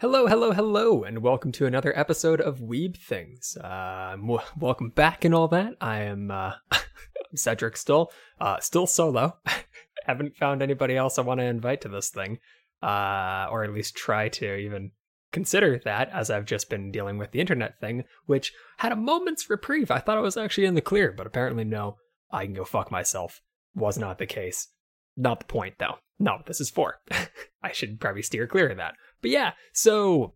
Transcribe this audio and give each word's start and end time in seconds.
Hello, 0.00 0.28
hello, 0.28 0.52
hello, 0.52 1.02
and 1.02 1.22
welcome 1.22 1.50
to 1.50 1.66
another 1.66 1.92
episode 1.98 2.40
of 2.40 2.60
Weeb 2.60 2.96
Things. 2.96 3.56
Uh, 3.56 4.14
w- 4.14 4.38
welcome 4.56 4.90
back 4.90 5.24
and 5.24 5.34
all 5.34 5.48
that. 5.48 5.74
I 5.80 6.02
am 6.02 6.30
uh, 6.30 6.52
Cedric 7.34 7.76
still, 7.76 8.12
uh, 8.40 8.60
still 8.60 8.86
solo. 8.86 9.38
Haven't 10.06 10.36
found 10.36 10.62
anybody 10.62 10.96
else 10.96 11.18
I 11.18 11.22
want 11.22 11.40
to 11.40 11.46
invite 11.46 11.80
to 11.80 11.88
this 11.88 12.10
thing, 12.10 12.38
uh, 12.80 13.48
or 13.50 13.64
at 13.64 13.74
least 13.74 13.96
try 13.96 14.28
to 14.28 14.54
even 14.54 14.92
consider 15.32 15.80
that, 15.84 16.10
as 16.10 16.30
I've 16.30 16.46
just 16.46 16.70
been 16.70 16.92
dealing 16.92 17.18
with 17.18 17.32
the 17.32 17.40
internet 17.40 17.80
thing, 17.80 18.04
which 18.26 18.52
had 18.76 18.92
a 18.92 18.96
moment's 18.96 19.50
reprieve. 19.50 19.90
I 19.90 19.98
thought 19.98 20.16
I 20.16 20.20
was 20.20 20.36
actually 20.36 20.68
in 20.68 20.76
the 20.76 20.80
clear, 20.80 21.10
but 21.10 21.26
apparently 21.26 21.64
no. 21.64 21.96
I 22.30 22.44
can 22.44 22.54
go 22.54 22.64
fuck 22.64 22.92
myself. 22.92 23.42
Was 23.74 23.98
not 23.98 24.18
the 24.18 24.26
case. 24.26 24.68
Not 25.16 25.40
the 25.40 25.46
point, 25.46 25.74
though. 25.80 25.96
Not 26.20 26.38
what 26.38 26.46
this 26.46 26.60
is 26.60 26.70
for. 26.70 27.00
I 27.64 27.72
should 27.72 27.98
probably 27.98 28.22
steer 28.22 28.46
clear 28.46 28.68
of 28.68 28.76
that. 28.76 28.94
But 29.20 29.30
yeah, 29.30 29.52
so 29.72 30.34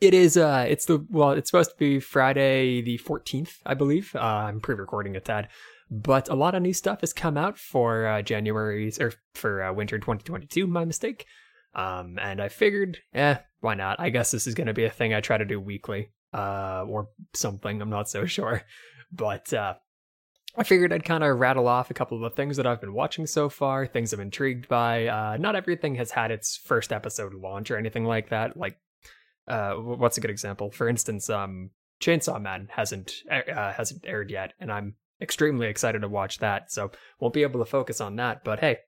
it 0.00 0.14
is 0.14 0.36
uh 0.36 0.66
it's 0.68 0.86
the 0.86 1.06
well, 1.10 1.30
it's 1.30 1.50
supposed 1.50 1.70
to 1.70 1.76
be 1.76 2.00
Friday 2.00 2.82
the 2.82 2.98
14th, 2.98 3.58
I 3.64 3.74
believe. 3.74 4.14
Uh, 4.14 4.18
I'm 4.18 4.60
pre-recording 4.60 5.14
it 5.14 5.24
tad. 5.24 5.48
But 5.90 6.28
a 6.30 6.34
lot 6.34 6.54
of 6.54 6.62
new 6.62 6.72
stuff 6.72 7.02
has 7.02 7.12
come 7.12 7.36
out 7.36 7.58
for 7.58 8.06
uh, 8.06 8.22
January's 8.22 8.98
or 8.98 9.12
for 9.34 9.62
uh, 9.62 9.72
winter 9.74 9.98
2022, 9.98 10.66
my 10.66 10.84
mistake. 10.84 11.26
Um 11.74 12.18
and 12.20 12.40
I 12.40 12.48
figured, 12.48 12.98
eh, 13.14 13.36
why 13.60 13.74
not? 13.74 14.00
I 14.00 14.10
guess 14.10 14.30
this 14.30 14.46
is 14.46 14.54
going 14.54 14.66
to 14.66 14.74
be 14.74 14.84
a 14.84 14.90
thing 14.90 15.14
I 15.14 15.20
try 15.20 15.38
to 15.38 15.44
do 15.44 15.60
weekly 15.60 16.12
uh 16.34 16.84
or 16.88 17.08
something, 17.34 17.80
I'm 17.80 17.90
not 17.90 18.08
so 18.08 18.26
sure. 18.36 18.62
But 19.12 19.52
uh 19.52 19.74
I 20.54 20.64
figured 20.64 20.92
I'd 20.92 21.04
kind 21.04 21.24
of 21.24 21.38
rattle 21.38 21.66
off 21.66 21.90
a 21.90 21.94
couple 21.94 22.18
of 22.18 22.22
the 22.22 22.36
things 22.36 22.58
that 22.58 22.66
I've 22.66 22.80
been 22.80 22.92
watching 22.92 23.26
so 23.26 23.48
far, 23.48 23.86
things 23.86 24.12
I'm 24.12 24.20
intrigued 24.20 24.68
by. 24.68 25.06
Uh, 25.06 25.36
not 25.38 25.56
everything 25.56 25.94
has 25.94 26.10
had 26.10 26.30
its 26.30 26.56
first 26.56 26.92
episode 26.92 27.32
launch 27.32 27.70
or 27.70 27.78
anything 27.78 28.04
like 28.04 28.28
that. 28.28 28.56
Like, 28.56 28.78
uh, 29.48 29.72
what's 29.74 30.18
a 30.18 30.20
good 30.20 30.30
example? 30.30 30.70
For 30.70 30.88
instance, 30.88 31.30
um, 31.30 31.70
Chainsaw 32.02 32.40
Man 32.40 32.68
hasn't 32.70 33.12
uh, 33.30 33.72
hasn't 33.72 34.04
aired 34.06 34.30
yet, 34.30 34.52
and 34.60 34.70
I'm 34.70 34.96
extremely 35.22 35.68
excited 35.68 36.02
to 36.02 36.08
watch 36.08 36.38
that. 36.38 36.70
So 36.70 36.90
won't 37.18 37.34
be 37.34 37.42
able 37.42 37.60
to 37.60 37.70
focus 37.70 38.00
on 38.00 38.16
that, 38.16 38.44
but 38.44 38.60
hey, 38.60 38.78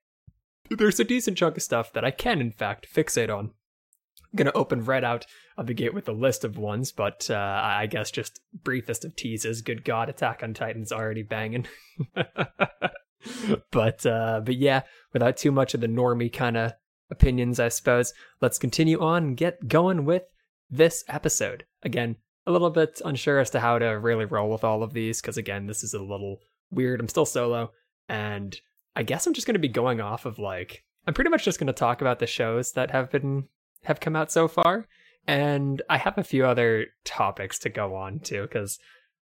there's 0.69 1.01
a 1.01 1.05
decent 1.05 1.39
chunk 1.39 1.56
of 1.56 1.62
stuff 1.62 1.93
that 1.95 2.05
I 2.05 2.11
can 2.11 2.41
in 2.41 2.53
fact 2.53 2.87
fixate 2.93 3.34
on. 3.34 3.47
I'm 3.47 4.37
gonna 4.37 4.53
open 4.55 4.84
right 4.84 5.05
out 5.05 5.25
of 5.56 5.66
the 5.66 5.74
gate 5.74 5.94
with 5.94 6.08
a 6.08 6.12
list 6.12 6.44
of 6.44 6.58
ones, 6.58 6.92
but 6.92 7.30
uh, 7.30 7.60
I 7.62 7.86
guess 7.86 8.10
just 8.10 8.41
briefest 8.62 9.05
of 9.05 9.14
teases. 9.16 9.62
Good 9.62 9.84
God, 9.84 10.08
Attack 10.08 10.42
on 10.42 10.55
Titan's 10.55 10.92
already 10.92 11.22
banging. 11.22 11.66
but 13.70 14.05
uh, 14.05 14.41
but 14.44 14.56
yeah, 14.56 14.82
without 15.12 15.36
too 15.36 15.52
much 15.52 15.75
of 15.75 15.80
the 15.80 15.86
normie 15.86 16.32
kind 16.32 16.56
of 16.56 16.72
opinions, 17.10 17.60
I 17.60 17.69
suppose. 17.69 18.12
Let's 18.41 18.58
continue 18.58 19.00
on 19.00 19.25
and 19.25 19.36
get 19.36 19.69
going 19.69 20.05
with 20.05 20.25
this 20.70 21.05
episode. 21.08 21.64
Again, 21.82 22.16
a 22.47 22.52
little 22.52 22.70
bit 22.70 23.00
unsure 23.05 23.38
as 23.38 23.50
to 23.50 23.60
how 23.60 23.78
to 23.78 23.86
really 23.86 24.25
roll 24.25 24.50
with 24.50 24.64
all 24.64 24.82
of 24.82 24.92
these 24.92 25.20
because 25.20 25.36
again, 25.36 25.66
this 25.66 25.84
is 25.84 25.94
a 25.94 26.02
little 26.02 26.41
weird. 26.70 27.00
I'm 27.00 27.08
still 27.08 27.27
solo, 27.27 27.70
and 28.08 28.58
I 28.97 29.05
guess 29.05 29.27
I'm 29.27 29.34
just 29.34 29.47
going 29.47 29.55
to 29.55 29.60
be 29.60 29.69
going 29.69 30.00
off 30.00 30.27
of 30.27 30.38
like 30.38 30.84
I'm 31.06 31.14
pretty 31.14 31.30
much 31.30 31.44
just 31.44 31.60
going 31.60 31.69
to 31.69 31.72
talk 31.72 32.00
about 32.00 32.19
the 32.19 32.27
shows 32.27 32.72
that 32.72 32.91
have 32.91 33.10
been 33.10 33.44
have 33.84 34.00
come 34.00 34.16
out 34.16 34.32
so 34.32 34.48
far 34.48 34.86
and 35.27 35.83
I 35.89 35.98
have 35.98 36.19
a 36.19 36.25
few 36.25 36.47
other 36.47 36.86
topics 37.05 37.58
to 37.61 37.69
go 37.69 37.94
on 37.94 38.20
too, 38.20 38.42
because 38.42 38.78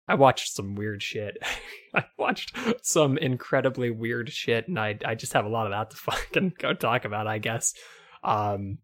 I 0.08 0.14
watched 0.14 0.52
some 0.54 0.74
weird 0.74 1.02
shit. 1.02 1.38
I 1.94 2.04
watched 2.18 2.56
some 2.82 3.18
incredibly 3.18 3.90
weird 3.90 4.30
shit, 4.30 4.68
and 4.68 4.78
I 4.78 4.98
I 5.04 5.14
just 5.14 5.32
have 5.34 5.44
a 5.44 5.50
lot 5.50 5.66
of 5.66 5.72
that 5.72 5.90
to 5.90 5.96
fucking 6.12 6.54
go 6.58 6.74
talk 6.74 7.04
about, 7.04 7.26
I 7.26 7.38
guess. 7.38 7.74
Um, 8.22 8.78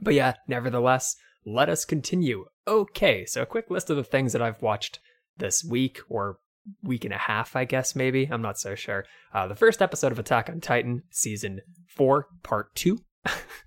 but 0.00 0.14
yeah, 0.14 0.34
nevertheless, 0.48 1.16
let 1.44 1.68
us 1.68 1.84
continue. 1.84 2.46
Okay, 2.66 3.24
so 3.26 3.42
a 3.42 3.46
quick 3.46 3.70
list 3.70 3.90
of 3.90 3.96
the 3.96 4.04
things 4.04 4.32
that 4.32 4.42
I've 4.42 4.62
watched 4.62 5.00
this 5.36 5.64
week 5.64 6.00
or 6.08 6.38
week 6.82 7.04
and 7.04 7.14
a 7.14 7.18
half, 7.18 7.54
I 7.56 7.64
guess 7.64 7.94
maybe. 7.94 8.28
I'm 8.30 8.42
not 8.42 8.58
so 8.58 8.74
sure. 8.74 9.04
Uh, 9.32 9.46
the 9.46 9.54
first 9.54 9.80
episode 9.80 10.12
of 10.12 10.18
Attack 10.18 10.48
on 10.48 10.60
Titan, 10.60 11.02
season 11.10 11.60
four, 11.88 12.26
part 12.42 12.74
two. 12.74 12.98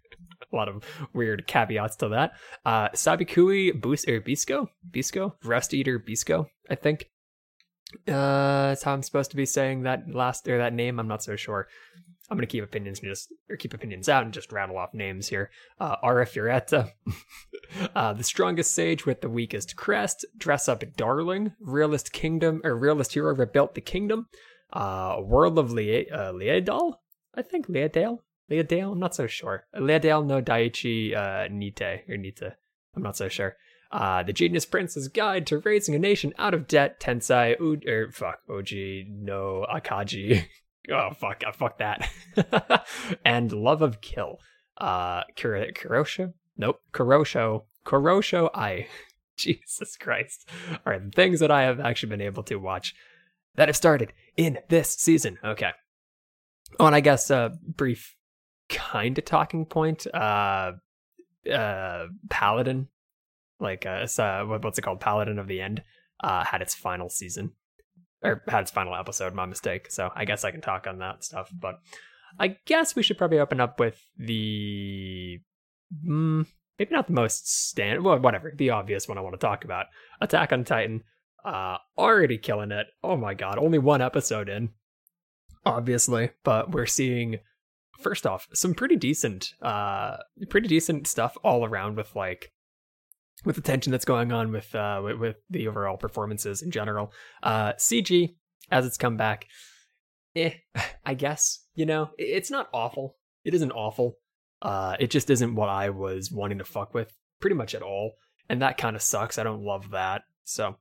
a 0.52 0.56
lot 0.56 0.68
of 0.70 0.84
weird 1.14 1.46
caveats 1.48 1.96
to 1.98 2.10
that. 2.10 2.32
Uh, 2.66 2.90
Sabikui 2.90 3.80
Bus- 3.80 4.08
or 4.08 4.20
Bisco? 4.22 4.70
Bisco? 4.90 5.36
Rust 5.44 5.74
Eater 5.74 6.00
Bisco, 6.00 6.48
I 6.70 6.76
think. 6.76 7.10
Uh, 8.08 8.70
that's 8.70 8.84
how 8.84 8.94
I'm 8.94 9.04
supposed 9.04 9.32
to 9.32 9.38
be 9.38 9.46
saying 9.46 9.84
that 9.84 10.04
last 10.14 10.48
or 10.48 10.58
that 10.60 10.74
name. 10.74 11.00
I'm 11.00 11.08
not 11.08 11.24
so 11.24 11.36
sure. 11.36 11.68
I'm 12.30 12.38
gonna 12.38 12.46
keep 12.46 12.64
opinions 12.64 13.00
and 13.00 13.10
just 13.10 13.34
or 13.50 13.56
keep 13.56 13.74
opinions 13.74 14.08
out 14.08 14.24
and 14.24 14.34
just 14.34 14.52
rattle 14.52 14.78
off 14.78 14.94
names 14.94 15.28
here. 15.28 15.50
Uh, 15.80 15.96
Arifureta, 16.04 16.92
uh, 17.96 18.14
the 18.14 18.24
strongest 18.24 18.76
sage 18.76 19.06
with 19.06 19.22
the 19.22 19.30
weakest 19.30 19.76
crest, 19.76 20.26
dress 20.38 20.70
up 20.70 20.84
darling, 20.96 21.54
realist 21.60 22.12
kingdom 22.14 22.62
or 22.64 22.76
realist 22.78 23.14
hero 23.14 23.34
rebuilt 23.34 23.74
the 23.74 23.82
kingdom. 23.82 24.28
Uh, 24.72 25.18
world 25.24 25.58
of 25.58 25.72
Le- 25.72 26.04
uh, 26.04 26.32
I 27.36 27.42
think 27.42 27.68
Leadale. 27.68 28.20
Leadale? 28.50 28.92
I'm 28.92 29.00
not 29.00 29.16
so 29.16 29.28
sure. 29.28 29.66
Leadale 29.76 30.26
no 30.26 30.42
Daichi 30.42 31.16
uh, 31.16 31.48
Nite, 31.52 32.04
or 32.10 32.18
Nita. 32.18 32.56
I'm 32.96 33.04
not 33.04 33.18
so 33.18 33.28
sure. 33.28 33.56
Uh, 33.92 34.22
the 34.24 34.34
Genius 34.34 34.66
Prince's 34.66 35.08
Guide 35.08 35.48
to 35.48 35.60
Raising 35.60 35.96
a 35.96 36.00
Nation 36.00 36.34
Out 36.38 36.54
of 36.54 36.68
Debt, 36.68 37.00
Tensai, 37.00 37.60
U- 37.60 37.82
er, 37.88 38.12
fuck, 38.12 38.40
Oji 38.48 39.06
no 39.10 39.66
Akaji. 39.74 40.46
oh, 40.92 41.10
fuck, 41.18 41.44
uh, 41.46 41.52
fuck 41.52 41.80
that. 41.80 42.10
and 43.26 43.52
Love 43.52 43.82
of 43.82 44.02
Kill. 44.02 44.40
Uh, 44.78 45.24
Kuro- 45.36 45.72
Kurosho? 45.72 46.34
Nope, 46.58 46.82
Kurosho. 46.94 47.64
Kurosho 47.86 48.50
I. 48.54 48.88
Jesus 49.38 49.98
Christ. 49.98 50.48
Are 50.86 51.00
the 51.00 51.12
things 51.12 51.40
that 51.40 51.50
I 51.50 51.64
have 51.64 51.80
actually 51.80 52.10
been 52.10 52.22
able 52.22 52.44
to 52.44 52.58
watch 52.58 52.94
that 53.56 53.70
have 53.70 53.76
started 53.76 54.14
in 54.38 54.60
this 54.70 54.94
season. 54.94 55.38
Okay. 55.44 55.72
Oh, 56.80 56.86
and 56.86 56.96
I 56.96 57.00
guess 57.00 57.30
a 57.30 57.58
brief 57.66 58.16
kind 58.70 59.18
of 59.18 59.26
talking 59.26 59.66
point. 59.66 60.08
Uh, 60.14 60.74
uh, 61.52 62.08
Paladin, 62.30 62.88
like 63.60 63.86
uh, 63.86 64.08
uh, 64.18 64.44
what's 64.46 64.78
it 64.78 64.82
called? 64.82 65.00
Paladin 65.00 65.40
of 65.40 65.48
the 65.48 65.62
End, 65.62 65.84
uh, 66.24 66.44
had 66.44 66.62
its 66.62 66.76
final 66.76 67.10
season 67.10 67.52
or 68.24 68.44
had 68.48 68.62
its 68.62 68.72
final 68.72 68.96
episode. 68.96 69.34
My 69.34 69.46
mistake. 69.46 69.92
So 69.92 70.12
I 70.16 70.26
guess 70.26 70.44
I 70.44 70.52
can 70.52 70.62
talk 70.62 70.88
on 70.88 71.00
that 71.00 71.24
stuff. 71.24 71.50
But 71.54 71.80
I 72.40 72.58
guess 72.66 72.96
we 72.96 73.04
should 73.04 73.18
probably 73.18 73.40
open 73.40 73.60
up 73.60 73.80
with 73.80 74.00
the. 74.18 75.40
Mm, 76.06 76.46
maybe 76.80 76.96
not 76.96 77.08
the 77.08 77.14
most 77.14 77.52
stand 77.70 78.04
well 78.04 78.18
whatever 78.20 78.54
the 78.56 78.70
obvious 78.70 79.08
one 79.08 79.18
i 79.18 79.22
want 79.22 79.34
to 79.34 79.46
talk 79.46 79.66
about 79.66 79.88
attack 80.22 80.54
on 80.54 80.64
titan 80.64 81.04
uh 81.46 81.78
already 81.98 82.38
killing 82.38 82.72
it 82.72 82.88
oh 83.04 83.18
my 83.18 83.34
god 83.34 83.60
only 83.60 83.78
one 83.78 84.02
episode 84.02 84.50
in 84.50 84.70
obviously 85.66 86.32
but 86.44 86.72
we're 86.72 86.86
seeing 86.86 87.38
first 88.00 88.26
off, 88.26 88.48
some 88.54 88.74
pretty 88.74 88.96
decent, 88.96 89.54
uh, 89.62 90.18
pretty 90.50 90.68
decent 90.68 91.08
stuff 91.08 91.38
all 91.44 91.66
around 91.66 91.98
with 91.98 92.16
like 92.16 92.52
with 93.46 93.56
the 93.56 93.62
tension 93.62 93.92
that's 93.92 94.06
going 94.06 94.34
on 94.34 94.52
with 94.52 94.76
uh 94.76 95.02
with, 95.04 95.18
with 95.18 95.36
the 95.50 95.68
overall 95.68 95.98
performances 95.98 96.62
in 96.62 96.72
general. 96.72 97.12
Uh, 97.44 97.74
CG 97.74 98.36
as 98.72 98.86
it's 98.86 98.98
come 98.98 99.18
back, 99.18 99.46
eh, 100.36 100.54
I 101.06 101.14
guess 101.14 101.66
you 101.76 101.86
know 101.86 102.10
it's 102.18 102.52
not 102.52 102.70
awful. 102.74 103.18
It 103.44 103.54
isn't 103.54 103.72
awful. 103.72 104.18
Uh, 104.62 104.98
it 105.00 105.10
just 105.10 105.30
isn't 105.30 105.56
what 105.56 105.70
I 105.70 105.90
was 105.90 106.32
wanting 106.32 106.58
to 106.58 106.66
fuck 106.66 106.94
with 106.94 107.14
pretty 107.40 107.56
much 107.56 107.74
at 107.74 107.82
all, 107.82 108.14
and 108.50 108.62
that 108.62 108.78
kind 108.78 108.96
of 108.96 109.02
sucks. 109.02 109.38
I 109.38 109.44
don't 109.44 109.64
love 109.64 109.92
that. 109.92 110.24
So 110.44 110.76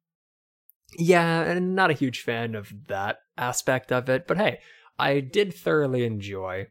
yeah, 0.97 1.43
and 1.43 1.77
not 1.77 1.91
a 1.91 1.95
huge 1.95 2.23
fan 2.23 2.55
of 2.55 2.73
that 2.89 3.19
aspect 3.37 3.93
of 3.93 4.09
it. 4.09 4.27
But 4.27 4.39
hey, 4.39 4.59
I 4.99 5.21
did 5.21 5.55
thoroughly 5.55 6.05
enjoy 6.05 6.69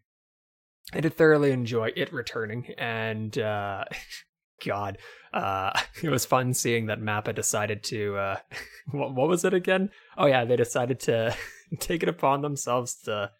I 0.93 1.01
did 1.01 1.15
thoroughly 1.15 1.51
enjoy 1.51 1.91
it 1.95 2.13
returning, 2.13 2.73
and 2.77 3.37
uh, 3.37 3.85
God, 4.65 4.97
uh, 5.33 5.79
it 6.03 6.09
was 6.09 6.25
fun 6.25 6.53
seeing 6.53 6.87
that 6.87 7.01
Mappa 7.01 7.35
decided 7.35 7.83
to. 7.85 8.15
Uh, 8.17 8.35
what, 8.91 9.13
what 9.13 9.27
was 9.27 9.43
it 9.45 9.53
again? 9.53 9.89
Oh 10.17 10.25
yeah, 10.25 10.45
they 10.45 10.55
decided 10.55 10.99
to 11.01 11.35
take 11.79 12.03
it 12.03 12.09
upon 12.09 12.41
themselves 12.41 12.95
to 13.03 13.31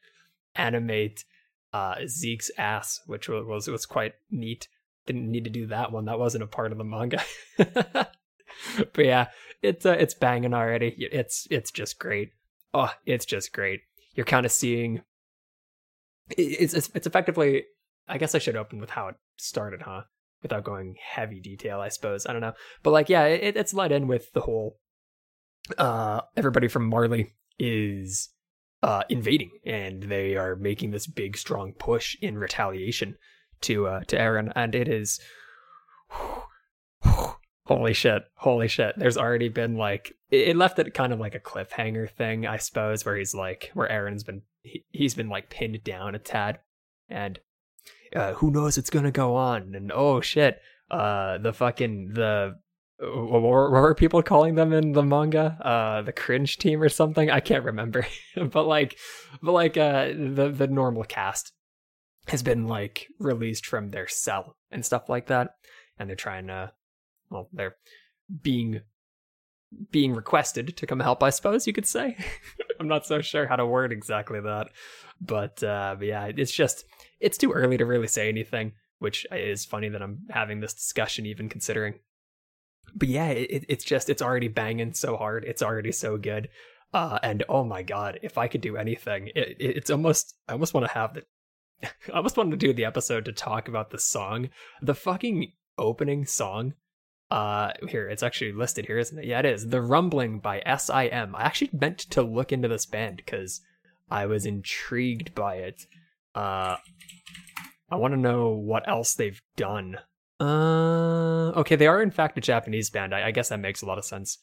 animate 0.55 1.23
uh, 1.73 1.95
Zeke's 2.07 2.51
ass, 2.57 3.01
which 3.05 3.29
was 3.29 3.67
was 3.67 3.85
quite 3.85 4.13
neat. 4.29 4.67
Didn't 5.05 5.31
need 5.31 5.45
to 5.45 5.49
do 5.49 5.67
that 5.67 5.91
one; 5.91 6.05
that 6.05 6.19
wasn't 6.19 6.44
a 6.44 6.47
part 6.47 6.73
of 6.73 6.77
the 6.77 6.83
manga. 6.83 7.23
but 7.57 9.05
yeah, 9.05 9.27
it's 9.61 9.85
uh, 9.85 9.95
it's 9.97 10.13
banging 10.13 10.53
already. 10.53 10.95
It's 10.97 11.47
it's 11.49 11.71
just 11.71 11.97
great. 11.97 12.31
Oh, 12.73 12.91
it's 13.05 13.25
just 13.25 13.53
great. 13.53 13.81
You're 14.15 14.25
kind 14.25 14.45
of 14.45 14.51
seeing 14.51 15.01
it's, 16.29 16.74
it's 16.74 16.89
it's 16.94 17.07
effectively 17.07 17.65
I 18.07 18.18
guess 18.18 18.35
I 18.35 18.39
should 18.39 18.56
open 18.56 18.79
with 18.79 18.91
how 18.91 19.09
it 19.09 19.15
started, 19.38 19.81
huh? 19.81 20.03
Without 20.41 20.63
going 20.63 20.95
heavy 21.01 21.39
detail, 21.39 21.79
I 21.79 21.89
suppose. 21.89 22.25
I 22.25 22.31
don't 22.31 22.41
know. 22.41 22.53
But 22.83 22.91
like 22.91 23.09
yeah, 23.09 23.25
it, 23.25 23.57
it's 23.57 23.74
led 23.74 23.91
in 23.91 24.07
with 24.07 24.31
the 24.33 24.41
whole 24.41 24.79
uh 25.77 26.21
everybody 26.35 26.68
from 26.68 26.88
Marley 26.88 27.33
is 27.59 28.29
uh 28.83 29.03
invading 29.09 29.51
and 29.65 30.03
they 30.03 30.35
are 30.35 30.56
making 30.56 30.91
this 30.91 31.07
big 31.07 31.38
strong 31.38 31.74
push 31.74 32.15
in 32.21 32.38
retaliation 32.38 33.18
to 33.62 33.88
uh 33.88 34.01
to 34.06 34.18
Eren. 34.18 34.51
and 34.56 34.75
it 34.75 34.88
is 34.88 35.19
Holy 37.68 37.94
shit. 37.94 38.23
Holy 38.35 38.69
shit. 38.69 38.97
There's 38.97 39.18
already 39.18 39.50
been 39.50 39.75
like 39.75 40.13
it 40.30 40.56
left 40.56 40.80
it 40.80 40.94
kind 40.94 41.12
of 41.12 41.19
like 41.19 41.35
a 41.35 41.39
cliffhanger 41.39 42.09
thing, 42.09 42.47
I 42.47 42.57
suppose, 42.57 43.06
where 43.06 43.18
he's 43.18 43.35
like 43.35 43.71
where 43.73 43.89
Eren's 43.89 44.23
been 44.23 44.44
he, 44.91 45.03
has 45.03 45.15
been 45.15 45.29
like 45.29 45.49
pinned 45.49 45.83
down 45.83 46.15
a 46.15 46.19
tad. 46.19 46.59
And 47.09 47.39
uh, 48.15 48.33
who 48.33 48.51
knows 48.51 48.77
what's 48.77 48.89
gonna 48.89 49.11
go 49.11 49.35
on. 49.35 49.75
And 49.75 49.91
oh 49.93 50.21
shit 50.21 50.59
uh 50.89 51.37
the 51.37 51.51
fucking 51.51 52.13
the 52.13 52.55
what 52.99 53.41
were 53.41 53.93
people 53.93 54.23
calling 54.23 54.55
them 54.55 54.73
in 54.73 54.93
the 54.93 55.03
manga? 55.03 55.57
Uh 55.61 56.01
the 56.01 56.13
cringe 56.13 56.57
team 56.57 56.81
or 56.81 56.89
something? 56.89 57.29
I 57.29 57.39
can't 57.39 57.63
remember. 57.65 58.05
But 58.35 58.67
like 58.67 58.97
but 59.41 59.51
like 59.51 59.77
uh 59.77 60.07
the 60.07 60.53
the 60.55 60.67
normal 60.67 61.03
cast 61.03 61.53
has 62.27 62.43
been 62.43 62.67
like 62.67 63.07
released 63.19 63.65
from 63.65 63.89
their 63.89 64.07
cell 64.07 64.57
and 64.71 64.85
stuff 64.85 65.09
like 65.09 65.27
that. 65.27 65.51
And 65.97 66.09
they're 66.09 66.15
trying 66.15 66.47
to 66.47 66.71
well 67.29 67.49
they're 67.53 67.75
being 68.41 68.81
being 69.91 70.13
requested 70.13 70.75
to 70.77 70.87
come 70.87 70.99
help 70.99 71.21
i 71.21 71.29
suppose 71.29 71.67
you 71.67 71.73
could 71.73 71.85
say 71.85 72.15
i'm 72.79 72.87
not 72.87 73.05
so 73.05 73.21
sure 73.21 73.47
how 73.47 73.55
to 73.55 73.65
word 73.65 73.91
exactly 73.91 74.39
that 74.39 74.67
but 75.19 75.61
uh 75.63 75.95
but 75.97 76.07
yeah 76.07 76.29
it's 76.35 76.51
just 76.51 76.85
it's 77.19 77.37
too 77.37 77.51
early 77.51 77.77
to 77.77 77.85
really 77.85 78.07
say 78.07 78.29
anything 78.29 78.71
which 78.99 79.25
is 79.31 79.65
funny 79.65 79.89
that 79.89 80.01
i'm 80.01 80.19
having 80.29 80.59
this 80.59 80.73
discussion 80.73 81.25
even 81.25 81.49
considering 81.49 81.95
but 82.95 83.09
yeah 83.09 83.27
it, 83.27 83.65
it's 83.67 83.83
just 83.83 84.09
it's 84.09 84.21
already 84.21 84.47
banging 84.47 84.93
so 84.93 85.17
hard 85.17 85.43
it's 85.43 85.61
already 85.61 85.91
so 85.91 86.17
good 86.17 86.47
uh 86.93 87.19
and 87.21 87.43
oh 87.49 87.65
my 87.65 87.83
god 87.83 88.19
if 88.23 88.37
i 88.37 88.47
could 88.47 88.61
do 88.61 88.77
anything 88.77 89.27
it, 89.35 89.57
it's 89.59 89.89
almost 89.89 90.35
i 90.47 90.53
almost 90.53 90.73
want 90.73 90.85
to 90.85 90.93
have 90.93 91.13
the 91.13 91.23
I 91.83 92.17
almost 92.17 92.37
wanted 92.37 92.51
to 92.51 92.67
do 92.67 92.73
the 92.73 92.85
episode 92.85 93.25
to 93.25 93.31
talk 93.31 93.67
about 93.67 93.91
the 93.91 93.99
song. 93.99 94.49
The 94.81 94.95
fucking 94.95 95.51
opening 95.77 96.25
song. 96.25 96.73
Uh 97.29 97.71
here, 97.89 98.07
it's 98.07 98.24
actually 98.24 98.53
listed 98.53 98.85
here, 98.85 98.97
isn't 98.97 99.18
it? 99.19 99.25
Yeah, 99.25 99.39
it 99.39 99.45
is. 99.45 99.68
The 99.68 99.81
Rumbling 99.81 100.39
by 100.39 100.62
SIM. 100.77 101.35
I 101.35 101.41
actually 101.44 101.71
meant 101.74 102.00
to 102.00 102.21
look 102.21 102.51
into 102.51 102.68
this 102.68 102.85
band 102.85 103.18
because 103.18 103.62
I 104.09 104.25
was 104.25 104.45
intrigued 104.45 105.35
by 105.35 105.56
it. 105.56 105.85
Uh 106.33 106.77
I 107.89 107.95
want 107.95 108.13
to 108.13 108.19
know 108.19 108.50
what 108.50 108.88
else 108.88 109.13
they've 109.13 109.41
done. 109.56 109.97
Uh 110.39 111.51
okay, 111.57 111.75
they 111.75 111.88
are 111.88 112.01
in 112.01 112.12
fact 112.12 112.38
a 112.38 112.41
Japanese 112.41 112.89
band. 112.89 113.13
I, 113.13 113.27
I 113.27 113.31
guess 113.31 113.50
that 113.50 113.59
makes 113.59 113.81
a 113.81 113.85
lot 113.85 113.97
of 113.97 114.06
sense. 114.06 114.38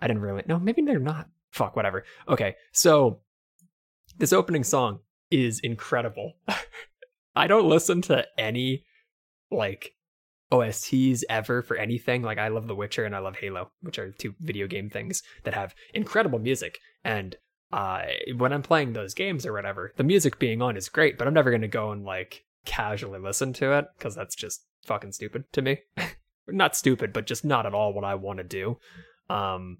I 0.00 0.06
didn't 0.06 0.22
really 0.22 0.42
No, 0.46 0.58
maybe 0.58 0.82
they're 0.82 0.98
not. 0.98 1.28
Fuck, 1.50 1.76
whatever. 1.76 2.04
Okay, 2.28 2.56
so 2.72 3.20
this 4.18 4.32
opening 4.32 4.64
song 4.64 5.00
is 5.30 5.60
incredible. 5.60 6.34
I 7.36 7.46
don't 7.46 7.68
listen 7.68 8.02
to 8.02 8.26
any 8.38 8.84
like 9.50 9.94
OSTs 10.52 11.24
ever 11.28 11.62
for 11.62 11.76
anything. 11.76 12.22
Like 12.22 12.38
I 12.38 12.48
love 12.48 12.68
The 12.68 12.74
Witcher 12.74 13.04
and 13.04 13.16
I 13.16 13.20
love 13.20 13.36
Halo, 13.36 13.70
which 13.80 13.98
are 13.98 14.12
two 14.12 14.34
video 14.40 14.66
game 14.66 14.90
things 14.90 15.22
that 15.44 15.54
have 15.54 15.74
incredible 15.94 16.38
music. 16.38 16.78
And 17.04 17.34
uh, 17.72 18.02
when 18.36 18.52
I'm 18.52 18.62
playing 18.62 18.92
those 18.92 19.14
games 19.14 19.46
or 19.46 19.52
whatever, 19.52 19.92
the 19.96 20.04
music 20.04 20.38
being 20.38 20.60
on 20.60 20.76
is 20.76 20.88
great, 20.88 21.18
but 21.18 21.26
I'm 21.26 21.34
never 21.34 21.50
gonna 21.50 21.68
go 21.68 21.90
and 21.90 22.04
like 22.04 22.44
casually 22.64 23.18
listen 23.18 23.52
to 23.54 23.76
it 23.78 23.86
because 23.96 24.14
that's 24.14 24.36
just 24.36 24.64
fucking 24.84 25.12
stupid 25.12 25.44
to 25.52 25.62
me. 25.62 25.78
not 26.46 26.76
stupid, 26.76 27.12
but 27.12 27.26
just 27.26 27.44
not 27.44 27.66
at 27.66 27.74
all 27.74 27.92
what 27.92 28.04
I 28.04 28.14
want 28.14 28.38
to 28.38 28.44
do. 28.44 28.78
Um, 29.30 29.78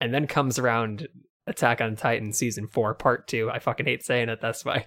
and 0.00 0.12
then 0.12 0.26
comes 0.26 0.58
around 0.58 1.08
Attack 1.46 1.80
on 1.80 1.96
Titan 1.96 2.32
season 2.32 2.66
four, 2.66 2.94
part 2.94 3.26
two. 3.26 3.50
I 3.50 3.58
fucking 3.58 3.86
hate 3.86 4.04
saying 4.04 4.28
it 4.28 4.40
this 4.40 4.64
way. 4.64 4.86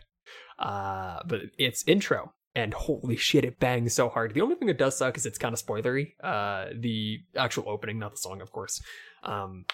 Uh, 0.59 1.19
but 1.25 1.41
it's 1.57 1.87
intro, 1.87 2.33
and 2.57 2.73
holy 2.73 3.15
shit, 3.15 3.45
it 3.45 3.59
bangs 3.59 3.93
so 3.93 4.09
hard. 4.09 4.33
The 4.33 4.41
only 4.41 4.55
thing 4.55 4.67
that 4.67 4.79
does 4.79 4.97
suck 4.97 5.15
is 5.15 5.27
it's 5.27 5.37
kind 5.37 5.53
of 5.53 5.63
spoilery. 5.63 6.13
Uh, 6.23 6.69
the 6.75 7.19
actual 7.35 7.69
opening, 7.69 7.99
not 7.99 8.11
the 8.11 8.17
song, 8.17 8.41
of 8.41 8.51
course. 8.51 8.81
Um, 9.21 9.65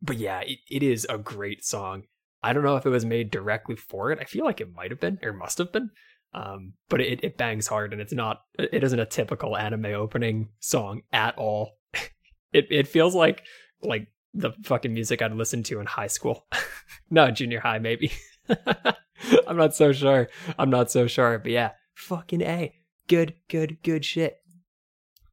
but 0.00 0.16
yeah, 0.16 0.40
it, 0.42 0.60
it 0.70 0.84
is 0.84 1.04
a 1.10 1.18
great 1.18 1.64
song. 1.64 2.04
I 2.44 2.52
don't 2.52 2.62
know 2.62 2.76
if 2.76 2.86
it 2.86 2.90
was 2.90 3.04
made 3.04 3.32
directly 3.32 3.74
for 3.74 4.12
it. 4.12 4.20
I 4.20 4.24
feel 4.24 4.44
like 4.44 4.60
it 4.60 4.72
might 4.72 4.92
have 4.92 5.00
been 5.00 5.18
or 5.20 5.32
must 5.32 5.58
have 5.58 5.72
been. 5.72 5.90
Um, 6.32 6.74
but 6.88 7.00
it, 7.00 7.24
it 7.24 7.36
bangs 7.36 7.66
hard 7.66 7.92
and 7.92 8.00
it's 8.00 8.12
not 8.12 8.42
it 8.56 8.84
isn't 8.84 8.98
a 8.98 9.06
typical 9.06 9.56
anime 9.56 9.86
opening 9.86 10.50
song 10.60 11.02
at 11.12 11.36
all. 11.36 11.72
it 12.52 12.66
it 12.70 12.86
feels 12.86 13.16
like 13.16 13.42
like 13.82 14.08
the 14.32 14.52
fucking 14.62 14.94
music 14.94 15.22
I'd 15.22 15.32
listen 15.32 15.64
to 15.64 15.80
in 15.80 15.86
high 15.86 16.06
school. 16.06 16.46
no, 17.10 17.32
junior 17.32 17.60
high, 17.60 17.80
maybe. 17.80 18.12
I'm 19.46 19.56
not 19.56 19.74
so 19.74 19.92
sure. 19.92 20.28
I'm 20.58 20.70
not 20.70 20.90
so 20.90 21.06
sure. 21.06 21.38
But 21.38 21.52
yeah, 21.52 21.70
fucking 21.94 22.42
A. 22.42 22.74
Good, 23.08 23.34
good, 23.48 23.78
good 23.82 24.04
shit. 24.04 24.38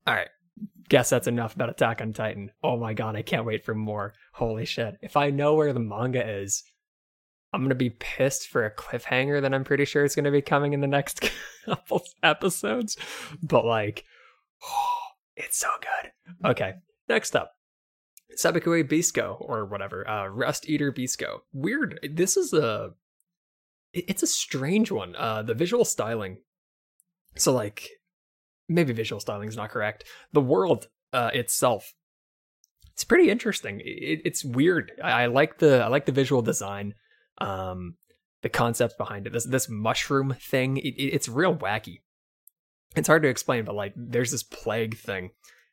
All 0.06 0.14
right. 0.14 0.30
Guess 0.90 1.10
that's 1.10 1.28
enough 1.28 1.56
about 1.56 1.70
Attack 1.70 2.02
on 2.02 2.12
Titan. 2.12 2.52
Oh 2.62 2.76
my 2.78 2.94
god, 2.94 3.16
I 3.16 3.22
can't 3.22 3.46
wait 3.46 3.64
for 3.64 3.74
more. 3.74 4.14
Holy 4.34 4.66
shit. 4.66 4.98
If 5.02 5.16
I 5.16 5.30
know 5.30 5.54
where 5.54 5.72
the 5.72 5.80
manga 5.80 6.28
is, 6.40 6.64
I'm 7.54 7.62
gonna 7.62 7.76
be 7.76 7.92
pissed 7.92 8.50
for 8.50 8.66
a 8.66 8.76
cliffhanger 8.76 9.42
that 9.42 9.54
I'm 9.54 9.64
pretty 9.64 9.86
sure 9.86 10.04
is 10.04 10.16
gonna 10.16 10.32
be 10.32 10.42
coming 10.42 10.74
in 10.74 10.82
the 10.82 10.88
next 10.88 11.30
couple 11.66 12.04
episodes. 12.22 12.98
But 13.42 13.66
like, 13.66 14.04
oh, 14.64 15.00
it's 15.38 15.58
so 15.58 15.70
good. 15.80 16.50
Okay, 16.50 16.74
next 17.08 17.36
up. 17.36 17.54
Sabikui 18.38 18.88
Bisco 18.88 19.38
or 19.40 19.66
whatever, 19.66 20.08
uh, 20.08 20.28
Rust 20.28 20.70
Eater 20.70 20.92
Bisco. 20.92 21.44
Weird. 21.54 22.00
This 22.10 22.38
is 22.38 22.54
a, 22.54 22.92
it's 23.94 24.24
a 24.24 24.28
strange 24.28 24.92
one. 24.92 25.16
Uh, 25.16 25.42
the 25.42 25.54
visual 25.54 25.86
styling. 25.86 26.38
So 27.36 27.54
like, 27.54 27.90
maybe 28.68 28.94
visual 28.94 29.20
styling 29.20 29.50
is 29.50 29.58
not 29.58 29.70
correct. 29.70 30.06
The 30.34 30.42
world 30.42 30.88
uh, 31.14 31.32
itself, 31.34 31.94
it's 32.94 33.04
pretty 33.04 33.30
interesting. 33.30 33.80
It, 33.80 34.22
it's 34.26 34.44
weird. 34.46 34.92
I, 35.04 35.24
I, 35.24 35.26
like 35.28 35.60
the 35.60 35.84
I 35.84 35.88
like 35.88 36.06
the 36.06 36.12
visual 36.12 36.42
design, 36.42 36.94
um, 37.38 37.96
the 38.42 38.50
concepts 38.50 38.96
behind 38.96 39.28
it. 39.28 39.34
This 39.34 39.46
this 39.46 39.70
mushroom 39.70 40.36
thing. 40.40 40.78
It, 40.78 40.96
it, 40.96 41.14
it's 41.14 41.30
real 41.30 41.56
wacky. 41.56 42.02
It's 42.96 43.08
hard 43.08 43.24
to 43.24 43.30
explain, 43.30 43.64
but 43.64 43.76
like, 43.76 43.94
there's 43.96 44.32
this 44.32 44.44
plague 44.44 44.98
thing 44.98 45.32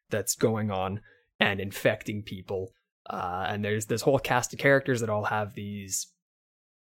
that's 0.09 0.37
going 0.37 0.71
on 0.71 1.01
and 1.41 1.61
infecting 1.61 2.23
people. 2.23 2.73
Uh, 3.11 3.47
and 3.49 3.65
there's 3.65 3.87
this 3.87 4.03
whole 4.03 4.19
cast 4.19 4.53
of 4.53 4.59
characters 4.59 5.01
that 5.01 5.11
all 5.11 5.25
have 5.25 5.55
these. 5.55 6.09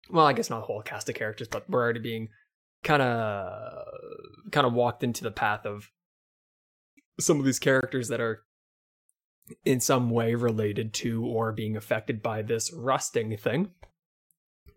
Well, 0.09 0.25
I 0.25 0.33
guess 0.33 0.49
not 0.49 0.63
a 0.63 0.65
whole 0.65 0.81
cast 0.81 1.09
of 1.09 1.15
characters, 1.15 1.47
but 1.47 1.69
we're 1.69 1.81
already 1.81 1.99
being 1.99 2.29
kind 2.83 3.01
of 3.01 3.85
kind 4.51 4.65
of 4.65 4.73
walked 4.73 5.03
into 5.03 5.23
the 5.23 5.31
path 5.31 5.65
of 5.65 5.89
some 7.19 7.39
of 7.39 7.45
these 7.45 7.59
characters 7.59 8.07
that 8.07 8.21
are 8.21 8.43
in 9.65 9.79
some 9.79 10.09
way 10.09 10.35
related 10.35 10.93
to 10.93 11.25
or 11.25 11.51
being 11.51 11.75
affected 11.75 12.21
by 12.21 12.41
this 12.41 12.71
rusting 12.73 13.35
thing. 13.37 13.71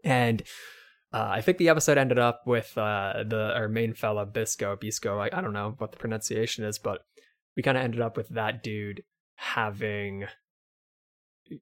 And 0.04 0.42
uh, 1.12 1.28
I 1.30 1.40
think 1.42 1.58
the 1.58 1.68
episode 1.68 1.98
ended 1.98 2.18
up 2.18 2.42
with 2.46 2.76
uh, 2.76 3.24
the 3.26 3.52
our 3.54 3.68
main 3.68 3.94
fella 3.94 4.26
Bisco 4.26 4.76
Bisco. 4.76 5.18
I, 5.18 5.26
I 5.32 5.40
don't 5.40 5.52
know 5.52 5.74
what 5.78 5.92
the 5.92 5.98
pronunciation 5.98 6.64
is, 6.64 6.78
but 6.78 7.00
we 7.56 7.62
kind 7.62 7.76
of 7.76 7.84
ended 7.84 8.00
up 8.00 8.16
with 8.16 8.28
that 8.30 8.62
dude 8.62 9.02
having 9.36 10.24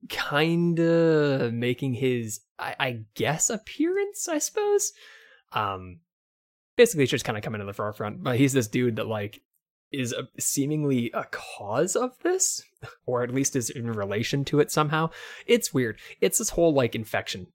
kind 0.08 0.78
of 0.78 1.52
making 1.52 1.94
his 1.94 2.40
I, 2.58 2.76
I, 2.78 3.00
guess 3.14 3.50
appearance 3.50 4.28
i 4.28 4.38
suppose. 4.38 4.92
Um 5.52 6.00
basically 6.76 7.04
it's 7.04 7.10
just 7.10 7.24
kind 7.24 7.36
of 7.36 7.44
coming 7.44 7.60
to 7.60 7.66
the 7.66 7.72
forefront 7.72 8.22
but 8.22 8.36
he's 8.36 8.52
this 8.52 8.68
dude 8.68 8.96
that 8.96 9.06
like 9.06 9.42
is 9.92 10.12
a, 10.12 10.28
seemingly 10.38 11.10
a 11.14 11.24
cause 11.30 11.96
of 11.96 12.16
this 12.22 12.62
or 13.06 13.22
at 13.22 13.34
least 13.34 13.56
is 13.56 13.70
in 13.70 13.90
relation 13.90 14.44
to 14.46 14.60
it 14.60 14.70
somehow. 14.70 15.10
It's 15.46 15.74
weird. 15.74 15.98
It's 16.20 16.38
this 16.38 16.50
whole 16.50 16.72
like 16.72 16.94
infection 16.94 17.48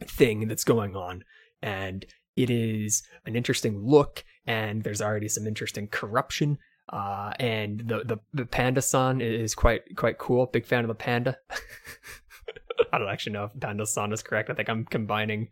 thing 0.00 0.46
that's 0.46 0.64
going 0.64 0.94
on 0.94 1.24
and 1.62 2.04
it 2.36 2.50
is 2.50 3.02
an 3.24 3.34
interesting 3.34 3.78
look 3.78 4.24
and 4.46 4.82
there's 4.82 5.00
already 5.00 5.28
some 5.28 5.46
interesting 5.46 5.88
corruption 5.88 6.58
uh, 6.88 7.32
and 7.40 7.80
the, 7.80 8.04
the, 8.04 8.18
the 8.32 8.46
panda 8.46 8.82
san 8.82 9.20
is 9.20 9.54
quite, 9.54 9.96
quite 9.96 10.18
cool. 10.18 10.46
Big 10.46 10.66
fan 10.66 10.84
of 10.84 10.88
the 10.88 10.94
panda. 10.94 11.38
I 12.92 12.98
don't 12.98 13.08
actually 13.08 13.32
know 13.32 13.44
if 13.44 13.60
panda 13.60 13.86
san 13.86 14.12
is 14.12 14.22
correct. 14.22 14.50
I 14.50 14.54
think 14.54 14.68
I'm 14.68 14.84
combining, 14.84 15.48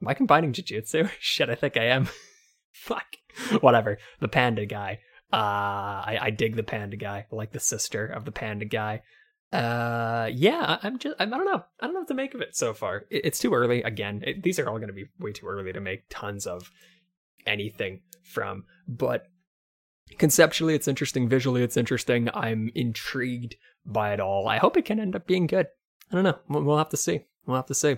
am 0.00 0.08
I 0.08 0.14
combining 0.14 0.52
jujutsu? 0.52 1.10
Shit, 1.20 1.50
I 1.50 1.54
think 1.54 1.76
I 1.76 1.84
am. 1.84 2.08
Fuck. 2.72 3.16
Whatever. 3.60 3.98
The 4.20 4.28
panda 4.28 4.66
guy. 4.66 4.98
Uh, 5.32 5.36
I, 6.04 6.18
I 6.20 6.30
dig 6.30 6.56
the 6.56 6.62
panda 6.62 6.96
guy. 6.96 7.26
I 7.30 7.34
like 7.34 7.52
the 7.52 7.60
sister 7.60 8.06
of 8.06 8.24
the 8.24 8.32
panda 8.32 8.64
guy. 8.64 9.02
Uh, 9.52 10.30
yeah, 10.32 10.78
I'm 10.82 10.98
just, 10.98 11.14
I, 11.20 11.24
I 11.24 11.26
don't 11.26 11.44
know. 11.44 11.62
I 11.80 11.86
don't 11.86 11.94
know 11.94 12.00
what 12.00 12.08
to 12.08 12.14
make 12.14 12.34
of 12.34 12.40
it 12.40 12.56
so 12.56 12.74
far. 12.74 13.04
It, 13.10 13.26
it's 13.26 13.38
too 13.38 13.54
early. 13.54 13.82
Again, 13.82 14.22
it, 14.26 14.42
these 14.42 14.58
are 14.58 14.68
all 14.68 14.78
going 14.78 14.88
to 14.88 14.94
be 14.94 15.06
way 15.18 15.32
too 15.32 15.46
early 15.46 15.72
to 15.72 15.80
make 15.80 16.04
tons 16.08 16.46
of 16.46 16.70
anything 17.46 18.00
from, 18.22 18.64
but 18.88 19.26
conceptually 20.18 20.74
it's 20.74 20.88
interesting. 20.88 21.28
Visually 21.28 21.62
it's 21.62 21.76
interesting. 21.76 22.28
I'm 22.34 22.70
intrigued 22.74 23.56
by 23.84 24.12
it 24.12 24.20
all. 24.20 24.48
I 24.48 24.58
hope 24.58 24.76
it 24.76 24.84
can 24.84 25.00
end 25.00 25.16
up 25.16 25.26
being 25.26 25.46
good. 25.46 25.66
I 26.10 26.14
don't 26.14 26.24
know. 26.24 26.38
We'll 26.48 26.78
have 26.78 26.90
to 26.90 26.96
see. 26.96 27.20
We'll 27.46 27.56
have 27.56 27.66
to 27.66 27.74
see. 27.74 27.96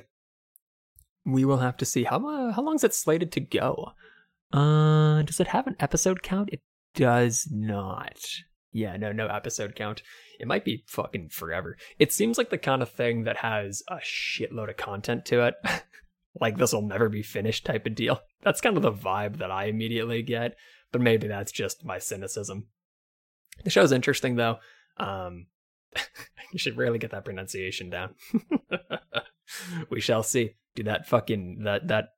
We 1.25 1.45
will 1.45 1.59
have 1.59 1.77
to 1.79 1.85
see. 1.85 2.05
How 2.05 2.17
uh, 2.27 2.53
how 2.53 2.63
long 2.63 2.77
is 2.77 2.85
it 2.85 2.95
slated 2.95 3.33
to 3.33 3.41
go? 3.41 3.93
Uh 4.53 5.23
does 5.23 5.41
it 5.41 5.49
have 5.49 5.67
an 5.67 5.77
episode 5.81 6.23
count? 6.23 6.51
It 6.53 6.63
does 6.95 7.49
not. 7.51 8.19
Yeah, 8.73 8.97
no, 8.97 9.13
no 9.13 9.29
episode 9.29 9.77
count. 9.77 10.03
It 10.41 10.49
might 10.49 10.65
be 10.65 10.85
fucking 10.89 11.29
forever. 11.29 11.77
It 11.99 12.13
seems 12.13 12.39
like 12.39 12.51
the 12.51 12.59
kind 12.59 12.83
of 12.83 12.91
thing 12.91 13.23
that 13.25 13.39
has 13.39 13.83
a 13.89 13.97
shitload 13.97 14.69
of 14.69 14.77
content 14.77 15.25
to 15.27 15.47
it. 15.47 15.55
like 16.41 16.57
this 16.59 16.73
will 16.73 16.83
never 16.83 17.09
be 17.09 17.23
finished 17.23 17.65
type 17.65 17.87
of 17.87 17.95
deal. 17.95 18.21
That's 18.43 18.61
kind 18.61 18.77
of 18.77 18.83
the 18.83 18.93
vibe 18.93 19.39
that 19.39 19.51
I 19.51 19.67
immediately 19.67 20.23
get, 20.23 20.57
but 20.95 21.01
maybe 21.01 21.27
that's 21.27 21.51
just 21.51 21.85
my 21.85 21.99
cynicism. 21.99 22.69
The 23.65 23.71
show's 23.71 23.91
interesting 23.91 24.37
though. 24.37 24.59
Um, 24.97 25.47
you 26.53 26.59
should 26.61 26.77
really 26.77 27.01
get 27.01 27.11
that 27.11 27.25
pronunciation 27.25 27.91
down. 27.91 28.15
we 29.91 30.01
shall 30.01 30.23
see. 30.23 30.55
Do 30.77 30.85
that 30.85 31.09
fucking 31.09 31.65
that 31.65 31.89
that 31.89 32.11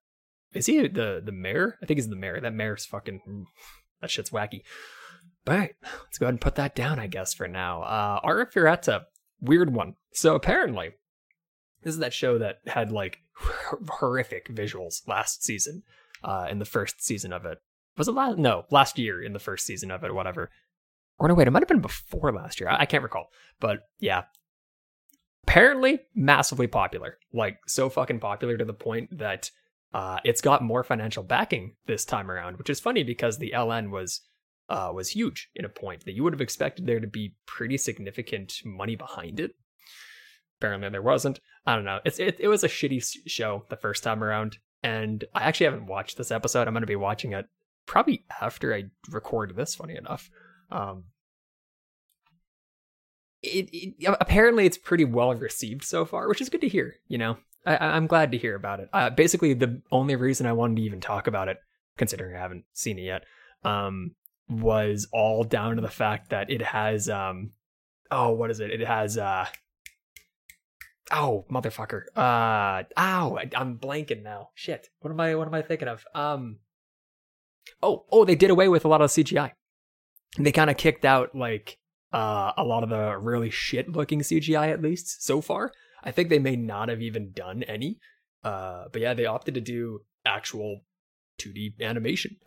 is 0.53 0.67
he 0.67 0.87
the 0.89 1.23
the 1.25 1.33
mayor? 1.33 1.79
I 1.83 1.87
think 1.87 1.97
he's 1.97 2.11
the 2.11 2.17
mayor. 2.17 2.39
That 2.39 2.53
mayor's 2.53 2.85
fucking 2.85 3.47
that 4.03 4.11
shit's 4.11 4.29
wacky. 4.29 4.61
But 5.47 5.53
All 5.53 5.59
right, 5.59 5.75
let's 6.03 6.19
go 6.19 6.27
ahead 6.27 6.35
and 6.35 6.41
put 6.41 6.57
that 6.57 6.75
down, 6.75 6.99
I 6.99 7.07
guess, 7.07 7.33
for 7.33 7.49
now. 7.49 7.81
Uh, 7.81 8.21
Arifureta, 8.21 9.05
weird 9.41 9.73
one. 9.73 9.95
So 10.13 10.35
apparently, 10.35 10.91
this 11.83 11.95
is 11.95 12.01
that 12.01 12.13
show 12.13 12.37
that 12.37 12.59
had 12.67 12.93
like 12.93 13.21
horrific 13.89 14.49
visuals 14.55 15.09
last 15.09 15.43
season, 15.43 15.83
uh, 16.23 16.47
in 16.51 16.59
the 16.59 16.67
first 16.67 17.03
season 17.03 17.33
of 17.33 17.47
it. 17.47 17.57
Was 17.97 18.09
it 18.09 18.13
last? 18.13 18.39
No, 18.39 18.65
last 18.71 18.99
year 18.99 19.23
in 19.23 19.33
the 19.33 19.39
first 19.39 19.67
season 19.67 19.91
of 19.91 20.05
it, 20.05 20.11
or 20.11 20.15
whatever. 20.15 20.51
Or 21.19 21.29
no, 21.29 21.35
wait, 21.35 21.47
it 21.47 21.51
might 21.51 21.63
have 21.63 21.69
been 21.69 21.81
before 21.81 22.33
last 22.33 22.61
year. 22.61 22.69
I, 22.69 22.81
I 22.81 22.87
can't 22.87 23.03
recall. 23.03 23.31
But 23.59 23.89
yeah, 23.99 24.25
apparently 25.45 26.01
massively 26.15 26.67
popular. 26.67 27.19
Like 27.33 27.59
so 27.67 27.89
fucking 27.89 28.21
popular 28.21 28.57
to 28.57 28.65
the 28.65 28.75
point 28.75 29.19
that 29.19 29.51
uh, 29.95 30.19
it's 30.25 30.41
got 30.41 30.63
more 30.63 30.85
financial 30.85 31.23
backing 31.23 31.77
this 31.87 32.05
time 32.05 32.31
around, 32.31 32.59
which 32.59 32.71
is 32.71 32.81
funny 32.81 33.03
because 33.03 33.39
the 33.39 33.53
LN 33.55 33.91
was 33.91 34.21
uh, 34.69 34.91
was 34.93 35.11
huge 35.11 35.49
in 35.55 35.65
a 35.65 35.71
point 35.71 36.05
that 36.05 36.13
you 36.13 36.25
would 36.25 36.33
have 36.33 36.41
expected 36.41 36.87
there 36.87 37.01
to 37.01 37.07
be 37.07 37.35
pretty 37.47 37.79
significant 37.79 38.61
money 38.65 38.97
behind 38.97 39.39
it. 39.39 39.53
Apparently, 40.59 40.89
there 40.89 41.03
wasn't. 41.03 41.41
I 41.65 41.75
don't 41.75 41.85
know. 41.85 42.01
It's 42.05 42.19
it, 42.19 42.37
it 42.41 42.49
was 42.49 42.65
a 42.65 42.69
shitty 42.69 43.03
show 43.27 43.65
the 43.69 43.77
first 43.77 44.03
time 44.03 44.25
around, 44.25 44.59
and 44.83 45.25
I 45.35 45.45
actually 45.45 45.67
haven't 45.67 45.87
watched 45.87 46.19
this 46.19 46.31
episode. 46.31 46.67
I'm 46.67 46.75
going 46.75 46.83
to 46.83 46.87
be 46.87 46.97
watching 46.97 47.33
it 47.33 47.47
probably 47.87 48.25
after 48.41 48.75
I 48.75 48.85
record 49.11 49.57
this. 49.57 49.75
Funny 49.75 49.97
enough, 49.97 50.31
um, 50.71 51.05
it, 53.43 53.69
it, 53.73 54.17
apparently 54.21 54.67
it's 54.67 54.79
pretty 54.79 55.05
well 55.05 55.35
received 55.35 55.85
so 55.85 56.05
far, 56.05 56.29
which 56.29 56.41
is 56.41 56.49
good 56.49 56.61
to 56.63 56.69
hear. 56.69 56.97
You 57.09 57.19
know, 57.19 57.37
I, 57.65 57.97
am 57.97 58.07
glad 58.07 58.33
to 58.33 58.39
hear 58.39 58.55
about 58.55 58.81
it. 58.81 58.89
Uh, 58.93 59.11
basically, 59.11 59.55
the 59.55 59.83
only 59.91 60.17
reason 60.17 60.47
I 60.47 60.53
wanted 60.53 60.77
to 60.77 60.83
even 60.83 61.01
talk 61.01 61.27
about 61.27 61.49
it, 61.49 61.59
considering 61.97 62.37
I 62.37 62.41
haven't 62.41 62.65
seen 62.73 62.99
it 62.99 63.03
yet, 63.03 63.25
um, 63.65 64.13
was 64.49 65.09
all 65.13 65.45
down 65.45 65.77
to 65.77 65.83
the 65.83 65.89
fact 65.89 66.31
that 66.31 66.51
it 66.51 66.63
has 66.63 67.09
um 67.09 67.51
oh 68.11 68.31
what 68.31 68.51
is 68.51 68.61
it 68.61 68.71
it 68.71 68.87
has 68.87 69.19
uh 69.19 69.47
oh 71.11 71.45
motherfucker 71.51 72.03
uh 72.17 72.85
ow 72.97 73.37
I, 73.37 73.51
i'm 73.57 73.79
blanking 73.79 74.23
now 74.23 74.51
shit 74.55 74.89
what 75.01 75.11
am 75.11 75.21
i 75.21 75.35
what 75.35 75.49
am 75.49 75.55
i 75.55 75.63
thinking 75.63 75.89
of 75.89 76.05
um 76.15 76.59
oh 77.83 78.05
oh 78.11 78.25
they 78.25 78.35
did 78.35 78.51
away 78.51 78.69
with 78.69 78.85
a 78.85 78.89
lot 78.89 79.01
of 79.01 79.11
cgi 79.11 79.51
they 80.39 80.53
kind 80.53 80.71
of 80.71 80.77
kicked 80.77 81.05
out 81.05 81.35
like 81.35 81.79
uh 82.13 82.53
a 82.57 82.65
lot 82.65 82.83
of 82.83 82.89
the 82.89 83.17
really 83.19 83.51
shit 83.51 83.91
looking 83.93 84.21
cgi 84.21 84.73
at 84.73 84.83
least 84.83 85.25
so 85.25 85.41
far 85.41 85.73
i 86.05 86.11
think 86.11 86.29
they 86.29 86.39
may 86.39 86.57
not 86.57 86.89
have 86.89 87.03
even 87.03 87.33
done 87.33 87.63
any 87.65 87.99
uh 88.45 88.85
but 88.93 89.03
yeah 89.03 89.15
they 89.15 89.27
opted 89.27 89.55
to 89.55 89.61
do 89.61 90.01
actual 90.25 90.81
2d 91.39 91.81
animation 91.81 92.37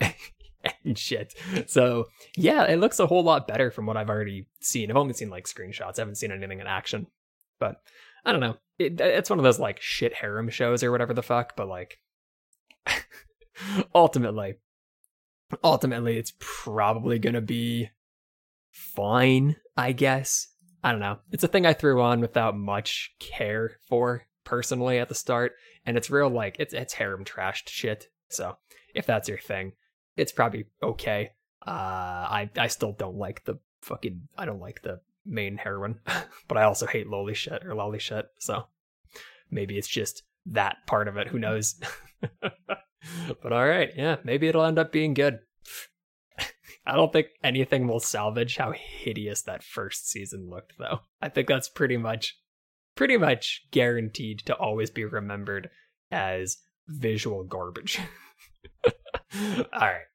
and 0.84 0.98
shit. 0.98 1.34
So 1.66 2.06
yeah, 2.36 2.64
it 2.64 2.76
looks 2.76 2.98
a 3.00 3.06
whole 3.06 3.22
lot 3.22 3.48
better 3.48 3.70
from 3.70 3.86
what 3.86 3.96
I've 3.96 4.10
already 4.10 4.46
seen. 4.60 4.90
I've 4.90 4.96
only 4.96 5.14
seen 5.14 5.30
like 5.30 5.46
screenshots. 5.46 5.98
I 5.98 6.02
haven't 6.02 6.16
seen 6.16 6.32
anything 6.32 6.60
in 6.60 6.66
action, 6.66 7.06
but 7.58 7.76
I 8.24 8.32
don't 8.32 8.40
know. 8.40 8.56
It, 8.78 9.00
it's 9.00 9.30
one 9.30 9.38
of 9.38 9.44
those 9.44 9.58
like 9.58 9.80
shit 9.80 10.14
harem 10.14 10.48
shows 10.50 10.82
or 10.82 10.90
whatever 10.90 11.14
the 11.14 11.22
fuck. 11.22 11.56
But 11.56 11.68
like, 11.68 11.98
ultimately, 13.94 14.54
ultimately, 15.62 16.16
it's 16.16 16.32
probably 16.38 17.18
gonna 17.18 17.40
be 17.40 17.90
fine. 18.70 19.56
I 19.76 19.92
guess. 19.92 20.48
I 20.82 20.92
don't 20.92 21.00
know. 21.00 21.18
It's 21.30 21.44
a 21.44 21.48
thing 21.48 21.66
I 21.66 21.72
threw 21.72 22.00
on 22.00 22.20
without 22.20 22.56
much 22.56 23.14
care 23.18 23.78
for 23.88 24.26
personally 24.44 24.98
at 24.98 25.08
the 25.08 25.14
start, 25.14 25.52
and 25.84 25.96
it's 25.96 26.10
real 26.10 26.28
like 26.28 26.56
it's 26.58 26.74
it's 26.74 26.94
harem 26.94 27.24
trashed 27.24 27.68
shit. 27.68 28.08
So 28.28 28.56
if 28.94 29.06
that's 29.06 29.28
your 29.28 29.38
thing, 29.38 29.72
it's 30.16 30.32
probably 30.32 30.66
okay. 30.82 31.32
Uh, 31.66 31.70
I 31.70 32.50
I 32.56 32.68
still 32.68 32.92
don't 32.92 33.16
like 33.16 33.44
the 33.44 33.58
fucking 33.82 34.28
I 34.36 34.46
don't 34.46 34.60
like 34.60 34.82
the 34.82 35.00
main 35.26 35.56
heroine, 35.56 36.00
but 36.48 36.58
I 36.58 36.64
also 36.64 36.86
hate 36.86 37.06
loli 37.06 37.34
shit 37.34 37.64
or 37.64 37.74
lolly 37.74 37.98
shit. 37.98 38.26
So 38.38 38.64
maybe 39.50 39.78
it's 39.78 39.88
just 39.88 40.22
that 40.46 40.78
part 40.86 41.08
of 41.08 41.16
it. 41.16 41.28
Who 41.28 41.38
knows? 41.38 41.80
but 43.42 43.52
all 43.52 43.66
right, 43.66 43.90
yeah, 43.96 44.16
maybe 44.24 44.48
it'll 44.48 44.64
end 44.64 44.78
up 44.78 44.92
being 44.92 45.14
good. 45.14 45.40
I 46.86 46.96
don't 46.96 47.12
think 47.12 47.28
anything 47.44 47.86
will 47.86 48.00
salvage 48.00 48.56
how 48.56 48.72
hideous 48.72 49.42
that 49.42 49.62
first 49.62 50.08
season 50.08 50.48
looked, 50.48 50.72
though. 50.78 51.00
I 51.20 51.28
think 51.28 51.46
that's 51.46 51.68
pretty 51.68 51.96
much, 51.96 52.38
pretty 52.96 53.16
much 53.16 53.66
guaranteed 53.70 54.40
to 54.46 54.54
always 54.54 54.90
be 54.90 55.04
remembered 55.04 55.70
as 56.10 56.58
visual 56.88 57.44
garbage. 57.44 58.00
All 58.84 59.62
right. 59.80 60.06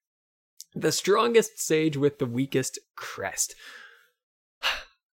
The 0.73 0.91
strongest 0.91 1.59
sage 1.59 1.95
with 1.95 2.19
the 2.19 2.25
weakest 2.25 2.79
crest. 2.95 3.55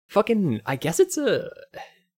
Fucking, 0.07 0.61
I 0.65 0.75
guess 0.75 0.99
it's 0.99 1.17
a 1.17 1.49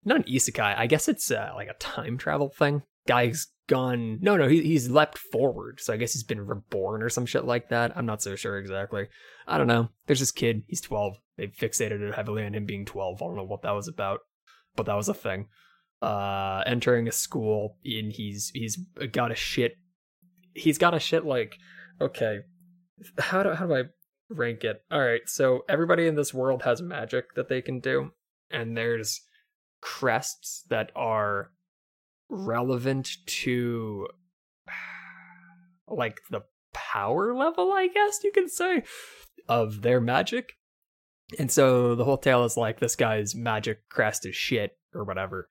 not 0.04 0.18
an 0.18 0.22
isekai. 0.24 0.76
I 0.76 0.86
guess 0.86 1.08
it's 1.08 1.30
uh, 1.30 1.52
like 1.54 1.68
a 1.68 1.74
time 1.74 2.18
travel 2.18 2.48
thing. 2.48 2.82
Guy's 3.06 3.48
gone. 3.72 4.18
No, 4.20 4.36
no, 4.36 4.48
he, 4.48 4.62
he's 4.62 4.90
leapt 4.90 5.16
forward. 5.16 5.80
So 5.80 5.94
I 5.94 5.96
guess 5.96 6.12
he's 6.12 6.22
been 6.22 6.46
reborn 6.46 7.02
or 7.02 7.08
some 7.08 7.24
shit 7.24 7.46
like 7.46 7.70
that. 7.70 7.96
I'm 7.96 8.04
not 8.04 8.22
so 8.22 8.36
sure 8.36 8.58
exactly. 8.58 9.08
I 9.46 9.56
don't 9.56 9.66
know. 9.66 9.88
There's 10.06 10.20
this 10.20 10.30
kid. 10.30 10.62
He's 10.66 10.82
12. 10.82 11.16
They 11.38 11.46
fixated 11.46 12.02
it 12.02 12.14
heavily 12.14 12.44
on 12.44 12.54
him 12.54 12.66
being 12.66 12.84
12. 12.84 13.22
I 13.22 13.24
don't 13.24 13.36
know 13.36 13.44
what 13.44 13.62
that 13.62 13.70
was 13.70 13.88
about, 13.88 14.20
but 14.76 14.84
that 14.84 14.94
was 14.94 15.08
a 15.08 15.14
thing. 15.14 15.46
Uh, 16.02 16.62
entering 16.66 17.08
a 17.08 17.12
school 17.12 17.78
and 17.84 18.12
he's 18.12 18.50
he's 18.52 18.76
got 19.12 19.30
a 19.30 19.36
shit. 19.36 19.76
He's 20.52 20.76
got 20.76 20.94
a 20.94 21.00
shit 21.00 21.24
like 21.24 21.56
okay, 22.00 22.40
how 23.18 23.42
do 23.42 23.50
how 23.52 23.66
do 23.66 23.74
I 23.74 23.82
rank 24.28 24.64
it? 24.64 24.82
All 24.90 25.00
right, 25.00 25.22
so 25.26 25.60
everybody 25.68 26.06
in 26.06 26.16
this 26.16 26.34
world 26.34 26.64
has 26.64 26.82
magic 26.82 27.34
that 27.36 27.48
they 27.48 27.62
can 27.62 27.78
do, 27.78 28.10
and 28.50 28.76
there's 28.76 29.20
crests 29.80 30.64
that 30.70 30.90
are 30.96 31.52
relevant 32.32 33.10
to 33.26 34.08
like 35.86 36.20
the 36.30 36.42
power 36.72 37.34
level, 37.34 37.72
I 37.72 37.88
guess 37.88 38.20
you 38.24 38.32
could 38.32 38.50
say, 38.50 38.82
of 39.48 39.82
their 39.82 40.00
magic. 40.00 40.54
And 41.38 41.50
so 41.50 41.94
the 41.94 42.04
whole 42.04 42.18
tale 42.18 42.44
is 42.44 42.56
like 42.56 42.80
this 42.80 42.96
guy's 42.96 43.34
magic 43.34 43.88
crest 43.88 44.26
is 44.26 44.34
shit 44.34 44.76
or 44.94 45.04
whatever. 45.04 45.48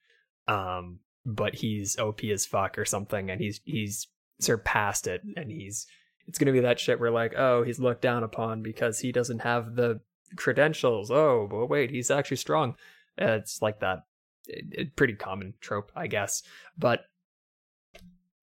Um, 0.48 1.00
but 1.26 1.56
he's 1.56 1.98
OP 1.98 2.24
as 2.26 2.46
fuck 2.46 2.78
or 2.78 2.86
something, 2.86 3.30
and 3.30 3.40
he's 3.40 3.62
he's 3.64 4.08
surpassed 4.40 5.08
it, 5.08 5.22
and 5.36 5.52
he's 5.52 5.86
it's 6.28 6.38
to 6.38 6.52
be 6.52 6.60
that 6.62 6.80
shit 6.80 7.00
where 7.00 7.12
like, 7.12 7.34
oh, 7.38 7.64
he's 7.64 7.80
looked 7.80 8.02
down 8.02 8.24
upon 8.24 8.64
because 8.64 9.00
he 9.00 9.12
doesn't 9.12 9.40
have 9.40 9.76
the 9.76 10.02
credentials. 10.36 11.12
Oh, 11.12 11.48
but 11.50 11.68
wait, 11.68 11.92
he's 11.92 12.12
actually 12.12 12.38
strong. 12.38 12.76
It's 13.18 13.62
like 13.62 13.80
that. 13.82 14.06
It, 14.48 14.96
pretty 14.96 15.14
common 15.14 15.54
trope, 15.62 15.92
I 15.96 16.08
guess. 16.08 16.44
But 16.78 17.02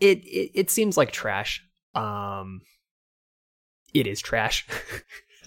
it, 0.01 0.25
it 0.25 0.51
it 0.55 0.71
seems 0.71 0.97
like 0.97 1.13
trash. 1.13 1.65
Um, 1.95 2.61
it 3.95 4.07
is 4.07 4.21
trash. 4.21 4.67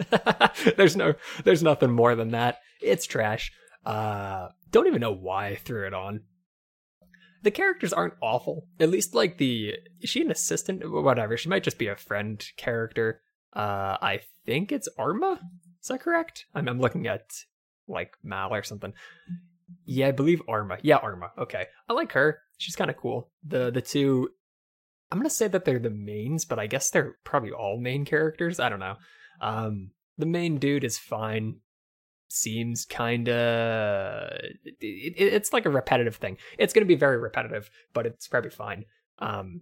there's 0.78 0.96
no 0.96 1.14
there's 1.44 1.64
nothing 1.64 1.92
more 1.92 2.16
than 2.16 2.32
that. 2.32 2.60
It's 2.82 3.06
trash. 3.06 3.52
Uh, 3.86 4.50
don't 4.72 4.88
even 4.88 5.02
know 5.02 5.14
why 5.14 5.48
I 5.48 5.56
threw 5.56 5.88
it 5.88 5.94
on 5.94 6.22
the 7.44 7.52
characters 7.52 7.94
aren't 7.94 8.14
awful. 8.22 8.68
At 8.80 8.90
least 8.90 9.16
like 9.16 9.38
the 9.38 9.74
is 10.00 10.10
she 10.10 10.22
an 10.22 10.32
assistant? 10.32 10.90
Whatever. 10.90 11.38
She 11.38 11.50
might 11.50 11.64
just 11.64 11.78
be 11.78 11.88
a 11.88 11.96
friend 11.96 12.44
character. 12.58 13.22
Uh, 13.54 13.98
I 14.02 14.22
think 14.46 14.72
it's 14.72 14.90
Arma. 14.98 15.40
Is 15.82 15.88
that 15.88 16.02
correct? 16.02 16.46
I'm, 16.54 16.68
I'm 16.68 16.80
looking 16.80 17.08
at 17.08 17.26
like 17.88 18.14
Mal 18.24 18.54
or 18.54 18.64
something. 18.64 18.94
Yeah, 19.86 20.08
I 20.08 20.12
believe 20.12 20.42
Arma. 20.48 20.78
Yeah, 20.82 20.98
Arma. 20.98 21.32
Okay, 21.38 21.66
I 21.90 21.94
like 21.94 22.12
her. 22.14 22.40
She's 22.58 22.76
kind 22.76 22.90
of 22.90 22.98
cool. 22.98 23.32
The 23.46 23.72
the 23.72 23.82
two, 23.82 24.30
I'm 25.12 25.20
gonna 25.20 25.30
say 25.30 25.48
that 25.48 25.66
they're 25.66 25.80
the 25.80 25.90
mains, 25.90 26.46
but 26.46 26.60
I 26.60 26.68
guess 26.68 26.90
they're 26.90 27.16
probably 27.24 27.52
all 27.52 27.80
main 27.80 28.06
characters. 28.06 28.60
I 28.60 28.70
don't 28.70 28.80
know. 28.80 28.96
Um, 29.42 29.92
the 30.18 30.26
main 30.26 30.58
dude 30.58 30.84
is 30.84 30.98
fine 30.98 31.56
seems 32.32 32.86
kind 32.86 33.28
of 33.28 34.30
it, 34.64 35.14
it's 35.18 35.54
like 35.54 35.66
a 35.66 35.70
repetitive 35.70 36.16
thing. 36.16 36.38
It's 36.58 36.74
going 36.74 36.86
to 36.86 36.88
be 36.88 36.96
very 36.96 37.18
repetitive, 37.18 37.70
but 37.94 38.06
it's 38.06 38.28
probably 38.28 38.50
fine. 38.50 38.86
Um, 39.20 39.62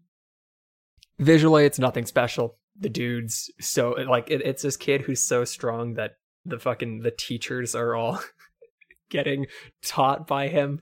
visually, 1.18 1.66
it's 1.66 1.80
nothing 1.80 2.06
special. 2.06 2.58
The 2.80 2.90
dude's 2.90 3.52
so 3.60 3.92
like 3.92 4.30
it, 4.30 4.42
it's 4.42 4.64
this 4.64 4.78
kid 4.78 5.02
who's 5.02 5.22
so 5.22 5.44
strong 5.44 5.96
that 5.96 6.18
the 6.46 6.60
fucking 6.60 7.02
the 7.02 7.12
teachers 7.12 7.76
are 7.76 7.96
all 7.96 8.22
getting 9.10 9.48
taught 9.84 10.28
by 10.28 10.48
him. 10.48 10.82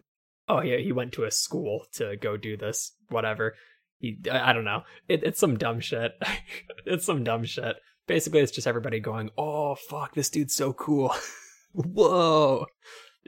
Oh 0.50 0.62
yeah, 0.62 0.78
he 0.78 0.92
went 0.92 1.14
to 1.14 1.26
a 1.26 1.32
school 1.32 1.86
to 1.94 2.16
go 2.18 2.38
do 2.38 2.58
this. 2.58 2.94
Whatever. 3.10 3.56
He, 4.00 4.18
I 4.32 4.54
don't 4.54 4.66
know. 4.66 4.84
It, 5.08 5.24
it's 5.24 5.40
some 5.40 5.58
dumb 5.58 5.80
shit. 5.80 6.14
it's 6.86 7.06
some 7.06 7.24
dumb 7.24 7.44
shit. 7.46 7.78
Basically, 8.06 8.40
it's 8.40 8.52
just 8.52 8.68
everybody 8.68 9.00
going, 9.00 9.30
"Oh 9.38 9.76
fuck, 9.76 10.14
this 10.14 10.30
dude's 10.30 10.56
so 10.56 10.74
cool." 10.74 11.14
Whoa. 11.74 12.68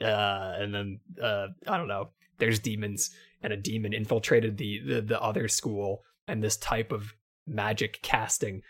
Uh, 0.02 0.54
and 0.58 0.74
then 0.74 1.00
uh, 1.22 1.48
I 1.68 1.78
don't 1.78 1.88
know. 1.88 2.10
There's 2.38 2.60
demons, 2.60 3.10
and 3.42 3.52
a 3.52 3.58
demon 3.58 3.94
infiltrated 3.94 4.58
the, 4.58 4.80
the 4.80 5.02
the 5.02 5.22
other 5.22 5.48
school, 5.48 6.04
and 6.28 6.42
this 6.42 6.56
type 6.56 6.92
of 6.92 7.14
magic 7.46 8.00
casting 8.02 8.62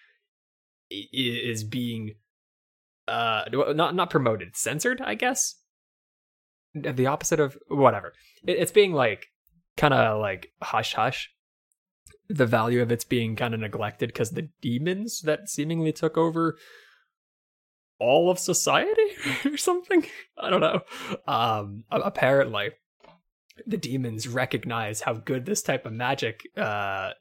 is 0.89 1.63
being 1.63 2.15
uh 3.07 3.43
not 3.51 3.93
not 3.93 4.09
promoted, 4.09 4.55
censored, 4.55 5.01
I 5.01 5.15
guess. 5.15 5.55
The 6.73 7.07
opposite 7.07 7.39
of 7.39 7.57
whatever. 7.67 8.13
It's 8.45 8.71
being 8.71 8.93
like 8.93 9.27
kind 9.77 9.93
of 9.93 10.19
like 10.19 10.51
hush 10.61 10.93
hush. 10.93 11.31
The 12.27 12.45
value 12.45 12.81
of 12.81 12.91
it's 12.91 13.05
being 13.05 13.35
kind 13.35 13.53
of 13.53 13.59
neglected 13.59 14.09
because 14.09 14.31
the 14.31 14.49
demons 14.61 15.21
that 15.21 15.49
seemingly 15.49 15.91
took 15.91 16.15
over 16.15 16.57
all 17.99 18.29
of 18.29 18.39
society 18.39 19.15
or 19.45 19.57
something. 19.57 20.05
I 20.37 20.49
don't 20.49 20.61
know. 20.61 20.81
Um, 21.27 21.85
apparently, 21.89 22.69
the 23.65 23.77
demons 23.77 24.27
recognize 24.27 25.01
how 25.01 25.13
good 25.13 25.45
this 25.45 25.61
type 25.61 25.85
of 25.85 25.93
magic 25.93 26.41
uh, 26.55 27.11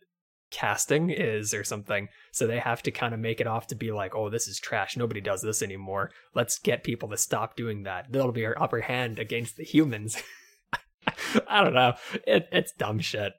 casting 0.50 1.10
is 1.10 1.54
or 1.54 1.64
something. 1.64 2.08
So 2.32 2.46
they 2.46 2.58
have 2.58 2.82
to 2.82 2.90
kind 2.90 3.14
of 3.14 3.20
make 3.20 3.40
it 3.40 3.46
off 3.46 3.66
to 3.68 3.74
be 3.74 3.92
like, 3.92 4.14
oh, 4.14 4.30
this 4.30 4.48
is 4.48 4.58
trash. 4.58 4.96
Nobody 4.96 5.20
does 5.20 5.42
this 5.42 5.62
anymore. 5.62 6.10
Let's 6.34 6.58
get 6.58 6.84
people 6.84 7.08
to 7.10 7.16
stop 7.16 7.56
doing 7.56 7.84
that. 7.84 8.06
That'll 8.10 8.32
be 8.32 8.46
our 8.46 8.60
upper 8.60 8.80
hand 8.80 9.18
against 9.18 9.56
the 9.56 9.64
humans. 9.64 10.22
I 11.48 11.62
don't 11.62 11.74
know. 11.74 11.94
It, 12.26 12.48
it's 12.52 12.72
dumb 12.72 13.00
shit. 13.00 13.32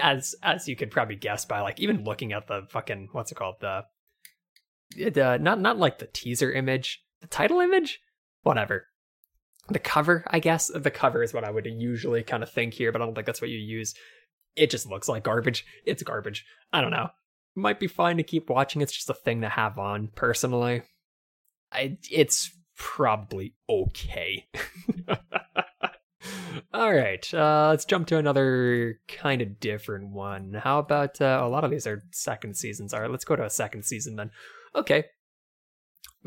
As 0.00 0.34
as 0.42 0.66
you 0.66 0.74
could 0.74 0.90
probably 0.90 1.16
guess 1.16 1.44
by 1.44 1.60
like 1.60 1.80
even 1.80 2.04
looking 2.04 2.32
at 2.32 2.46
the 2.46 2.62
fucking 2.70 3.10
what's 3.12 3.30
it 3.30 3.34
called 3.34 3.56
the 3.60 3.84
eh, 4.98 5.10
the 5.10 5.38
not 5.38 5.60
not 5.60 5.78
like 5.78 5.98
the 5.98 6.06
teaser 6.06 6.50
image, 6.50 7.04
the 7.20 7.26
title 7.26 7.60
image, 7.60 8.00
whatever. 8.42 8.86
The 9.68 9.78
cover, 9.78 10.24
I 10.28 10.38
guess 10.38 10.70
the 10.72 10.92
cover 10.92 11.22
is 11.22 11.34
what 11.34 11.44
I 11.44 11.50
would 11.50 11.66
usually 11.66 12.22
kind 12.22 12.42
of 12.42 12.50
think 12.50 12.72
here, 12.72 12.90
but 12.90 13.02
I 13.02 13.04
don't 13.04 13.14
think 13.14 13.26
that's 13.26 13.40
what 13.40 13.50
you 13.50 13.58
use 13.58 13.94
it 14.56 14.70
just 14.70 14.86
looks 14.86 15.08
like 15.08 15.24
garbage. 15.24 15.64
It's 15.84 16.02
garbage. 16.02 16.44
I 16.72 16.80
don't 16.80 16.90
know. 16.90 17.10
Might 17.54 17.80
be 17.80 17.86
fine 17.86 18.16
to 18.16 18.22
keep 18.22 18.50
watching. 18.50 18.82
It's 18.82 18.92
just 18.92 19.10
a 19.10 19.14
thing 19.14 19.42
to 19.42 19.48
have 19.48 19.78
on 19.78 20.08
personally. 20.14 20.82
I 21.72 21.98
it's 22.10 22.50
probably 22.76 23.54
okay. 23.68 24.46
All 26.72 26.92
right, 26.92 27.32
uh, 27.32 27.68
let's 27.70 27.84
jump 27.84 28.08
to 28.08 28.18
another 28.18 29.00
kind 29.08 29.40
of 29.40 29.60
different 29.60 30.10
one. 30.10 30.54
How 30.54 30.78
about 30.78 31.20
uh, 31.20 31.40
a 31.42 31.48
lot 31.48 31.64
of 31.64 31.70
these 31.70 31.86
are 31.86 32.02
second 32.12 32.56
seasons? 32.56 32.92
All 32.92 33.00
right, 33.00 33.10
let's 33.10 33.24
go 33.24 33.36
to 33.36 33.44
a 33.44 33.50
second 33.50 33.84
season 33.84 34.16
then. 34.16 34.30
Okay, 34.74 35.04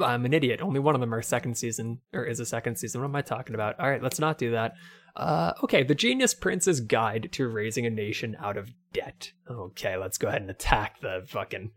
I'm 0.01 0.25
an 0.25 0.33
idiot. 0.33 0.61
Only 0.61 0.79
one 0.79 0.95
of 0.95 1.01
them 1.01 1.13
are 1.13 1.21
second 1.21 1.57
season 1.57 1.99
or 2.13 2.23
is 2.23 2.39
a 2.39 2.45
second 2.45 2.77
season. 2.77 3.01
What 3.01 3.07
am 3.07 3.15
I 3.15 3.21
talking 3.21 3.55
about? 3.55 3.79
All 3.79 3.89
right, 3.89 4.01
let's 4.01 4.19
not 4.19 4.37
do 4.37 4.51
that. 4.51 4.73
Uh, 5.19 5.53
okay, 5.61 5.83
the 5.83 5.95
Genius 5.95 6.33
Prince's 6.33 6.79
Guide 6.79 7.27
to 7.33 7.47
Raising 7.49 7.85
a 7.85 7.89
Nation 7.89 8.37
Out 8.39 8.55
of 8.55 8.71
Debt. 8.93 9.33
Okay, 9.51 9.97
let's 9.97 10.17
go 10.17 10.29
ahead 10.29 10.41
and 10.41 10.49
attack 10.49 11.01
the 11.01 11.25
fucking. 11.27 11.71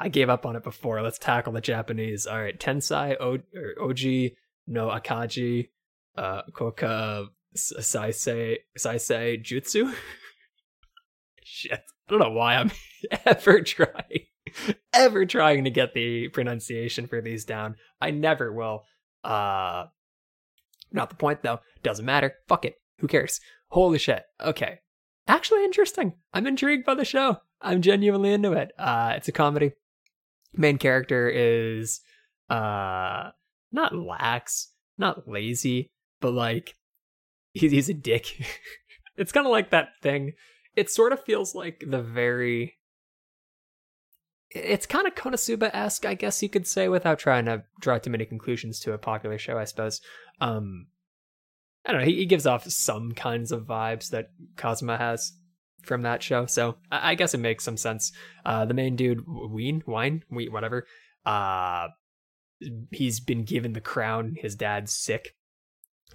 I 0.00 0.08
gave 0.08 0.30
up 0.30 0.46
on 0.46 0.56
it 0.56 0.64
before. 0.64 1.02
Let's 1.02 1.18
tackle 1.18 1.52
the 1.52 1.60
Japanese. 1.60 2.26
All 2.26 2.40
right, 2.40 2.58
Tensai 2.58 3.14
o- 3.20 3.38
Oji 3.78 4.32
no 4.66 4.88
Akaji, 4.88 5.68
uh, 6.16 6.42
Koka 6.52 7.26
Saisei 7.54 8.56
Saisei 8.78 9.42
Jutsu. 9.44 9.94
Shit, 11.44 11.72
I 11.72 12.10
don't 12.10 12.20
know 12.20 12.30
why 12.30 12.56
I'm 12.56 12.72
ever 13.26 13.60
trying, 13.60 14.26
ever 14.94 15.26
trying 15.26 15.64
to 15.64 15.70
get 15.70 15.92
the 15.92 16.28
pronunciation 16.28 17.06
for 17.06 17.20
these 17.20 17.44
down. 17.44 17.76
I 18.00 18.12
never 18.12 18.50
will. 18.50 18.84
Uh, 19.22 19.84
not 20.92 21.10
the 21.10 21.16
point 21.16 21.42
though. 21.42 21.60
Doesn't 21.86 22.04
matter. 22.04 22.34
Fuck 22.48 22.64
it. 22.64 22.80
Who 22.98 23.06
cares? 23.06 23.38
Holy 23.68 23.98
shit. 23.98 24.24
Okay. 24.40 24.80
Actually 25.28 25.62
interesting. 25.62 26.14
I'm 26.34 26.48
intrigued 26.48 26.84
by 26.84 26.96
the 26.96 27.04
show. 27.04 27.36
I'm 27.60 27.80
genuinely 27.80 28.32
into 28.32 28.54
it. 28.54 28.72
Uh 28.76 29.12
it's 29.16 29.28
a 29.28 29.32
comedy. 29.32 29.70
Main 30.52 30.78
character 30.78 31.28
is 31.28 32.00
uh 32.50 33.30
not 33.70 33.94
lax, 33.94 34.72
not 34.98 35.28
lazy, 35.28 35.92
but 36.20 36.32
like 36.32 36.74
he's 37.52 37.70
he's 37.70 37.88
a 37.88 37.94
dick. 37.94 38.26
it's 39.16 39.30
kind 39.30 39.46
of 39.46 39.52
like 39.52 39.70
that 39.70 39.90
thing. 40.02 40.32
It 40.74 40.90
sort 40.90 41.12
of 41.12 41.22
feels 41.22 41.54
like 41.54 41.84
the 41.86 42.02
very 42.02 42.78
it's 44.50 44.86
kind 44.86 45.06
of 45.06 45.14
Konosuba 45.14 45.70
esque, 45.72 46.04
I 46.04 46.14
guess 46.14 46.42
you 46.42 46.48
could 46.48 46.66
say, 46.66 46.88
without 46.88 47.20
trying 47.20 47.44
to 47.44 47.62
draw 47.78 47.98
too 47.98 48.10
many 48.10 48.24
conclusions 48.24 48.80
to 48.80 48.92
a 48.92 48.98
popular 48.98 49.38
show, 49.38 49.56
I 49.56 49.64
suppose. 49.64 50.00
Um, 50.40 50.86
I 51.86 51.92
don't 51.92 52.00
know. 52.00 52.06
He, 52.06 52.26
gives 52.26 52.46
off 52.46 52.68
some 52.70 53.12
kinds 53.12 53.52
of 53.52 53.66
vibes 53.66 54.10
that 54.10 54.30
Kazuma 54.56 54.96
has 54.96 55.32
from 55.82 56.02
that 56.02 56.22
show, 56.22 56.46
so 56.46 56.76
I, 56.90 57.12
I 57.12 57.14
guess 57.14 57.32
it 57.32 57.38
makes 57.38 57.64
some 57.64 57.76
sense. 57.76 58.12
Uh, 58.44 58.64
the 58.64 58.74
main 58.74 58.96
dude, 58.96 59.24
Ween, 59.26 59.82
Wine, 59.86 60.24
Wheat, 60.28 60.52
whatever. 60.52 60.86
Uh, 61.24 61.88
he's 62.90 63.20
been 63.20 63.44
given 63.44 63.72
the 63.72 63.80
crown. 63.80 64.34
His 64.38 64.56
dad's 64.56 64.92
sick, 64.92 65.36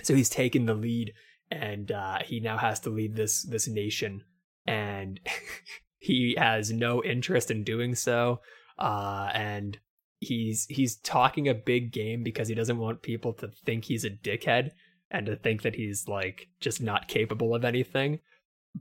so 0.03 0.13
he's 0.13 0.29
taken 0.29 0.65
the 0.65 0.73
lead, 0.73 1.13
and 1.49 1.91
uh, 1.91 2.19
he 2.25 2.41
now 2.41 2.57
has 2.57 2.81
to 2.81 2.89
lead 2.89 3.15
this 3.15 3.43
this 3.43 3.67
nation. 3.67 4.23
And 4.67 5.21
he 5.99 6.35
has 6.37 6.71
no 6.71 7.01
interest 7.03 7.49
in 7.49 7.63
doing 7.63 7.95
so 7.95 8.41
uh, 8.81 9.29
and 9.33 9.77
he's 10.19 10.65
he's 10.65 10.97
talking 10.97 11.47
a 11.47 11.53
big 11.53 11.91
game 11.91 12.23
because 12.23 12.47
he 12.47 12.55
doesn't 12.55 12.79
want 12.79 13.01
people 13.01 13.33
to 13.33 13.49
think 13.65 13.85
he's 13.85 14.03
a 14.03 14.09
dickhead 14.09 14.71
and 15.11 15.25
to 15.25 15.35
think 15.35 15.61
that 15.61 15.75
he's 15.75 16.07
like 16.07 16.47
just 16.59 16.81
not 16.81 17.07
capable 17.07 17.53
of 17.53 17.65
anything. 17.65 18.19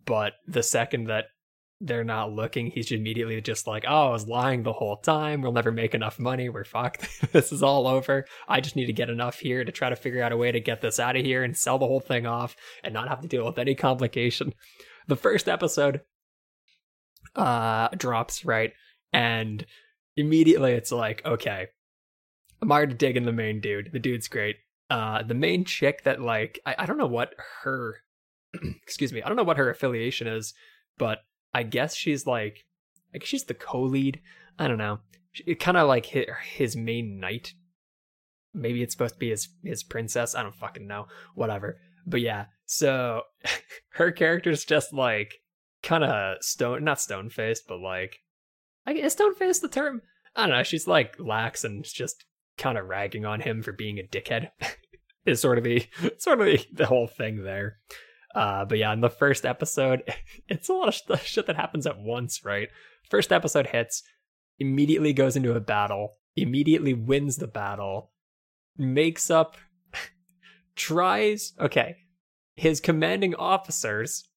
But 0.06 0.34
the 0.46 0.62
second 0.62 1.04
that 1.08 1.26
they're 1.82 2.04
not 2.04 2.30
looking 2.30 2.66
he's 2.66 2.92
immediately 2.92 3.40
just 3.40 3.66
like 3.66 3.86
oh 3.88 4.08
i 4.08 4.10
was 4.10 4.26
lying 4.26 4.62
the 4.62 4.72
whole 4.72 4.98
time. 4.98 5.40
We'll 5.40 5.52
never 5.52 5.72
make 5.72 5.94
enough 5.94 6.18
money. 6.18 6.48
We're 6.48 6.64
fucked. 6.64 7.08
This 7.32 7.52
is 7.52 7.62
all 7.62 7.86
over. 7.86 8.26
I 8.48 8.60
just 8.60 8.76
need 8.76 8.86
to 8.86 8.92
get 8.92 9.08
enough 9.08 9.38
here 9.38 9.64
to 9.64 9.72
try 9.72 9.88
to 9.88 9.96
figure 9.96 10.22
out 10.22 10.32
a 10.32 10.36
way 10.36 10.52
to 10.52 10.60
get 10.60 10.80
this 10.80 10.98
out 10.98 11.16
of 11.16 11.24
here 11.24 11.42
and 11.42 11.56
sell 11.56 11.78
the 11.78 11.86
whole 11.86 12.00
thing 12.00 12.26
off 12.26 12.56
and 12.84 12.92
not 12.92 13.08
have 13.08 13.20
to 13.22 13.28
deal 13.28 13.46
with 13.46 13.58
any 13.58 13.74
complication. 13.74 14.52
The 15.06 15.16
first 15.16 15.48
episode 15.48 16.02
uh 17.34 17.88
drops 17.96 18.44
right? 18.44 18.72
And 19.12 19.64
immediately 20.16 20.72
it's 20.72 20.92
like 20.92 21.24
okay. 21.24 21.68
I'm 22.60 22.70
already 22.70 22.94
digging 22.94 23.24
the 23.24 23.32
main 23.32 23.60
dude. 23.60 23.90
The 23.92 23.98
dude's 23.98 24.28
great 24.28 24.56
uh 24.90 25.22
the 25.22 25.34
main 25.34 25.64
chick 25.64 26.02
that 26.04 26.20
like 26.20 26.60
i, 26.66 26.74
I 26.78 26.86
don't 26.86 26.98
know 26.98 27.06
what 27.06 27.34
her 27.62 28.02
excuse 28.82 29.12
me 29.12 29.22
i 29.22 29.28
don't 29.28 29.36
know 29.36 29.44
what 29.44 29.56
her 29.56 29.70
affiliation 29.70 30.26
is 30.26 30.52
but 30.98 31.20
i 31.54 31.62
guess 31.62 31.94
she's 31.94 32.26
like 32.26 32.64
like 33.12 33.24
she's 33.24 33.44
the 33.44 33.54
co-lead. 33.54 34.20
I 34.58 34.68
don't 34.68 34.78
know. 34.78 35.00
It 35.46 35.60
kind 35.60 35.76
of 35.76 35.88
like 35.88 36.06
hit 36.06 36.28
his 36.42 36.76
main 36.76 37.20
knight. 37.20 37.54
Maybe 38.52 38.82
it's 38.82 38.94
supposed 38.94 39.14
to 39.14 39.20
be 39.20 39.30
his 39.30 39.48
his 39.64 39.82
princess. 39.82 40.34
I 40.34 40.42
don't 40.42 40.54
fucking 40.54 40.86
know. 40.86 41.06
Whatever. 41.34 41.80
But 42.06 42.20
yeah 42.20 42.46
so 42.66 43.22
her 43.94 44.12
character's 44.12 44.64
just 44.64 44.92
like 44.92 45.34
kind 45.82 46.04
of 46.04 46.42
stone, 46.42 46.84
not 46.84 47.00
stone 47.00 47.30
faced, 47.30 47.64
but 47.66 47.80
like, 47.80 48.20
I 48.86 48.92
guess 48.92 49.12
stone 49.12 49.34
faced 49.34 49.62
the 49.62 49.68
term. 49.68 50.02
I 50.36 50.46
don't 50.46 50.56
know. 50.56 50.62
She's 50.62 50.86
like 50.86 51.16
lax 51.18 51.64
and 51.64 51.84
just 51.84 52.24
kind 52.60 52.78
of 52.78 52.86
ragging 52.86 53.24
on 53.24 53.40
him 53.40 53.62
for 53.62 53.72
being 53.72 53.98
a 53.98 54.02
dickhead. 54.02 54.50
is 55.26 55.40
sort 55.40 55.58
of 55.58 55.64
the 55.64 55.86
sort 56.18 56.40
of 56.40 56.46
the, 56.46 56.64
the 56.72 56.86
whole 56.86 57.06
thing 57.06 57.42
there. 57.42 57.78
Uh, 58.34 58.64
but 58.64 58.78
yeah, 58.78 58.92
in 58.92 59.00
the 59.00 59.10
first 59.10 59.44
episode, 59.44 60.02
it's 60.48 60.68
a 60.68 60.72
lot 60.72 60.88
of 60.88 60.94
sh- 60.94 61.26
shit 61.26 61.46
that 61.46 61.56
happens 61.56 61.86
at 61.86 61.98
once, 61.98 62.44
right? 62.44 62.68
First 63.10 63.32
episode 63.32 63.68
hits, 63.68 64.02
immediately 64.58 65.12
goes 65.12 65.36
into 65.36 65.54
a 65.54 65.60
battle, 65.60 66.16
immediately 66.36 66.94
wins 66.94 67.36
the 67.36 67.48
battle, 67.48 68.12
makes 68.76 69.30
up, 69.30 69.56
tries. 70.76 71.54
Okay, 71.58 71.96
his 72.54 72.80
commanding 72.80 73.34
officers 73.34 74.28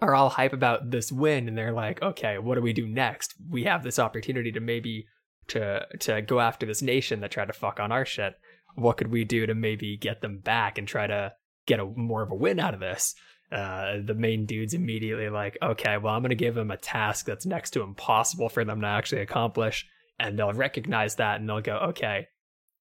are 0.00 0.14
all 0.14 0.28
hype 0.28 0.52
about 0.52 0.92
this 0.92 1.10
win 1.10 1.48
and 1.48 1.58
they're 1.58 1.72
like, 1.72 2.00
okay, 2.00 2.38
what 2.38 2.54
do 2.54 2.60
we 2.60 2.72
do 2.72 2.86
next? 2.86 3.34
We 3.48 3.64
have 3.64 3.82
this 3.82 3.98
opportunity 3.98 4.52
to 4.52 4.60
maybe 4.60 5.06
to 5.48 5.86
to 6.00 6.22
go 6.22 6.40
after 6.40 6.66
this 6.66 6.82
nation 6.82 7.20
that 7.20 7.30
tried 7.30 7.46
to 7.46 7.52
fuck 7.52 7.80
on 7.80 7.92
our 7.92 8.04
shit. 8.04 8.34
What 8.74 8.96
could 8.96 9.10
we 9.10 9.24
do 9.24 9.46
to 9.46 9.54
maybe 9.54 9.96
get 9.96 10.20
them 10.20 10.38
back 10.38 10.78
and 10.78 10.86
try 10.86 11.06
to 11.06 11.32
get 11.66 11.80
a 11.80 11.84
more 11.84 12.22
of 12.22 12.30
a 12.30 12.36
win 12.36 12.60
out 12.60 12.74
of 12.74 12.80
this? 12.80 13.14
Uh, 13.50 13.96
the 14.04 14.14
main 14.14 14.46
dude's 14.46 14.74
immediately 14.74 15.28
like, 15.28 15.58
okay, 15.60 15.98
well, 15.98 16.14
I'm 16.14 16.22
gonna 16.22 16.36
give 16.36 16.54
them 16.54 16.70
a 16.70 16.76
task 16.76 17.26
that's 17.26 17.46
next 17.46 17.70
to 17.72 17.82
impossible 17.82 18.48
for 18.48 18.64
them 18.64 18.80
to 18.80 18.86
actually 18.86 19.22
accomplish, 19.22 19.86
and 20.18 20.38
they'll 20.38 20.52
recognize 20.52 21.16
that 21.16 21.40
and 21.40 21.48
they'll 21.48 21.60
go, 21.60 21.76
okay, 21.88 22.28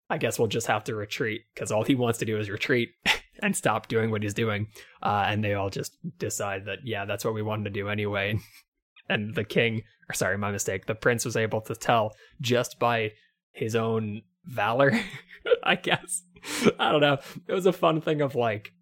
I 0.09 0.19
guess 0.19 0.38
we'll 0.38 0.49
just 0.49 0.69
have 0.69 0.85
to 0.85 0.95
retreat 0.95 1.42
because 1.55 1.73
all 1.73 1.85
he 1.85 1.95
wants 1.95 2.19
to 2.21 2.25
do 2.25 2.38
is 2.38 2.49
retreat 2.49 2.90
and 3.42 3.57
stop 3.57 3.88
doing 3.88 4.11
what 4.11 4.23
he's 4.23 4.35
doing. 4.35 4.69
Uh, 5.03 5.25
and 5.27 5.42
they 5.42 5.55
all 5.55 5.71
just 5.71 5.97
decide 6.19 6.66
that, 6.66 6.79
yeah, 6.85 7.05
that's 7.05 7.25
what 7.25 7.35
we 7.35 7.42
wanted 7.42 7.64
to 7.64 7.71
do 7.71 7.88
anyway. 7.88 8.38
And 9.09 9.35
the 9.35 9.45
king, 9.45 9.83
or 10.09 10.14
sorry, 10.14 10.38
my 10.38 10.51
mistake, 10.51 10.87
the 10.87 10.95
prince 10.95 11.25
was 11.25 11.37
able 11.37 11.61
to 11.62 11.75
tell 11.75 12.12
just 12.40 12.79
by 12.79 13.12
his 13.53 13.75
own 13.75 14.23
valor, 14.45 14.92
I 15.62 15.77
guess. 15.77 16.23
I 16.79 16.92
don't 16.92 17.01
know. 17.01 17.19
It 17.49 17.53
was 17.53 17.66
a 17.66 17.73
fun 17.73 18.01
thing 18.01 18.21
of 18.21 18.35
like 18.35 18.73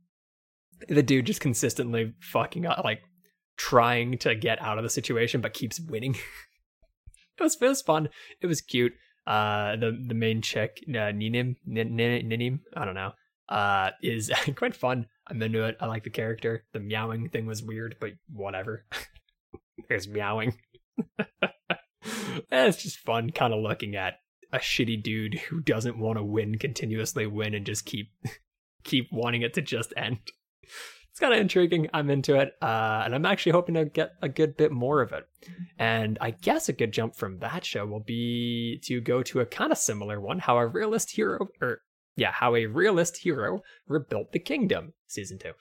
the 0.89 1.03
dude 1.03 1.27
just 1.27 1.41
consistently 1.41 2.15
fucking 2.21 2.67
up, 2.67 2.85
like 2.85 3.01
trying 3.57 4.19
to 4.19 4.35
get 4.35 4.61
out 4.61 4.79
of 4.79 4.85
the 4.85 4.91
situation, 4.91 5.41
but 5.41 5.55
keeps 5.55 5.81
winning. 5.81 6.15
it 7.39 7.43
was 7.43 7.57
it 7.61 7.67
was 7.67 7.83
fun. 7.83 8.09
It 8.41 8.47
was 8.47 8.61
cute. 8.61 8.93
Uh, 9.27 9.77
the 9.77 9.99
the 10.07 10.15
main 10.15 10.43
chick, 10.43 10.85
uh, 10.89 11.13
Ninim, 11.13 11.57
Ninim, 11.67 12.61
I 12.77 12.85
don't 12.85 12.95
know, 12.95 13.13
uh, 13.49 13.91
is 14.03 14.31
quite 14.57 14.77
fun. 14.77 15.07
I'm 15.27 15.43
into 15.43 15.65
it. 15.65 15.77
I 15.81 15.87
like 15.87 16.05
the 16.05 16.11
character. 16.11 16.65
The 16.75 16.81
meowing 16.81 17.31
thing 17.31 17.47
was 17.47 17.63
weird, 17.63 17.97
but 18.01 18.11
whatever. 18.31 18.85
There's 19.89 20.09
meowing. 20.09 20.59
it's 22.51 22.83
just 22.83 22.99
fun, 22.99 23.31
kind 23.31 23.53
of 23.53 23.61
looking 23.61 23.97
at 23.97 24.15
a 24.53 24.59
shitty 24.59 25.03
dude 25.03 25.35
who 25.35 25.61
doesn't 25.61 25.99
want 25.99 26.17
to 26.17 26.25
win 26.25 26.59
continuously 26.59 27.27
win 27.27 27.55
and 27.55 27.67
just 27.67 27.85
keep 27.85 28.13
keep 28.85 29.09
wanting 29.13 29.43
it 29.43 29.55
to 29.55 29.63
just 29.63 29.93
end. 29.97 30.19
It's 31.11 31.21
kind 31.21 31.33
of 31.33 31.41
intriguing. 31.41 31.89
I'm 31.95 32.11
into 32.11 32.41
it, 32.41 32.55
uh, 32.61 33.03
and 33.05 33.15
I'm 33.15 33.25
actually 33.25 33.53
hoping 33.53 33.77
to 33.77 33.85
get 33.85 34.15
a 34.21 34.29
good 34.29 34.57
bit 34.57 34.73
more 34.73 35.01
of 35.01 35.13
it. 35.13 35.25
And 35.79 36.19
I 36.21 36.33
guess 36.33 36.69
a 36.69 36.73
good 36.73 36.93
jump 36.93 37.15
from 37.15 37.39
that 37.39 37.65
show 37.65 37.87
will 37.87 38.01
be 38.01 38.81
to 38.85 39.01
go 39.01 39.23
to 39.25 39.41
a 39.41 39.47
kind 39.47 39.71
of 39.71 39.79
similar 39.79 40.21
one: 40.21 40.41
how 40.41 40.57
a 40.59 40.67
realist 40.67 41.13
hero, 41.13 41.49
or 41.61 41.83
yeah, 42.17 42.33
how 42.33 42.57
a 42.57 42.67
realist 42.67 43.19
hero 43.19 43.63
rebuilt 43.87 44.33
the 44.33 44.41
kingdom. 44.41 44.93
Season 45.07 45.39
two. 45.39 45.53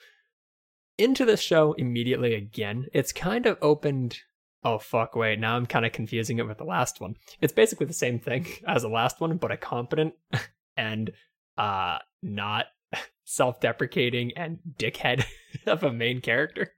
Into 0.97 1.25
this 1.25 1.41
show 1.41 1.73
immediately 1.73 2.35
again. 2.35 2.87
It's 2.93 3.11
kind 3.11 3.45
of 3.45 3.57
opened 3.61 4.19
Oh 4.65 4.77
fuck, 4.77 5.15
wait, 5.15 5.39
now 5.39 5.57
I'm 5.57 5.65
kind 5.65 5.85
of 5.85 5.91
confusing 5.91 6.39
it 6.39 6.47
with 6.47 6.57
the 6.57 6.63
last 6.63 7.01
one. 7.01 7.15
It's 7.41 7.51
basically 7.51 7.85
the 7.85 7.93
same 7.93 8.19
thing 8.19 8.47
as 8.67 8.83
the 8.83 8.89
last 8.89 9.19
one, 9.19 9.37
but 9.37 9.51
a 9.51 9.57
competent 9.57 10.13
and 10.77 11.11
uh 11.57 11.97
not 12.21 12.67
self-deprecating 13.25 14.31
and 14.37 14.59
dickhead 14.77 15.25
of 15.67 15.83
a 15.83 15.91
main 15.91 16.21
character. 16.21 16.73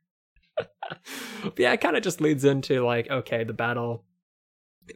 yeah, 1.57 1.73
it 1.73 1.81
kind 1.81 1.95
of 1.95 2.03
just 2.03 2.21
leads 2.21 2.43
into 2.43 2.83
like, 2.83 3.09
okay, 3.09 3.43
the 3.43 3.53
battle 3.53 4.05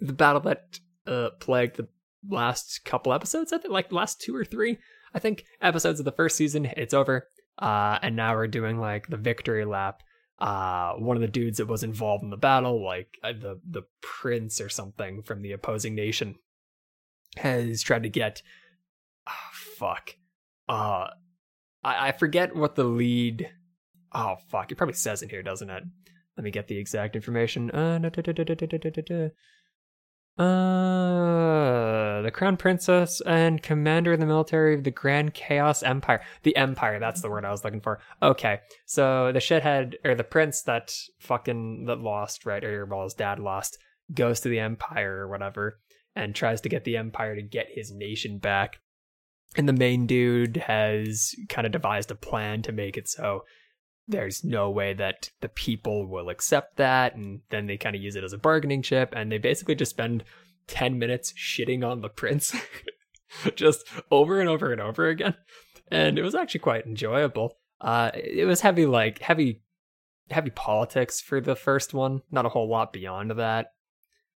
the 0.02 0.14
battle 0.14 0.42
that 0.42 0.80
uh 1.06 1.30
plagued 1.40 1.78
the 1.78 1.88
last 2.28 2.82
couple 2.86 3.14
episodes, 3.14 3.54
I 3.54 3.60
think 3.60 3.74
like 3.74 3.92
last 3.92 4.20
two 4.20 4.36
or 4.36 4.46
three, 4.46 4.80
I 5.14 5.20
think, 5.20 5.46
episodes 5.62 6.00
of 6.00 6.06
the 6.06 6.12
first 6.12 6.36
season, 6.36 6.66
it's 6.66 6.94
over. 6.94 7.28
Uh 7.60 8.00
and 8.02 8.16
now 8.16 8.34
we're 8.36 8.48
doing 8.48 8.80
like 8.80 9.08
the 9.08 9.18
victory 9.18 9.66
lap 9.66 10.02
uh, 10.40 10.94
one 10.94 11.18
of 11.18 11.22
the 11.22 11.28
dudes 11.28 11.58
that 11.58 11.68
was 11.68 11.84
involved 11.84 12.24
in 12.24 12.30
the 12.30 12.38
battle, 12.38 12.84
like 12.84 13.18
uh, 13.24 13.34
the 13.34 13.60
the 13.70 13.84
prince 14.02 14.62
or 14.62 14.70
something 14.70 15.22
from 15.22 15.42
the 15.42 15.52
opposing 15.52 15.96
nation, 15.96 16.36
has 17.38 17.82
tried 17.82 18.04
to 18.04 18.10
get. 18.10 18.42
Oh, 19.28 19.50
fuck. 19.52 20.16
Uh, 20.68 21.08
I, 21.84 22.08
I 22.08 22.12
forget 22.14 22.56
what 22.56 22.76
the 22.76 22.86
lead. 22.86 23.50
Oh 24.14 24.38
fuck! 24.48 24.72
It 24.72 24.76
probably 24.76 24.94
says 24.94 25.22
it 25.22 25.30
here, 25.30 25.44
doesn't 25.44 25.70
it? 25.70 25.84
Let 26.38 26.44
me 26.44 26.52
get 26.52 26.68
the 26.70 26.78
exact 26.78 27.18
information. 27.18 27.70
Uh, 27.72 28.00
uh, 30.40 32.22
the 32.22 32.32
crown 32.32 32.56
princess 32.56 33.22
and 33.26 33.62
commander 33.62 34.14
of 34.14 34.22
the 34.22 34.26
military 34.26 34.74
of 34.74 34.86
the 34.86 34.92
Grand 34.92 35.34
Chaos 35.34 35.84
Empire. 35.84 36.22
The 36.44 36.56
Empire, 36.56 36.98
that's 36.98 37.22
the 37.22 37.30
word 37.30 37.44
I 37.44 37.52
was 37.52 37.66
looking 37.66 37.82
for. 37.82 38.00
Okay, 38.24 38.62
so 38.86 39.34
the 39.34 39.40
shithead 39.40 39.96
or 40.06 40.16
the 40.16 40.24
prince 40.24 40.62
that 40.62 40.96
fucking 41.20 41.86
that 41.86 42.00
lost, 42.00 42.46
right? 42.46 42.64
Or 42.64 42.86
well, 42.86 43.04
his 43.04 43.14
dad 43.14 43.40
lost, 43.40 43.78
goes 44.14 44.40
to 44.42 44.50
the 44.50 44.60
Empire 44.60 45.18
or 45.18 45.28
whatever, 45.28 45.78
and 46.16 46.34
tries 46.34 46.62
to 46.62 46.70
get 46.70 46.86
the 46.86 46.96
Empire 46.96 47.36
to 47.36 47.42
get 47.42 47.68
his 47.70 47.92
nation 47.92 48.38
back. 48.38 48.80
And 49.58 49.68
the 49.68 49.74
main 49.74 50.06
dude 50.08 50.58
has 50.58 51.36
kind 51.50 51.66
of 51.66 51.74
devised 51.74 52.12
a 52.12 52.16
plan 52.16 52.62
to 52.62 52.72
make 52.72 52.96
it 52.96 53.10
so 53.10 53.44
there's 54.10 54.44
no 54.44 54.72
way 54.72 54.94
that 54.94 55.30
the 55.40 55.48
people 55.48 56.08
will 56.08 56.30
accept 56.30 56.78
that. 56.78 57.16
And 57.16 57.42
then 57.52 57.68
they 57.68 57.78
kind 57.78 57.96
of 57.96 58.02
use 58.02 58.16
it 58.16 58.24
as 58.24 58.34
a 58.34 58.40
bargaining 58.40 58.82
chip 58.82 59.14
and 59.16 59.32
they 59.32 59.38
basically 59.38 59.76
just 59.76 59.92
spend 59.92 60.24
10 60.68 60.98
minutes 60.98 61.34
shitting 61.34 61.88
on 61.88 62.02
the 62.02 62.10
prince 62.10 62.56
just 63.56 63.88
over 64.10 64.40
and 64.40 64.50
over 64.50 64.72
and 64.72 64.82
over 64.82 65.08
again. 65.08 65.36
And 65.92 66.18
it 66.18 66.24
was 66.24 66.36
actually 66.36 66.62
quite 66.62 66.86
enjoyable. 66.86 67.58
Uh 67.80 68.12
it 68.14 68.46
was 68.46 68.62
heavy 68.62 68.86
like 68.86 69.20
heavy 69.20 69.62
heavy 70.32 70.50
politics 70.50 71.22
for 71.22 71.40
the 71.40 71.56
first 71.56 71.94
one 71.94 72.22
not 72.30 72.46
a 72.46 72.50
whole 72.50 72.70
lot 72.70 72.92
beyond 72.92 73.32
that. 73.32 73.68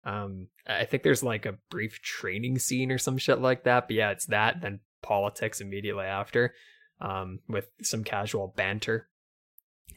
Um 0.03 0.47
i 0.67 0.85
think 0.85 1.03
there's 1.03 1.23
like 1.23 1.45
a 1.45 1.57
brief 1.69 2.01
training 2.01 2.59
scene 2.59 2.91
or 2.91 2.97
some 2.97 3.17
shit 3.17 3.39
like 3.39 3.63
that 3.63 3.87
but 3.87 3.95
yeah 3.95 4.11
it's 4.11 4.27
that 4.27 4.61
then 4.61 4.79
politics 5.01 5.59
immediately 5.59 6.05
after 6.05 6.53
um 6.99 7.39
with 7.47 7.67
some 7.81 8.03
casual 8.03 8.53
banter 8.55 9.07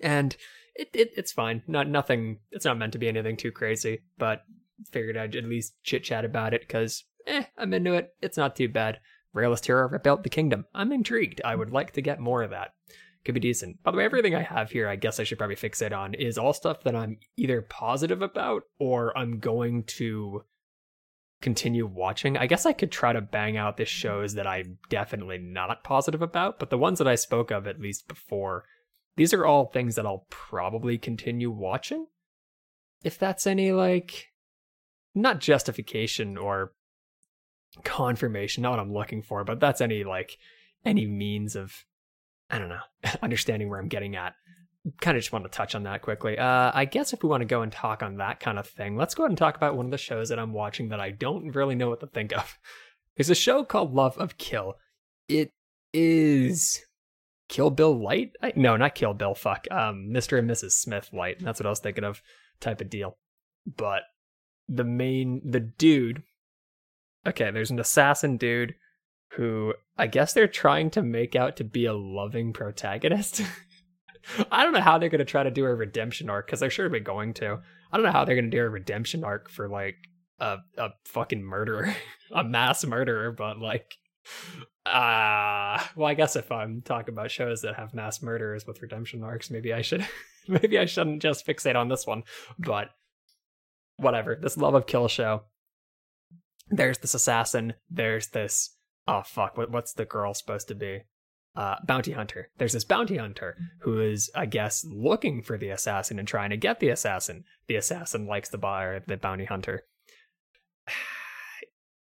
and 0.00 0.36
it, 0.74 0.88
it 0.92 1.10
it's 1.16 1.32
fine. 1.32 1.62
Not 1.66 1.88
nothing. 1.88 2.38
It's 2.50 2.64
not 2.64 2.78
meant 2.78 2.92
to 2.92 2.98
be 2.98 3.08
anything 3.08 3.36
too 3.36 3.52
crazy, 3.52 4.02
but 4.18 4.42
figured 4.90 5.16
I'd 5.16 5.36
at 5.36 5.44
least 5.44 5.74
chit 5.82 6.04
chat 6.04 6.24
about 6.24 6.54
it 6.54 6.62
because 6.62 7.04
eh, 7.26 7.44
I'm 7.56 7.74
into 7.74 7.94
it. 7.94 8.14
It's 8.20 8.36
not 8.36 8.56
too 8.56 8.68
bad. 8.68 8.98
Realist 9.32 9.66
hero 9.66 9.88
rebuilt 9.88 10.22
the 10.22 10.28
kingdom. 10.28 10.66
I'm 10.74 10.92
intrigued. 10.92 11.40
I 11.44 11.56
would 11.56 11.72
like 11.72 11.92
to 11.92 12.02
get 12.02 12.20
more 12.20 12.42
of 12.42 12.50
that. 12.50 12.74
Could 13.24 13.34
be 13.34 13.40
decent. 13.40 13.82
By 13.82 13.90
the 13.90 13.96
way, 13.96 14.04
everything 14.04 14.34
I 14.34 14.42
have 14.42 14.70
here, 14.70 14.88
I 14.88 14.96
guess 14.96 15.18
I 15.18 15.24
should 15.24 15.38
probably 15.38 15.56
fix 15.56 15.80
it 15.80 15.92
on, 15.92 16.14
is 16.14 16.36
all 16.36 16.52
stuff 16.52 16.84
that 16.84 16.94
I'm 16.94 17.18
either 17.36 17.62
positive 17.62 18.20
about 18.20 18.64
or 18.78 19.16
I'm 19.16 19.38
going 19.38 19.84
to 19.84 20.44
continue 21.40 21.86
watching. 21.86 22.36
I 22.36 22.46
guess 22.46 22.66
I 22.66 22.72
could 22.72 22.92
try 22.92 23.12
to 23.12 23.20
bang 23.20 23.56
out 23.56 23.76
the 23.76 23.84
shows 23.86 24.34
that 24.34 24.46
I'm 24.46 24.78
definitely 24.88 25.38
not 25.38 25.84
positive 25.84 26.22
about, 26.22 26.58
but 26.58 26.70
the 26.70 26.78
ones 26.78 26.98
that 26.98 27.08
I 27.08 27.14
spoke 27.14 27.50
of 27.50 27.66
at 27.66 27.80
least 27.80 28.08
before 28.08 28.64
these 29.16 29.32
are 29.32 29.46
all 29.46 29.66
things 29.66 29.94
that 29.94 30.06
I'll 30.06 30.26
probably 30.30 30.98
continue 30.98 31.50
watching. 31.50 32.06
If 33.02 33.18
that's 33.18 33.46
any 33.46 33.72
like 33.72 34.32
not 35.14 35.40
justification 35.40 36.36
or 36.36 36.72
confirmation, 37.84 38.62
not 38.62 38.70
what 38.72 38.80
I'm 38.80 38.92
looking 38.92 39.22
for, 39.22 39.44
but 39.44 39.60
that's 39.60 39.80
any 39.80 40.04
like 40.04 40.38
any 40.84 41.06
means 41.06 41.56
of 41.56 41.84
I 42.50 42.58
don't 42.58 42.68
know, 42.68 42.80
understanding 43.22 43.68
where 43.68 43.78
I'm 43.78 43.88
getting 43.88 44.16
at. 44.16 44.34
Kind 45.00 45.16
of 45.16 45.22
just 45.22 45.32
want 45.32 45.46
to 45.46 45.50
touch 45.50 45.74
on 45.74 45.84
that 45.84 46.02
quickly. 46.02 46.36
Uh, 46.36 46.70
I 46.74 46.84
guess 46.84 47.14
if 47.14 47.22
we 47.22 47.28
want 47.28 47.40
to 47.40 47.46
go 47.46 47.62
and 47.62 47.72
talk 47.72 48.02
on 48.02 48.18
that 48.18 48.38
kind 48.38 48.58
of 48.58 48.66
thing, 48.66 48.96
let's 48.96 49.14
go 49.14 49.22
ahead 49.22 49.30
and 49.30 49.38
talk 49.38 49.56
about 49.56 49.76
one 49.76 49.86
of 49.86 49.90
the 49.90 49.96
shows 49.98 50.28
that 50.28 50.38
I'm 50.38 50.52
watching 50.52 50.90
that 50.90 51.00
I 51.00 51.10
don't 51.10 51.54
really 51.54 51.74
know 51.74 51.88
what 51.88 52.00
to 52.00 52.06
think 52.06 52.36
of. 52.36 52.58
There's 53.16 53.30
a 53.30 53.34
show 53.34 53.64
called 53.64 53.94
Love 53.94 54.18
of 54.18 54.36
Kill. 54.36 54.74
It 55.26 55.52
is 55.94 56.84
Kill 57.54 57.70
Bill 57.70 57.96
Light? 57.96 58.32
I, 58.42 58.52
no, 58.56 58.76
not 58.76 58.96
Kill 58.96 59.14
Bill. 59.14 59.36
Fuck. 59.36 59.68
Um, 59.70 60.08
Mr. 60.12 60.40
and 60.40 60.50
Mrs. 60.50 60.72
Smith 60.72 61.10
Light. 61.12 61.36
That's 61.40 61.60
what 61.60 61.66
I 61.66 61.70
was 61.70 61.78
thinking 61.78 62.02
of. 62.02 62.20
Type 62.58 62.80
of 62.80 62.90
deal. 62.90 63.16
But 63.64 64.02
the 64.68 64.82
main, 64.82 65.40
the 65.44 65.60
dude. 65.60 66.24
Okay, 67.24 67.52
there's 67.52 67.70
an 67.70 67.78
assassin 67.78 68.38
dude 68.38 68.74
who 69.34 69.72
I 69.96 70.08
guess 70.08 70.32
they're 70.32 70.48
trying 70.48 70.90
to 70.90 71.02
make 71.02 71.36
out 71.36 71.56
to 71.58 71.64
be 71.64 71.84
a 71.84 71.94
loving 71.94 72.52
protagonist. 72.52 73.42
I 74.50 74.64
don't 74.64 74.72
know 74.72 74.80
how 74.80 74.98
they're 74.98 75.08
going 75.08 75.20
to 75.20 75.24
try 75.24 75.44
to 75.44 75.50
do 75.52 75.64
a 75.64 75.72
redemption 75.72 76.28
arc 76.28 76.46
because 76.46 76.58
they're 76.58 76.70
sure 76.70 76.88
be 76.88 76.98
going 76.98 77.34
to. 77.34 77.60
I 77.92 77.96
don't 77.96 78.04
know 78.04 78.10
how 78.10 78.24
they're 78.24 78.34
going 78.34 78.50
to 78.50 78.56
do 78.56 78.64
a 78.64 78.68
redemption 78.68 79.22
arc 79.22 79.48
for 79.48 79.68
like 79.68 79.94
a 80.40 80.56
a 80.76 80.88
fucking 81.04 81.44
murderer, 81.44 81.94
a 82.34 82.42
mass 82.42 82.84
murderer, 82.84 83.30
but 83.30 83.60
like 83.60 83.94
Ah, 84.86 85.82
uh, 85.82 85.88
well, 85.96 86.08
I 86.08 86.14
guess 86.14 86.36
if 86.36 86.52
I'm 86.52 86.82
talking 86.82 87.14
about 87.14 87.30
shows 87.30 87.62
that 87.62 87.76
have 87.76 87.94
mass 87.94 88.22
murderers 88.22 88.66
with 88.66 88.82
redemption 88.82 89.22
arcs, 89.22 89.50
maybe 89.50 89.72
I 89.72 89.80
should, 89.80 90.06
maybe 90.48 90.78
I 90.78 90.84
shouldn't 90.84 91.22
just 91.22 91.46
fixate 91.46 91.76
on 91.76 91.88
this 91.88 92.06
one. 92.06 92.22
But 92.58 92.90
whatever. 93.96 94.36
This 94.36 94.56
love 94.56 94.74
of 94.74 94.86
kill 94.86 95.08
show. 95.08 95.44
There's 96.68 96.98
this 96.98 97.14
assassin. 97.14 97.74
There's 97.90 98.28
this. 98.28 98.76
Oh 99.06 99.22
fuck! 99.24 99.56
What, 99.56 99.70
what's 99.70 99.92
the 99.92 100.04
girl 100.04 100.34
supposed 100.34 100.68
to 100.68 100.74
be? 100.74 101.02
Uh, 101.56 101.76
bounty 101.86 102.12
hunter. 102.12 102.50
There's 102.58 102.72
this 102.72 102.84
bounty 102.84 103.16
hunter 103.16 103.56
who 103.82 104.00
is, 104.00 104.28
I 104.34 104.46
guess, 104.46 104.84
looking 104.84 105.40
for 105.40 105.56
the 105.56 105.68
assassin 105.68 106.18
and 106.18 106.26
trying 106.26 106.50
to 106.50 106.56
get 106.56 106.80
the 106.80 106.88
assassin. 106.88 107.44
The 107.68 107.76
assassin 107.76 108.26
likes 108.26 108.48
the 108.48 108.58
buyer, 108.58 109.00
the 109.06 109.16
bounty 109.16 109.44
hunter 109.44 109.84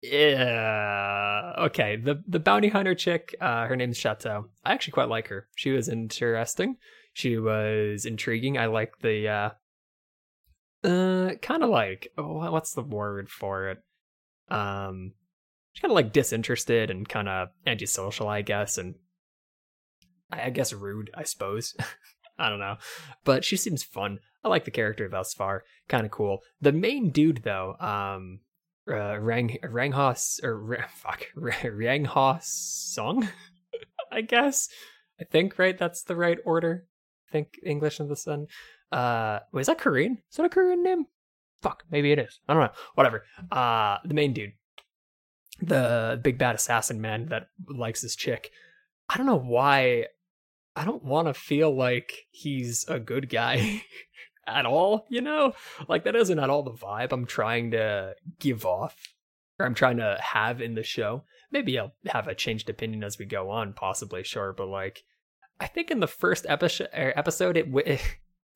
yeah. 0.03 1.53
Okay. 1.59 1.97
The 1.97 2.23
the 2.27 2.41
bounty 2.41 2.69
hunter 2.69 2.95
chick, 2.95 3.35
uh, 3.41 3.67
her 3.67 3.77
name's 3.77 3.99
Chateau. 3.99 4.47
I 4.65 4.73
actually 4.73 4.93
quite 4.93 5.09
like 5.09 5.29
her. 5.29 5.49
She 5.57 5.71
was 5.71 5.89
interesting. 5.89 6.77
She 7.13 7.39
was 7.39 8.05
intriguing. 8.05 8.59
I 8.59 8.67
like 8.67 8.99
the 9.01 9.29
uh 9.29 9.51
uh 10.87 11.35
kind 11.43 11.63
of 11.63 11.71
like 11.71 12.09
oh, 12.19 12.51
what's 12.51 12.73
the 12.73 12.83
word 12.83 13.31
for 13.31 13.71
it? 13.71 13.79
Um 14.49 15.13
she's 15.73 15.81
kind 15.83 15.93
of 15.93 15.97
like 15.97 16.13
disinterested 16.13 16.91
and 16.91 17.09
kind 17.09 17.29
of 17.29 17.49
antisocial, 17.67 18.29
I 18.29 18.43
guess, 18.43 18.79
and 18.79 18.95
I 20.31 20.51
guess 20.51 20.73
rude, 20.73 21.11
I 21.15 21.25
suppose. 21.25 21.75
I 22.39 22.51
don't 22.51 22.59
know, 22.59 22.77
but 23.25 23.45
she 23.45 23.57
seems 23.57 23.83
fun. 23.83 24.19
I 24.45 24.49
like 24.49 24.65
the 24.65 24.71
character 24.71 25.09
thus 25.09 25.33
far. 25.35 25.65
Kind 25.89 26.05
of 26.05 26.13
cool. 26.13 26.41
The 26.61 26.73
main 26.73 27.11
dude, 27.11 27.43
though, 27.43 27.77
um, 27.81 28.41
uh, 28.89 29.19
Rang 29.19 29.59
Ranghos 29.63 30.43
or 30.43 30.87
fuck 30.95 31.27
Rangha 31.37 32.43
Song, 32.43 33.29
I 34.13 34.21
guess. 34.23 34.69
I 35.21 35.25
think 35.25 35.59
right. 35.59 35.77
That's 35.77 36.03
the 36.03 36.17
right 36.17 36.39
order. 36.45 36.87
I 37.29 37.33
think 37.33 37.59
English 37.65 38.01
of 38.01 38.09
the 38.09 38.17
Sun. 38.17 38.47
Uh, 38.93 39.41
wait, 39.53 39.63
is 39.63 39.67
that 39.67 39.79
Korean? 39.79 40.19
Is 40.31 40.37
that 40.37 40.47
a 40.47 40.49
Korean 40.49 40.83
name? 40.83 41.07
Fuck, 41.63 41.85
maybe 41.91 42.13
it 42.13 42.19
is. 42.19 42.41
I 42.49 42.55
don't 42.55 42.63
know. 42.63 42.73
Whatever. 42.95 43.25
Uh, 43.51 43.99
the 44.05 44.15
main 44.15 44.33
dude, 44.33 44.53
the 45.61 46.21
big 46.23 46.39
bad 46.39 46.55
assassin 46.55 47.01
man 47.01 47.27
that 47.27 47.49
likes 47.67 48.03
his 48.03 48.15
chick. 48.15 48.51
I 49.09 49.17
don't 49.17 49.27
know 49.27 49.39
why. 49.39 50.07
I 50.77 50.85
don't 50.85 51.05
want 51.05 51.29
to 51.29 51.35
feel 51.35 51.75
like 51.75 52.27
he's 52.31 52.85
a 52.87 53.01
good 53.01 53.31
guy 53.31 53.83
at 54.47 54.67
all, 54.67 55.07
you 55.09 55.21
know? 55.21 55.53
Like 55.89 56.05
that 56.05 56.17
isn't 56.17 56.39
at 56.39 56.51
all 56.51 56.63
the 56.63 56.73
vibe 56.73 57.13
I'm 57.13 57.27
trying 57.27 57.73
to 57.73 58.15
give 58.39 58.65
off 58.65 58.97
or 59.59 59.67
I'm 59.67 59.75
trying 59.75 59.99
to 59.99 60.19
have 60.21 60.61
in 60.61 60.75
the 60.75 60.83
show. 60.83 61.25
Maybe 61.51 61.79
I'll 61.79 61.95
have 62.07 62.29
a 62.29 62.35
changed 62.35 62.69
opinion 62.69 63.05
as 63.05 63.19
we 63.19 63.25
go 63.25 63.51
on, 63.51 63.73
possibly, 63.73 64.23
sure, 64.23 64.53
but 64.53 64.69
like 64.69 65.05
I 65.61 65.67
think 65.67 65.91
in 65.91 66.01
the 66.01 66.07
first 66.07 66.47
episode 66.49 66.89
er, 66.97 67.13
episode 67.17 67.57
it 67.57 67.67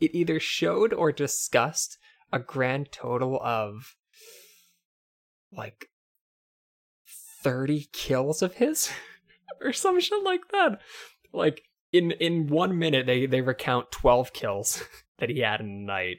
it 0.00 0.14
either 0.14 0.40
showed 0.40 0.92
or 0.92 1.12
discussed 1.12 1.98
a 2.32 2.38
grand 2.38 2.92
total 2.92 3.40
of 3.42 3.96
like 5.52 5.90
30 7.42 7.88
kills 7.92 8.42
of 8.42 8.54
his 8.54 8.90
or 9.60 9.72
some 9.72 10.00
shit 10.00 10.22
like 10.22 10.48
that. 10.52 10.80
Like 11.32 11.62
in 11.92 12.12
in 12.12 12.46
1 12.48 12.78
minute 12.78 13.06
they 13.06 13.26
they 13.26 13.40
recount 13.40 13.90
12 13.90 14.32
kills 14.32 14.82
that 15.20 15.30
he 15.30 15.40
had 15.40 15.60
in 15.60 15.66
a 15.66 15.86
night 15.86 16.18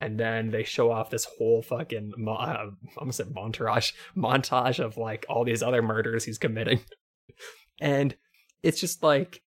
and 0.00 0.20
then 0.20 0.50
they 0.50 0.64
show 0.64 0.90
off 0.90 1.10
this 1.10 1.24
whole 1.24 1.62
fucking 1.62 2.12
uh, 2.28 2.66
almost 2.98 3.20
montage 3.32 3.92
montage 4.16 4.78
of 4.78 4.96
like 4.96 5.24
all 5.28 5.44
these 5.44 5.62
other 5.62 5.82
murders 5.82 6.24
he's 6.24 6.38
committing. 6.38 6.80
and 7.80 8.14
it's 8.62 8.80
just 8.80 9.02
like 9.02 9.42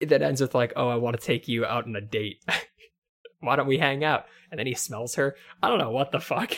that 0.00 0.22
ends 0.22 0.40
with 0.40 0.54
like, 0.54 0.72
"Oh, 0.76 0.88
I 0.88 0.96
want 0.96 1.18
to 1.18 1.26
take 1.26 1.48
you 1.48 1.64
out 1.64 1.86
on 1.86 1.96
a 1.96 2.00
date." 2.00 2.44
why 3.40 3.56
don't 3.56 3.66
we 3.66 3.78
hang 3.78 4.04
out? 4.04 4.26
And 4.50 4.58
then 4.58 4.66
he 4.66 4.74
smells 4.74 5.16
her. 5.16 5.36
I 5.62 5.68
don't 5.68 5.78
know 5.78 5.90
what 5.90 6.12
the 6.12 6.20
fuck. 6.20 6.56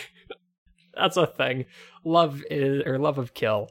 That's 0.94 1.16
a 1.16 1.27
thing. 1.27 1.66
Love 2.05 2.42
is 2.51 2.83
or 2.85 2.99
love 2.99 3.18
of 3.18 3.33
kill. 3.33 3.68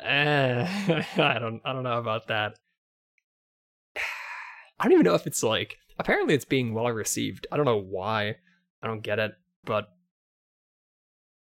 Eh, 0.00 1.04
I 1.16 1.38
don't 1.38 1.60
I 1.64 1.72
don't 1.72 1.82
know 1.82 1.98
about 1.98 2.28
that. 2.28 2.58
I 4.78 4.84
don't 4.84 4.92
even 4.92 5.04
know 5.04 5.14
if 5.14 5.26
it's 5.26 5.42
like 5.42 5.78
apparently 5.98 6.34
it's 6.34 6.44
being 6.44 6.74
well 6.74 6.90
received. 6.90 7.46
I 7.50 7.56
don't 7.56 7.66
know 7.66 7.80
why. 7.80 8.36
I 8.82 8.86
don't 8.86 9.02
get 9.02 9.18
it, 9.18 9.32
but 9.64 9.88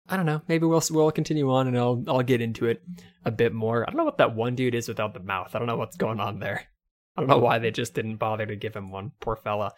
I 0.08 0.16
don't 0.16 0.26
know. 0.26 0.42
Maybe 0.48 0.66
we'll 0.66 0.82
we'll 0.90 1.10
continue 1.10 1.50
on 1.52 1.68
and 1.68 1.78
I'll 1.78 2.02
I'll 2.08 2.22
get 2.22 2.40
into 2.40 2.66
it 2.66 2.82
a 3.24 3.30
bit 3.30 3.52
more. 3.52 3.82
I 3.84 3.90
don't 3.90 3.98
know 3.98 4.04
what 4.04 4.18
that 4.18 4.34
one 4.34 4.54
dude 4.54 4.74
is 4.74 4.88
without 4.88 5.12
the 5.12 5.20
mouth. 5.20 5.54
I 5.54 5.58
don't 5.58 5.68
know 5.68 5.76
what's 5.76 5.96
going 5.96 6.20
on 6.20 6.38
there. 6.38 6.64
I 7.16 7.20
don't 7.20 7.28
know 7.28 7.38
why 7.38 7.58
they 7.58 7.70
just 7.70 7.94
didn't 7.94 8.16
bother 8.16 8.46
to 8.46 8.56
give 8.56 8.74
him 8.74 8.90
one. 8.90 9.12
Poor 9.20 9.36
fella. 9.36 9.72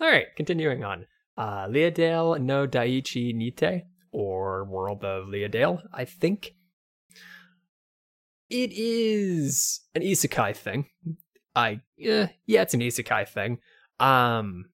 All 0.00 0.08
right, 0.08 0.26
continuing 0.34 0.82
on. 0.82 1.06
Uh, 1.36 1.66
Leadale 1.68 2.40
no 2.40 2.66
Daichi 2.66 3.34
Nite, 3.34 3.84
or 4.12 4.64
World 4.64 5.04
of 5.04 5.26
Leadale, 5.26 5.82
I 5.92 6.06
think. 6.06 6.54
It 8.48 8.72
is 8.72 9.80
an 9.94 10.02
isekai 10.02 10.56
thing. 10.56 10.86
I 11.54 11.80
eh, 12.00 12.28
yeah, 12.46 12.62
it's 12.62 12.74
an 12.74 12.80
isekai 12.80 13.28
thing. 13.28 13.58
Um, 14.00 14.66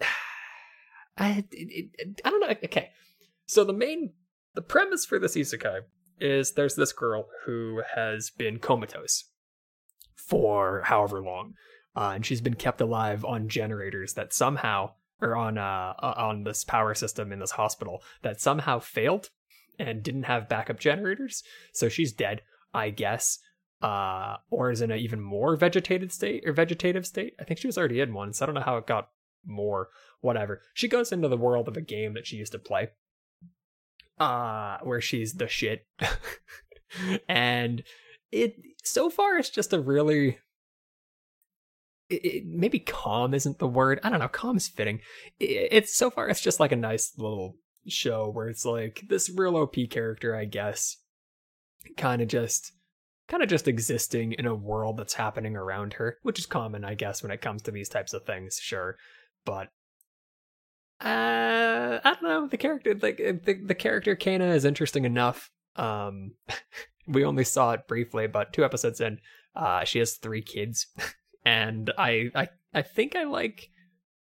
I 1.18 1.44
it, 1.50 1.90
it, 1.98 2.20
I 2.24 2.30
don't 2.30 2.40
know. 2.40 2.48
Okay, 2.48 2.90
so 3.46 3.64
the 3.64 3.72
main 3.72 4.12
the 4.54 4.62
premise 4.62 5.04
for 5.04 5.18
this 5.18 5.36
isekai 5.36 5.80
is 6.20 6.52
there's 6.52 6.74
this 6.74 6.92
girl 6.92 7.28
who 7.44 7.82
has 7.94 8.30
been 8.30 8.58
comatose 8.58 9.24
for 10.16 10.82
however 10.84 11.22
long, 11.22 11.54
uh, 11.96 12.12
and 12.14 12.26
she's 12.26 12.40
been 12.40 12.54
kept 12.54 12.80
alive 12.80 13.24
on 13.24 13.48
generators 13.48 14.14
that 14.14 14.32
somehow 14.32 14.90
or 15.20 15.34
on 15.36 15.58
uh 15.58 15.94
on 16.00 16.44
this 16.44 16.64
power 16.64 16.94
system 16.94 17.32
in 17.32 17.40
this 17.40 17.50
hospital 17.52 18.02
that 18.22 18.40
somehow 18.40 18.78
failed 18.78 19.30
and 19.78 20.02
didn't 20.02 20.24
have 20.24 20.48
backup 20.48 20.78
generators. 20.78 21.42
So 21.72 21.88
she's 21.88 22.12
dead, 22.12 22.42
I 22.74 22.90
guess. 22.90 23.38
Uh, 23.80 24.38
or 24.50 24.70
is 24.72 24.80
in 24.80 24.90
an 24.90 24.98
even 24.98 25.20
more 25.20 25.54
vegetated 25.54 26.12
state 26.12 26.42
or 26.44 26.52
vegetative 26.52 27.06
state. 27.06 27.34
I 27.38 27.44
think 27.44 27.60
she 27.60 27.68
was 27.68 27.78
already 27.78 28.00
in 28.00 28.12
one, 28.12 28.32
so 28.32 28.44
I 28.44 28.46
don't 28.46 28.56
know 28.56 28.60
how 28.60 28.76
it 28.76 28.86
got 28.86 29.10
more. 29.46 29.90
Whatever. 30.20 30.62
She 30.74 30.88
goes 30.88 31.12
into 31.12 31.28
the 31.28 31.36
world 31.36 31.68
of 31.68 31.76
a 31.76 31.80
game 31.80 32.14
that 32.14 32.26
she 32.26 32.36
used 32.36 32.52
to 32.52 32.58
play, 32.58 32.88
uh, 34.18 34.78
where 34.82 35.00
she's 35.00 35.34
the 35.34 35.46
shit, 35.46 35.86
and 37.28 37.84
it 38.32 38.56
so 38.82 39.10
far 39.10 39.38
it's 39.38 39.50
just 39.50 39.72
a 39.72 39.80
really 39.80 40.38
it, 42.10 42.24
it, 42.24 42.46
maybe 42.46 42.78
calm 42.78 43.34
isn't 43.34 43.58
the 43.58 43.68
word. 43.68 44.00
I 44.02 44.10
don't 44.10 44.20
know. 44.20 44.28
Calm 44.28 44.56
is 44.56 44.68
fitting. 44.68 45.00
It, 45.38 45.68
it's 45.70 45.94
so 45.94 46.10
far 46.10 46.28
it's 46.28 46.40
just 46.40 46.60
like 46.60 46.72
a 46.72 46.76
nice 46.76 47.12
little 47.16 47.56
show 47.86 48.30
where 48.30 48.48
it's 48.48 48.64
like 48.64 49.04
this 49.08 49.30
real 49.30 49.56
OP 49.56 49.76
character, 49.90 50.34
I 50.34 50.44
guess, 50.44 50.96
kind 51.96 52.22
of 52.22 52.28
just 52.28 52.72
kind 53.28 53.42
of 53.42 53.48
just 53.48 53.68
existing 53.68 54.32
in 54.32 54.46
a 54.46 54.54
world 54.54 54.96
that's 54.96 55.14
happening 55.14 55.54
around 55.54 55.94
her, 55.94 56.18
which 56.22 56.38
is 56.38 56.46
common, 56.46 56.84
I 56.84 56.94
guess, 56.94 57.22
when 57.22 57.32
it 57.32 57.40
comes 57.40 57.62
to 57.62 57.70
these 57.70 57.88
types 57.88 58.12
of 58.12 58.24
things. 58.24 58.58
Sure, 58.60 58.96
but 59.44 59.68
uh, 61.00 62.00
I 62.04 62.14
don't 62.14 62.22
know. 62.22 62.46
The 62.48 62.56
character, 62.56 62.94
like 63.00 63.18
the, 63.18 63.60
the 63.64 63.74
character 63.74 64.16
Kana 64.16 64.46
is 64.48 64.64
interesting 64.64 65.04
enough. 65.04 65.50
Um, 65.76 66.32
we 67.06 67.24
only 67.24 67.44
saw 67.44 67.72
it 67.72 67.86
briefly, 67.86 68.26
but 68.26 68.52
two 68.52 68.64
episodes 68.64 69.00
in, 69.00 69.18
uh, 69.54 69.84
she 69.84 69.98
has 70.00 70.14
three 70.14 70.42
kids. 70.42 70.86
and 71.44 71.92
I 71.96 72.30
I 72.34 72.48
I 72.74 72.82
think 72.82 73.16
I 73.16 73.24
like 73.24 73.70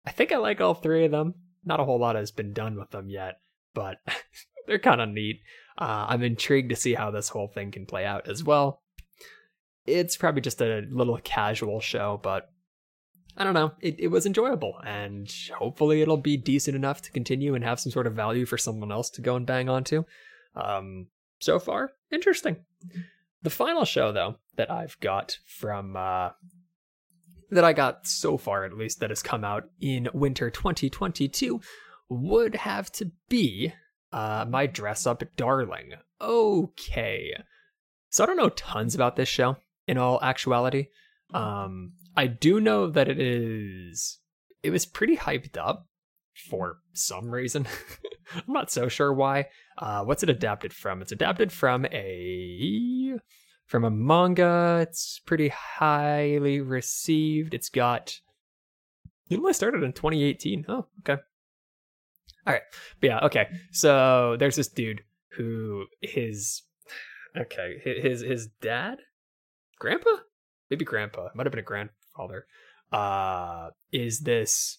I 0.07 0.11
think 0.11 0.33
I 0.33 0.37
like 0.37 0.61
all 0.61 0.75
three 0.75 1.05
of 1.05 1.11
them. 1.11 1.35
Not 1.65 1.81
a 1.81 1.85
whole 1.85 1.99
lot 1.99 2.17
has 2.17 2.33
been 2.33 2.53
done 2.53 2.79
with 2.79 2.91
them 2.91 3.09
yet, 3.09 3.37
but 3.75 3.99
they're 4.67 4.79
kind 4.79 5.01
of 5.01 5.09
neat. 5.09 5.41
Uh, 5.79 6.07
I'm 6.09 6.23
intrigued 6.23 6.71
to 6.71 6.77
see 6.77 6.95
how 6.95 7.11
this 7.11 7.29
whole 7.29 7.49
thing 7.49 7.71
can 7.71 7.87
play 7.87 8.05
out 8.05 8.29
as 8.29 8.45
well. 8.45 8.82
It's 9.87 10.17
probably 10.17 10.43
just 10.43 10.61
a 10.61 10.87
little 10.91 11.19
casual 11.25 11.81
show, 11.81 12.21
but 12.23 12.51
I 13.37 13.45
don't 13.45 13.55
know. 13.55 13.73
It, 13.81 13.99
it 13.99 14.09
was 14.09 14.27
enjoyable, 14.27 14.79
and 14.85 15.33
hopefully 15.57 16.03
it'll 16.03 16.19
be 16.19 16.37
decent 16.37 16.77
enough 16.77 17.03
to 17.03 17.13
continue 17.13 17.55
and 17.55 17.65
have 17.65 17.81
some 17.81 17.91
sort 17.93 18.07
of 18.07 18.15
value 18.15 18.47
for 18.47 18.59
someone 18.59 18.93
else 18.93 19.11
to 19.11 19.23
go 19.23 19.37
and 19.37 19.47
bang 19.47 19.69
onto. 19.69 20.05
Um, 20.55 21.09
so 21.41 21.59
far, 21.59 21.93
interesting. 22.13 22.57
The 23.43 23.51
final 23.51 23.85
show, 23.85 24.13
though, 24.13 24.37
that 24.57 24.71
I've 24.71 25.01
got 25.01 25.39
from 25.47 25.97
uh, 25.97 26.31
that 27.51 27.65
I 27.65 27.73
got 27.73 28.07
so 28.07 28.37
far, 28.37 28.65
at 28.65 28.77
least, 28.77 29.01
that 29.01 29.11
has 29.11 29.23
come 29.23 29.45
out 29.45 29.69
in 29.81 30.09
winter 30.13 30.51
2022 30.51 31.61
would 32.09 32.55
have 32.55 32.93
to 32.93 33.11
be 33.29 33.73
uh, 34.13 34.45
my 34.49 34.67
dress 34.67 35.07
up 35.07 35.23
darling. 35.37 35.95
Okay. 36.21 37.33
So 38.11 38.23
I 38.23 38.27
don't 38.27 38.37
know 38.37 38.51
tons 38.51 38.95
about 38.95 39.17
this 39.17 39.29
show 39.29 39.57
in 39.87 39.99
all 39.99 40.19
actuality. 40.23 40.89
Um, 41.33 41.93
I 42.17 42.27
do 42.27 42.61
know 42.61 42.89
that 42.89 43.09
it 43.09 43.19
is, 43.19 44.19
it 44.63 44.71
was 44.71 44.87
pretty 44.87 45.17
hyped 45.17 45.57
up 45.57 45.87
for 46.35 46.79
some 46.93 47.31
reason. 47.31 47.67
I'm 48.35 48.53
not 48.53 48.71
so 48.71 48.89
sure 48.89 49.13
why. 49.13 49.49
Uh, 49.79 50.05
what's 50.05 50.23
it 50.23 50.31
adapted 50.31 50.73
from? 50.73 51.03
It's 51.03 51.13
adapted 51.13 51.53
from 51.53 51.87
a 51.87 53.19
from 53.67 53.85
a 53.85 53.91
manga. 53.91 54.79
It's 54.83 55.21
pretty 55.25 55.49
highly 55.49 56.61
received. 56.61 57.55
It's 57.55 57.69
got. 57.69 58.21
It 59.31 59.39
only 59.39 59.53
started 59.55 59.83
in 59.83 59.93
2018. 59.93 60.67
Oh, 60.69 60.87
okay. 61.01 61.21
All 62.47 62.53
right. 62.53 62.63
But 63.01 63.07
yeah, 63.07 63.19
okay. 63.21 63.47
So 63.71 64.37
there's 64.39 64.57
this 64.57 64.69
dude 64.69 65.03
who 65.37 65.87
his 66.01 66.63
okay, 67.37 67.81
his 67.83 68.21
his 68.21 68.49
dad, 68.61 68.99
grandpa, 69.83 70.11
maybe 70.71 70.85
grandpa, 70.85 71.29
might 71.35 71.47
have 71.47 71.53
been 71.53 71.59
a 71.59 71.63
grandfather. 71.63 72.47
Uh, 72.91 73.71
is 73.93 74.21
this? 74.21 74.79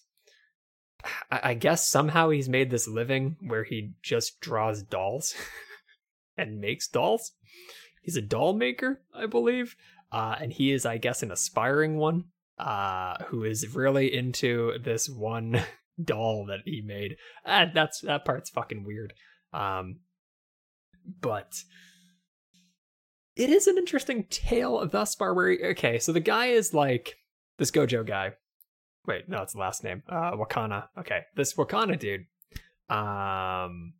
I 1.30 1.52
guess 1.52 1.86
somehow 1.86 2.30
he's 2.30 2.48
made 2.48 2.70
this 2.70 2.88
living 2.88 3.36
where 3.40 3.64
he 3.64 3.92
just 4.02 4.40
draws 4.40 4.82
dolls 4.82 5.34
and 6.38 6.60
makes 6.60 6.88
dolls 6.88 7.32
he's 8.04 8.16
a 8.16 8.22
doll 8.22 8.52
maker, 8.52 9.00
I 9.12 9.26
believe. 9.26 9.74
Uh, 10.12 10.36
and 10.40 10.52
he 10.52 10.70
is, 10.70 10.86
I 10.86 10.98
guess, 10.98 11.22
an 11.22 11.32
aspiring 11.32 11.96
one 11.96 12.26
uh, 12.58 13.24
who 13.24 13.42
is 13.42 13.74
really 13.74 14.14
into 14.14 14.78
this 14.78 15.08
one 15.08 15.60
doll 16.04 16.46
that 16.46 16.60
he 16.64 16.82
made. 16.82 17.16
Uh, 17.44 17.66
that's 17.74 18.00
that 18.02 18.24
part's 18.24 18.50
fucking 18.50 18.84
weird. 18.84 19.14
Um, 19.52 20.00
but 21.20 21.54
it 23.36 23.50
is 23.50 23.66
an 23.66 23.78
interesting 23.78 24.24
tale 24.30 24.86
thus 24.86 25.14
far. 25.14 25.34
Where 25.34 25.56
okay, 25.70 25.98
so 25.98 26.12
the 26.12 26.20
guy 26.20 26.46
is 26.46 26.74
like 26.74 27.16
this 27.58 27.70
Gojo 27.70 28.06
guy. 28.06 28.32
Wait, 29.06 29.28
no, 29.28 29.42
it's 29.42 29.52
the 29.52 29.58
last 29.58 29.84
name. 29.84 30.02
Uh, 30.08 30.32
Wakana. 30.32 30.88
Okay, 30.98 31.22
this 31.36 31.54
Wakana 31.54 31.98
dude, 31.98 32.26
um, 32.88 33.92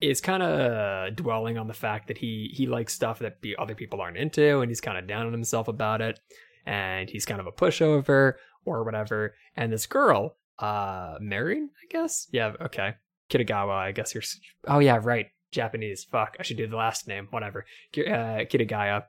is 0.00 0.20
kind 0.20 0.42
of 0.42 1.14
dwelling 1.16 1.58
on 1.58 1.68
the 1.68 1.74
fact 1.74 2.08
that 2.08 2.18
he 2.18 2.50
he 2.54 2.66
likes 2.66 2.92
stuff 2.92 3.18
that 3.20 3.40
be, 3.40 3.54
other 3.56 3.74
people 3.74 4.00
aren't 4.00 4.16
into, 4.16 4.60
and 4.60 4.70
he's 4.70 4.80
kind 4.80 4.98
of 4.98 5.06
down 5.06 5.26
on 5.26 5.32
himself 5.32 5.68
about 5.68 6.00
it, 6.00 6.20
and 6.66 7.08
he's 7.10 7.26
kind 7.26 7.40
of 7.40 7.46
a 7.46 7.52
pushover 7.52 8.34
or 8.64 8.84
whatever. 8.84 9.34
And 9.56 9.72
this 9.72 9.86
girl, 9.86 10.36
uh, 10.58 11.16
Marin, 11.20 11.70
I 11.82 11.86
guess. 11.90 12.28
Yeah, 12.32 12.52
okay. 12.60 12.94
Kitagawa, 13.30 13.74
I 13.74 13.92
guess 13.92 14.14
you're. 14.14 14.22
Oh 14.66 14.78
yeah, 14.78 15.00
right. 15.02 15.26
Japanese. 15.54 16.04
Fuck, 16.04 16.36
I 16.38 16.42
should 16.42 16.56
do 16.56 16.66
the 16.66 16.76
last 16.76 17.08
name. 17.08 17.28
Whatever. 17.30 17.64
Uh, 17.96 18.44
Kitagawa. 18.44 19.04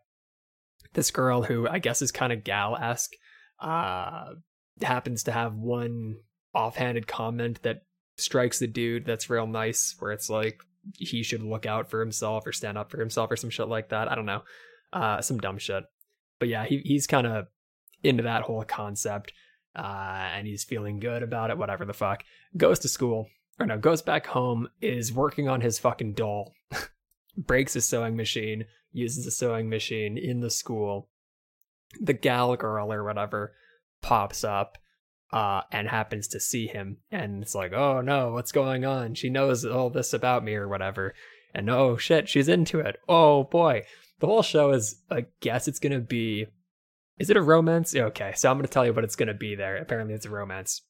This 0.93 1.11
girl 1.11 1.43
who 1.43 1.67
I 1.67 1.79
guess 1.79 2.01
is 2.01 2.11
kind 2.11 2.31
of 2.31 2.43
gal 2.43 2.77
esque, 2.77 3.13
uh, 3.59 4.33
happens 4.81 5.23
to 5.23 5.31
have 5.31 5.53
one 5.55 6.17
offhanded 6.53 7.07
comment 7.07 7.61
that 7.63 7.81
strikes 8.17 8.59
the 8.59 8.67
dude 8.67 9.05
that's 9.05 9.29
real 9.29 9.47
nice, 9.47 9.95
where 9.99 10.11
it's 10.11 10.29
like 10.29 10.61
he 10.97 11.23
should 11.23 11.43
look 11.43 11.65
out 11.65 11.89
for 11.89 11.99
himself 11.99 12.45
or 12.45 12.53
stand 12.53 12.77
up 12.77 12.91
for 12.91 12.99
himself 12.99 13.31
or 13.31 13.35
some 13.35 13.49
shit 13.49 13.67
like 13.67 13.89
that. 13.89 14.09
I 14.09 14.15
don't 14.15 14.25
know. 14.25 14.43
Uh, 14.93 15.21
some 15.21 15.39
dumb 15.39 15.57
shit. 15.57 15.83
But 16.39 16.49
yeah, 16.49 16.65
he 16.65 16.77
he's 16.85 17.07
kind 17.07 17.27
of 17.27 17.47
into 18.03 18.23
that 18.23 18.43
whole 18.43 18.63
concept. 18.63 19.33
Uh, 19.75 20.29
and 20.33 20.47
he's 20.47 20.63
feeling 20.63 20.99
good 20.99 21.21
about 21.21 21.49
it, 21.49 21.57
whatever 21.57 21.83
the 21.83 21.93
fuck. 21.93 22.23
Goes 22.55 22.79
to 22.79 22.87
school, 22.87 23.27
or 23.59 23.65
no, 23.65 23.77
goes 23.77 24.01
back 24.01 24.27
home, 24.27 24.67
is 24.81 25.13
working 25.13 25.47
on 25.47 25.61
his 25.61 25.79
fucking 25.79 26.13
doll, 26.13 26.53
breaks 27.37 27.73
his 27.73 27.87
sewing 27.87 28.15
machine, 28.15 28.65
uses 28.91 29.25
a 29.25 29.31
sewing 29.31 29.69
machine 29.69 30.17
in 30.17 30.41
the 30.41 30.49
school. 30.49 31.09
The 31.99 32.13
gal 32.13 32.55
girl 32.55 32.91
or 32.91 33.03
whatever 33.03 33.53
pops 34.01 34.43
up 34.43 34.77
uh, 35.31 35.61
and 35.71 35.87
happens 35.87 36.27
to 36.29 36.39
see 36.39 36.67
him, 36.67 36.97
and 37.11 37.41
it's 37.41 37.55
like, 37.55 37.73
oh 37.73 38.01
no, 38.01 38.31
what's 38.31 38.51
going 38.51 38.85
on? 38.85 39.15
She 39.15 39.29
knows 39.29 39.65
all 39.65 39.89
this 39.89 40.13
about 40.13 40.43
me 40.43 40.55
or 40.55 40.67
whatever, 40.67 41.13
and 41.53 41.69
oh 41.69 41.97
shit, 41.97 42.29
she's 42.29 42.47
into 42.47 42.79
it. 42.79 42.97
Oh 43.07 43.43
boy, 43.43 43.83
the 44.19 44.27
whole 44.27 44.43
show 44.43 44.71
is, 44.71 45.01
I 45.09 45.25
guess 45.41 45.67
it's 45.67 45.79
gonna 45.79 45.99
be. 45.99 46.47
Is 47.17 47.29
it 47.29 47.37
a 47.37 47.41
romance? 47.41 47.95
Okay, 47.95 48.33
so 48.35 48.51
I'm 48.51 48.57
gonna 48.57 48.67
tell 48.67 48.85
you 48.85 48.93
what 48.93 49.03
it's 49.03 49.15
gonna 49.15 49.33
be 49.33 49.55
there. 49.55 49.77
Apparently, 49.77 50.13
it's 50.13 50.25
a 50.25 50.29
romance. 50.29 50.81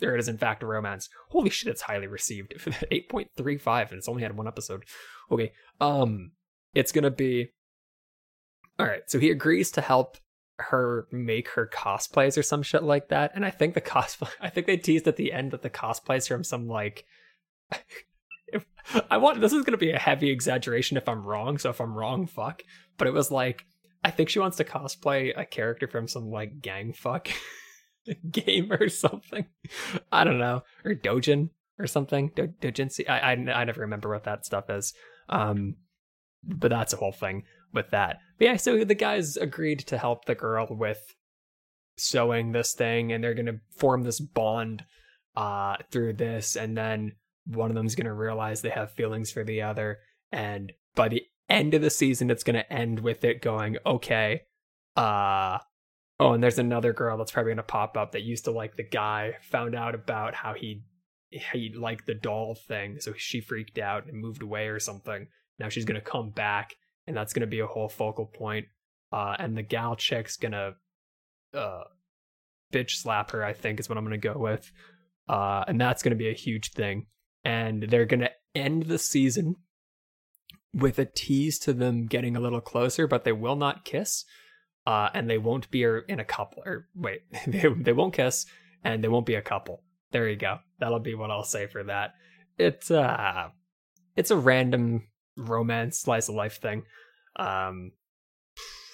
There 0.00 0.14
it 0.14 0.20
is, 0.20 0.28
in 0.28 0.38
fact, 0.38 0.62
a 0.62 0.66
romance. 0.66 1.08
Holy 1.30 1.50
shit, 1.50 1.68
it's 1.68 1.82
highly 1.82 2.06
received. 2.06 2.54
8.35, 2.58 3.90
and 3.90 3.98
it's 3.98 4.08
only 4.08 4.22
had 4.22 4.36
one 4.36 4.48
episode. 4.48 4.84
Okay, 5.30 5.52
um, 5.80 6.32
it's 6.74 6.92
gonna 6.92 7.10
be. 7.10 7.50
All 8.78 8.86
right, 8.86 9.02
so 9.06 9.18
he 9.18 9.30
agrees 9.30 9.70
to 9.72 9.80
help 9.80 10.16
her 10.58 11.06
make 11.10 11.48
her 11.50 11.68
cosplays 11.72 12.36
or 12.36 12.42
some 12.42 12.62
shit 12.62 12.82
like 12.82 13.08
that. 13.08 13.32
And 13.34 13.44
I 13.44 13.50
think 13.50 13.74
the 13.74 13.80
cosplay, 13.80 14.30
I 14.40 14.48
think 14.48 14.66
they 14.66 14.76
teased 14.76 15.06
at 15.08 15.16
the 15.16 15.32
end 15.32 15.52
that 15.52 15.62
the 15.62 15.70
cosplays 15.70 16.28
from 16.28 16.44
some 16.44 16.66
like. 16.66 17.04
if, 18.48 18.64
I 19.10 19.18
want 19.18 19.40
this 19.40 19.52
is 19.52 19.64
to 19.64 19.76
be 19.76 19.92
a 19.92 19.98
heavy 19.98 20.30
exaggeration 20.30 20.96
if 20.96 21.08
I'm 21.08 21.24
wrong. 21.24 21.58
So 21.58 21.70
if 21.70 21.80
I'm 21.80 21.96
wrong, 21.96 22.26
fuck. 22.26 22.62
But 22.96 23.06
it 23.06 23.14
was 23.14 23.30
like 23.30 23.64
I 24.02 24.10
think 24.10 24.28
she 24.28 24.38
wants 24.38 24.56
to 24.56 24.64
cosplay 24.64 25.32
a 25.36 25.44
character 25.44 25.86
from 25.86 26.08
some 26.08 26.30
like 26.30 26.60
gang 26.60 26.92
fuck 26.92 27.28
game 28.30 28.72
or 28.72 28.88
something. 28.88 29.46
I 30.10 30.24
don't 30.24 30.38
know, 30.38 30.62
or 30.84 30.94
Dojin 30.94 31.50
or 31.78 31.86
something. 31.86 32.30
Do- 32.34 32.54
Dojinsi. 32.60 33.08
I, 33.08 33.18
I 33.18 33.32
I 33.32 33.64
never 33.64 33.82
remember 33.82 34.08
what 34.08 34.24
that 34.24 34.46
stuff 34.46 34.70
is. 34.70 34.92
Um, 35.28 35.76
but 36.42 36.70
that's 36.70 36.92
a 36.92 36.96
whole 36.96 37.12
thing 37.12 37.44
with 37.72 37.90
that. 37.90 38.18
But 38.38 38.44
yeah, 38.44 38.56
so 38.56 38.84
the 38.84 38.94
guys 38.94 39.36
agreed 39.36 39.80
to 39.80 39.98
help 39.98 40.24
the 40.24 40.34
girl 40.34 40.66
with 40.70 41.14
sewing 41.98 42.52
this 42.52 42.72
thing, 42.74 43.12
and 43.12 43.22
they're 43.22 43.34
gonna 43.34 43.60
form 43.76 44.02
this 44.02 44.20
bond 44.20 44.84
uh 45.36 45.76
through 45.90 46.14
this, 46.14 46.56
and 46.56 46.76
then 46.76 47.12
one 47.46 47.70
of 47.70 47.76
them's 47.76 47.94
gonna 47.94 48.14
realize 48.14 48.62
they 48.62 48.70
have 48.70 48.92
feelings 48.92 49.30
for 49.30 49.44
the 49.44 49.62
other, 49.62 49.98
and 50.32 50.72
by 50.94 51.08
the 51.08 51.22
end 51.48 51.74
of 51.74 51.82
the 51.82 51.90
season, 51.90 52.30
it's 52.30 52.44
gonna 52.44 52.64
end 52.70 53.00
with 53.00 53.24
it 53.24 53.42
going, 53.42 53.76
okay, 53.84 54.42
uh 54.96 55.58
oh, 56.20 56.32
and 56.32 56.42
there's 56.42 56.58
another 56.58 56.92
girl 56.92 57.16
that's 57.16 57.32
probably 57.32 57.52
gonna 57.52 57.62
pop 57.62 57.96
up 57.96 58.12
that 58.12 58.22
used 58.22 58.44
to 58.44 58.50
like 58.50 58.76
the 58.76 58.88
guy, 58.88 59.34
found 59.42 59.74
out 59.74 59.94
about 59.94 60.34
how 60.34 60.54
he 60.54 60.82
he 61.30 61.72
liked 61.76 62.06
the 62.06 62.14
doll 62.14 62.54
thing, 62.54 63.00
so 63.00 63.12
she 63.16 63.40
freaked 63.40 63.78
out 63.78 64.06
and 64.06 64.20
moved 64.20 64.42
away 64.42 64.68
or 64.68 64.78
something. 64.78 65.26
Now 65.58 65.68
she's 65.68 65.84
gonna 65.84 66.00
come 66.00 66.30
back 66.30 66.74
and 67.10 67.16
that's 67.16 67.32
to 67.32 67.46
be 67.46 67.58
a 67.58 67.66
whole 67.66 67.88
focal 67.88 68.26
point. 68.26 68.66
Uh, 69.12 69.34
and 69.38 69.56
the 69.56 69.62
gal 69.62 69.96
chick's 69.96 70.36
gonna 70.36 70.74
uh, 71.52 71.82
bitch 72.72 72.92
slap 72.92 73.32
her. 73.32 73.44
I 73.44 73.52
think 73.52 73.80
is 73.80 73.88
what 73.88 73.98
I'm 73.98 74.04
gonna 74.04 74.18
go 74.18 74.34
with, 74.36 74.70
uh, 75.28 75.64
and 75.66 75.80
that's 75.80 76.02
gonna 76.02 76.14
be 76.16 76.30
a 76.30 76.34
huge 76.34 76.72
thing. 76.72 77.06
And 77.44 77.82
they're 77.82 78.06
gonna 78.06 78.30
end 78.54 78.84
the 78.84 78.98
season 78.98 79.56
with 80.72 81.00
a 81.00 81.04
tease 81.04 81.58
to 81.60 81.72
them 81.72 82.06
getting 82.06 82.36
a 82.36 82.40
little 82.40 82.60
closer, 82.60 83.08
but 83.08 83.24
they 83.24 83.32
will 83.32 83.56
not 83.56 83.84
kiss, 83.84 84.24
uh, 84.86 85.10
and 85.14 85.28
they 85.28 85.38
won't 85.38 85.70
be 85.70 85.82
in 85.82 86.20
a 86.20 86.24
couple. 86.24 86.62
Or 86.64 86.86
wait, 86.94 87.22
they 87.46 87.66
they 87.68 87.92
won't 87.92 88.14
kiss, 88.14 88.46
and 88.84 89.02
they 89.02 89.08
won't 89.08 89.26
be 89.26 89.34
a 89.34 89.42
couple. 89.42 89.82
There 90.12 90.28
you 90.28 90.36
go. 90.36 90.58
That'll 90.78 90.98
be 90.98 91.14
what 91.14 91.30
I'll 91.30 91.44
say 91.44 91.66
for 91.66 91.84
that. 91.84 92.14
It's 92.58 92.90
uh, 92.90 93.48
it's 94.16 94.30
a 94.30 94.36
random 94.36 95.08
romance 95.36 95.98
slice 95.98 96.28
of 96.28 96.34
life 96.34 96.60
thing. 96.60 96.84
Um, 97.36 97.92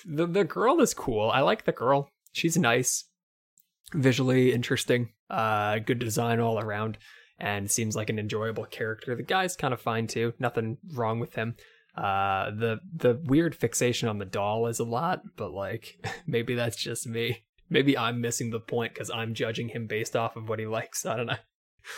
the 0.04 0.26
the 0.26 0.44
girl 0.44 0.80
is 0.80 0.94
cool. 0.94 1.30
I 1.30 1.40
like 1.40 1.64
the 1.64 1.72
girl. 1.72 2.08
She's 2.32 2.56
nice, 2.56 3.04
visually 3.94 4.52
interesting. 4.52 5.10
Uh, 5.30 5.78
good 5.78 5.98
design 5.98 6.38
all 6.38 6.60
around, 6.60 6.98
and 7.38 7.70
seems 7.70 7.96
like 7.96 8.10
an 8.10 8.18
enjoyable 8.18 8.66
character. 8.66 9.16
The 9.16 9.22
guy's 9.22 9.56
kind 9.56 9.72
of 9.74 9.80
fine 9.80 10.06
too. 10.06 10.34
Nothing 10.38 10.78
wrong 10.92 11.18
with 11.18 11.34
him. 11.34 11.56
Uh, 11.96 12.50
the 12.50 12.80
the 12.94 13.20
weird 13.24 13.54
fixation 13.54 14.08
on 14.08 14.18
the 14.18 14.24
doll 14.24 14.66
is 14.66 14.78
a 14.78 14.84
lot, 14.84 15.22
but 15.36 15.52
like 15.52 15.98
maybe 16.26 16.54
that's 16.54 16.76
just 16.76 17.06
me. 17.06 17.44
Maybe 17.68 17.96
I'm 17.98 18.20
missing 18.20 18.50
the 18.50 18.60
point 18.60 18.94
because 18.94 19.10
I'm 19.10 19.34
judging 19.34 19.68
him 19.68 19.86
based 19.86 20.14
off 20.14 20.36
of 20.36 20.48
what 20.48 20.58
he 20.58 20.66
likes. 20.66 21.04
I 21.06 21.16
don't 21.16 21.26
know. 21.26 21.36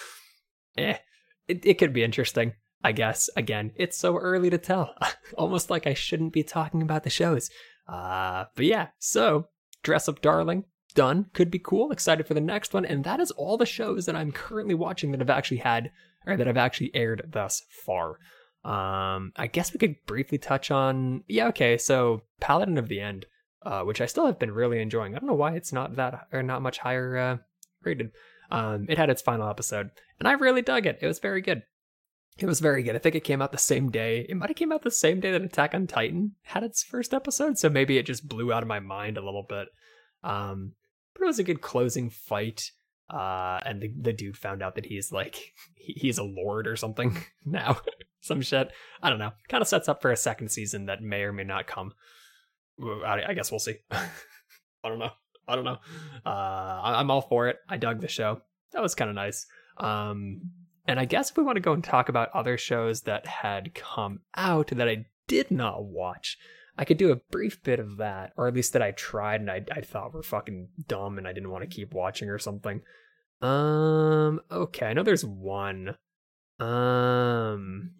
eh, 0.78 0.98
it 1.48 1.66
it 1.66 1.74
could 1.78 1.92
be 1.92 2.04
interesting. 2.04 2.54
I 2.82 2.92
guess. 2.92 3.28
Again, 3.36 3.72
it's 3.74 3.98
so 3.98 4.16
early 4.16 4.50
to 4.50 4.58
tell. 4.58 4.94
Almost 5.36 5.68
like 5.68 5.86
I 5.86 5.94
shouldn't 5.94 6.32
be 6.32 6.44
talking 6.44 6.80
about 6.80 7.02
the 7.02 7.10
shows. 7.10 7.50
Uh, 7.88 8.44
but 8.54 8.66
yeah, 8.66 8.88
so 8.98 9.48
Dress 9.82 10.08
Up 10.08 10.20
Darling, 10.20 10.64
done. 10.94 11.26
Could 11.32 11.50
be 11.50 11.58
cool. 11.58 11.90
Excited 11.90 12.26
for 12.26 12.34
the 12.34 12.40
next 12.40 12.74
one. 12.74 12.84
And 12.84 13.04
that 13.04 13.20
is 13.20 13.30
all 13.32 13.56
the 13.56 13.66
shows 13.66 14.06
that 14.06 14.16
I'm 14.16 14.32
currently 14.32 14.74
watching 14.74 15.10
that 15.10 15.20
have 15.20 15.30
actually 15.30 15.58
had, 15.58 15.90
or 16.26 16.36
that 16.36 16.46
have 16.46 16.56
actually 16.56 16.94
aired 16.94 17.28
thus 17.32 17.62
far. 17.68 18.18
Um, 18.64 19.32
I 19.36 19.46
guess 19.46 19.72
we 19.72 19.78
could 19.78 19.96
briefly 20.06 20.38
touch 20.38 20.70
on, 20.70 21.24
yeah, 21.28 21.48
okay, 21.48 21.78
so 21.78 22.22
Paladin 22.40 22.76
of 22.76 22.88
the 22.88 23.00
End, 23.00 23.26
uh, 23.62 23.82
which 23.82 24.00
I 24.00 24.06
still 24.06 24.26
have 24.26 24.38
been 24.38 24.50
really 24.50 24.80
enjoying. 24.80 25.14
I 25.14 25.18
don't 25.18 25.28
know 25.28 25.34
why 25.34 25.52
it's 25.54 25.72
not 25.72 25.96
that, 25.96 26.26
or 26.32 26.42
not 26.42 26.62
much 26.62 26.78
higher, 26.78 27.16
uh, 27.16 27.36
rated. 27.82 28.10
Um, 28.50 28.86
it 28.88 28.98
had 28.98 29.10
its 29.10 29.22
final 29.22 29.48
episode, 29.48 29.90
and 30.18 30.28
I 30.28 30.32
really 30.32 30.62
dug 30.62 30.86
it. 30.86 30.98
It 31.00 31.06
was 31.06 31.18
very 31.18 31.40
good. 31.40 31.62
It 32.38 32.46
was 32.46 32.60
very 32.60 32.82
good. 32.82 32.94
I 32.94 32.98
think 32.98 33.16
it 33.16 33.24
came 33.24 33.42
out 33.42 33.52
the 33.52 33.58
same 33.58 33.90
day. 33.90 34.24
It 34.28 34.36
might 34.36 34.50
have 34.50 34.56
came 34.56 34.72
out 34.72 34.82
the 34.82 34.90
same 34.90 35.18
day 35.20 35.32
that 35.32 35.42
Attack 35.42 35.74
on 35.74 35.86
Titan 35.86 36.32
had 36.42 36.62
its 36.62 36.84
first 36.84 37.12
episode, 37.12 37.58
so 37.58 37.68
maybe 37.68 37.98
it 37.98 38.06
just 38.06 38.28
blew 38.28 38.52
out 38.52 38.62
of 38.62 38.68
my 38.68 38.80
mind 38.80 39.18
a 39.18 39.24
little 39.24 39.44
bit. 39.48 39.68
Um, 40.22 40.72
but 41.14 41.24
it 41.24 41.26
was 41.26 41.38
a 41.38 41.44
good 41.44 41.60
closing 41.60 42.10
fight. 42.10 42.70
Uh, 43.10 43.58
and 43.64 43.80
the, 43.80 43.92
the 44.00 44.12
dude 44.12 44.36
found 44.36 44.62
out 44.62 44.74
that 44.74 44.84
he's 44.84 45.10
like 45.10 45.54
he, 45.74 45.94
he's 45.94 46.18
a 46.18 46.22
lord 46.22 46.66
or 46.68 46.76
something 46.76 47.16
now, 47.44 47.78
some 48.20 48.40
shit. 48.40 48.70
I 49.02 49.10
don't 49.10 49.18
know. 49.18 49.32
Kind 49.48 49.62
of 49.62 49.68
sets 49.68 49.88
up 49.88 50.02
for 50.02 50.10
a 50.10 50.16
second 50.16 50.50
season 50.50 50.86
that 50.86 51.02
may 51.02 51.22
or 51.22 51.32
may 51.32 51.44
not 51.44 51.66
come. 51.66 51.92
I, 52.82 53.22
I 53.28 53.34
guess 53.34 53.50
we'll 53.50 53.58
see. 53.58 53.76
I 53.90 54.88
don't 54.88 54.98
know. 54.98 55.10
I 55.46 55.56
don't 55.56 55.64
know. 55.64 55.78
Uh, 56.26 56.80
I'm 56.84 57.10
all 57.10 57.22
for 57.22 57.48
it. 57.48 57.58
I 57.68 57.76
dug 57.78 58.00
the 58.00 58.08
show. 58.08 58.42
That 58.72 58.82
was 58.82 58.94
kind 58.94 59.08
of 59.08 59.16
nice. 59.16 59.46
Um, 59.78 60.42
and 60.86 61.00
I 61.00 61.04
guess 61.04 61.30
if 61.30 61.36
we 61.36 61.42
want 61.42 61.56
to 61.56 61.60
go 61.60 61.72
and 61.72 61.82
talk 61.82 62.08
about 62.08 62.34
other 62.34 62.58
shows 62.58 63.02
that 63.02 63.26
had 63.26 63.74
come 63.74 64.20
out 64.36 64.68
that 64.68 64.88
I 64.88 65.06
did 65.26 65.50
not 65.50 65.84
watch, 65.84 66.38
I 66.76 66.84
could 66.84 66.96
do 66.96 67.10
a 67.10 67.16
brief 67.16 67.62
bit 67.62 67.80
of 67.80 67.96
that, 67.96 68.32
or 68.36 68.46
at 68.46 68.54
least 68.54 68.72
that 68.74 68.82
I 68.82 68.92
tried 68.92 69.40
and 69.40 69.50
I, 69.50 69.64
I 69.72 69.80
thought 69.80 70.14
were 70.14 70.22
fucking 70.22 70.68
dumb 70.86 71.18
and 71.18 71.26
I 71.26 71.32
didn't 71.32 71.50
want 71.50 71.62
to 71.62 71.74
keep 71.74 71.92
watching 71.92 72.28
or 72.28 72.38
something. 72.38 72.82
Um, 73.40 74.40
okay, 74.50 74.86
I 74.86 74.92
know 74.92 75.02
there's 75.02 75.24
one. 75.24 75.96
Um, 76.60 77.90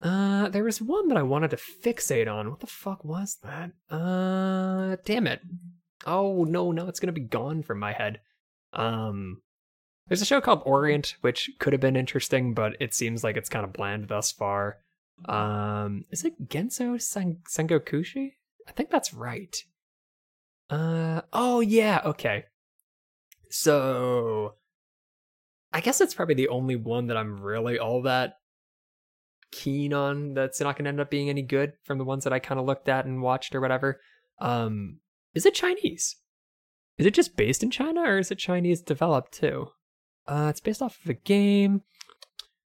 uh, 0.00 0.48
there 0.48 0.64
was 0.64 0.80
one 0.80 1.08
that 1.08 1.18
I 1.18 1.22
wanted 1.22 1.50
to 1.50 1.56
fixate 1.56 2.32
on. 2.32 2.50
What 2.50 2.60
the 2.60 2.66
fuck 2.66 3.04
was 3.04 3.38
that? 3.42 3.72
Uh, 3.90 4.96
damn 5.04 5.26
it. 5.26 5.40
Oh 6.06 6.44
no, 6.44 6.72
no, 6.72 6.88
it's 6.88 7.00
gonna 7.00 7.12
be 7.12 7.20
gone 7.20 7.62
from 7.62 7.78
my 7.78 7.92
head. 7.92 8.20
Um, 8.72 9.42
there's 10.08 10.22
a 10.22 10.26
show 10.26 10.40
called 10.40 10.62
Orient, 10.64 11.16
which 11.20 11.50
could 11.58 11.72
have 11.72 11.80
been 11.80 11.96
interesting, 11.96 12.54
but 12.54 12.76
it 12.80 12.94
seems 12.94 13.22
like 13.22 13.36
it's 13.36 13.48
kind 13.48 13.64
of 13.64 13.72
bland 13.72 14.08
thus 14.08 14.32
far. 14.32 14.78
Um, 15.26 16.04
is 16.10 16.24
it 16.24 16.48
Genso 16.48 17.00
Sen- 17.00 17.42
Sengokushi? 17.48 18.32
I 18.68 18.72
think 18.72 18.90
that's 18.90 19.14
right. 19.14 19.56
Uh, 20.68 21.20
oh 21.32 21.60
yeah, 21.60 22.00
okay. 22.04 22.46
So, 23.50 24.54
I 25.72 25.80
guess 25.80 26.00
it's 26.00 26.14
probably 26.14 26.34
the 26.34 26.48
only 26.48 26.76
one 26.76 27.06
that 27.06 27.16
I'm 27.16 27.40
really 27.40 27.78
all 27.78 28.02
that 28.02 28.34
keen 29.50 29.92
on 29.92 30.34
that's 30.34 30.60
not 30.60 30.76
going 30.76 30.84
to 30.84 30.88
end 30.88 31.00
up 31.00 31.10
being 31.10 31.28
any 31.28 31.42
good 31.42 31.74
from 31.84 31.98
the 31.98 32.04
ones 32.04 32.24
that 32.24 32.32
I 32.32 32.38
kind 32.38 32.58
of 32.58 32.66
looked 32.66 32.88
at 32.88 33.04
and 33.04 33.22
watched 33.22 33.54
or 33.54 33.60
whatever. 33.60 34.00
Um, 34.38 34.98
is 35.34 35.46
it 35.46 35.54
Chinese? 35.54 36.16
Is 36.98 37.06
it 37.06 37.14
just 37.14 37.36
based 37.36 37.62
in 37.62 37.70
China 37.70 38.02
or 38.02 38.18
is 38.18 38.30
it 38.30 38.38
Chinese 38.38 38.80
developed 38.80 39.32
too? 39.32 39.68
Uh, 40.26 40.48
it's 40.50 40.60
based 40.60 40.82
off 40.82 40.98
of 41.02 41.10
a 41.10 41.14
game. 41.14 41.82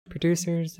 Producers. 0.09 0.77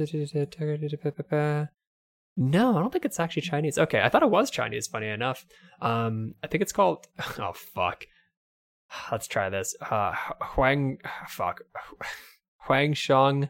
No, 2.37 2.77
I 2.77 2.81
don't 2.81 2.93
think 2.93 3.05
it's 3.05 3.19
actually 3.19 3.43
Chinese. 3.43 3.79
Okay, 3.79 4.01
I 4.03 4.09
thought 4.09 4.23
it 4.23 4.31
was 4.31 4.51
Chinese. 4.51 4.87
Funny 4.87 5.09
enough, 5.09 5.47
um, 5.81 6.35
I 6.43 6.47
think 6.47 6.63
it's 6.63 6.73
called. 6.73 7.07
Oh 7.39 7.53
fuck. 7.53 8.07
Let's 9.11 9.27
try 9.27 9.51
this. 9.51 9.75
Uh, 9.81 10.15
Huang. 10.41 10.99
Fuck. 11.29 11.63
Huang 12.61 12.95
Shang. 12.95 13.49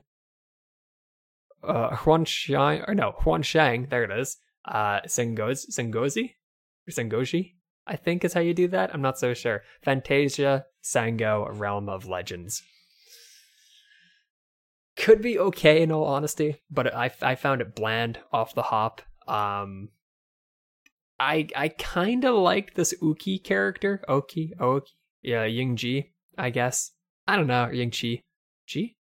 Uh, 1.63 1.97
Huan 1.97 2.25
Shang. 2.25 2.83
Or 2.87 2.95
no, 2.95 3.13
Huan 3.19 3.43
Shang. 3.43 3.87
There 3.91 4.05
it 4.05 4.11
is. 4.11 4.39
Uh, 4.65 5.01
Sengoz, 5.07 5.71
Sengozi? 5.71 6.35
Or 6.89 6.91
Sengoji? 6.91 7.55
I 7.87 7.97
think 7.97 8.25
is 8.25 8.33
how 8.33 8.41
you 8.41 8.55
do 8.55 8.69
that. 8.69 8.93
I'm 8.93 9.03
not 9.03 9.19
so 9.19 9.33
sure. 9.33 9.63
Fantasia 9.83 10.67
Sango 10.83 11.49
Realm 11.59 11.89
of 11.89 12.07
Legends 12.07 12.63
could 14.97 15.21
be 15.21 15.39
okay 15.39 15.83
in 15.83 15.93
all 15.93 16.05
honesty, 16.05 16.63
but 16.71 16.93
I 16.95 17.11
I 17.23 17.35
found 17.35 17.61
it 17.61 17.75
bland 17.75 18.19
off 18.33 18.55
the 18.55 18.63
hop. 18.63 19.03
Um, 19.29 19.91
I 21.21 21.49
I 21.55 21.69
kind 21.69 22.25
of 22.25 22.35
like 22.35 22.75
this 22.75 22.95
Uki 23.03 23.43
character, 23.43 24.03
Oki, 24.09 24.55
Oki, 24.59 24.93
yeah, 25.27 25.45
Ying 25.45 25.77
Ji, 25.77 26.13
I 26.39 26.51
guess. 26.51 26.93
I 27.27 27.37
don't 27.37 27.49
know, 27.49 27.69
Ying 27.69 27.91
Chi, 27.91 28.23
Ji. 28.67 28.97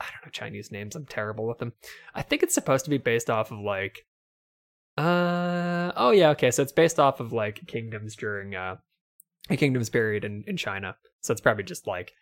I 0.00 0.04
don't 0.04 0.24
know 0.24 0.30
Chinese 0.30 0.70
names. 0.70 0.94
I'm 0.94 1.06
terrible 1.06 1.46
with 1.46 1.58
them. 1.58 1.72
I 2.14 2.22
think 2.22 2.42
it's 2.42 2.54
supposed 2.54 2.84
to 2.84 2.90
be 2.90 2.98
based 2.98 3.28
off 3.28 3.50
of 3.50 3.58
like, 3.58 4.06
uh, 4.96 5.92
oh 5.96 6.12
yeah, 6.12 6.30
okay. 6.30 6.52
So 6.52 6.62
it's 6.62 6.72
based 6.72 7.00
off 7.00 7.18
of 7.18 7.32
like 7.32 7.66
kingdoms 7.66 8.14
during 8.14 8.54
uh, 8.54 8.76
a 9.50 9.56
kingdoms 9.56 9.90
period 9.90 10.24
in 10.24 10.44
in 10.46 10.56
China. 10.56 10.96
So 11.20 11.32
it's 11.32 11.40
probably 11.40 11.64
just 11.64 11.88
like 11.88 12.12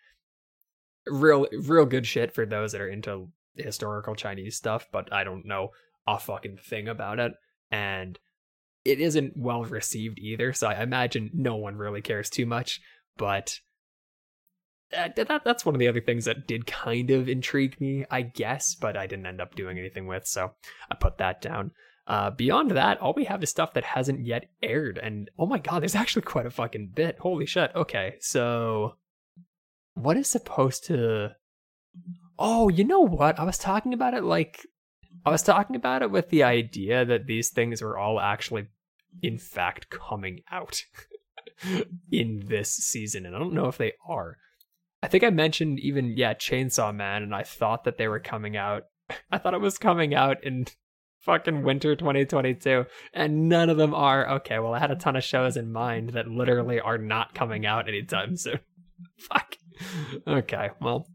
real 1.05 1.45
real 1.51 1.85
good 1.85 2.07
shit 2.07 2.33
for 2.33 2.45
those 2.45 2.71
that 2.71 2.81
are 2.81 2.89
into 2.89 3.29
historical 3.55 4.15
Chinese 4.15 4.55
stuff, 4.55 4.87
but 4.91 5.13
I 5.13 5.23
don't 5.23 5.45
know 5.45 5.69
a 6.07 6.17
fucking 6.17 6.57
thing 6.57 6.87
about 6.87 7.19
it. 7.19 7.33
And 7.69 8.17
it 8.85 8.99
isn't 8.99 9.35
well 9.35 9.63
received 9.63 10.17
either, 10.19 10.53
so 10.53 10.67
I 10.67 10.81
imagine 10.81 11.29
no 11.33 11.57
one 11.57 11.75
really 11.75 12.01
cares 12.01 12.29
too 12.29 12.45
much. 12.45 12.79
But 13.17 13.59
that, 14.91 15.15
that 15.15 15.43
that's 15.43 15.65
one 15.65 15.75
of 15.75 15.79
the 15.79 15.87
other 15.87 16.01
things 16.01 16.25
that 16.25 16.47
did 16.47 16.65
kind 16.65 17.11
of 17.11 17.27
intrigue 17.27 17.79
me, 17.79 18.05
I 18.09 18.21
guess, 18.21 18.75
but 18.75 18.95
I 18.95 19.07
didn't 19.07 19.25
end 19.25 19.41
up 19.41 19.55
doing 19.55 19.77
anything 19.77 20.07
with, 20.07 20.27
so 20.27 20.53
I 20.89 20.95
put 20.95 21.17
that 21.17 21.41
down. 21.41 21.71
Uh, 22.07 22.29
beyond 22.29 22.71
that, 22.71 23.01
all 23.01 23.13
we 23.13 23.25
have 23.25 23.43
is 23.43 23.49
stuff 23.49 23.73
that 23.73 23.83
hasn't 23.83 24.25
yet 24.25 24.49
aired, 24.63 24.97
and 24.97 25.29
oh 25.37 25.45
my 25.45 25.57
god, 25.57 25.81
there's 25.81 25.95
actually 25.95 26.21
quite 26.21 26.45
a 26.45 26.51
fucking 26.51 26.91
bit. 26.95 27.19
Holy 27.19 27.45
shit. 27.45 27.71
Okay, 27.75 28.15
so 28.21 28.95
what 29.93 30.15
is 30.15 30.29
supposed 30.29 30.85
to 30.85 31.35
Oh, 32.39 32.69
you 32.69 32.83
know 32.83 33.01
what? 33.01 33.39
I 33.39 33.43
was 33.43 33.57
talking 33.57 33.93
about 33.93 34.13
it 34.13 34.23
like 34.23 34.65
I 35.25 35.31
was 35.31 35.43
talking 35.43 35.75
about 35.75 36.01
it 36.01 36.11
with 36.11 36.29
the 36.29 36.43
idea 36.43 37.03
that 37.03 37.25
these 37.25 37.49
things 37.49 37.81
were 37.81 37.97
all 37.97 38.19
actually 38.19 38.67
in 39.21 39.37
fact 39.37 39.89
coming 39.89 40.41
out 40.51 40.83
in 42.11 42.43
this 42.47 42.71
season 42.71 43.25
and 43.25 43.35
I 43.35 43.39
don't 43.39 43.53
know 43.53 43.67
if 43.67 43.77
they 43.77 43.93
are. 44.07 44.37
I 45.01 45.07
think 45.07 45.23
I 45.23 45.29
mentioned 45.29 45.79
even 45.79 46.15
yeah, 46.17 46.33
Chainsaw 46.33 46.93
Man 46.93 47.23
and 47.23 47.33
I 47.33 47.43
thought 47.43 47.83
that 47.83 47.97
they 47.97 48.07
were 48.07 48.19
coming 48.19 48.57
out. 48.57 48.83
I 49.31 49.37
thought 49.37 49.53
it 49.53 49.61
was 49.61 49.77
coming 49.77 50.13
out 50.15 50.43
in 50.43 50.65
fucking 51.19 51.63
winter 51.63 51.95
2022 51.95 52.85
and 53.13 53.49
none 53.49 53.69
of 53.69 53.77
them 53.77 53.93
are. 53.93 54.29
Okay, 54.35 54.59
well 54.59 54.73
I 54.73 54.79
had 54.79 54.91
a 54.91 54.95
ton 54.95 55.15
of 55.15 55.23
shows 55.23 55.57
in 55.57 55.71
mind 55.71 56.11
that 56.11 56.27
literally 56.27 56.79
are 56.79 56.97
not 56.97 57.33
coming 57.33 57.65
out 57.65 57.87
anytime 57.87 58.37
soon. 58.37 58.59
Fuck 59.17 59.57
okay, 60.25 60.69
well, 60.81 61.07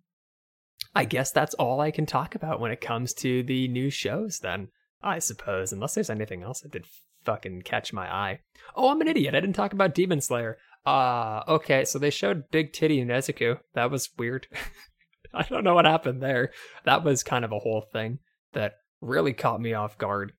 I 0.95 1.05
guess 1.05 1.30
that's 1.30 1.55
all 1.55 1.80
I 1.80 1.90
can 1.90 2.07
talk 2.07 2.34
about 2.34 2.61
when 2.61 2.70
it 2.70 2.80
comes 2.80 3.14
to 3.14 3.43
the 3.43 3.68
new 3.68 3.90
shows, 3.90 4.40
then, 4.40 4.68
I 5.03 5.18
suppose, 5.18 5.72
unless 5.72 5.95
there's 5.95 6.11
anything 6.11 6.43
else 6.43 6.61
that 6.61 6.72
did 6.72 6.86
fucking 7.24 7.62
catch 7.62 7.92
my 7.92 8.12
eye. 8.12 8.40
Oh, 8.74 8.90
I'm 8.90 9.00
an 9.00 9.08
idiot. 9.08 9.34
I 9.34 9.40
didn't 9.40 9.56
talk 9.56 9.72
about 9.72 9.94
Demon 9.94 10.20
Slayer. 10.20 10.58
Uh, 10.84 11.42
okay, 11.46 11.84
so 11.84 11.98
they 11.98 12.10
showed 12.10 12.50
Big 12.50 12.72
Titty 12.72 13.04
Nezuko. 13.04 13.58
That 13.74 13.90
was 13.90 14.10
weird. 14.18 14.46
I 15.34 15.42
don't 15.44 15.64
know 15.64 15.74
what 15.74 15.84
happened 15.84 16.22
there. 16.22 16.52
That 16.84 17.04
was 17.04 17.22
kind 17.22 17.44
of 17.44 17.52
a 17.52 17.58
whole 17.58 17.86
thing 17.92 18.18
that 18.52 18.74
really 19.00 19.32
caught 19.32 19.60
me 19.60 19.74
off 19.74 19.98
guard. 19.98 20.32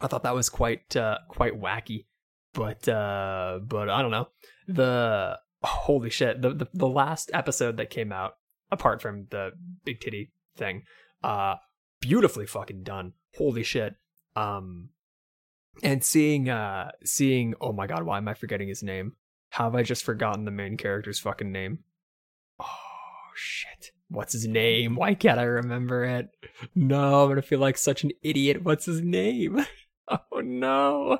I 0.00 0.06
thought 0.06 0.22
that 0.22 0.34
was 0.34 0.48
quite 0.48 0.96
uh 0.96 1.18
quite 1.28 1.60
wacky. 1.60 2.06
But 2.54 2.88
uh 2.88 3.58
but 3.62 3.90
I 3.90 4.02
don't 4.02 4.10
know. 4.10 4.28
The 4.68 5.38
holy 5.62 6.10
shit 6.10 6.40
the, 6.40 6.54
the 6.54 6.68
the 6.72 6.88
last 6.88 7.30
episode 7.34 7.76
that 7.76 7.90
came 7.90 8.12
out 8.12 8.36
apart 8.70 9.02
from 9.02 9.26
the 9.30 9.50
big 9.84 10.00
titty 10.00 10.32
thing 10.56 10.82
uh 11.22 11.56
beautifully 12.00 12.46
fucking 12.46 12.82
done 12.82 13.12
holy 13.36 13.62
shit 13.62 13.94
um 14.36 14.88
and 15.82 16.04
seeing 16.04 16.48
uh 16.48 16.90
seeing 17.04 17.54
oh 17.60 17.72
my 17.72 17.86
god 17.86 18.02
why 18.04 18.16
am 18.16 18.28
i 18.28 18.34
forgetting 18.34 18.68
his 18.68 18.82
name 18.82 19.12
how 19.50 19.64
have 19.64 19.74
i 19.74 19.82
just 19.82 20.04
forgotten 20.04 20.44
the 20.44 20.50
main 20.50 20.76
character's 20.76 21.18
fucking 21.18 21.52
name 21.52 21.80
oh 22.60 22.66
shit 23.34 23.90
what's 24.08 24.32
his 24.32 24.46
name 24.46 24.96
why 24.96 25.14
can't 25.14 25.38
i 25.38 25.44
remember 25.44 26.04
it 26.04 26.28
no 26.74 27.22
i'm 27.22 27.28
gonna 27.28 27.42
feel 27.42 27.60
like 27.60 27.78
such 27.78 28.04
an 28.04 28.10
idiot 28.22 28.62
what's 28.62 28.86
his 28.86 29.00
name 29.00 29.64
oh 30.08 30.40
no 30.40 31.18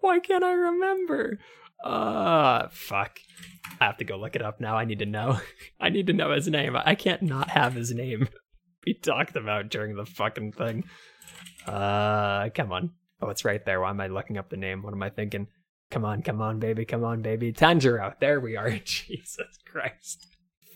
why 0.00 0.18
can't 0.18 0.44
i 0.44 0.52
remember 0.52 1.38
uh 1.84 2.68
fuck 2.70 3.18
I 3.80 3.86
have 3.86 3.96
to 3.98 4.04
go 4.04 4.16
look 4.16 4.36
it 4.36 4.42
up 4.42 4.60
now. 4.60 4.76
I 4.76 4.84
need 4.84 5.00
to 5.00 5.06
know. 5.06 5.40
I 5.80 5.88
need 5.88 6.06
to 6.06 6.12
know 6.12 6.32
his 6.32 6.48
name. 6.48 6.76
I 6.76 6.94
can't 6.94 7.22
not 7.22 7.50
have 7.50 7.74
his 7.74 7.92
name 7.92 8.28
be 8.84 8.94
talked 8.94 9.36
about 9.36 9.70
during 9.70 9.96
the 9.96 10.06
fucking 10.06 10.52
thing. 10.52 10.84
Uh, 11.66 12.48
come 12.50 12.72
on. 12.72 12.90
Oh, 13.22 13.30
it's 13.30 13.44
right 13.44 13.64
there. 13.64 13.80
Why 13.80 13.90
am 13.90 14.00
I 14.00 14.08
looking 14.08 14.36
up 14.36 14.50
the 14.50 14.56
name? 14.56 14.82
What 14.82 14.92
am 14.92 15.02
I 15.02 15.10
thinking? 15.10 15.46
Come 15.92 16.04
on, 16.04 16.22
come 16.22 16.40
on, 16.40 16.58
baby, 16.58 16.84
come 16.84 17.04
on, 17.04 17.22
baby. 17.22 17.52
Tanjiro. 17.52 18.14
There 18.18 18.40
we 18.40 18.56
are. 18.56 18.70
Jesus 18.84 19.58
Christ. 19.64 20.26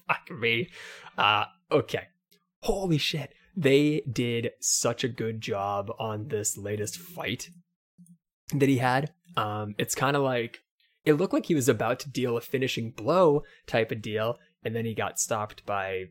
Fuck 0.06 0.30
me. 0.38 0.70
Uh, 1.18 1.46
okay. 1.72 2.08
Holy 2.62 2.98
shit. 2.98 3.32
They 3.56 4.02
did 4.10 4.50
such 4.60 5.02
a 5.02 5.08
good 5.08 5.40
job 5.40 5.90
on 5.98 6.28
this 6.28 6.56
latest 6.56 6.98
fight 6.98 7.48
that 8.54 8.68
he 8.68 8.78
had. 8.78 9.12
Um, 9.36 9.74
it's 9.78 9.94
kind 9.94 10.16
of 10.16 10.22
like 10.22 10.60
it 11.04 11.14
looked 11.14 11.32
like 11.32 11.46
he 11.46 11.54
was 11.54 11.68
about 11.68 11.98
to 12.00 12.10
deal 12.10 12.36
a 12.36 12.40
finishing 12.40 12.90
blow 12.90 13.42
type 13.66 13.90
of 13.90 14.02
deal, 14.02 14.38
and 14.62 14.76
then 14.76 14.84
he 14.84 14.94
got 14.94 15.18
stopped 15.18 15.64
by 15.66 16.04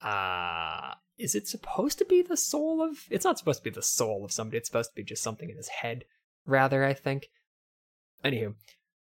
uh 0.00 0.94
is 1.18 1.34
it 1.34 1.48
supposed 1.48 1.98
to 1.98 2.04
be 2.04 2.22
the 2.22 2.36
soul 2.36 2.82
of 2.82 3.04
it's 3.10 3.24
not 3.24 3.38
supposed 3.38 3.60
to 3.60 3.64
be 3.64 3.74
the 3.74 3.82
soul 3.82 4.24
of 4.24 4.32
somebody, 4.32 4.58
it's 4.58 4.68
supposed 4.68 4.90
to 4.90 4.96
be 4.96 5.04
just 5.04 5.22
something 5.22 5.50
in 5.50 5.56
his 5.56 5.68
head, 5.68 6.04
rather, 6.46 6.84
I 6.84 6.94
think. 6.94 7.28
Anywho, 8.24 8.54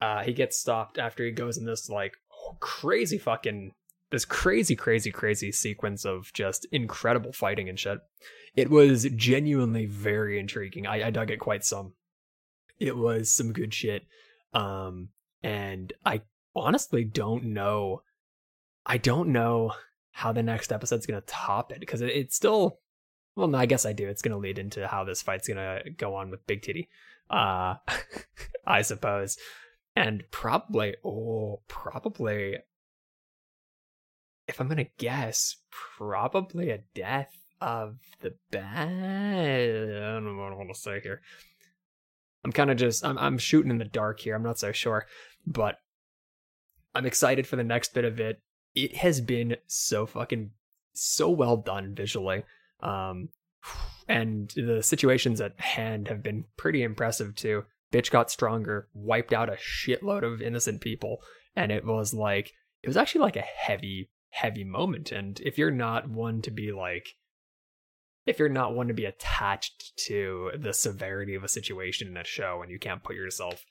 uh 0.00 0.22
he 0.22 0.32
gets 0.32 0.58
stopped 0.58 0.98
after 0.98 1.24
he 1.24 1.30
goes 1.30 1.56
in 1.56 1.66
this 1.66 1.88
like 1.88 2.14
crazy 2.58 3.18
fucking 3.18 3.72
this 4.10 4.24
crazy, 4.24 4.74
crazy, 4.74 5.10
crazy 5.10 5.52
sequence 5.52 6.04
of 6.04 6.32
just 6.32 6.66
incredible 6.72 7.32
fighting 7.32 7.68
and 7.68 7.78
shit. 7.78 8.00
It 8.56 8.68
was 8.68 9.04
genuinely 9.14 9.86
very 9.86 10.38
intriguing. 10.38 10.86
I, 10.86 11.06
I 11.06 11.10
dug 11.10 11.30
it 11.30 11.38
quite 11.38 11.64
some. 11.64 11.94
It 12.78 12.96
was 12.96 13.30
some 13.30 13.52
good 13.52 13.72
shit. 13.72 14.06
Um, 14.52 15.10
and 15.42 15.92
I 16.04 16.22
honestly 16.56 17.04
don't 17.04 17.44
know. 17.44 18.02
I 18.84 18.96
don't 18.96 19.28
know 19.28 19.74
how 20.12 20.32
the 20.32 20.42
next 20.42 20.72
episode's 20.72 21.06
gonna 21.06 21.22
top 21.22 21.72
it 21.72 21.80
because 21.80 22.00
it, 22.00 22.10
it's 22.10 22.36
still. 22.36 22.78
Well, 23.36 23.48
no, 23.48 23.58
I 23.58 23.66
guess 23.66 23.86
I 23.86 23.92
do. 23.92 24.08
It's 24.08 24.22
gonna 24.22 24.38
lead 24.38 24.58
into 24.58 24.86
how 24.86 25.04
this 25.04 25.22
fight's 25.22 25.48
gonna 25.48 25.82
go 25.96 26.14
on 26.14 26.30
with 26.30 26.46
Big 26.46 26.62
Titty, 26.62 26.88
uh, 27.30 27.76
I 28.66 28.82
suppose, 28.82 29.38
and 29.96 30.24
probably, 30.30 30.96
oh, 31.04 31.60
probably. 31.68 32.56
If 34.48 34.60
I'm 34.60 34.68
gonna 34.68 34.86
guess, 34.98 35.56
probably 35.70 36.70
a 36.70 36.82
death 36.94 37.36
of 37.60 37.98
the 38.20 38.34
bad. 38.50 38.88
I 38.88 40.12
don't 40.12 40.24
know 40.24 40.42
what 40.42 40.52
I 40.52 40.56
want 40.56 40.74
to 40.74 40.80
say 40.80 41.00
here. 41.00 41.20
I'm 42.42 42.52
kind 42.52 42.70
of 42.70 42.76
just 42.76 43.04
I'm 43.04 43.16
I'm 43.18 43.38
shooting 43.38 43.70
in 43.70 43.78
the 43.78 43.84
dark 43.84 44.20
here. 44.20 44.34
I'm 44.34 44.42
not 44.42 44.58
so 44.58 44.72
sure 44.72 45.06
but 45.46 45.76
I'm 46.94 47.06
excited 47.06 47.46
for 47.46 47.56
the 47.56 47.64
next 47.64 47.94
bit 47.94 48.04
of 48.04 48.20
it. 48.20 48.40
It 48.74 48.96
has 48.96 49.20
been 49.20 49.56
so 49.66 50.06
fucking 50.06 50.50
so 50.92 51.30
well 51.30 51.56
done 51.56 51.94
visually. 51.94 52.44
Um, 52.80 53.30
And 54.10 54.52
the 54.56 54.82
situations 54.82 55.40
at 55.40 55.58
hand 55.60 56.08
have 56.08 56.20
been 56.20 56.44
pretty 56.56 56.82
impressive 56.82 57.36
too. 57.36 57.64
Bitch 57.92 58.10
got 58.10 58.30
stronger, 58.30 58.88
wiped 58.92 59.32
out 59.32 59.48
a 59.48 59.52
shitload 59.52 60.24
of 60.24 60.42
innocent 60.42 60.80
people, 60.80 61.22
and 61.54 61.70
it 61.70 61.84
was 61.84 62.12
like 62.12 62.52
it 62.82 62.88
was 62.88 62.96
actually 62.96 63.20
like 63.20 63.36
a 63.36 63.40
heavy, 63.42 64.10
heavy 64.30 64.64
moment. 64.64 65.12
And 65.12 65.38
if 65.40 65.58
you're 65.58 65.70
not 65.70 66.10
one 66.10 66.42
to 66.42 66.50
be 66.50 66.72
like 66.72 67.14
if 68.26 68.38
you're 68.38 68.48
not 68.48 68.74
one 68.74 68.88
to 68.88 68.94
be 68.94 69.04
attached 69.04 69.96
to 69.96 70.50
the 70.56 70.72
severity 70.72 71.36
of 71.36 71.44
a 71.44 71.48
situation 71.48 72.08
in 72.08 72.16
a 72.16 72.24
show 72.24 72.62
and 72.62 72.70
you 72.70 72.78
can't 72.78 73.02
put 73.02 73.16
yourself 73.16 73.64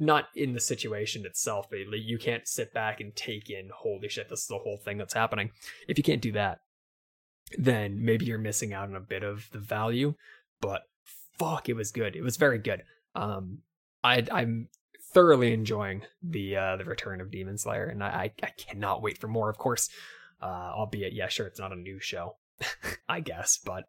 not 0.00 0.28
in 0.34 0.54
the 0.54 0.60
situation 0.60 1.26
itself, 1.26 1.68
but 1.68 1.78
you 1.78 2.18
can't 2.18 2.48
sit 2.48 2.72
back 2.72 3.00
and 3.00 3.14
take 3.14 3.50
in, 3.50 3.68
holy 3.74 4.08
shit, 4.08 4.28
this 4.30 4.40
is 4.40 4.46
the 4.46 4.58
whole 4.58 4.78
thing 4.78 4.98
that's 4.98 5.14
happening. 5.14 5.50
If 5.86 5.98
you 5.98 6.04
can't 6.04 6.22
do 6.22 6.32
that, 6.32 6.60
then 7.58 8.04
maybe 8.04 8.24
you're 8.24 8.38
missing 8.38 8.72
out 8.72 8.88
on 8.88 8.96
a 8.96 9.00
bit 9.00 9.22
of 9.22 9.48
the 9.52 9.58
value. 9.58 10.14
But 10.60 10.82
fuck, 11.38 11.68
it 11.68 11.74
was 11.74 11.92
good. 11.92 12.16
It 12.16 12.22
was 12.22 12.36
very 12.36 12.58
good. 12.58 12.82
Um, 13.14 13.58
I, 14.02 14.24
I'm 14.32 14.68
thoroughly 15.12 15.52
enjoying 15.52 16.02
the 16.22 16.56
uh, 16.56 16.76
the 16.76 16.84
return 16.84 17.20
of 17.20 17.30
Demon 17.30 17.58
Slayer, 17.58 17.86
and 17.86 18.02
I, 18.02 18.32
I 18.42 18.46
cannot 18.48 19.02
wait 19.02 19.18
for 19.18 19.28
more. 19.28 19.50
Of 19.50 19.58
course, 19.58 19.90
uh, 20.40 20.72
albeit 20.74 21.12
yeah, 21.12 21.28
sure, 21.28 21.46
it's 21.46 21.60
not 21.60 21.72
a 21.72 21.76
new 21.76 22.00
show, 22.00 22.36
I 23.08 23.20
guess, 23.20 23.58
but 23.58 23.84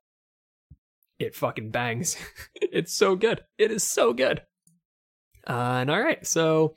it 1.19 1.35
fucking 1.35 1.71
bangs. 1.71 2.17
it's 2.55 2.93
so 2.93 3.15
good. 3.15 3.43
It 3.57 3.71
is 3.71 3.83
so 3.83 4.13
good. 4.13 4.41
Uh, 5.47 5.79
and 5.81 5.89
all 5.89 6.01
right, 6.01 6.25
so 6.25 6.75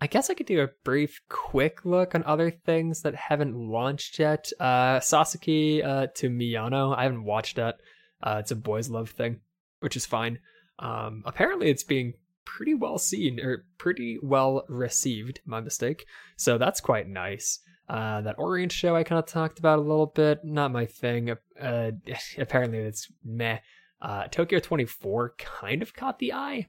I 0.00 0.06
guess 0.06 0.28
I 0.28 0.34
could 0.34 0.46
do 0.46 0.62
a 0.62 0.70
brief, 0.84 1.20
quick 1.28 1.84
look 1.84 2.14
on 2.14 2.22
other 2.24 2.50
things 2.50 3.02
that 3.02 3.14
haven't 3.14 3.56
launched 3.56 4.18
yet. 4.18 4.50
Uh, 4.60 5.00
Sasaki 5.00 5.82
uh, 5.82 6.08
to 6.16 6.28
Miyano, 6.28 6.96
I 6.96 7.04
haven't 7.04 7.24
watched 7.24 7.56
that. 7.56 7.80
Uh, 8.22 8.36
it's 8.40 8.50
a 8.50 8.56
boys' 8.56 8.90
love 8.90 9.10
thing, 9.10 9.40
which 9.80 9.96
is 9.96 10.04
fine. 10.04 10.38
Um, 10.78 11.22
apparently, 11.24 11.70
it's 11.70 11.84
being 11.84 12.14
pretty 12.44 12.74
well 12.74 12.98
seen 12.98 13.40
or 13.40 13.64
pretty 13.78 14.18
well 14.22 14.64
received. 14.68 15.40
My 15.46 15.60
mistake. 15.60 16.06
So 16.36 16.58
that's 16.58 16.80
quite 16.80 17.08
nice. 17.08 17.60
Uh, 17.88 18.20
that 18.22 18.38
Orient 18.38 18.72
show 18.72 18.96
I 18.96 19.04
kind 19.04 19.18
of 19.18 19.26
talked 19.26 19.58
about 19.58 19.78
a 19.78 19.82
little 19.82 20.06
bit, 20.06 20.44
not 20.44 20.72
my 20.72 20.86
thing. 20.86 21.30
Uh, 21.60 21.90
apparently, 22.38 22.78
it's 22.78 23.10
meh. 23.24 23.58
Uh, 24.02 24.24
Tokyo 24.28 24.58
24 24.58 25.34
kind 25.38 25.80
of 25.82 25.94
caught 25.94 26.18
the 26.18 26.32
eye. 26.32 26.68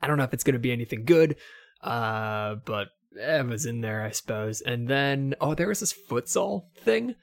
I 0.00 0.06
don't 0.06 0.18
know 0.18 0.24
if 0.24 0.34
it's 0.34 0.44
going 0.44 0.54
to 0.54 0.58
be 0.60 0.72
anything 0.72 1.04
good, 1.04 1.36
uh, 1.82 2.56
but 2.64 2.88
it 3.12 3.46
was 3.46 3.66
in 3.66 3.80
there, 3.80 4.02
I 4.02 4.10
suppose. 4.10 4.60
And 4.60 4.88
then, 4.88 5.34
oh, 5.40 5.54
there 5.54 5.68
was 5.68 5.80
this 5.80 5.94
futsal 6.08 6.64
thing 6.76 7.14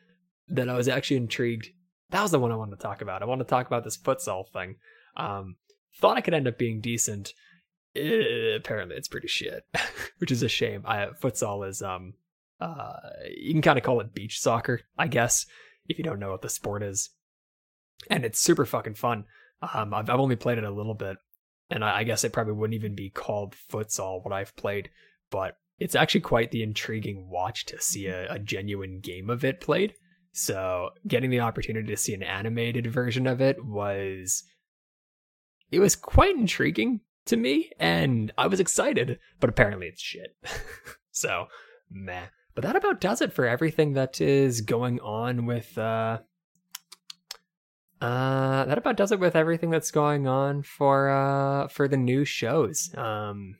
that 0.47 0.70
I 0.70 0.76
was 0.76 0.88
actually 0.88 1.18
intrigued. 1.18 1.70
That 2.09 2.22
was 2.22 2.32
the 2.32 2.39
one 2.39 2.51
I 2.51 2.55
wanted 2.55 2.78
to 2.78 2.82
talk 2.82 3.01
about. 3.01 3.22
I 3.22 3.26
want 3.26 3.39
to 3.39 3.45
talk 3.45 3.68
about 3.68 3.84
this 3.84 3.97
futsal 3.97 4.47
thing. 4.51 4.76
Um, 5.16 5.55
thought 5.99 6.18
I 6.18 6.22
could 6.22 6.34
end 6.34 6.47
up 6.47 6.57
being 6.57 6.82
decent. 6.82 7.34
Uh, 7.95 8.55
apparently, 8.55 8.95
it's 8.95 9.07
pretty 9.07 9.28
shit, 9.28 9.64
which 10.20 10.32
is 10.32 10.43
a 10.43 10.49
shame. 10.49 10.84
I, 10.86 11.07
futsal 11.22 11.68
is 11.68 11.82
um, 11.82 12.14
uh, 12.59 12.93
you 13.36 13.53
can 13.53 13.62
kind 13.62 13.78
of 13.78 13.84
call 13.84 13.99
it 13.99 14.14
beach 14.14 14.39
soccer, 14.39 14.82
I 14.97 15.07
guess, 15.07 15.45
if 15.88 15.97
you 15.97 16.03
don't 16.03 16.20
know 16.20 16.32
what 16.32 16.41
the 16.41 16.49
sport 16.49 16.84
is. 16.84 17.09
And 18.09 18.24
it's 18.24 18.39
super 18.39 18.66
fucking 18.66 18.95
fun. 18.95 19.26
Um, 19.74 19.93
I've, 19.93 20.09
I've 20.09 20.20
only 20.20 20.36
played 20.36 20.57
it 20.57 20.64
a 20.64 20.72
little 20.72 20.93
bit, 20.93 21.18
and 21.72 21.84
I, 21.84 21.99
I 21.99 22.03
guess 22.03 22.24
it 22.24 22.34
probably 22.34 22.53
wouldn't 22.53 22.76
even 22.76 22.95
be 22.95 23.09
called 23.09 23.55
futsal 23.72 24.24
what 24.24 24.34
I've 24.34 24.55
played, 24.55 24.89
but 25.32 25.57
it's 25.80 25.95
actually 25.95 26.22
quite 26.22 26.51
the 26.51 26.61
intriguing 26.61 27.30
watch 27.30 27.65
to 27.67 27.82
see 27.82 28.07
a, 28.07 28.34
a 28.34 28.39
genuine 28.39 28.99
game 28.99 29.30
of 29.30 29.43
it 29.43 29.61
played. 29.61 29.95
So 30.34 30.91
getting 31.07 31.30
the 31.30 31.39
opportunity 31.39 31.88
to 31.88 31.97
see 31.97 32.13
an 32.13 32.24
animated 32.24 32.88
version 32.88 33.26
of 33.26 33.41
it 33.41 33.63
was 33.63 34.43
it 35.72 35.80
was 35.80 35.95
quite 35.95 36.36
intriguing 36.36 37.01
to 37.26 37.38
me 37.38 37.72
and 37.80 38.32
I 38.38 38.47
was 38.47 38.59
excited, 38.59 39.19
but 39.39 39.49
apparently 39.49 39.88
it's 39.88 40.01
shit. 40.01 40.36
so, 41.11 41.47
meh. 41.89 42.28
But 42.53 42.63
that 42.63 42.76
about 42.76 43.01
does 43.01 43.22
it 43.22 43.34
for 43.34 43.47
everything 43.47 43.93
that 43.93 44.22
is 44.22 44.61
going 44.61 44.99
on 44.99 45.45
with 45.45 45.78
uh 45.78 46.19
uh, 48.02 48.66
that 48.66 48.78
about 48.78 48.97
does 48.97 49.12
it 49.12 49.20
with 49.20 49.36
everything 49.36 49.70
that's 49.70 49.91
going 49.91 50.28
on 50.28 50.64
for 50.64 51.10
uh 51.10 51.68
for 51.68 51.88
the 51.88 51.97
new 51.97 52.26
shows. 52.26 52.93
Um, 52.97 53.58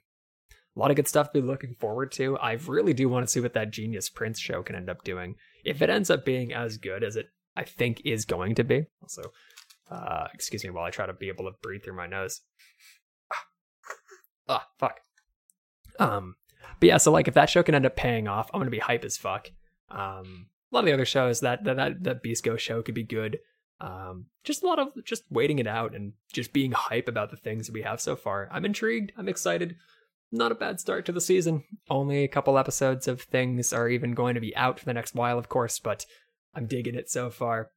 a 0.76 0.80
lot 0.80 0.89
of 0.89 0.96
good 0.96 1.08
stuff 1.08 1.32
to 1.32 1.42
be 1.42 1.48
looking 1.48 1.76
forward 1.80 2.12
to. 2.14 2.38
I 2.38 2.54
really 2.54 2.94
do 2.94 3.08
want 3.08 3.26
to 3.26 3.32
see 3.32 3.39
what 3.39 3.54
that 3.54 3.72
Genius 3.72 4.10
Prince 4.10 4.39
show 4.39 4.64
can 4.64 4.76
end 4.76 4.89
up 4.89 5.04
doing. 5.04 5.36
If 5.64 5.82
it 5.82 5.89
ends 5.89 6.10
up 6.10 6.26
being 6.26 6.54
as 6.54 6.78
good 6.78 7.04
as 7.04 7.16
it 7.16 7.28
I 7.56 7.64
think 7.66 8.02
is 8.06 8.26
going 8.26 8.56
to 8.56 8.64
be. 8.64 8.86
Also, 9.02 9.32
uh, 9.89 10.28
excuse 10.34 10.64
me 10.64 10.70
while 10.70 10.86
I 10.86 10.89
try 10.89 11.06
to 11.06 11.14
be 11.14 11.28
able 11.28 11.46
to 11.46 11.58
breathe 11.62 11.84
through 11.84 11.98
my 11.98 12.08
nose. 12.08 12.42
Ah, 13.32 13.46
ah 14.50 14.68
fuck. 14.80 15.02
Um, 16.00 16.36
but 16.80 16.88
yeah, 16.88 16.98
so 16.98 17.12
like 17.12 17.28
if 17.28 17.34
that 17.36 17.50
show 17.50 17.62
can 17.62 17.76
end 17.76 17.86
up 17.86 17.96
paying 17.96 18.28
off, 18.28 18.50
I'm 18.54 18.60
gonna 18.60 18.72
be 18.72 18.80
hype 18.80 19.06
as 19.06 19.18
fuck. 19.18 19.52
Um, 19.89 20.48
a 20.72 20.76
lot 20.76 20.80
of 20.80 20.86
the 20.86 20.94
other 20.94 21.06
shows 21.06 21.42
that 21.42 21.64
that 21.66 21.76
that, 21.76 22.04
that 22.04 22.24
Beast 22.24 22.44
Ghost 22.44 22.64
show 22.64 22.82
could 22.82 22.96
be 22.96 23.04
good. 23.04 23.38
Um, 23.82 24.27
just 24.43 24.61
a 24.61 24.67
lot 24.67 24.77
of 24.77 24.89
just 25.03 25.23
waiting 25.32 25.57
it 25.57 25.65
out 25.65 25.95
and 25.95 26.13
just 26.32 26.53
being 26.53 26.71
hype 26.71 27.07
about 27.07 27.32
the 27.32 27.38
things 27.38 27.65
that 27.65 27.73
we 27.73 27.82
have 27.82 27.99
so 27.99 28.15
far. 28.15 28.47
I'm 28.51 28.63
intrigued. 28.63 29.11
I'm 29.17 29.27
excited. 29.27 29.75
Not 30.32 30.51
a 30.51 30.55
bad 30.55 30.79
start 30.79 31.05
to 31.07 31.11
the 31.11 31.19
season. 31.19 31.63
Only 31.89 32.23
a 32.23 32.29
couple 32.29 32.57
episodes 32.57 33.07
of 33.07 33.23
things 33.23 33.73
are 33.73 33.89
even 33.89 34.13
going 34.13 34.36
to 34.36 34.41
be 34.41 34.55
out 34.55 34.79
for 34.79 34.86
the 34.86 34.93
next 34.93 35.15
while, 35.15 35.38
of 35.38 35.49
course, 35.49 35.79
but 35.79 36.05
I'm 36.53 36.67
digging 36.67 36.95
it 36.95 37.09
so 37.09 37.32
far. 37.32 37.71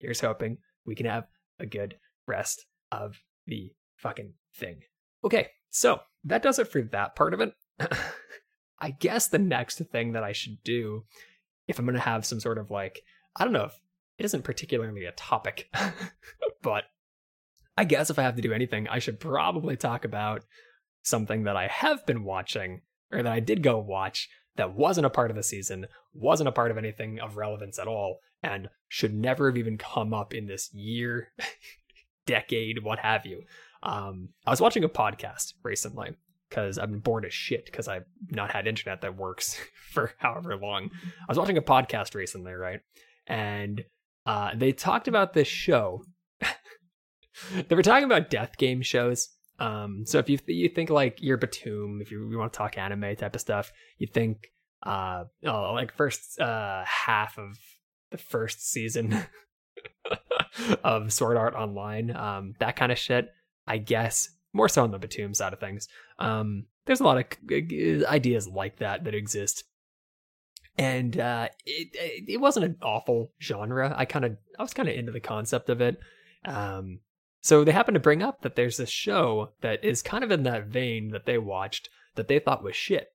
Here's 0.00 0.20
hoping 0.20 0.58
we 0.84 0.96
can 0.96 1.06
have 1.06 1.28
a 1.60 1.66
good 1.66 1.96
rest 2.26 2.66
of 2.90 3.22
the 3.46 3.72
fucking 3.96 4.34
thing. 4.56 4.82
Okay, 5.24 5.48
so 5.70 6.00
that 6.24 6.42
does 6.42 6.58
it 6.58 6.68
for 6.68 6.82
that 6.82 7.14
part 7.14 7.32
of 7.32 7.40
it. 7.40 7.52
I 8.80 8.90
guess 8.90 9.28
the 9.28 9.38
next 9.38 9.78
thing 9.78 10.12
that 10.12 10.24
I 10.24 10.32
should 10.32 10.62
do, 10.64 11.04
if 11.68 11.78
I'm 11.78 11.84
going 11.84 11.94
to 11.94 12.00
have 12.00 12.26
some 12.26 12.40
sort 12.40 12.58
of 12.58 12.70
like, 12.70 13.02
I 13.36 13.44
don't 13.44 13.52
know 13.52 13.64
if 13.64 13.78
it 14.18 14.24
isn't 14.24 14.44
particularly 14.44 15.04
a 15.04 15.12
topic, 15.12 15.70
but 16.62 16.84
I 17.76 17.84
guess 17.84 18.10
if 18.10 18.18
I 18.18 18.22
have 18.22 18.36
to 18.36 18.42
do 18.42 18.52
anything, 18.52 18.88
I 18.88 18.98
should 18.98 19.20
probably 19.20 19.76
talk 19.76 20.04
about 20.04 20.44
something 21.02 21.44
that 21.44 21.56
I 21.56 21.68
have 21.68 22.04
been 22.06 22.24
watching, 22.24 22.82
or 23.12 23.22
that 23.22 23.32
I 23.32 23.40
did 23.40 23.62
go 23.62 23.78
watch, 23.78 24.28
that 24.56 24.74
wasn't 24.74 25.06
a 25.06 25.10
part 25.10 25.30
of 25.30 25.36
the 25.36 25.42
season, 25.42 25.86
wasn't 26.12 26.48
a 26.48 26.52
part 26.52 26.70
of 26.70 26.78
anything 26.78 27.20
of 27.20 27.36
relevance 27.36 27.78
at 27.78 27.86
all, 27.86 28.18
and 28.42 28.68
should 28.88 29.14
never 29.14 29.48
have 29.48 29.56
even 29.56 29.78
come 29.78 30.12
up 30.12 30.34
in 30.34 30.46
this 30.46 30.72
year, 30.74 31.28
decade, 32.26 32.82
what 32.82 32.98
have 32.98 33.24
you. 33.24 33.42
Um, 33.82 34.30
I 34.44 34.50
was 34.50 34.60
watching 34.60 34.82
a 34.82 34.88
podcast 34.88 35.54
recently 35.62 36.16
because 36.48 36.78
I've 36.78 36.90
been 36.90 37.00
bored 37.00 37.24
as 37.24 37.32
shit 37.32 37.66
because 37.66 37.88
I've 37.88 38.06
not 38.30 38.50
had 38.50 38.66
internet 38.66 39.02
that 39.02 39.16
works 39.16 39.56
for 39.90 40.12
however 40.18 40.56
long. 40.56 40.90
I 41.20 41.26
was 41.28 41.38
watching 41.38 41.58
a 41.58 41.62
podcast 41.62 42.14
recently, 42.14 42.52
right? 42.52 42.80
And 43.26 43.84
uh, 44.28 44.50
they 44.54 44.72
talked 44.72 45.08
about 45.08 45.32
this 45.32 45.48
show. 45.48 46.04
they 47.68 47.74
were 47.74 47.82
talking 47.82 48.04
about 48.04 48.28
death 48.28 48.58
game 48.58 48.82
shows. 48.82 49.30
Um, 49.58 50.04
so 50.04 50.18
if 50.18 50.28
you 50.28 50.36
th- 50.36 50.54
you 50.54 50.68
think 50.68 50.90
like 50.90 51.22
your 51.22 51.38
Btooom, 51.38 52.02
if 52.02 52.10
you, 52.10 52.30
you 52.30 52.36
want 52.36 52.52
to 52.52 52.56
talk 52.56 52.76
anime 52.76 53.16
type 53.16 53.34
of 53.34 53.40
stuff, 53.40 53.72
you 53.96 54.06
think 54.06 54.48
uh 54.82 55.24
oh, 55.46 55.72
like 55.72 55.94
first 55.94 56.38
uh 56.38 56.84
half 56.84 57.38
of 57.38 57.58
the 58.10 58.18
first 58.18 58.70
season 58.70 59.18
of 60.84 61.10
Sword 61.10 61.38
Art 61.38 61.54
Online, 61.54 62.14
um, 62.14 62.54
that 62.58 62.76
kind 62.76 62.92
of 62.92 62.98
shit. 62.98 63.30
I 63.66 63.78
guess 63.78 64.28
more 64.52 64.68
so 64.68 64.82
on 64.82 64.90
the 64.90 64.98
Btooom 64.98 65.34
side 65.34 65.54
of 65.54 65.58
things. 65.58 65.88
Um, 66.18 66.66
there's 66.84 67.00
a 67.00 67.04
lot 67.04 67.16
of 67.16 68.04
ideas 68.04 68.46
like 68.46 68.76
that 68.80 69.04
that 69.04 69.14
exist 69.14 69.64
and 70.78 71.18
uh, 71.18 71.48
it 71.66 72.24
it 72.28 72.40
wasn't 72.40 72.66
an 72.66 72.76
awful 72.82 73.32
genre. 73.42 73.92
I 73.96 74.04
kind 74.04 74.24
of 74.24 74.36
I 74.58 74.62
was 74.62 74.72
kind 74.72 74.88
of 74.88 74.94
into 74.94 75.12
the 75.12 75.20
concept 75.20 75.68
of 75.68 75.80
it. 75.80 75.98
Um, 76.44 77.00
so 77.40 77.64
they 77.64 77.72
happened 77.72 77.96
to 77.96 78.00
bring 78.00 78.22
up 78.22 78.42
that 78.42 78.56
there's 78.56 78.76
this 78.76 78.90
show 78.90 79.52
that 79.60 79.84
is 79.84 80.02
kind 80.02 80.24
of 80.24 80.30
in 80.30 80.44
that 80.44 80.66
vein 80.66 81.10
that 81.10 81.26
they 81.26 81.38
watched 81.38 81.88
that 82.14 82.28
they 82.28 82.38
thought 82.38 82.62
was 82.62 82.76
shit. 82.76 83.08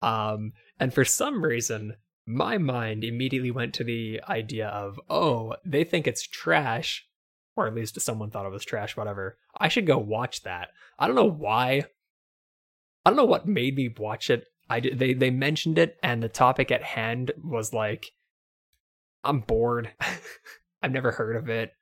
Um, 0.00 0.52
and 0.78 0.94
for 0.94 1.04
some 1.04 1.44
reason, 1.44 1.96
my 2.26 2.58
mind 2.58 3.04
immediately 3.04 3.50
went 3.50 3.74
to 3.74 3.84
the 3.84 4.20
idea 4.28 4.68
of, 4.68 5.00
oh, 5.08 5.56
they 5.64 5.84
think 5.84 6.06
it's 6.06 6.26
trash, 6.26 7.06
or 7.56 7.66
at 7.66 7.74
least 7.74 8.00
someone 8.00 8.30
thought 8.30 8.46
it 8.46 8.52
was 8.52 8.64
trash. 8.64 8.96
Whatever. 8.96 9.38
I 9.56 9.68
should 9.68 9.86
go 9.86 9.98
watch 9.98 10.42
that. 10.42 10.68
I 10.98 11.06
don't 11.06 11.16
know 11.16 11.24
why. 11.24 11.84
I 13.04 13.10
don't 13.10 13.16
know 13.16 13.24
what 13.24 13.48
made 13.48 13.76
me 13.76 13.88
watch 13.96 14.28
it 14.28 14.44
I 14.68 14.80
they 14.80 15.14
they 15.14 15.30
mentioned 15.30 15.78
it, 15.78 15.98
and 16.02 16.22
the 16.22 16.28
topic 16.28 16.70
at 16.70 16.82
hand 16.82 17.32
was 17.42 17.72
like, 17.72 18.06
I'm 19.24 19.40
bored. 19.40 19.92
I've 20.82 20.92
never 20.92 21.12
heard 21.12 21.36
of 21.36 21.48
it. 21.48 21.72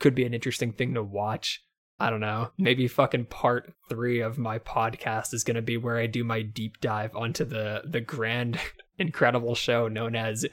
Could 0.00 0.14
be 0.14 0.24
an 0.24 0.34
interesting 0.34 0.72
thing 0.72 0.94
to 0.94 1.02
watch. 1.02 1.62
I 1.98 2.10
don't 2.10 2.20
know. 2.20 2.50
Maybe 2.58 2.88
fucking 2.88 3.26
part 3.26 3.72
three 3.88 4.20
of 4.20 4.36
my 4.36 4.58
podcast 4.58 5.32
is 5.32 5.44
gonna 5.44 5.62
be 5.62 5.76
where 5.76 5.96
I 5.96 6.06
do 6.06 6.24
my 6.24 6.42
deep 6.42 6.80
dive 6.80 7.14
onto 7.14 7.44
the 7.44 7.82
the 7.84 8.00
grand, 8.00 8.58
incredible 8.98 9.54
show 9.54 9.88
known 9.88 10.14
as 10.14 10.46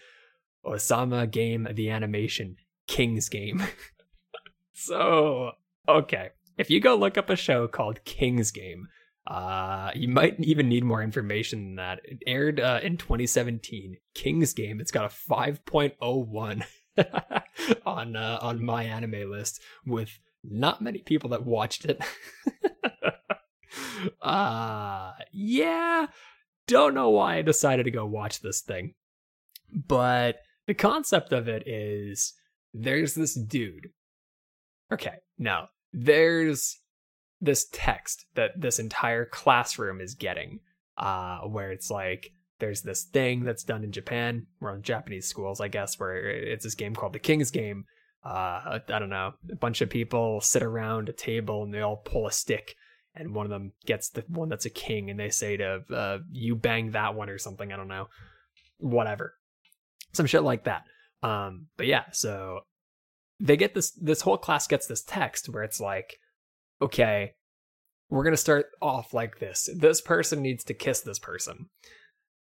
Osama 0.66 1.30
Game 1.30 1.68
the 1.72 1.90
Animation. 1.90 2.58
King's 2.88 3.30
Game. 3.30 3.64
so, 4.74 5.52
okay. 5.88 6.30
If 6.58 6.70
you 6.70 6.80
go 6.80 6.96
look 6.96 7.18
up 7.18 7.30
a 7.30 7.36
show 7.36 7.68
called 7.68 8.04
King's 8.06 8.52
Game, 8.52 8.88
uh, 9.26 9.92
you 9.96 10.10
might 10.10 10.38
even 10.40 10.68
need 10.68 10.84
more 10.84 11.02
information 11.02 11.64
than 11.64 11.76
that. 11.76 12.02
It 12.04 12.22
aired 12.28 12.60
uh, 12.60 12.82
in 12.84 12.98
2017. 12.98 13.96
King's 14.14 14.54
Game. 14.54 14.82
It's 14.82 14.92
got 14.92 15.06
a 15.06 15.32
5.01 15.32 16.64
on 17.86 18.16
uh, 18.16 18.40
on 18.42 18.64
my 18.64 18.84
anime 18.84 19.32
list 19.32 19.62
with 19.86 20.20
not 20.44 20.82
many 20.82 21.00
people 21.00 21.30
that 21.30 21.46
watched 21.46 21.86
it. 21.86 22.02
uh 24.22 25.12
yeah, 25.32 26.08
don't 26.68 26.94
know 26.94 27.10
why 27.10 27.38
I 27.38 27.42
decided 27.42 27.84
to 27.84 27.92
go 27.92 28.06
watch 28.06 28.42
this 28.42 28.62
thing. 28.62 28.96
But 29.72 30.38
the 30.68 30.74
concept 30.74 31.32
of 31.32 31.48
it 31.48 31.68
is 31.68 32.34
there's 32.74 33.16
this 33.16 33.34
dude. 33.34 33.92
Okay, 34.92 35.16
now 35.38 35.70
there's 35.94 36.80
this 37.44 37.68
text 37.72 38.26
that 38.36 38.52
this 38.56 38.80
entire 38.80 39.26
classroom 39.26 40.00
is 40.00 40.16
getting, 40.16 40.62
uh, 40.98 41.40
where 41.40 41.72
it's 41.72 41.92
like 41.92 42.32
there's 42.60 42.84
this 42.84 43.04
thing 43.04 43.44
that's 43.44 43.66
done 43.66 43.84
in 43.84 43.92
Japan, 43.92 44.48
or 44.62 44.74
in 44.76 44.82
Japanese 44.82 45.28
schools, 45.28 45.60
I 45.60 45.68
guess, 45.68 46.00
where 46.00 46.16
it's 46.16 46.64
this 46.64 46.76
game 46.76 46.96
called 46.96 47.14
the 47.14 47.20
King's 47.20 47.52
Game. 47.52 47.84
Uh, 48.24 48.80
I 48.88 49.00
don't 49.00 49.10
know, 49.10 49.34
a 49.52 49.56
bunch 49.56 49.82
of 49.82 49.90
people 49.90 50.40
sit 50.40 50.64
around 50.64 51.10
a 51.10 51.14
table 51.14 51.64
and 51.64 51.74
they 51.74 51.82
all 51.82 51.98
pull 51.98 52.26
a 52.26 52.32
stick, 52.32 52.76
and 53.14 53.36
one 53.36 53.46
of 53.46 53.50
them 53.50 53.74
gets 53.86 54.10
the 54.10 54.24
one 54.30 54.48
that's 54.48 54.66
a 54.66 54.70
king, 54.70 55.10
and 55.10 55.20
they 55.20 55.30
say 55.30 55.58
to 55.58 55.84
uh, 55.94 56.20
you 56.32 56.56
bang 56.56 56.92
that 56.92 57.16
one 57.16 57.30
or 57.30 57.38
something. 57.38 57.74
I 57.74 57.76
don't 57.76 57.90
know, 57.90 58.08
whatever, 58.78 59.34
some 60.14 60.26
shit 60.26 60.44
like 60.44 60.64
that. 60.64 60.84
Um, 61.22 61.68
but 61.76 61.88
yeah, 61.88 62.06
so 62.14 62.62
they 63.42 63.58
get 63.58 63.74
this. 63.76 63.92
This 63.92 64.22
whole 64.22 64.38
class 64.38 64.68
gets 64.68 64.88
this 64.88 65.04
text 65.04 65.50
where 65.50 65.64
it's 65.64 65.82
like, 65.82 66.18
okay, 66.84 67.34
we're 68.10 68.24
gonna 68.24 68.38
start 68.38 68.68
off 68.82 69.14
like 69.14 69.40
this. 69.40 69.70
This 69.76 70.02
person 70.02 70.42
needs 70.42 70.64
to 70.66 70.74
kiss 70.74 71.02
this 71.02 71.20
person 71.20 71.70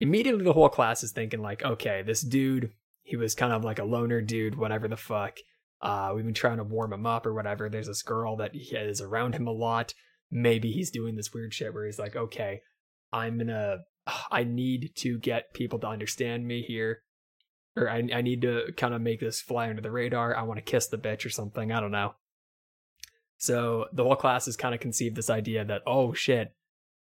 immediately 0.02 0.44
the 0.44 0.52
whole 0.52 0.68
class 0.68 1.04
is 1.04 1.14
thinking 1.14 1.42
like, 1.42 1.64
okay, 1.64 2.02
this 2.02 2.22
dude, 2.22 2.72
he 3.04 3.16
was 3.16 3.36
kind 3.36 3.54
of 3.54 3.64
like 3.64 3.80
a 3.80 3.86
loner 3.86 4.20
dude, 4.20 4.58
whatever 4.58 4.88
the 4.88 4.98
fuck. 4.98 5.38
Uh, 5.80 6.12
we've 6.14 6.26
been 6.26 6.34
trying 6.34 6.58
to 6.58 6.64
warm 6.64 6.92
him 6.92 7.06
up 7.06 7.26
or 7.26 7.34
whatever. 7.34 7.70
There's 7.70 7.88
this 7.88 8.02
girl 8.02 8.36
that 8.38 8.52
is 8.54 9.00
around 9.00 9.36
him 9.36 9.48
a 9.48 9.52
lot. 9.52 9.94
Maybe 10.32 10.72
he's 10.72 10.92
doing 10.92 11.16
this 11.16 11.34
weird 11.34 11.54
shit 11.54 11.74
where 11.74 11.86
he's 11.86 12.00
like, 12.00 12.16
okay, 12.16 12.62
I'm 13.14 13.38
gonna, 13.38 13.78
I 14.32 14.44
need 14.44 14.92
to 14.98 15.20
get 15.20 15.54
people 15.54 15.80
to 15.80 15.88
understand 15.88 16.46
me 16.46 16.64
here. 16.64 17.04
Or 17.78 17.90
I, 17.90 18.04
I 18.14 18.22
need 18.22 18.42
to 18.42 18.74
kind 18.76 18.94
of 18.94 19.02
make 19.02 19.22
this 19.22 19.40
fly 19.40 19.70
under 19.70 19.82
the 19.82 19.92
radar. 19.92 20.36
I 20.36 20.42
want 20.42 20.58
to 20.58 20.64
kiss 20.64 20.88
the 20.88 20.98
bitch 20.98 21.26
or 21.26 21.30
something. 21.30 21.72
I 21.72 21.80
don't 21.80 21.92
know. 21.92 22.16
So 23.42 23.88
the 23.92 24.04
whole 24.04 24.16
class 24.16 24.46
has 24.46 24.56
kind 24.56 24.76
of 24.76 24.82
conceived 24.82 25.16
this 25.16 25.32
idea 25.32 25.66
that, 25.66 25.82
oh 25.88 26.14
shit, 26.14 26.54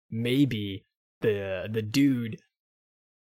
maybe 0.10 0.86
the 1.20 1.68
the 1.70 1.82
dude 1.82 2.40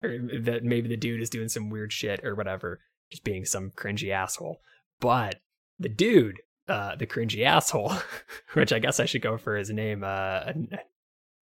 or 0.05 0.19
that 0.43 0.63
maybe 0.63 0.89
the 0.89 0.97
dude 0.97 1.21
is 1.21 1.29
doing 1.29 1.49
some 1.49 1.69
weird 1.69 1.93
shit 1.93 2.25
or 2.25 2.37
whatever, 2.37 2.79
just 3.11 3.25
being 3.25 3.45
some 3.45 3.73
cringy 3.73 4.13
asshole. 4.13 4.61
But 5.01 5.41
the 5.81 5.89
dude, 5.89 6.37
uh, 6.69 6.95
the 6.95 7.09
cringy 7.09 7.45
asshole, 7.45 7.93
which 8.53 8.73
I 8.73 8.79
guess 8.79 9.01
I 9.01 9.05
should 9.05 9.23
go 9.23 9.37
for 9.37 9.57
his 9.57 9.71
name, 9.71 10.05
uh, 10.05 10.53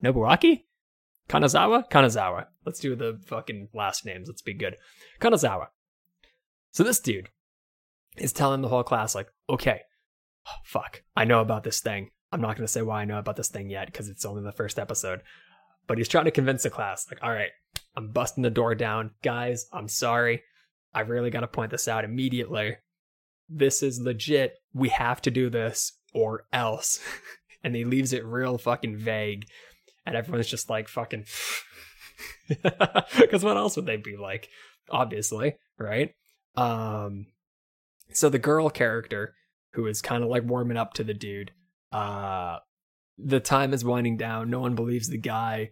Nobuaki? 0.03 0.64
Kanazawa? 1.29 1.91
Kanazawa. 1.91 2.47
Let's 2.64 2.81
do 2.81 2.97
the 2.97 3.20
fucking 3.27 3.68
last 3.74 4.07
names. 4.07 4.29
Let's 4.29 4.41
be 4.41 4.55
good. 4.55 4.77
Kanazawa. 5.20 5.66
So 6.70 6.85
this 6.85 7.01
dude 7.01 7.29
is 8.16 8.33
telling 8.33 8.62
the 8.62 8.68
whole 8.68 8.83
class, 8.83 9.14
like, 9.14 9.29
okay, 9.51 9.83
oh, 10.47 10.61
fuck, 10.64 11.03
I 11.16 11.24
know 11.24 11.40
about 11.40 11.64
this 11.64 11.80
thing. 11.80 12.11
I'm 12.32 12.40
not 12.40 12.57
going 12.57 12.66
to 12.66 12.72
say 12.72 12.82
why 12.82 13.03
I 13.03 13.05
know 13.05 13.18
about 13.18 13.36
this 13.36 13.49
thing 13.49 13.70
yet 13.70 13.86
because 13.86 14.09
it's 14.09 14.24
only 14.24 14.42
the 14.42 14.53
first 14.53 14.78
episode. 14.78 15.20
But 15.86 15.99
he's 15.99 16.09
trying 16.09 16.24
to 16.24 16.32
convince 16.32 16.64
the 16.64 16.70
class, 16.70 17.07
like, 17.09 17.22
all 17.22 17.30
right, 17.30 17.51
I'm 17.97 18.11
busting 18.11 18.42
the 18.42 18.51
door 18.51 18.74
down. 18.74 19.12
Guys, 19.22 19.66
I'm 19.72 19.88
sorry. 19.88 20.42
I 20.92 21.01
really 21.01 21.30
got 21.30 21.40
to 21.40 21.47
point 21.47 21.70
this 21.70 21.88
out 21.88 22.05
immediately. 22.05 22.76
This 23.49 23.82
is 23.82 24.01
legit. 24.01 24.55
We 24.74 24.88
have 24.88 25.22
to 25.22 25.30
do 25.30 25.49
this 25.49 25.92
or 26.12 26.47
else. 26.53 26.99
and 27.62 27.76
he 27.76 27.84
leaves 27.84 28.12
it 28.12 28.24
real 28.24 28.59
fucking 28.59 28.97
vague. 28.97 29.47
And 30.05 30.16
everyone's 30.16 30.49
just 30.49 30.70
like, 30.70 30.88
fucking. 30.88 31.24
Because 33.18 33.44
what 33.44 33.57
else 33.57 33.76
would 33.76 33.86
they 33.86 33.97
be 33.97 34.16
like? 34.16 34.49
Obviously, 34.88 35.57
right? 35.78 36.14
Um, 36.55 37.26
so 38.12 38.28
the 38.28 38.38
girl 38.38 38.70
character, 38.70 39.34
who 39.77 39.87
is 39.87 40.03
kind 40.03 40.24
of 40.24 40.29
like 40.29 40.43
warming 40.43 40.77
up 40.77 40.95
to 40.95 41.05
the 41.05 41.14
dude, 41.14 41.53
uh, 41.93 42.59
the 43.18 43.41
time 43.41 43.72
is 43.72 43.85
winding 43.85 44.16
down. 44.16 44.51
No 44.51 44.61
one 44.61 44.74
believes 44.74 45.09
the 45.09 45.18
guy 45.18 45.70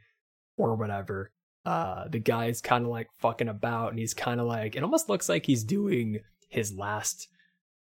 or 0.57 0.75
whatever. 0.77 1.33
Uh 1.65 2.09
the 2.09 2.19
guy's 2.19 2.61
kind 2.61 2.85
of 2.85 2.91
like 2.91 3.09
fucking 3.21 3.49
about 3.49 3.91
and 3.91 3.99
he's 3.99 4.13
kind 4.13 4.39
of 4.39 4.47
like 4.47 4.77
it 4.77 4.83
almost 4.83 5.09
looks 5.09 5.31
like 5.31 5.47
he's 5.47 5.65
doing 5.65 6.19
his 6.51 6.75
last 6.75 7.27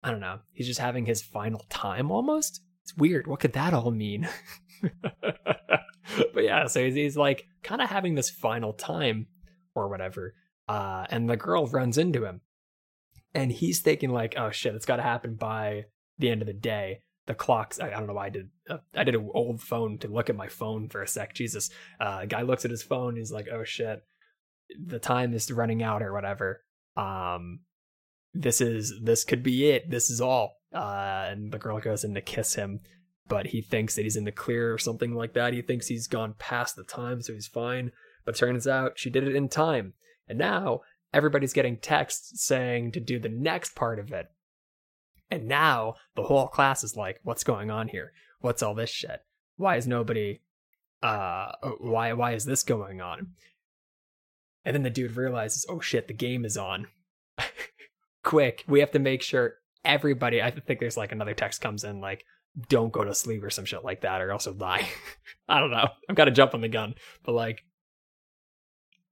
i 0.02 0.10
don't 0.12 0.20
know 0.20 0.38
he's 0.52 0.68
just 0.68 0.78
having 0.78 1.06
his 1.06 1.20
final 1.22 1.64
time 1.68 2.12
almost? 2.12 2.60
It's 2.84 2.96
weird. 2.96 3.26
What 3.26 3.40
could 3.40 3.54
that 3.54 3.74
all 3.74 3.90
mean? 3.90 4.28
But 6.34 6.44
yeah 6.44 6.66
so 6.66 6.84
he's, 6.84 6.94
he's 6.94 7.16
like 7.16 7.46
kind 7.62 7.80
of 7.80 7.88
having 7.88 8.14
this 8.14 8.30
final 8.30 8.74
time 8.74 9.26
or 9.74 9.88
whatever. 9.88 10.34
Uh 10.68 11.06
and 11.10 11.28
the 11.28 11.36
girl 11.36 11.66
runs 11.66 11.98
into 11.98 12.24
him 12.24 12.42
and 13.34 13.50
he's 13.50 13.80
thinking 13.80 14.10
like 14.10 14.34
oh 14.36 14.50
shit 14.50 14.74
it's 14.74 14.86
got 14.86 14.96
to 14.96 15.02
happen 15.02 15.34
by 15.34 15.86
the 16.18 16.30
end 16.30 16.42
of 16.42 16.46
the 16.46 16.52
day 16.52 17.00
the 17.26 17.34
clocks. 17.34 17.80
I, 17.80 17.88
I 17.88 17.90
don't 17.90 18.06
know 18.06 18.14
why 18.14 18.26
I 18.26 18.30
did. 18.30 18.50
Uh, 18.68 18.78
I 18.94 19.04
did 19.04 19.14
an 19.14 19.30
old 19.32 19.60
phone 19.60 19.98
to 19.98 20.08
look 20.08 20.28
at 20.28 20.36
my 20.36 20.48
phone 20.48 20.88
for 20.88 21.02
a 21.02 21.08
sec. 21.08 21.34
Jesus, 21.34 21.70
uh, 22.00 22.26
guy 22.26 22.42
looks 22.42 22.64
at 22.64 22.70
his 22.70 22.82
phone. 22.82 23.16
He's 23.16 23.32
like, 23.32 23.48
"Oh 23.50 23.64
shit, 23.64 24.02
the 24.78 24.98
time 24.98 25.32
is 25.34 25.50
running 25.50 25.82
out 25.82 26.02
or 26.02 26.12
whatever." 26.12 26.62
Um, 26.96 27.60
this 28.32 28.60
is 28.60 28.94
this 29.02 29.24
could 29.24 29.42
be 29.42 29.70
it. 29.70 29.90
This 29.90 30.10
is 30.10 30.20
all. 30.20 30.56
Uh, 30.72 31.26
and 31.28 31.52
the 31.52 31.58
girl 31.58 31.78
goes 31.78 32.04
in 32.04 32.14
to 32.14 32.20
kiss 32.20 32.54
him, 32.54 32.80
but 33.28 33.46
he 33.46 33.62
thinks 33.62 33.94
that 33.94 34.02
he's 34.02 34.16
in 34.16 34.24
the 34.24 34.32
clear 34.32 34.74
or 34.74 34.78
something 34.78 35.14
like 35.14 35.32
that. 35.34 35.52
He 35.52 35.62
thinks 35.62 35.86
he's 35.86 36.08
gone 36.08 36.34
past 36.38 36.74
the 36.74 36.82
time, 36.82 37.22
so 37.22 37.32
he's 37.32 37.46
fine. 37.46 37.92
But 38.24 38.36
turns 38.36 38.66
out 38.66 38.98
she 38.98 39.10
did 39.10 39.26
it 39.26 39.36
in 39.36 39.48
time, 39.48 39.94
and 40.28 40.38
now 40.38 40.80
everybody's 41.12 41.52
getting 41.52 41.76
texts 41.76 42.44
saying 42.44 42.90
to 42.92 43.00
do 43.00 43.20
the 43.20 43.28
next 43.28 43.76
part 43.76 44.00
of 44.00 44.12
it 44.12 44.26
and 45.34 45.48
now 45.48 45.94
the 46.14 46.22
whole 46.22 46.46
class 46.46 46.84
is 46.84 46.96
like, 46.96 47.18
what's 47.24 47.44
going 47.44 47.70
on 47.70 47.88
here? 47.88 48.12
What's 48.40 48.62
all 48.62 48.74
this 48.74 48.90
shit? 48.90 49.20
Why 49.56 49.76
is 49.76 49.86
nobody 49.86 50.40
uh 51.02 51.52
why 51.80 52.12
why 52.12 52.32
is 52.32 52.44
this 52.44 52.62
going 52.62 53.00
on? 53.00 53.32
And 54.64 54.74
then 54.74 54.82
the 54.82 54.90
dude 54.90 55.16
realizes, 55.16 55.66
oh 55.68 55.80
shit, 55.80 56.08
the 56.08 56.14
game 56.14 56.44
is 56.44 56.56
on. 56.56 56.86
Quick, 58.22 58.64
we 58.66 58.80
have 58.80 58.92
to 58.92 58.98
make 58.98 59.22
sure 59.22 59.54
everybody 59.84 60.40
I 60.40 60.50
think 60.50 60.80
there's 60.80 60.96
like 60.96 61.12
another 61.12 61.34
text 61.34 61.60
comes 61.60 61.84
in 61.84 62.00
like 62.00 62.24
don't 62.68 62.92
go 62.92 63.02
to 63.02 63.14
sleep 63.14 63.42
or 63.42 63.50
some 63.50 63.64
shit 63.64 63.84
like 63.84 64.02
that 64.02 64.22
or 64.22 64.30
else 64.30 64.46
you'll 64.46 64.54
die. 64.54 64.88
I 65.48 65.58
don't 65.58 65.72
know. 65.72 65.88
I've 66.08 66.16
got 66.16 66.26
to 66.26 66.30
jump 66.30 66.54
on 66.54 66.60
the 66.60 66.68
gun. 66.68 66.94
But 67.24 67.32
like 67.32 67.64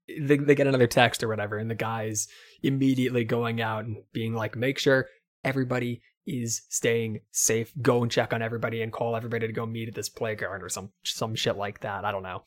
they, 0.07 0.37
they 0.37 0.55
get 0.55 0.69
another 0.69 0.87
text 0.87 1.23
or 1.23 1.29
whatever 1.29 1.59
and 1.59 1.71
the 1.71 1.75
guy's 1.75 2.29
immediately 2.63 3.25
going 3.25 3.61
out 3.61 3.85
and 3.85 3.97
being 4.13 4.35
like 4.35 4.57
make 4.57 4.79
sure 4.79 5.09
everybody 5.45 6.03
is 6.27 6.63
staying 6.69 7.21
safe. 7.31 7.73
Go 7.81 8.03
and 8.03 8.11
check 8.11 8.33
on 8.33 8.43
everybody 8.43 8.83
and 8.83 8.93
call 8.93 9.17
everybody 9.17 9.47
to 9.47 9.53
go 9.53 9.67
meet 9.67 9.89
at 9.89 9.95
this 9.95 10.09
playground 10.09 10.63
or 10.63 10.69
some 10.69 10.91
some 11.03 11.35
shit 11.35 11.57
like 11.57 11.81
that. 11.81 12.05
I 12.05 12.13
don't 12.13 12.23
know. 12.23 12.45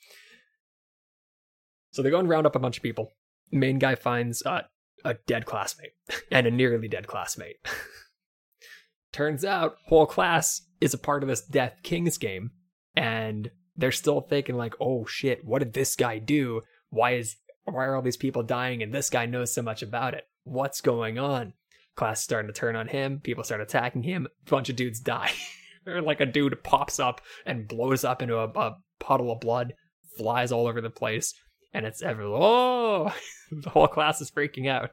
So 1.92 2.02
they 2.02 2.10
go 2.10 2.20
and 2.20 2.30
round 2.30 2.46
up 2.46 2.56
a 2.56 2.60
bunch 2.60 2.78
of 2.78 2.84
people. 2.84 3.14
Main 3.52 3.80
guy 3.80 3.96
finds 3.96 4.46
uh, 4.46 4.64
a 5.04 5.16
dead 5.28 5.46
classmate 5.46 5.94
and 6.32 6.48
a 6.48 6.52
nearly 6.52 6.88
dead 6.88 7.08
classmate. 7.08 7.58
Turns 9.14 9.46
out 9.46 9.78
whole 9.86 10.06
class 10.06 10.62
is 10.82 10.94
a 10.94 10.98
part 10.98 11.24
of 11.24 11.30
this 11.30 11.42
Death 11.42 11.80
Kings 11.84 12.18
game, 12.18 12.52
and 12.98 13.50
they're 13.78 13.92
still 13.92 14.22
thinking 14.22 14.56
like, 14.56 14.74
"Oh 14.80 15.06
shit, 15.06 15.46
what 15.46 15.60
did 15.60 15.74
this 15.74 15.96
guy 15.96 16.20
do? 16.20 16.62
Why 16.90 17.16
is 17.16 17.38
why 17.64 17.86
are 17.86 17.96
all 17.96 18.02
these 18.02 18.18
people 18.18 18.44
dying 18.44 18.84
and 18.84 18.94
this 18.94 19.10
guy 19.10 19.26
knows 19.26 19.54
so 19.54 19.62
much 19.62 19.82
about 19.82 20.14
it? 20.14 20.28
What's 20.44 20.82
going 20.82 21.18
on?" 21.18 21.54
Class 21.96 22.22
starting 22.22 22.52
to 22.52 22.60
turn 22.60 22.76
on 22.76 22.88
him. 22.88 23.20
People 23.20 23.44
start 23.44 23.62
attacking 23.62 24.04
him. 24.04 24.28
A 24.28 24.50
bunch 24.50 24.70
of 24.70 24.76
dudes 24.76 25.00
die. 25.00 25.32
like 25.86 26.20
a 26.20 26.26
dude 26.26 26.64
pops 26.64 27.00
up 27.00 27.22
and 27.46 27.68
blows 27.68 28.04
up 28.04 28.22
into 28.22 28.38
a, 28.38 28.48
a 28.48 28.76
puddle 29.00 29.32
of 29.32 29.40
blood, 29.40 29.74
flies 30.18 30.52
all 30.52 30.68
over 30.68 30.82
the 30.82 30.90
place, 30.90 31.34
and 31.74 31.86
it's 31.86 32.02
ever 32.02 32.24
oh, 32.24 33.14
the 33.52 33.70
whole 33.70 33.88
class 33.88 34.22
is 34.22 34.32
freaking 34.32 34.68
out. 34.70 34.92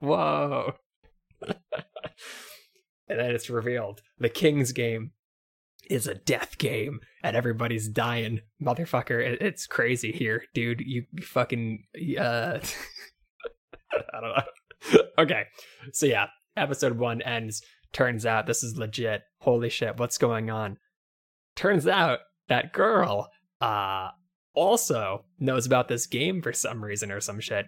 Whoa. 0.00 0.74
and 1.46 1.54
then 3.08 3.30
it's 3.30 3.50
revealed 3.50 4.00
the 4.18 4.28
King's 4.28 4.72
game 4.72 5.12
is 5.90 6.06
a 6.06 6.14
death 6.14 6.58
game 6.58 7.00
and 7.22 7.36
everybody's 7.36 7.88
dying. 7.88 8.40
Motherfucker, 8.60 9.20
it's 9.40 9.66
crazy 9.66 10.12
here, 10.12 10.44
dude. 10.54 10.80
You 10.80 11.04
fucking 11.20 11.84
uh 12.18 12.60
I 13.92 14.20
don't 14.20 14.36
know. 14.36 15.02
okay. 15.18 15.44
So 15.92 16.06
yeah, 16.06 16.26
episode 16.56 16.98
one 16.98 17.22
ends 17.22 17.62
Turns 17.92 18.24
out 18.24 18.46
this 18.46 18.62
is 18.62 18.78
legit. 18.78 19.22
Holy 19.40 19.68
shit, 19.68 19.98
what's 19.98 20.18
going 20.18 20.50
on? 20.50 20.78
Turns 21.54 21.86
out 21.86 22.20
that 22.48 22.72
girl 22.72 23.30
uh 23.60 24.08
also 24.54 25.24
knows 25.38 25.66
about 25.66 25.88
this 25.88 26.06
game 26.06 26.42
for 26.42 26.52
some 26.52 26.84
reason 26.84 27.10
or 27.12 27.20
some 27.20 27.40
shit. 27.40 27.66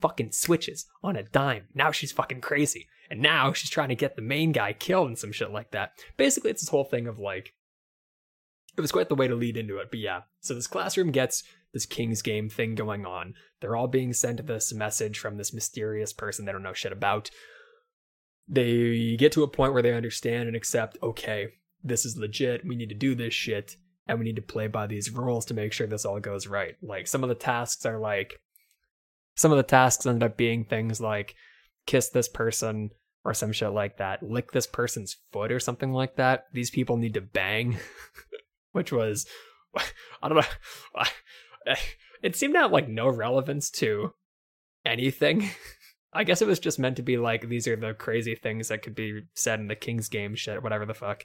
Fucking 0.00 0.32
switches 0.32 0.86
on 1.02 1.16
a 1.16 1.22
dime. 1.22 1.68
Now 1.74 1.90
she's 1.90 2.12
fucking 2.12 2.40
crazy. 2.40 2.88
And 3.10 3.20
now 3.20 3.52
she's 3.52 3.70
trying 3.70 3.90
to 3.90 3.94
get 3.94 4.16
the 4.16 4.22
main 4.22 4.52
guy 4.52 4.72
killed 4.72 5.08
and 5.08 5.18
some 5.18 5.32
shit 5.32 5.50
like 5.50 5.70
that. 5.70 5.92
Basically, 6.16 6.50
it's 6.50 6.62
this 6.62 6.68
whole 6.68 6.84
thing 6.84 7.06
of 7.06 7.18
like, 7.18 7.54
it 8.76 8.80
was 8.80 8.92
quite 8.92 9.08
the 9.08 9.14
way 9.14 9.28
to 9.28 9.34
lead 9.34 9.56
into 9.56 9.78
it. 9.78 9.88
But 9.90 10.00
yeah, 10.00 10.22
so 10.40 10.54
this 10.54 10.66
classroom 10.66 11.12
gets 11.12 11.44
this 11.72 11.86
King's 11.86 12.20
Game 12.20 12.50
thing 12.50 12.74
going 12.74 13.06
on. 13.06 13.34
They're 13.60 13.76
all 13.76 13.86
being 13.86 14.12
sent 14.12 14.44
this 14.46 14.74
message 14.74 15.18
from 15.18 15.36
this 15.36 15.54
mysterious 15.54 16.12
person 16.12 16.44
they 16.44 16.52
don't 16.52 16.62
know 16.62 16.74
shit 16.74 16.92
about. 16.92 17.30
They 18.48 19.16
get 19.16 19.32
to 19.32 19.42
a 19.42 19.48
point 19.48 19.72
where 19.72 19.82
they 19.82 19.94
understand 19.94 20.46
and 20.46 20.56
accept, 20.56 20.98
okay, 21.02 21.48
this 21.82 22.04
is 22.04 22.16
legit. 22.16 22.64
We 22.64 22.76
need 22.76 22.88
to 22.90 22.94
do 22.94 23.14
this 23.14 23.34
shit 23.34 23.76
and 24.06 24.18
we 24.18 24.24
need 24.24 24.36
to 24.36 24.42
play 24.42 24.68
by 24.68 24.86
these 24.86 25.10
rules 25.10 25.46
to 25.46 25.54
make 25.54 25.72
sure 25.72 25.86
this 25.86 26.04
all 26.04 26.20
goes 26.20 26.46
right. 26.46 26.76
Like 26.82 27.06
some 27.06 27.22
of 27.22 27.28
the 27.28 27.34
tasks 27.34 27.84
are 27.84 27.98
like 27.98 28.40
some 29.34 29.50
of 29.50 29.56
the 29.56 29.62
tasks 29.62 30.06
end 30.06 30.22
up 30.22 30.36
being 30.36 30.64
things 30.64 31.00
like 31.00 31.34
kiss 31.86 32.08
this 32.08 32.28
person 32.28 32.90
or 33.24 33.34
some 33.34 33.52
shit 33.52 33.72
like 33.72 33.98
that, 33.98 34.22
lick 34.22 34.52
this 34.52 34.66
person's 34.66 35.16
foot 35.32 35.50
or 35.50 35.58
something 35.58 35.92
like 35.92 36.16
that. 36.16 36.44
These 36.52 36.70
people 36.70 36.96
need 36.96 37.14
to 37.14 37.20
bang, 37.20 37.78
which 38.72 38.92
was 38.92 39.26
I 40.22 40.28
don't 40.28 40.38
know. 40.38 41.02
It 42.22 42.34
seemed 42.34 42.54
to 42.54 42.60
have 42.60 42.72
like 42.72 42.88
no 42.88 43.08
relevance 43.08 43.70
to 43.72 44.14
anything. 44.84 45.50
I 46.16 46.24
guess 46.24 46.42
it 46.42 46.48
was 46.48 46.58
just 46.58 46.78
meant 46.78 46.96
to 46.96 47.02
be 47.02 47.18
like 47.18 47.48
these 47.48 47.68
are 47.68 47.76
the 47.76 47.94
crazy 47.94 48.34
things 48.34 48.68
that 48.68 48.82
could 48.82 48.94
be 48.94 49.22
said 49.34 49.60
in 49.60 49.68
the 49.68 49.76
King's 49.76 50.08
game 50.08 50.34
shit, 50.34 50.62
whatever 50.62 50.86
the 50.86 50.94
fuck. 50.94 51.24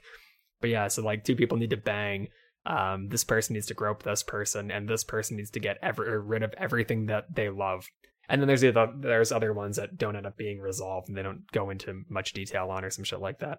But 0.60 0.70
yeah, 0.70 0.88
so 0.88 1.02
like 1.02 1.24
two 1.24 1.36
people 1.36 1.58
need 1.58 1.70
to 1.70 1.76
bang 1.76 2.28
um, 2.64 3.08
this 3.08 3.24
person 3.24 3.54
needs 3.54 3.66
to 3.66 3.74
grope 3.74 4.02
this 4.02 4.22
person, 4.22 4.70
and 4.70 4.88
this 4.88 5.04
person 5.04 5.36
needs 5.36 5.50
to 5.50 5.60
get 5.60 5.78
ever 5.82 6.20
rid 6.20 6.42
of 6.42 6.54
everything 6.56 7.06
that 7.06 7.34
they 7.34 7.48
love. 7.48 7.88
And 8.28 8.40
then 8.40 8.46
there's 8.46 8.60
the 8.60 8.92
there's 9.00 9.32
other 9.32 9.52
ones 9.52 9.76
that 9.76 9.98
don't 9.98 10.16
end 10.16 10.26
up 10.26 10.36
being 10.36 10.60
resolved, 10.60 11.08
and 11.08 11.16
they 11.16 11.22
don't 11.22 11.50
go 11.52 11.70
into 11.70 12.04
much 12.08 12.32
detail 12.32 12.70
on 12.70 12.84
or 12.84 12.90
some 12.90 13.04
shit 13.04 13.20
like 13.20 13.40
that. 13.40 13.58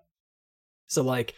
So 0.88 1.04
like 1.04 1.34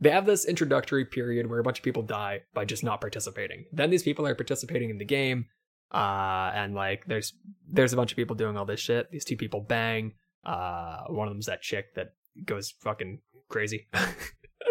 they 0.00 0.10
have 0.10 0.26
this 0.26 0.46
introductory 0.46 1.04
period 1.04 1.48
where 1.48 1.60
a 1.60 1.62
bunch 1.62 1.78
of 1.78 1.84
people 1.84 2.02
die 2.02 2.40
by 2.52 2.64
just 2.64 2.84
not 2.84 3.00
participating. 3.00 3.64
Then 3.72 3.90
these 3.90 4.02
people 4.02 4.26
are 4.26 4.34
participating 4.34 4.90
in 4.90 4.98
the 4.98 5.04
game, 5.04 5.46
uh, 5.92 6.50
and 6.54 6.74
like 6.74 7.04
there's 7.06 7.34
there's 7.68 7.92
a 7.92 7.96
bunch 7.96 8.12
of 8.12 8.16
people 8.16 8.36
doing 8.36 8.56
all 8.56 8.64
this 8.64 8.80
shit. 8.80 9.10
These 9.10 9.24
two 9.24 9.36
people 9.36 9.60
bang. 9.60 10.14
Uh, 10.44 11.04
one 11.08 11.28
of 11.28 11.34
them's 11.34 11.46
that 11.46 11.62
chick 11.62 11.94
that 11.94 12.14
goes 12.44 12.72
fucking 12.80 13.20
crazy. 13.48 13.88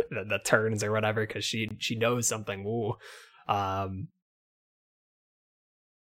the, 0.10 0.26
the 0.28 0.40
turns 0.44 0.84
or 0.84 0.92
whatever 0.92 1.26
because 1.26 1.46
she 1.46 1.70
she 1.80 1.96
knows 1.96 2.28
something. 2.28 2.94
Um, 3.48 4.08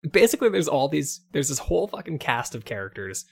basically, 0.10 0.50
there's 0.50 0.68
all 0.68 0.88
these. 0.88 1.22
There's 1.32 1.50
this 1.50 1.60
whole 1.60 1.88
fucking 1.88 2.20
cast 2.20 2.56
of 2.56 2.66
characters, 2.66 3.26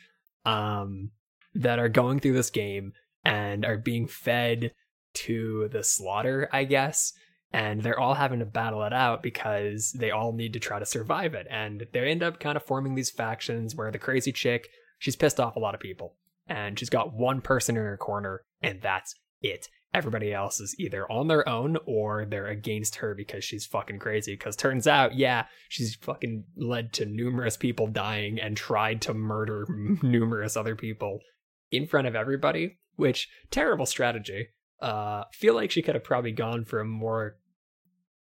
um, 0.46 1.12
that 1.54 1.80
are 1.80 1.90
going 1.90 2.20
through 2.20 2.34
this 2.34 2.50
game 2.50 2.94
and 3.24 3.66
are 3.66 3.78
being 3.78 4.08
fed 4.08 4.74
to 5.14 5.70
the 5.72 5.84
slaughter, 5.84 6.50
I 6.52 6.64
guess. 6.64 7.14
And 7.54 7.84
they're 7.84 8.00
all 8.00 8.14
having 8.14 8.40
to 8.40 8.46
battle 8.46 8.84
it 8.84 8.94
out 8.94 9.22
because 9.22 9.92
they 9.92 10.10
all 10.10 10.32
need 10.32 10.54
to 10.54 10.60
try 10.60 10.80
to 10.80 10.86
survive 10.86 11.34
it. 11.34 11.48
And 11.50 11.86
they 11.92 12.10
end 12.10 12.24
up 12.24 12.40
kind 12.40 12.56
of 12.56 12.64
forming 12.64 12.96
these 12.96 13.10
factions 13.10 13.76
where 13.76 13.92
the 13.92 14.00
crazy 14.00 14.32
chick, 14.32 14.70
she's 15.00 15.18
pissed 15.18 15.40
off 15.40 15.58
a 15.58 15.60
lot 15.60 15.76
of 15.76 15.82
people. 15.82 16.16
And 16.48 16.80
she's 16.80 16.90
got 16.90 17.14
one 17.14 17.42
person 17.42 17.76
in 17.76 17.84
her 17.84 17.98
corner, 17.98 18.42
and 18.62 18.82
that's 18.82 19.16
it 19.42 19.68
everybody 19.94 20.34
else 20.34 20.60
is 20.60 20.76
either 20.80 21.10
on 21.12 21.28
their 21.28 21.48
own 21.48 21.78
or 21.86 22.26
they're 22.26 22.48
against 22.48 22.98
her 22.98 23.14
because 23.14 23.44
she's 23.44 23.66
fucking 23.66 24.00
crazy. 24.00 24.34
Because 24.34 24.56
turns 24.56 24.88
out, 24.88 25.16
yeah, 25.16 25.46
she's 25.70 25.96
fucking 25.96 26.46
led 26.56 26.94
to 26.94 27.06
numerous 27.06 27.58
people 27.58 27.88
dying 27.88 28.40
and 28.40 28.56
tried 28.56 29.02
to 29.02 29.14
murder 29.14 29.66
numerous 30.02 30.56
other 30.56 30.76
people 30.76 31.20
in 31.72 31.88
front 31.88 32.08
of 32.08 32.16
everybody, 32.16 32.80
which 32.96 33.30
terrible 33.50 33.86
strategy. 33.86 34.48
Uh, 34.82 35.26
feel 35.34 35.54
like 35.54 35.70
she 35.70 35.84
could 35.84 35.94
have 35.94 36.04
probably 36.04 36.32
gone 36.32 36.66
for 36.66 36.80
a 36.80 36.86
more, 36.86 37.38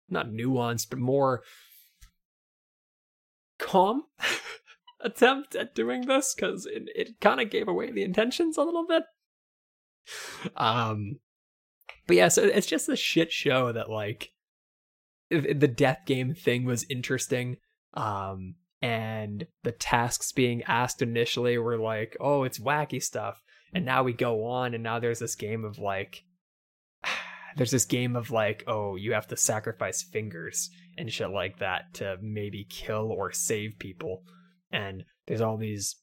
not 0.09 0.27
nuanced, 0.27 0.89
but 0.89 0.99
more 0.99 1.43
calm 3.57 4.03
attempt 4.99 5.55
at 5.55 5.75
doing 5.75 6.07
this 6.07 6.33
because 6.33 6.65
it, 6.65 6.83
it 6.95 7.19
kind 7.21 7.39
of 7.39 7.49
gave 7.49 7.67
away 7.67 7.91
the 7.91 8.03
intentions 8.03 8.57
a 8.57 8.63
little 8.63 8.85
bit. 8.87 9.03
Um, 10.55 11.19
but 12.07 12.15
yeah, 12.15 12.27
so 12.27 12.43
it's 12.43 12.67
just 12.67 12.89
a 12.89 12.95
shit 12.95 13.31
show 13.31 13.71
that 13.71 13.89
like 13.89 14.29
the 15.29 15.67
death 15.67 16.01
game 16.05 16.33
thing 16.33 16.65
was 16.65 16.85
interesting. 16.89 17.57
Um, 17.93 18.55
and 18.81 19.47
the 19.63 19.71
tasks 19.71 20.31
being 20.31 20.61
asked 20.63 21.01
initially 21.01 21.57
were 21.57 21.77
like, 21.77 22.15
oh, 22.19 22.43
it's 22.43 22.59
wacky 22.59 23.01
stuff. 23.01 23.41
And 23.73 23.83
now 23.85 24.03
we 24.03 24.13
go 24.13 24.45
on, 24.45 24.73
and 24.73 24.83
now 24.83 24.99
there's 24.99 25.19
this 25.19 25.35
game 25.35 25.65
of 25.65 25.79
like, 25.79 26.23
there's 27.55 27.71
this 27.71 27.85
game 27.85 28.15
of 28.15 28.31
like, 28.31 28.63
oh, 28.67 28.95
you 28.95 29.13
have 29.13 29.27
to 29.27 29.37
sacrifice 29.37 30.03
fingers 30.03 30.69
and 30.97 31.11
shit 31.11 31.29
like 31.29 31.59
that 31.59 31.93
to 31.95 32.17
maybe 32.21 32.65
kill 32.69 33.11
or 33.11 33.31
save 33.31 33.79
people. 33.79 34.23
And 34.71 35.05
there's 35.27 35.41
all 35.41 35.57
these 35.57 35.95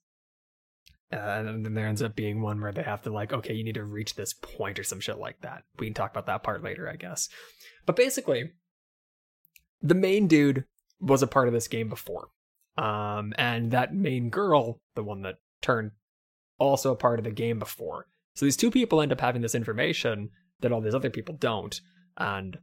uh, 1.13 1.17
and 1.17 1.65
then 1.65 1.75
there 1.75 1.87
ends 1.87 2.03
up 2.03 2.17
being 2.17 2.41
one 2.41 2.61
where 2.61 2.73
they 2.73 2.83
have 2.83 3.03
to 3.03 3.13
like, 3.13 3.33
okay, 3.33 3.53
you 3.53 3.65
need 3.65 3.75
to 3.75 3.85
reach 3.85 4.15
this 4.15 4.33
point 4.33 4.79
or 4.79 4.83
some 4.83 5.01
shit 5.01 5.19
like 5.19 5.39
that. 5.43 5.65
We 5.79 5.87
can 5.87 5.95
talk 5.95 6.11
about 6.11 6.27
that 6.27 6.43
part 6.43 6.63
later, 6.63 6.89
I 6.89 6.97
guess. 6.97 7.29
But 7.85 7.97
basically, 7.97 8.53
the 9.83 9.95
main 9.95 10.27
dude 10.27 10.65
was 11.01 11.23
a 11.23 11.27
part 11.27 11.49
of 11.49 11.55
this 11.55 11.69
game 11.69 11.91
before. 11.91 12.29
Um, 12.79 13.35
and 13.37 13.73
that 13.73 13.95
main 13.95 14.31
girl, 14.31 14.81
the 14.95 15.03
one 15.03 15.23
that 15.23 15.37
turned 15.61 15.91
also 16.59 16.93
a 16.93 16.97
part 16.97 17.19
of 17.19 17.25
the 17.25 17.31
game 17.31 17.59
before. 17.59 18.07
So 18.35 18.47
these 18.47 18.57
two 18.57 18.71
people 18.71 19.03
end 19.03 19.13
up 19.13 19.21
having 19.21 19.43
this 19.43 19.55
information 19.55 20.31
that 20.63 20.73
all 20.73 20.81
these 20.81 20.95
other 20.95 21.11
people 21.11 21.37
don't. 21.39 21.81
And 22.17 22.59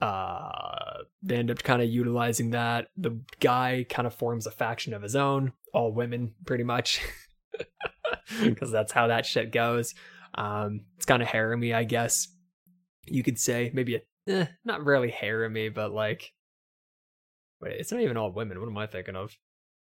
uh, 0.00 1.04
they 1.22 1.36
end 1.36 1.50
up 1.50 1.62
kind 1.62 1.80
of 1.80 1.88
utilizing 1.88 2.50
that. 2.50 2.88
The 2.96 3.20
guy 3.40 3.86
kind 3.88 4.06
of 4.06 4.14
forms 4.14 4.46
a 4.46 4.50
faction 4.50 4.94
of 4.94 5.02
his 5.02 5.14
own, 5.14 5.52
all 5.72 5.92
women, 5.92 6.34
pretty 6.44 6.64
much. 6.64 7.00
because 8.44 8.70
that's 8.70 8.92
how 8.92 9.06
that 9.08 9.26
shit 9.26 9.52
goes. 9.52 9.94
Um, 10.34 10.86
it's 10.96 11.06
kind 11.06 11.22
of 11.22 11.28
harem 11.28 11.62
I 11.72 11.84
guess 11.84 12.28
you 13.06 13.22
could 13.22 13.38
say. 13.38 13.70
Maybe 13.72 13.96
a, 13.96 14.00
eh, 14.26 14.46
not 14.64 14.84
really 14.84 15.10
harem 15.10 15.56
but 15.74 15.92
like, 15.92 16.32
wait, 17.60 17.78
it's 17.78 17.92
not 17.92 18.00
even 18.00 18.16
all 18.16 18.32
women. 18.32 18.60
What 18.60 18.68
am 18.68 18.78
I 18.78 18.86
thinking 18.86 19.16
of? 19.16 19.36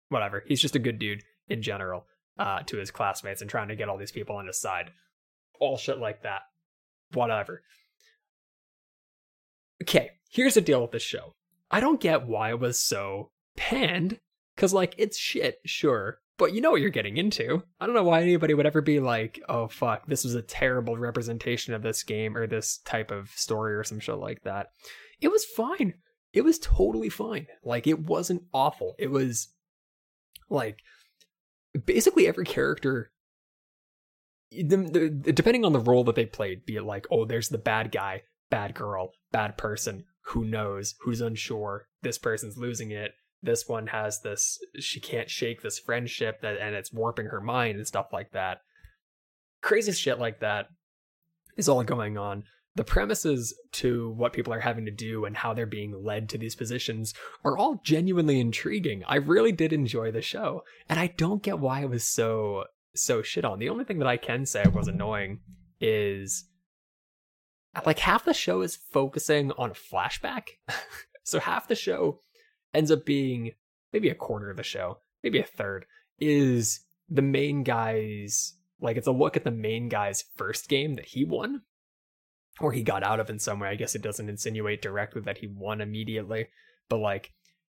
Whatever. 0.09 0.43
He's 0.47 0.61
just 0.61 0.77
a 0.77 0.81
good 0.81 0.99
dude 0.99 1.23
in 1.49 1.63
general 1.63 2.07
uh, 2.39 2.61
to 2.67 2.79
his 2.79 2.91
classmates 2.91 3.41
and 3.41 3.51
trying 3.51 3.69
to 3.69 3.77
get 3.77 3.89
all 3.89 3.99
these 3.99 4.13
people 4.13 4.37
on 4.37 4.47
his 4.47 4.61
side. 4.61 4.91
All 5.61 5.77
shit 5.77 5.99
like 5.99 6.23
that. 6.23 6.43
Whatever. 7.15 7.63
Okay, 9.83 10.11
here's 10.31 10.55
the 10.55 10.61
deal 10.61 10.83
with 10.83 10.93
this 10.93 11.03
show. 11.03 11.35
I 11.71 11.81
don't 11.81 12.01
get 12.01 12.27
why 12.27 12.51
it 12.51 12.61
was 12.61 12.79
so 12.79 13.31
panned, 13.57 14.21
because, 14.55 14.73
like, 14.73 14.95
it's 14.99 15.19
shit, 15.19 15.59
sure, 15.65 16.19
but 16.39 16.53
you 16.55 16.61
know 16.61 16.71
what 16.71 16.81
you're 16.81 16.91
getting 16.91 17.17
into. 17.17 17.63
I 17.81 17.87
don't 17.87 17.95
know 17.95 18.03
why 18.03 18.21
anybody 18.21 18.55
would 18.55 18.67
ever 18.67 18.81
be 18.81 18.99
like, 18.99 19.41
oh 19.49 19.69
fuck, 19.69 20.07
this 20.07 20.25
was 20.25 20.35
a 20.35 20.43
terrible 20.43 20.97
representation 20.97 21.73
of 21.73 21.83
this 21.83 22.03
game 22.03 22.37
or 22.37 22.47
this 22.47 22.79
type 22.79 23.13
of 23.13 23.31
story 23.31 23.75
or 23.75 23.85
some 23.85 24.01
shit 24.01 24.17
like 24.17 24.43
that. 24.43 24.69
It 25.21 25.29
was 25.29 25.45
fine. 25.45 25.95
It 26.33 26.43
was 26.43 26.59
totally 26.59 27.11
fine. 27.11 27.47
Like, 27.63 27.87
it 27.87 28.01
wasn't 28.01 28.43
awful. 28.53 28.97
It 28.99 29.11
was 29.11 29.55
like 30.51 30.81
basically 31.85 32.27
every 32.27 32.45
character 32.45 33.12
depending 34.53 35.65
on 35.65 35.73
the 35.73 35.81
role 35.81 36.05
that 36.05 36.15
they 36.15 36.27
played, 36.27 36.67
be 36.67 36.77
it 36.77 36.85
like, 36.85 37.07
oh, 37.11 37.25
there's 37.25 37.49
the 37.49 37.59
bad 37.59 37.93
guy, 37.93 38.23
bad 38.51 38.75
girl, 38.75 39.13
bad 39.31 39.57
person, 39.57 40.05
who 40.27 40.45
knows, 40.45 40.95
who's 41.01 41.21
unsure, 41.21 41.87
this 42.03 42.19
person's 42.19 42.57
losing 42.57 42.91
it, 42.91 43.13
this 43.43 43.69
one 43.69 43.89
has 43.89 44.21
this 44.21 44.59
she 44.79 45.01
can't 45.01 45.29
shake 45.29 45.63
this 45.63 45.79
friendship 45.79 46.41
that 46.43 46.59
and 46.59 46.75
it's 46.75 46.93
warping 46.93 47.27
her 47.27 47.41
mind 47.41 47.77
and 47.77 47.87
stuff 47.87 48.07
like 48.13 48.31
that. 48.33 48.59
Crazy 49.61 49.93
shit 49.93 50.19
like 50.19 50.41
that 50.41 50.67
is 51.57 51.69
all 51.69 51.83
going 51.83 52.17
on. 52.17 52.45
The 52.75 52.85
premises 52.85 53.55
to 53.73 54.11
what 54.17 54.33
people 54.33 54.55
are 54.55 54.61
having 54.61 54.87
to 54.87 54.91
do 54.91 55.25
and 55.25 55.37
how 55.37 55.53
they're 55.53 55.67
being 55.67 56.03
led 56.03 56.29
to 56.31 56.39
these 56.39 56.55
positions 56.55 57.13
are 57.45 57.59
all 57.59 57.81
genuinely 57.85 58.41
intriguing. 58.41 59.03
I 59.07 59.17
really 59.17 59.53
did 59.53 59.73
enjoy 59.73 60.11
the 60.11 60.23
show 60.23 60.63
and 60.89 60.99
i 60.99 61.09
don't 61.09 61.43
get 61.43 61.59
why 61.59 61.83
it 61.83 61.91
was 61.91 62.05
so 62.05 62.65
so 62.95 63.23
shit 63.23 63.45
on 63.45 63.59
the 63.59 63.69
only 63.69 63.85
thing 63.85 63.99
that 63.99 64.09
i 64.09 64.17
can 64.17 64.45
say 64.47 64.65
was 64.73 64.89
annoying 64.89 65.41
is 65.81 66.45
like 67.87 67.99
half 67.99 68.25
the 68.25 68.35
show 68.35 68.61
is 68.61 68.77
focusing 68.77 69.51
on 69.53 69.71
a 69.71 69.75
flashback 69.75 70.43
so 71.25 71.41
half 71.41 71.69
the 71.69 71.75
show 71.75 72.21
ends 72.75 72.91
up 72.91 73.05
being 73.05 73.53
maybe 73.93 74.09
a 74.09 74.15
quarter 74.15 74.51
of 74.51 74.57
the 74.57 74.63
show, 74.63 74.99
maybe 75.23 75.39
a 75.39 75.45
third, 75.45 75.87
is 76.19 76.81
the 77.09 77.23
main 77.23 77.63
guy's 77.63 78.55
Like 78.81 78.97
it's 78.97 79.07
a 79.07 79.13
look 79.13 79.37
at 79.37 79.45
the 79.45 79.51
main 79.51 79.89
guy's 79.89 80.25
first 80.37 80.69
game 80.69 80.95
that 80.95 81.07
he 81.07 81.25
won, 81.25 81.63
or 82.61 82.73
he 82.73 82.83
got 82.83 83.03
out 83.03 83.21
of 83.21 83.31
in 83.31 83.39
some 83.39 83.61
way. 83.61 83.69
I 83.69 83.77
guess 83.77 83.95
it 83.95 84.03
doesn't 84.03 84.29
insinuate 84.29 84.83
directly 84.83 85.23
that 85.23 85.39
he 85.39 85.47
won 85.47 85.81
immediately, 85.81 86.49
but 86.89 86.99
like 86.99 87.31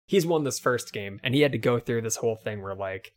he's 0.07 0.27
won 0.27 0.45
this 0.45 0.61
first 0.61 0.93
game 0.93 1.19
and 1.23 1.35
he 1.35 1.41
had 1.41 1.53
to 1.53 1.59
go 1.59 1.79
through 1.79 2.03
this 2.03 2.17
whole 2.17 2.37
thing 2.37 2.63
where 2.63 2.75
like 2.75 3.15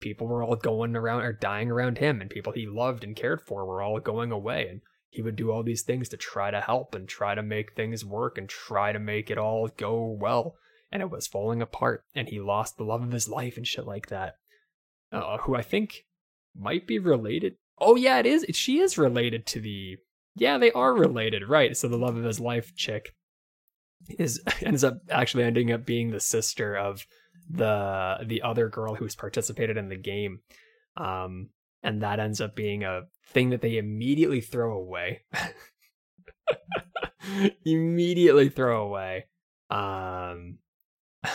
people 0.00 0.26
were 0.26 0.42
all 0.42 0.56
going 0.56 0.96
around 0.96 1.22
or 1.22 1.32
dying 1.32 1.70
around 1.70 1.98
him 1.98 2.20
and 2.20 2.30
people 2.30 2.52
he 2.52 2.66
loved 2.66 3.04
and 3.04 3.16
cared 3.16 3.40
for 3.40 3.64
were 3.64 3.82
all 3.82 4.00
going 4.00 4.32
away 4.32 4.66
and 4.68 4.80
he 5.10 5.22
would 5.22 5.36
do 5.36 5.50
all 5.50 5.62
these 5.62 5.82
things 5.82 6.08
to 6.08 6.16
try 6.16 6.50
to 6.50 6.60
help 6.60 6.94
and 6.94 7.08
try 7.08 7.34
to 7.34 7.42
make 7.42 7.74
things 7.74 8.04
work 8.04 8.38
and 8.38 8.48
try 8.48 8.92
to 8.92 8.98
make 8.98 9.30
it 9.30 9.38
all 9.38 9.68
go 9.76 10.04
well. 10.04 10.54
And 10.92 11.02
it 11.02 11.10
was 11.10 11.26
falling 11.26 11.60
apart 11.60 12.04
and 12.14 12.28
he 12.28 12.40
lost 12.40 12.76
the 12.76 12.84
love 12.84 13.02
of 13.02 13.12
his 13.12 13.28
life 13.28 13.56
and 13.56 13.66
shit 13.66 13.86
like 13.86 14.06
that. 14.08 14.36
Uh, 15.12 15.38
who 15.38 15.56
i 15.56 15.62
think 15.62 16.04
might 16.56 16.86
be 16.86 16.96
related 16.96 17.56
oh 17.78 17.96
yeah 17.96 18.18
it 18.18 18.26
is 18.26 18.46
she 18.52 18.78
is 18.78 18.96
related 18.96 19.44
to 19.44 19.60
the 19.60 19.96
yeah 20.36 20.56
they 20.56 20.70
are 20.70 20.94
related 20.94 21.48
right 21.48 21.76
so 21.76 21.88
the 21.88 21.98
love 21.98 22.16
of 22.16 22.22
his 22.22 22.38
life 22.38 22.72
chick 22.76 23.12
is 24.20 24.40
ends 24.62 24.84
up 24.84 25.00
actually 25.10 25.42
ending 25.42 25.72
up 25.72 25.84
being 25.84 26.10
the 26.10 26.20
sister 26.20 26.76
of 26.76 27.06
the 27.50 28.18
the 28.26 28.42
other 28.42 28.68
girl 28.68 28.94
who's 28.94 29.16
participated 29.16 29.76
in 29.76 29.88
the 29.88 29.96
game. 29.96 30.40
Um 30.96 31.50
and 31.82 32.02
that 32.02 32.20
ends 32.20 32.40
up 32.40 32.54
being 32.54 32.84
a 32.84 33.02
thing 33.28 33.50
that 33.50 33.62
they 33.62 33.78
immediately 33.78 34.40
throw 34.40 34.76
away. 34.76 35.22
Immediately 37.64 38.50
throw 38.50 38.84
away. 38.84 39.26
Um 39.70 40.58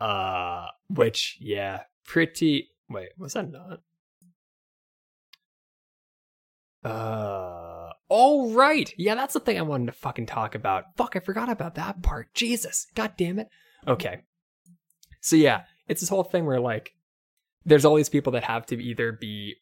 uh 0.00 0.66
which 0.88 1.38
yeah 1.40 1.82
pretty 2.04 2.70
wait 2.88 3.10
was 3.18 3.34
that 3.34 3.50
not? 3.50 3.80
Uh 6.82 7.69
all 8.10 8.52
right. 8.52 8.92
Yeah, 8.98 9.14
that's 9.14 9.34
the 9.34 9.40
thing 9.40 9.56
I 9.56 9.62
wanted 9.62 9.86
to 9.86 9.92
fucking 9.92 10.26
talk 10.26 10.54
about. 10.54 10.84
Fuck, 10.96 11.14
I 11.14 11.20
forgot 11.20 11.48
about 11.48 11.76
that 11.76 12.02
part. 12.02 12.34
Jesus. 12.34 12.86
God 12.94 13.12
damn 13.16 13.38
it. 13.38 13.46
Okay. 13.86 14.22
So 15.20 15.36
yeah, 15.36 15.62
it's 15.88 16.00
this 16.00 16.10
whole 16.10 16.24
thing 16.24 16.44
where 16.44 16.60
like 16.60 16.90
there's 17.64 17.84
all 17.84 17.94
these 17.94 18.08
people 18.08 18.32
that 18.32 18.44
have 18.44 18.66
to 18.66 18.82
either 18.82 19.12
be 19.12 19.54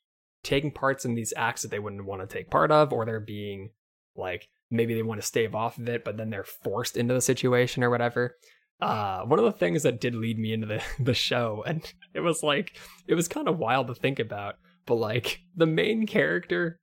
taking 0.42 0.70
parts 0.70 1.04
in 1.04 1.14
these 1.14 1.34
acts 1.36 1.62
that 1.62 1.70
they 1.70 1.78
wouldn't 1.78 2.06
want 2.06 2.22
to 2.22 2.26
take 2.26 2.50
part 2.50 2.72
of, 2.72 2.92
or 2.92 3.04
they're 3.04 3.20
being 3.20 3.70
like 4.16 4.48
maybe 4.70 4.94
they 4.94 5.02
want 5.02 5.20
to 5.20 5.26
stave 5.26 5.54
off 5.54 5.78
of 5.78 5.88
it, 5.88 6.04
but 6.04 6.16
then 6.16 6.30
they're 6.30 6.44
forced 6.44 6.96
into 6.96 7.14
the 7.14 7.20
situation 7.20 7.84
or 7.84 7.90
whatever. 7.90 8.34
Uh, 8.80 9.22
one 9.22 9.38
of 9.38 9.44
the 9.44 9.52
things 9.52 9.82
that 9.82 10.00
did 10.00 10.14
lead 10.14 10.38
me 10.38 10.52
into 10.52 10.66
the, 10.66 10.82
the 11.00 11.14
show, 11.14 11.64
and 11.66 11.92
it 12.14 12.20
was 12.20 12.42
like, 12.42 12.76
it 13.06 13.14
was 13.14 13.28
kind 13.28 13.48
of 13.48 13.58
wild 13.58 13.88
to 13.88 13.94
think 13.94 14.18
about, 14.18 14.54
but 14.86 14.94
like 14.94 15.40
the 15.56 15.66
main 15.66 16.06
character 16.06 16.78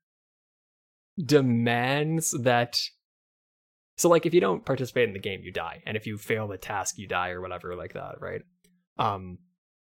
demands 1.24 2.32
that 2.42 2.82
so 3.98 4.10
like 4.10 4.26
if 4.26 4.34
you 4.34 4.42
don't 4.42 4.66
participate 4.66 5.08
in 5.08 5.14
the 5.14 5.20
game 5.20 5.42
you 5.44 5.52
die 5.52 5.82
and 5.86 5.96
if 5.96 6.06
you 6.06 6.18
fail 6.18 6.48
the 6.48 6.58
task 6.58 6.98
you 6.98 7.08
die 7.08 7.30
or 7.30 7.42
whatever 7.42 7.76
like 7.76 7.94
that 7.94 8.16
right? 8.20 8.42
Um 8.98 9.40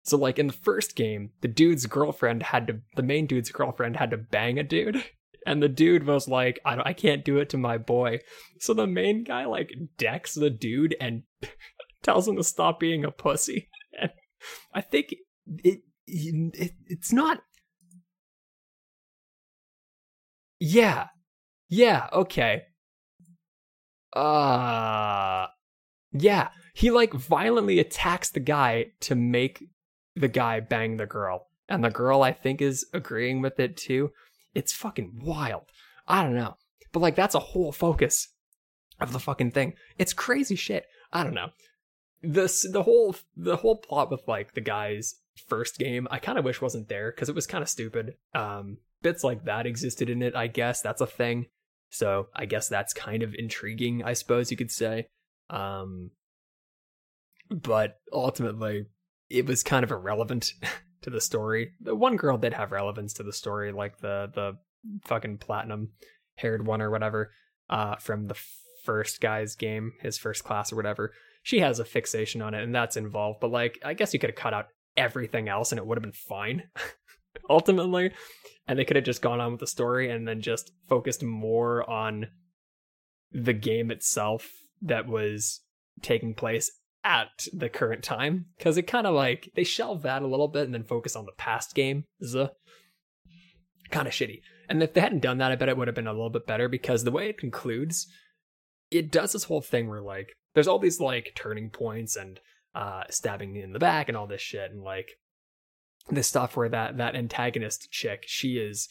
so 0.04 0.18
like 0.18 0.40
in 0.40 0.48
the 0.48 0.54
first 0.54 0.96
game 0.96 1.32
the 1.42 1.48
dude's 1.48 1.86
girlfriend 1.86 2.44
had 2.44 2.68
to 2.68 2.80
the 2.96 3.04
main 3.04 3.26
dude's 3.26 3.52
girlfriend 3.52 3.98
had 3.98 4.12
to 4.12 4.18
bang 4.18 4.60
a 4.60 4.64
dude 4.64 5.04
and 5.46 5.62
the 5.62 5.70
dude 5.70 6.06
was 6.06 6.28
like 6.28 6.60
i 6.66 6.76
don't 6.76 6.88
i 6.88 6.94
can't 6.94 7.26
do 7.26 7.38
it 7.38 7.50
to 7.50 7.58
my 7.58 7.78
boy. 7.78 8.20
So 8.60 8.74
the 8.74 8.88
main 8.88 9.24
guy 9.24 9.46
like 9.46 9.72
decks 9.98 10.36
the 10.36 10.50
dude 10.50 10.96
and 11.02 11.24
tells 12.04 12.28
him 12.28 12.38
to 12.38 12.44
stop 12.44 12.80
being 12.80 13.04
a 13.04 13.12
pussy 13.12 13.70
and 14.00 14.12
i 14.74 14.82
think 14.82 15.16
it, 15.64 15.82
it 16.06 16.74
it's 16.86 17.12
not 17.12 17.42
Yeah. 20.60 21.08
Yeah, 21.70 22.08
okay. 22.14 22.64
Uh 24.14 25.48
Yeah, 26.14 26.50
he 26.74 26.92
like 26.92 27.14
violently 27.14 27.80
attacks 27.80 28.30
the 28.30 28.40
guy 28.40 28.92
to 29.02 29.16
make 29.16 29.64
the 30.16 30.28
guy 30.28 30.60
bang 30.60 30.98
the 30.98 31.06
girl. 31.06 31.48
And 31.70 31.84
the 31.84 31.90
girl 31.90 32.24
I 32.24 32.32
think 32.32 32.62
is 32.62 32.86
agreeing 32.94 33.42
with 33.42 33.60
it 33.60 33.78
too. 33.78 34.12
It's 34.56 34.74
fucking 34.74 35.20
wild. 35.22 35.64
I 36.08 36.24
don't 36.24 36.36
know. 36.36 36.56
But 36.92 37.02
like 37.02 37.16
that's 37.16 37.36
a 37.36 37.40
whole 37.40 37.72
focus 37.72 38.30
of 39.00 39.12
the 39.14 39.20
fucking 39.20 39.52
thing. 39.52 39.74
It's 39.98 40.14
crazy 40.14 40.56
shit. 40.56 40.86
I 41.12 41.24
don't 41.24 41.34
know. 41.34 41.50
This 42.24 42.68
the 42.72 42.84
whole 42.84 43.16
the 43.36 43.58
whole 43.58 43.78
plot 43.78 44.10
with 44.10 44.28
like 44.28 44.54
the 44.54 44.62
guy's 44.62 45.16
first 45.48 45.78
game, 45.78 46.08
I 46.10 46.20
kind 46.20 46.40
of 46.40 46.46
wish 46.46 46.62
wasn't 46.62 46.90
there 46.90 47.12
because 47.12 47.30
it 47.30 47.36
was 47.36 47.46
kind 47.46 47.62
of 47.62 47.70
stupid. 47.70 48.16
Um, 48.34 48.78
bits 49.02 49.24
like 49.24 49.46
that 49.46 49.66
existed 49.66 50.10
in 50.10 50.22
it, 50.22 50.36
I 50.36 50.48
guess. 50.48 50.82
That's 50.82 51.02
a 51.02 51.08
thing. 51.08 51.48
So 51.90 52.28
I 52.36 52.46
guess 52.46 52.68
that's 52.68 52.94
kind 52.94 53.24
of 53.24 53.34
intriguing, 53.38 54.04
I 54.04 54.14
suppose 54.14 54.52
you 54.52 54.58
could 54.58 54.72
say. 54.72 55.08
Um, 55.50 56.12
but 57.50 58.00
ultimately, 58.12 58.86
it 59.30 59.46
was 59.46 59.64
kind 59.64 59.84
of 59.84 59.92
irrelevant 59.92 60.54
to 61.02 61.10
the 61.10 61.22
story. 61.22 61.72
The 61.80 61.96
one 61.96 62.18
girl 62.18 62.38
did 62.38 62.54
have 62.54 62.72
relevance 62.72 63.14
to 63.14 63.24
the 63.24 63.34
story, 63.34 63.72
like 63.72 64.00
the 64.00 64.30
the 64.34 64.58
fucking 65.06 65.38
platinum 65.38 65.92
haired 66.36 66.66
one 66.66 66.82
or 66.82 66.92
whatever, 66.92 67.32
uh, 67.70 67.96
from 67.96 68.28
the 68.28 68.38
first 68.84 69.22
guy's 69.22 69.56
game, 69.56 69.94
his 70.02 70.18
first 70.18 70.44
class 70.44 70.72
or 70.72 70.76
whatever. 70.76 71.14
She 71.44 71.60
has 71.60 71.80
a 71.80 71.86
fixation 71.86 72.42
on 72.42 72.54
it, 72.54 72.64
and 72.64 72.76
that's 72.76 72.98
involved. 72.98 73.40
But 73.40 73.52
like, 73.52 73.80
I 73.84 73.94
guess 73.94 74.14
you 74.14 74.20
could 74.20 74.32
have 74.32 74.38
cut 74.38 74.54
out 74.54 74.68
everything 74.98 75.48
else, 75.48 75.72
and 75.72 75.80
it 75.80 75.86
would 75.86 75.98
have 75.98 76.04
been 76.04 76.12
fine. 76.12 76.64
ultimately, 77.50 78.12
and 78.68 78.78
they 78.78 78.86
could 78.86 78.96
have 78.96 79.06
just 79.06 79.22
gone 79.22 79.40
on 79.40 79.52
with 79.52 79.60
the 79.60 79.68
story 79.68 80.10
and 80.10 80.28
then 80.28 80.42
just 80.42 80.72
focused 80.88 81.24
more 81.24 81.90
on 81.90 82.28
the 83.32 83.54
game 83.54 83.92
itself 83.92 84.50
that 84.82 85.08
was 85.08 85.62
taking 86.02 86.34
place 86.34 86.72
at 87.04 87.48
the 87.54 87.70
current 87.70 88.04
time. 88.04 88.46
Because 88.58 88.78
it 88.78 88.84
kind 88.84 89.08
of 89.08 89.16
like 89.16 89.52
they 89.56 89.64
shelve 89.64 90.04
that 90.04 90.22
a 90.22 90.28
little 90.28 90.48
bit 90.48 90.66
and 90.66 90.74
then 90.74 90.84
focus 90.84 91.16
on 91.16 91.26
the 91.26 91.32
past 91.38 91.76
game. 91.76 92.06
Kind 93.90 94.08
of 94.08 94.14
shitty. 94.14 94.42
And 94.70 94.84
if 94.84 94.94
they 94.94 95.02
hadn't 95.02 95.22
done 95.22 95.38
that 95.38 95.52
i 95.52 95.56
bet 95.56 95.70
it 95.70 95.78
would 95.78 95.88
have 95.88 95.96
been 95.96 96.08
a 96.08 96.14
little 96.14 96.30
bit 96.30 96.46
better 96.46 96.68
because 96.68 97.04
the 97.04 97.12
way 97.12 97.30
it 97.30 97.38
concludes 97.38 98.08
it 98.92 99.12
does 99.12 99.32
this 99.32 99.46
whole 99.46 99.62
thing 99.62 99.88
where 99.88 100.02
like 100.02 100.34
there's 100.54 100.68
all 100.68 100.80
these 100.80 101.00
like 101.00 101.34
turning 101.36 101.70
points 101.70 102.16
and 102.16 102.40
uh 102.76 103.04
stabbing 103.10 103.54
me 103.54 103.62
in 103.62 103.74
the 103.74 103.80
back 103.80 104.08
and 104.08 104.18
all 104.18 104.28
this 104.28 104.42
shit 104.42 104.72
and 104.72 104.84
like 104.84 105.12
this 106.16 106.28
stuff 106.28 106.56
where 106.56 106.70
that 106.70 106.98
that 106.98 107.16
antagonist 107.16 107.92
chick 107.92 108.24
she 108.26 108.58
is 108.58 108.90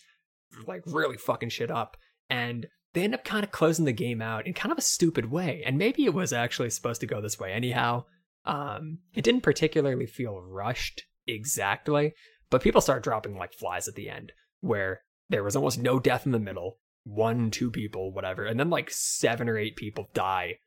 like 0.67 0.83
really 0.87 1.17
fucking 1.17 1.49
shit 1.49 1.71
up 1.71 1.97
and 2.29 2.67
they 2.95 3.03
end 3.03 3.15
up 3.15 3.25
kind 3.25 3.45
of 3.45 3.51
closing 3.51 3.85
the 3.85 3.93
game 3.93 4.23
out 4.23 4.47
in 4.47 4.55
kind 4.55 4.73
of 4.73 4.79
a 4.79 4.83
stupid 4.83 5.31
way 5.31 5.63
and 5.67 5.79
maybe 5.79 6.05
it 6.05 6.15
was 6.15 6.33
actually 6.33 6.71
supposed 6.71 7.01
to 7.01 7.07
go 7.07 7.21
this 7.21 7.39
way 7.39 7.53
anyhow. 7.53 8.05
Um 8.45 8.99
it 9.15 9.23
didn't 9.23 9.43
particularly 9.43 10.07
feel 10.07 10.41
rushed 10.41 11.03
exactly 11.27 12.15
but 12.51 12.63
people 12.63 12.81
start 12.81 13.03
dropping 13.03 13.37
like 13.37 13.53
flies 13.53 13.89
at 13.89 13.95
the 13.95 14.09
end 14.09 14.33
where 14.61 15.03
there 15.29 15.43
was 15.43 15.57
almost 15.57 15.79
no 15.79 15.99
death 15.99 16.27
in 16.27 16.33
the 16.33 16.39
middle 16.39 16.79
one 17.05 17.51
two 17.51 17.71
people 17.71 18.13
whatever 18.13 18.45
and 18.45 18.59
then 18.59 18.71
like 18.71 18.91
seven 18.91 19.49
or 19.49 19.59
eight 19.59 19.77
people 19.77 20.09
die 20.15 20.59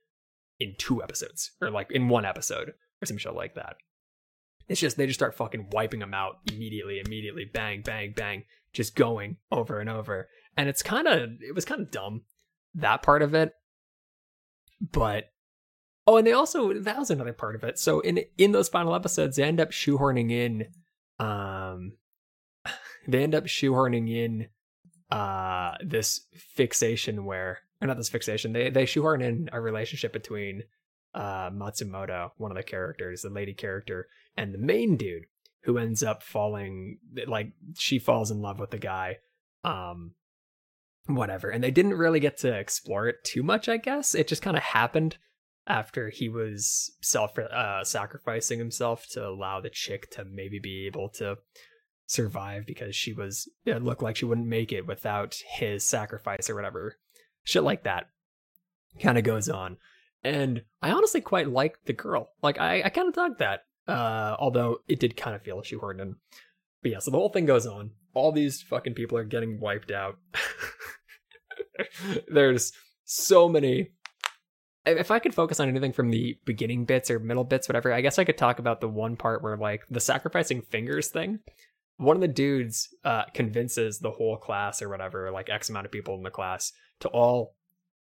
in 0.59 0.75
two 0.77 1.01
episodes 1.01 1.51
or 1.61 1.69
like 1.69 1.89
in 1.91 2.09
one 2.09 2.25
episode 2.25 2.73
or 3.01 3.05
some 3.05 3.17
shit 3.17 3.33
like 3.33 3.55
that 3.55 3.75
it's 4.69 4.79
just 4.79 4.97
they 4.97 5.07
just 5.07 5.19
start 5.19 5.35
fucking 5.35 5.69
wiping 5.71 5.99
them 5.99 6.13
out 6.13 6.37
immediately, 6.49 7.01
immediately, 7.03 7.45
bang, 7.51 7.81
bang, 7.81 8.13
bang, 8.15 8.43
just 8.71 8.95
going 8.95 9.37
over 9.51 9.79
and 9.79 9.89
over. 9.89 10.29
And 10.55 10.69
it's 10.69 10.83
kind 10.83 11.07
of 11.07 11.29
it 11.41 11.55
was 11.55 11.65
kind 11.65 11.81
of 11.81 11.91
dumb 11.91 12.21
that 12.75 13.01
part 13.01 13.23
of 13.23 13.33
it. 13.33 13.53
But 14.79 15.31
oh, 16.05 16.17
and 16.17 16.25
they 16.25 16.33
also 16.33 16.73
that 16.73 16.99
was 16.99 17.09
another 17.09 17.33
part 17.33 17.55
of 17.55 17.63
it. 17.63 17.79
So 17.79 17.99
in 18.01 18.21
in 18.37 18.51
those 18.51 18.69
final 18.69 18.93
episodes, 18.93 19.35
they 19.35 19.43
end 19.43 19.59
up 19.59 19.71
shoehorning 19.71 20.31
in 20.31 20.67
um 21.19 21.93
they 23.07 23.23
end 23.23 23.33
up 23.33 23.45
shoehorning 23.45 24.09
in 24.09 24.47
uh 25.09 25.75
this 25.83 26.27
fixation 26.33 27.25
where 27.25 27.59
or 27.81 27.87
not 27.87 27.97
this 27.97 28.09
fixation, 28.09 28.53
they 28.53 28.69
they 28.69 28.85
shoehorn 28.85 29.21
in 29.21 29.49
a 29.51 29.59
relationship 29.59 30.13
between 30.13 30.63
uh, 31.13 31.49
Matsumoto, 31.49 32.31
one 32.37 32.51
of 32.51 32.57
the 32.57 32.63
characters, 32.63 33.21
the 33.21 33.29
lady 33.29 33.53
character, 33.53 34.07
and 34.37 34.53
the 34.53 34.59
main 34.59 34.97
dude 34.97 35.25
who 35.63 35.77
ends 35.77 36.03
up 36.03 36.23
falling 36.23 36.99
like 37.27 37.51
she 37.77 37.99
falls 37.99 38.31
in 38.31 38.41
love 38.41 38.59
with 38.59 38.71
the 38.71 38.77
guy. 38.77 39.17
Um, 39.63 40.13
whatever. 41.15 41.49
And 41.49 41.63
they 41.63 41.71
didn't 41.71 41.95
really 41.95 42.19
get 42.19 42.37
to 42.39 42.53
explore 42.53 43.07
it 43.07 43.23
too 43.23 43.43
much, 43.43 43.67
I 43.67 43.77
guess. 43.77 44.15
It 44.15 44.27
just 44.27 44.41
kind 44.41 44.55
of 44.55 44.63
happened 44.63 45.17
after 45.67 46.09
he 46.09 46.29
was 46.29 46.91
self 47.01 47.37
uh, 47.37 47.83
sacrificing 47.83 48.59
himself 48.59 49.07
to 49.11 49.27
allow 49.27 49.59
the 49.59 49.69
chick 49.69 50.09
to 50.11 50.25
maybe 50.25 50.59
be 50.59 50.85
able 50.87 51.09
to 51.09 51.37
survive 52.05 52.65
because 52.65 52.95
she 52.95 53.13
was 53.13 53.47
it 53.65 53.83
looked 53.83 54.01
like 54.01 54.15
she 54.15 54.25
wouldn't 54.25 54.47
make 54.47 54.71
it 54.71 54.87
without 54.87 55.35
his 55.47 55.83
sacrifice 55.83 56.49
or 56.49 56.55
whatever. 56.55 56.97
Shit 57.43 57.63
like 57.63 57.83
that 57.83 58.09
kind 59.01 59.17
of 59.17 59.23
goes 59.23 59.47
on 59.47 59.77
and 60.23 60.63
I 60.81 60.91
honestly 60.91 61.21
quite 61.21 61.49
like 61.49 61.77
the 61.85 61.93
girl. 61.93 62.29
Like 62.41 62.59
I, 62.59 62.83
I 62.83 62.89
kind 62.89 63.07
of 63.07 63.13
dug 63.13 63.37
that. 63.39 63.61
Uh, 63.87 64.35
although 64.37 64.77
it 64.87 64.99
did 64.99 65.17
kind 65.17 65.35
of 65.35 65.41
feel 65.41 65.61
shoehorned 65.61 65.99
in. 65.99 66.15
But 66.81 66.91
yeah, 66.91 66.99
so 66.99 67.11
the 67.11 67.17
whole 67.17 67.29
thing 67.29 67.45
goes 67.45 67.65
on. 67.65 67.91
All 68.13 68.31
these 68.31 68.61
fucking 68.61 68.93
people 68.93 69.17
are 69.17 69.23
getting 69.23 69.59
wiped 69.59 69.91
out. 69.91 70.17
There's 72.27 72.71
so 73.05 73.49
many. 73.49 73.89
If 74.85 75.11
I 75.11 75.19
could 75.19 75.35
focus 75.35 75.59
on 75.59 75.67
anything 75.67 75.93
from 75.93 76.09
the 76.09 76.37
beginning 76.45 76.85
bits 76.85 77.11
or 77.11 77.19
middle 77.19 77.43
bits, 77.43 77.67
whatever, 77.67 77.91
I 77.91 78.01
guess 78.01 78.17
I 78.17 78.23
could 78.23 78.37
talk 78.37 78.59
about 78.59 78.79
the 78.79 78.87
one 78.87 79.17
part 79.17 79.43
where, 79.43 79.57
like, 79.57 79.83
the 79.89 79.99
sacrificing 79.99 80.61
fingers 80.61 81.09
thing. 81.09 81.39
One 81.97 82.15
of 82.15 82.21
the 82.21 82.27
dudes 82.27 82.87
uh, 83.03 83.23
convinces 83.33 83.99
the 83.99 84.11
whole 84.11 84.37
class 84.37 84.81
or 84.81 84.89
whatever, 84.89 85.31
like 85.31 85.49
X 85.49 85.69
amount 85.69 85.85
of 85.85 85.91
people 85.91 86.15
in 86.15 86.23
the 86.23 86.31
class, 86.31 86.71
to 87.01 87.09
all 87.09 87.55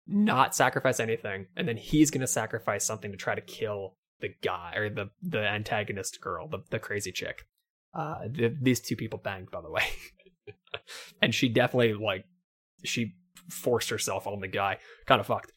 not 0.08 0.56
sacrifice 0.56 1.00
anything, 1.00 1.48
and 1.56 1.68
then 1.68 1.78
he's 1.78 2.12
gonna 2.12 2.28
sacrifice 2.28 2.86
something 2.86 3.12
to 3.12 3.18
try 3.18 3.36
to 3.36 3.42
kill 3.42 3.96
the 4.22 4.30
guy 4.42 4.74
or 4.76 4.90
the 4.90 5.10
the 5.22 5.40
antagonist 5.40 6.22
girl, 6.22 6.48
the 6.48 6.60
the 6.70 6.80
crazy 6.80 7.12
chick. 7.12 7.46
Uh, 7.94 8.28
the, 8.30 8.56
these 8.62 8.82
two 8.82 8.96
people 8.96 9.20
banged, 9.20 9.50
by 9.52 9.62
the 9.62 9.72
way, 9.72 9.84
and 11.22 11.34
she 11.34 11.48
definitely 11.48 11.94
like 11.94 12.26
she 12.84 13.16
forced 13.50 13.90
herself 13.90 14.28
on 14.28 14.42
the 14.42 14.48
guy. 14.48 14.78
Kind 15.06 15.22
of 15.22 15.28
fucked. 15.28 15.52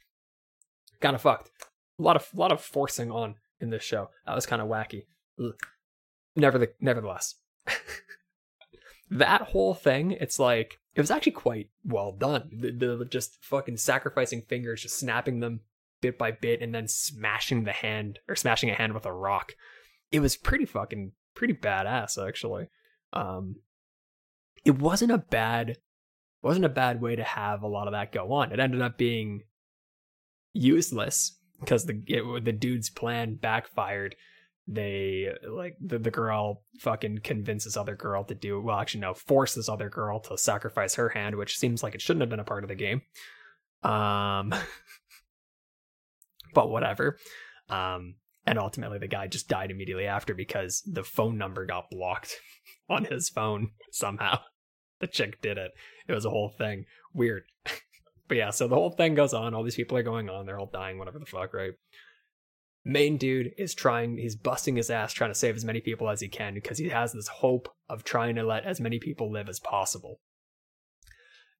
Kind 1.00 1.14
of 1.14 1.22
fucked. 1.22 1.50
A 1.98 2.02
lot 2.02 2.16
of 2.16 2.28
a 2.34 2.38
lot 2.38 2.52
of 2.52 2.60
forcing 2.60 3.10
on 3.10 3.36
in 3.60 3.70
this 3.70 3.82
show. 3.82 4.10
That 4.26 4.34
was 4.34 4.46
kind 4.46 4.62
of 4.62 4.68
wacky. 4.68 5.02
Never 6.36 6.58
the, 6.58 6.70
nevertheless, 6.80 7.34
that 9.10 9.42
whole 9.42 9.74
thing. 9.74 10.12
It's 10.12 10.38
like 10.38 10.78
it 10.98 11.00
was 11.00 11.12
actually 11.12 11.32
quite 11.32 11.68
well 11.84 12.10
done. 12.10 12.50
The, 12.52 12.72
the 12.72 13.04
just 13.04 13.38
fucking 13.44 13.76
sacrificing 13.76 14.42
fingers, 14.42 14.82
just 14.82 14.98
snapping 14.98 15.38
them 15.38 15.60
bit 16.00 16.18
by 16.18 16.32
bit, 16.32 16.60
and 16.60 16.74
then 16.74 16.88
smashing 16.88 17.62
the 17.62 17.72
hand 17.72 18.18
or 18.28 18.34
smashing 18.34 18.68
a 18.68 18.74
hand 18.74 18.94
with 18.94 19.06
a 19.06 19.12
rock. 19.12 19.52
It 20.10 20.18
was 20.18 20.36
pretty 20.36 20.64
fucking 20.64 21.12
pretty 21.36 21.54
badass 21.54 22.18
actually. 22.26 22.66
Um, 23.12 23.60
it 24.64 24.80
wasn't 24.80 25.12
a 25.12 25.18
bad 25.18 25.76
wasn't 26.42 26.64
a 26.64 26.68
bad 26.68 27.00
way 27.00 27.14
to 27.14 27.22
have 27.22 27.62
a 27.62 27.68
lot 27.68 27.86
of 27.86 27.92
that 27.92 28.10
go 28.10 28.32
on. 28.32 28.50
It 28.50 28.58
ended 28.58 28.82
up 28.82 28.98
being 28.98 29.42
useless 30.52 31.38
because 31.60 31.84
the 31.84 32.02
it, 32.08 32.44
the 32.44 32.52
dude's 32.52 32.90
plan 32.90 33.36
backfired. 33.36 34.16
They 34.70 35.32
like 35.48 35.76
the 35.80 35.98
the 35.98 36.10
girl 36.10 36.62
fucking 36.80 37.20
convinces 37.24 37.74
other 37.74 37.96
girl 37.96 38.22
to 38.24 38.34
do 38.34 38.60
well. 38.60 38.78
Actually, 38.78 39.00
no, 39.00 39.14
force 39.14 39.54
this 39.54 39.68
other 39.68 39.88
girl 39.88 40.20
to 40.20 40.36
sacrifice 40.36 40.96
her 40.96 41.08
hand, 41.08 41.36
which 41.36 41.56
seems 41.56 41.82
like 41.82 41.94
it 41.94 42.02
shouldn't 42.02 42.20
have 42.20 42.28
been 42.28 42.38
a 42.38 42.44
part 42.44 42.64
of 42.64 42.68
the 42.68 42.74
game. 42.74 43.00
Um, 43.82 44.54
but 46.54 46.68
whatever. 46.68 47.16
Um, 47.70 48.16
and 48.46 48.58
ultimately, 48.58 48.98
the 48.98 49.08
guy 49.08 49.26
just 49.26 49.48
died 49.48 49.70
immediately 49.70 50.06
after 50.06 50.34
because 50.34 50.82
the 50.86 51.04
phone 51.04 51.38
number 51.38 51.64
got 51.64 51.90
blocked 51.90 52.36
on 52.90 53.06
his 53.06 53.30
phone 53.30 53.70
somehow. 53.90 54.40
The 55.00 55.06
chick 55.06 55.40
did 55.40 55.56
it. 55.56 55.70
It 56.08 56.12
was 56.12 56.26
a 56.26 56.30
whole 56.30 56.52
thing. 56.58 56.84
Weird. 57.14 57.44
but 58.28 58.36
yeah, 58.36 58.50
so 58.50 58.68
the 58.68 58.74
whole 58.74 58.90
thing 58.90 59.14
goes 59.14 59.32
on. 59.32 59.54
All 59.54 59.62
these 59.62 59.76
people 59.76 59.96
are 59.96 60.02
going 60.02 60.28
on. 60.28 60.44
They're 60.44 60.58
all 60.58 60.70
dying, 60.70 60.98
whatever 60.98 61.18
the 61.18 61.26
fuck, 61.26 61.54
right? 61.54 61.72
Main 62.88 63.18
dude 63.18 63.52
is 63.58 63.74
trying, 63.74 64.16
he's 64.16 64.34
busting 64.34 64.76
his 64.76 64.88
ass 64.88 65.12
trying 65.12 65.28
to 65.28 65.38
save 65.38 65.54
as 65.54 65.64
many 65.64 65.78
people 65.78 66.08
as 66.08 66.22
he 66.22 66.28
can 66.28 66.54
because 66.54 66.78
he 66.78 66.88
has 66.88 67.12
this 67.12 67.28
hope 67.28 67.68
of 67.86 68.02
trying 68.02 68.34
to 68.36 68.42
let 68.42 68.64
as 68.64 68.80
many 68.80 68.98
people 68.98 69.30
live 69.30 69.46
as 69.50 69.60
possible. 69.60 70.20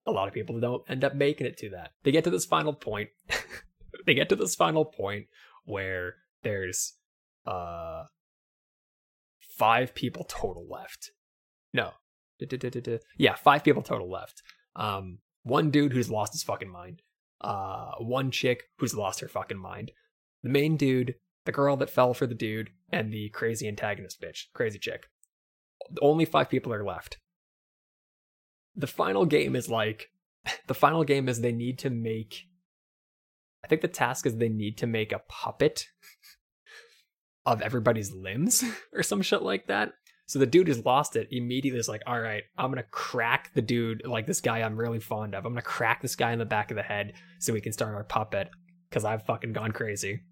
A 0.07 0.11
lot 0.11 0.26
of 0.26 0.33
people 0.33 0.59
don't 0.59 0.83
end 0.89 1.05
up 1.05 1.14
making 1.14 1.47
it 1.47 1.59
to 1.59 1.68
that. 1.68 1.91
They 2.03 2.12
get 2.12 2.24
to 2.24 2.31
this 2.31 2.47
final 2.47 2.72
point. 2.72 3.11
they 4.07 4.14
get 4.14 4.31
to 4.31 4.37
this 4.37 4.55
final 4.55 4.87
point 4.87 5.26
where 5.66 6.14
there's 6.45 6.95
uh 7.45 8.05
five 9.39 9.95
people 9.95 10.24
total 10.24 10.66
left. 10.66 11.11
No. 11.74 11.91
Yeah, 13.18 13.35
five 13.35 13.62
people 13.62 13.83
total 13.83 14.11
left. 14.11 14.43
Um 14.76 15.18
one 15.43 15.70
dude 15.70 15.93
who's 15.93 16.11
lost 16.11 16.33
his 16.33 16.43
fucking 16.43 16.70
mind. 16.70 17.03
Uh 17.39 17.91
one 17.99 18.31
chick 18.31 18.62
who's 18.79 18.95
lost 18.95 19.20
her 19.20 19.29
fucking 19.29 19.59
mind. 19.59 19.93
The 20.43 20.51
main 20.51 20.76
dude, 20.76 21.14
the 21.45 21.53
girl 21.53 21.76
that 21.76 21.91
fell 21.91 22.14
for 22.14 22.26
the 22.26 22.34
dude, 22.34 22.70
and 22.91 23.12
the 23.12 23.28
crazy 23.30 23.68
antagonist 23.68 24.20
bitch, 24.20 24.45
crazy 24.55 24.78
chick. 24.78 25.09
Only 26.01 26.24
five 26.24 26.49
people 26.49 26.72
are 26.72 26.84
left. 26.84 27.18
The 28.76 28.86
final 28.86 29.26
game 29.26 29.57
is 29.57 29.68
like 29.68 30.11
the 30.66 30.74
final 30.74 31.05
game 31.05 31.28
is 31.28 31.41
they 31.41 31.53
need 31.53 31.78
to 31.80 31.91
make 31.91 32.45
I 33.64 33.66
think 33.66 33.80
the 33.82 33.89
task 33.89 34.24
is 34.24 34.36
they 34.36 34.49
need 34.49 34.78
to 34.78 34.86
make 34.86 35.12
a 35.12 35.22
puppet 35.28 35.89
of 37.47 37.61
everybody's 37.61 38.12
limbs 38.12 38.62
or 38.93 39.03
some 39.03 39.22
shit 39.22 39.43
like 39.43 39.66
that. 39.66 39.93
So 40.26 40.39
the 40.39 40.47
dude 40.47 40.68
has 40.68 40.84
lost 40.84 41.16
it 41.16 41.28
immediately. 41.30 41.80
Is 41.80 41.89
like, 41.89 42.03
all 42.07 42.20
right, 42.20 42.43
I'm 42.57 42.70
gonna 42.70 42.84
crack 42.91 43.51
the 43.55 43.62
dude, 43.62 44.07
like 44.07 44.26
this 44.26 44.43
guy 44.43 44.61
I'm 44.61 44.76
really 44.76 45.01
fond 45.01 45.34
of. 45.34 45.45
I'm 45.45 45.53
gonna 45.53 45.62
crack 45.62 46.03
this 46.03 46.16
guy 46.16 46.32
in 46.32 46.39
the 46.39 46.45
back 46.45 46.70
of 46.70 46.76
the 46.76 46.82
head 46.82 47.14
so 47.39 47.53
we 47.53 47.62
can 47.62 47.72
start 47.72 47.95
our 47.95 48.05
puppet 48.05 48.51
because 48.89 49.05
I've 49.05 49.24
fucking 49.24 49.53
gone 49.53 49.72
crazy. 49.72 50.22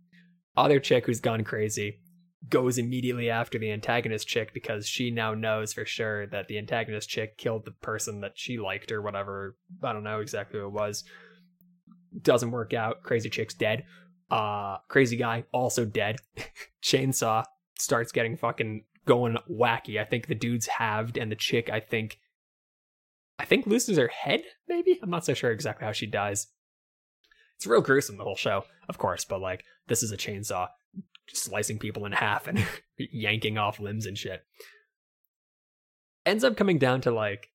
Other 0.57 0.81
chick 0.81 1.07
who's 1.07 1.21
gone 1.21 1.45
crazy 1.45 2.01
goes 2.49 2.79
immediately 2.79 3.31
after 3.31 3.59
the 3.59 3.73
antagonist 3.73 4.29
chick 4.29 4.53
because 4.55 4.87
she 4.87 5.11
now 5.11 5.35
knows 5.35 5.73
for 5.73 5.85
sure 5.85 6.27
that 6.29 6.49
the 6.49 6.59
antagonist 6.59 7.09
chick 7.09 7.37
killed 7.37 7.65
the 7.65 7.73
person 7.73 8.21
that 8.21 8.33
she 8.35 8.59
liked 8.59 8.93
or 8.93 9.03
whatever. 9.03 9.57
I 9.83 9.93
don't 9.93 10.05
know 10.05 10.21
exactly 10.21 10.61
who 10.61 10.67
it 10.67 10.73
was. 10.73 11.05
Doesn't 12.23 12.51
work 12.51 12.73
out. 12.73 13.03
Crazy 13.03 13.29
chick's 13.29 13.55
dead. 13.55 13.85
Uh, 14.31 14.79
crazy 14.89 15.17
guy 15.17 15.45
also 15.53 15.85
dead. 15.85 16.17
Chainsaw 16.83 17.45
starts 17.79 18.13
getting 18.13 18.37
fucking 18.37 18.85
going 19.07 19.37
wacky. 19.51 20.01
I 20.01 20.05
think 20.05 20.27
the 20.27 20.35
dude's 20.35 20.67
halved, 20.67 21.17
and 21.17 21.31
the 21.31 21.37
chick, 21.37 21.71
I 21.71 21.81
think, 21.81 22.19
I 23.39 23.45
think 23.45 23.67
loses 23.67 23.99
her 23.99 24.09
head. 24.09 24.43
Maybe 24.69 24.99
I'm 25.03 25.11
not 25.11 25.25
so 25.25 25.35
sure 25.35 25.51
exactly 25.51 25.87
how 25.87 25.93
she 25.93 26.07
dies. 26.07 26.49
It's 27.57 27.67
real 27.67 27.81
gruesome 27.81 28.17
the 28.17 28.25
whole 28.25 28.37
show, 28.37 28.65
of 28.89 28.99
course, 28.99 29.25
but 29.25 29.41
like 29.41 29.65
this 29.89 30.03
is 30.03 30.13
a 30.13 30.17
chainsaw 30.17 30.69
slicing 31.33 31.79
people 31.79 32.07
in 32.07 32.13
half 32.13 32.47
and 32.47 32.65
yanking 32.99 33.59
off 33.59 33.81
limbs 33.81 34.07
and 34.07 34.17
shit. 34.17 34.43
Ends 36.25 36.45
up 36.45 36.57
coming 36.57 36.79
down 36.79 37.01
to 37.03 37.11
like 37.11 37.51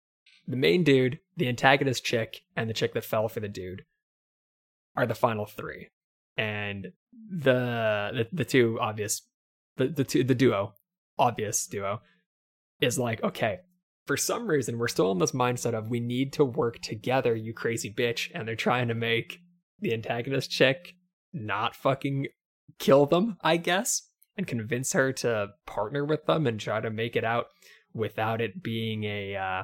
the 0.47 0.57
main 0.57 0.83
dude, 0.83 1.19
the 1.37 1.47
antagonist 1.47 2.03
chick, 2.03 2.41
and 2.55 2.69
the 2.69 2.73
chick 2.73 2.93
that 2.93 3.05
fell 3.05 3.27
for 3.27 3.39
the 3.39 3.47
dude 3.47 3.83
are 4.95 5.05
the 5.05 5.15
final 5.15 5.45
three 5.45 5.89
and 6.37 6.91
the 7.29 8.11
the, 8.13 8.27
the 8.31 8.45
two 8.45 8.77
obvious 8.79 9.21
the 9.77 9.87
the 9.87 10.03
two 10.03 10.23
the 10.23 10.35
duo 10.35 10.73
obvious 11.17 11.65
duo 11.67 12.01
is 12.79 12.97
like 12.97 13.23
okay 13.23 13.59
for 14.05 14.17
some 14.17 14.47
reason 14.47 14.77
we're 14.77 14.87
still 14.87 15.11
in 15.11 15.19
this 15.19 15.31
mindset 15.31 15.73
of 15.73 15.89
we 15.89 15.99
need 15.99 16.33
to 16.33 16.43
work 16.43 16.79
together 16.79 17.35
you 17.35 17.53
crazy 17.53 17.93
bitch 17.93 18.31
and 18.33 18.47
they're 18.47 18.55
trying 18.55 18.87
to 18.87 18.93
make 18.93 19.39
the 19.81 19.93
antagonist 19.93 20.49
chick 20.49 20.95
not 21.33 21.75
fucking 21.75 22.27
kill 22.79 23.05
them 23.05 23.37
i 23.41 23.57
guess 23.57 24.03
and 24.37 24.47
convince 24.47 24.93
her 24.93 25.11
to 25.11 25.47
partner 25.65 26.05
with 26.05 26.25
them 26.25 26.47
and 26.47 26.59
try 26.59 26.79
to 26.79 26.89
make 26.89 27.15
it 27.15 27.23
out 27.23 27.47
without 27.93 28.41
it 28.41 28.63
being 28.63 29.03
a 29.03 29.35
uh 29.35 29.63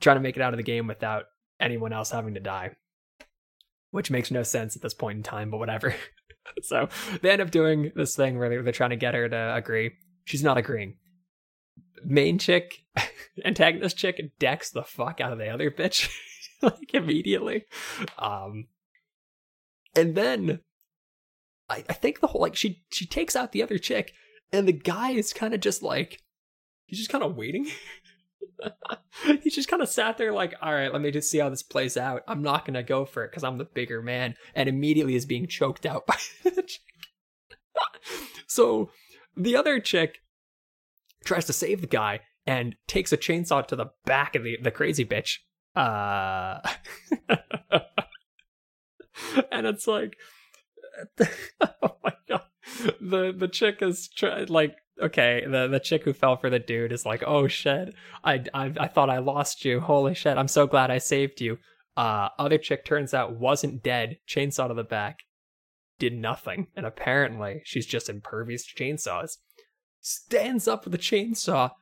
trying 0.00 0.16
to 0.16 0.22
make 0.22 0.36
it 0.36 0.42
out 0.42 0.52
of 0.52 0.56
the 0.56 0.62
game 0.62 0.86
without 0.86 1.24
anyone 1.58 1.92
else 1.92 2.10
having 2.10 2.34
to 2.34 2.40
die 2.40 2.70
which 3.90 4.10
makes 4.10 4.30
no 4.30 4.42
sense 4.42 4.76
at 4.76 4.82
this 4.82 4.94
point 4.94 5.16
in 5.18 5.22
time, 5.22 5.50
but 5.50 5.58
whatever. 5.58 5.94
so 6.62 6.88
they 7.22 7.30
end 7.30 7.42
up 7.42 7.50
doing 7.50 7.92
this 7.94 8.16
thing 8.16 8.38
where 8.38 8.62
they're 8.62 8.72
trying 8.72 8.90
to 8.90 8.96
get 8.96 9.14
her 9.14 9.28
to 9.28 9.54
agree. 9.54 9.92
She's 10.24 10.44
not 10.44 10.58
agreeing. 10.58 10.96
Main 12.04 12.38
chick, 12.38 12.84
antagonist 13.44 13.96
chick, 13.96 14.20
decks 14.38 14.70
the 14.70 14.82
fuck 14.82 15.20
out 15.20 15.32
of 15.32 15.38
the 15.38 15.48
other 15.48 15.70
bitch, 15.70 16.10
like 16.62 16.94
immediately. 16.94 17.64
Um, 18.18 18.66
and 19.94 20.14
then 20.14 20.60
I, 21.68 21.84
I 21.88 21.92
think 21.92 22.20
the 22.20 22.26
whole 22.26 22.40
like 22.40 22.56
she 22.56 22.82
she 22.90 23.06
takes 23.06 23.36
out 23.36 23.52
the 23.52 23.62
other 23.62 23.78
chick, 23.78 24.12
and 24.52 24.66
the 24.66 24.72
guy 24.72 25.10
is 25.12 25.32
kind 25.32 25.54
of 25.54 25.60
just 25.60 25.82
like 25.82 26.20
he's 26.86 26.98
just 26.98 27.10
kind 27.10 27.24
of 27.24 27.36
waiting. 27.36 27.66
he 29.42 29.50
just 29.50 29.68
kind 29.68 29.82
of 29.82 29.88
sat 29.88 30.18
there 30.18 30.32
like, 30.32 30.54
all 30.60 30.74
right, 30.74 30.92
let 30.92 31.00
me 31.00 31.10
just 31.10 31.30
see 31.30 31.38
how 31.38 31.48
this 31.48 31.62
plays 31.62 31.96
out. 31.96 32.22
I'm 32.26 32.42
not 32.42 32.64
gonna 32.64 32.82
go 32.82 33.04
for 33.04 33.24
it 33.24 33.30
because 33.30 33.44
I'm 33.44 33.58
the 33.58 33.64
bigger 33.64 34.02
man, 34.02 34.34
and 34.54 34.68
immediately 34.68 35.14
is 35.14 35.26
being 35.26 35.46
choked 35.46 35.86
out 35.86 36.06
by 36.06 36.16
the 36.44 36.62
chick. 36.62 36.80
so 38.46 38.90
the 39.36 39.56
other 39.56 39.80
chick 39.80 40.18
tries 41.24 41.44
to 41.46 41.52
save 41.52 41.80
the 41.80 41.86
guy 41.86 42.20
and 42.46 42.74
takes 42.88 43.12
a 43.12 43.16
chainsaw 43.16 43.66
to 43.66 43.76
the 43.76 43.90
back 44.04 44.34
of 44.34 44.42
the, 44.42 44.58
the 44.60 44.70
crazy 44.70 45.04
bitch. 45.04 45.38
Uh 45.76 46.58
and 49.52 49.66
it's 49.66 49.86
like 49.86 50.16
oh 51.82 51.96
my 52.04 52.12
god. 52.28 52.42
The 53.00 53.32
the 53.36 53.48
chick 53.48 53.78
is 53.80 54.08
try, 54.08 54.44
like 54.44 54.76
okay, 55.00 55.44
the 55.46 55.68
the 55.68 55.80
chick 55.80 56.04
who 56.04 56.12
fell 56.12 56.36
for 56.36 56.50
the 56.50 56.58
dude 56.58 56.92
is 56.92 57.06
like, 57.06 57.22
"Oh 57.26 57.48
shit. 57.48 57.94
I 58.24 58.44
I 58.52 58.72
I 58.78 58.88
thought 58.88 59.10
I 59.10 59.18
lost 59.18 59.64
you. 59.64 59.80
Holy 59.80 60.14
shit. 60.14 60.36
I'm 60.36 60.48
so 60.48 60.66
glad 60.66 60.90
I 60.90 60.98
saved 60.98 61.40
you." 61.40 61.58
Uh 61.96 62.28
other 62.38 62.58
chick 62.58 62.84
turns 62.84 63.14
out 63.14 63.38
wasn't 63.38 63.82
dead. 63.82 64.18
Chainsaw 64.28 64.68
to 64.68 64.74
the 64.74 64.84
back. 64.84 65.20
Did 65.98 66.14
nothing. 66.14 66.68
And 66.76 66.86
apparently 66.86 67.62
she's 67.64 67.86
just 67.86 68.08
impervious 68.08 68.66
to 68.66 68.82
chainsaws. 68.82 69.38
Stands 70.00 70.66
up 70.66 70.84
with 70.84 70.94
a 70.94 70.98
chainsaw 70.98 71.72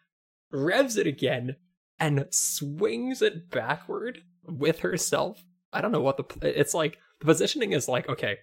revs 0.51 0.97
it 0.97 1.07
again, 1.07 1.57
and 1.99 2.26
swings 2.30 3.22
it 3.22 3.51
backward 3.51 4.22
with 4.45 4.80
herself. 4.80 5.45
I 5.72 5.80
don't 5.80 5.93
know 5.93 6.01
what 6.01 6.16
the 6.16 6.59
it's 6.59 6.74
like. 6.74 6.99
The 7.21 7.27
positioning 7.27 7.73
is 7.73 7.89
like 7.89 8.09
okay, 8.09 8.39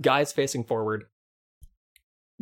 guys 0.00 0.32
facing 0.32 0.64
forward, 0.64 1.04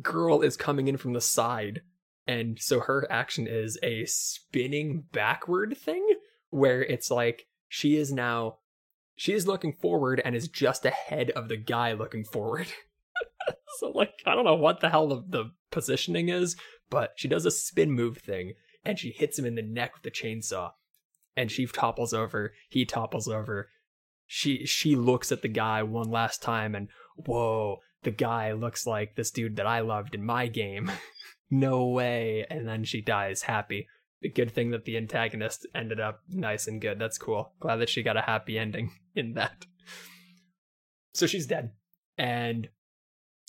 girl 0.03 0.43
is 0.43 0.57
coming 0.57 0.89
in 0.89 0.97
from 0.97 1.13
the 1.13 1.21
side, 1.21 1.83
and 2.27 2.59
so 2.61 2.81
her 2.81 3.07
action 3.11 3.47
is 3.47 3.79
a 3.83 4.05
spinning 4.07 5.05
backward 5.13 5.77
thing 5.77 6.07
where 6.51 6.83
it's 6.83 7.11
like 7.11 7.47
she 7.69 7.97
is 7.97 8.13
now 8.13 8.59
she 9.17 9.33
is 9.33 9.47
looking 9.47 9.73
forward 9.73 10.21
and 10.25 10.35
is 10.35 10.49
just 10.49 10.85
ahead 10.85 11.31
of 11.31 11.49
the 11.49 11.57
guy 11.57 11.93
looking 11.93 12.25
forward. 12.25 12.67
so 13.79 13.91
like 13.91 14.13
I 14.27 14.35
don't 14.35 14.45
know 14.45 14.55
what 14.55 14.81
the 14.81 14.91
hell 14.91 15.09
the, 15.09 15.23
the 15.27 15.51
positioning 15.71 16.29
is, 16.29 16.57
but 16.91 17.13
she 17.17 17.29
does 17.29 17.47
a 17.47 17.51
spin 17.51 17.91
move 17.93 18.19
thing 18.19 18.53
and 18.85 18.99
she 18.99 19.11
hits 19.11 19.39
him 19.39 19.47
in 19.47 19.55
the 19.55 19.63
neck 19.63 19.95
with 19.95 20.03
the 20.03 20.11
chainsaw. 20.11 20.73
And 21.37 21.51
she 21.51 21.67
topples 21.67 22.15
over, 22.15 22.55
he 22.69 22.85
topples 22.85 23.29
over. 23.29 23.69
She 24.27 24.67
she 24.67 24.97
looks 24.97 25.31
at 25.31 25.43
the 25.43 25.49
guy 25.49 25.83
one 25.83 26.11
last 26.11 26.43
time 26.43 26.75
and 26.75 26.89
whoa, 27.17 27.79
the 28.03 28.11
guy 28.11 28.53
looks 28.53 28.87
like 28.87 29.15
this 29.15 29.31
dude 29.31 29.57
that 29.57 29.67
I 29.67 29.81
loved 29.81 30.15
in 30.15 30.25
my 30.25 30.47
game. 30.47 30.91
no 31.51 31.87
way. 31.87 32.47
And 32.49 32.67
then 32.67 32.85
she 32.85 33.01
dies 33.01 33.43
happy. 33.43 33.89
The 34.23 34.31
good 34.31 34.53
thing 34.53 34.71
that 34.71 34.85
the 34.85 34.97
antagonist 34.97 35.67
ended 35.75 36.01
up 36.01 36.21
nice 36.29 36.67
and 36.67 36.81
good. 36.81 36.99
That's 36.99 37.19
cool. 37.19 37.53
Glad 37.61 37.77
that 37.77 37.89
she 37.89 38.03
got 38.03 38.17
a 38.17 38.23
happy 38.23 38.59
ending 38.59 38.91
in 39.15 39.35
that. 39.35 39.67
So 41.15 41.27
she's 41.27 41.47
dead. 41.47 41.73
And 42.19 42.69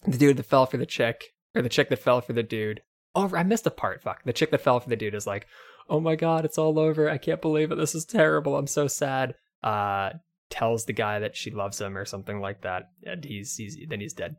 the 0.05 0.17
dude 0.17 0.37
that 0.37 0.43
fell 0.43 0.65
for 0.65 0.77
the 0.77 0.85
chick, 0.85 1.23
or 1.55 1.61
the 1.61 1.69
chick 1.69 1.89
that 1.89 1.99
fell 1.99 2.21
for 2.21 2.33
the 2.33 2.43
dude. 2.43 2.81
Oh, 3.15 3.31
I 3.35 3.43
missed 3.43 3.65
a 3.65 3.71
part. 3.71 4.01
Fuck. 4.01 4.23
The 4.23 4.33
chick 4.33 4.51
that 4.51 4.61
fell 4.61 4.79
for 4.79 4.89
the 4.89 4.95
dude 4.95 5.15
is 5.15 5.25
like, 5.25 5.47
oh 5.89 5.99
my 5.99 6.15
god, 6.15 6.45
it's 6.45 6.57
all 6.57 6.77
over. 6.77 7.09
I 7.09 7.17
can't 7.17 7.41
believe 7.41 7.71
it. 7.71 7.75
This 7.75 7.95
is 7.95 8.05
terrible. 8.05 8.55
I'm 8.55 8.67
so 8.67 8.87
sad. 8.87 9.35
Uh, 9.63 10.11
tells 10.49 10.85
the 10.85 10.93
guy 10.93 11.19
that 11.19 11.35
she 11.35 11.51
loves 11.51 11.79
him 11.79 11.97
or 11.97 12.05
something 12.05 12.39
like 12.39 12.61
that, 12.61 12.89
and 13.03 13.23
he's 13.23 13.55
he's 13.55 13.77
then 13.87 13.99
he's 13.99 14.13
dead. 14.13 14.35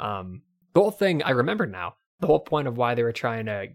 Um, 0.00 0.42
the 0.74 0.80
whole 0.80 0.90
thing 0.90 1.22
I 1.22 1.30
remember 1.30 1.66
now. 1.66 1.94
The 2.20 2.28
whole 2.28 2.40
point 2.40 2.68
of 2.68 2.76
why 2.76 2.94
they 2.94 3.02
were 3.02 3.12
trying 3.12 3.46
to 3.46 3.66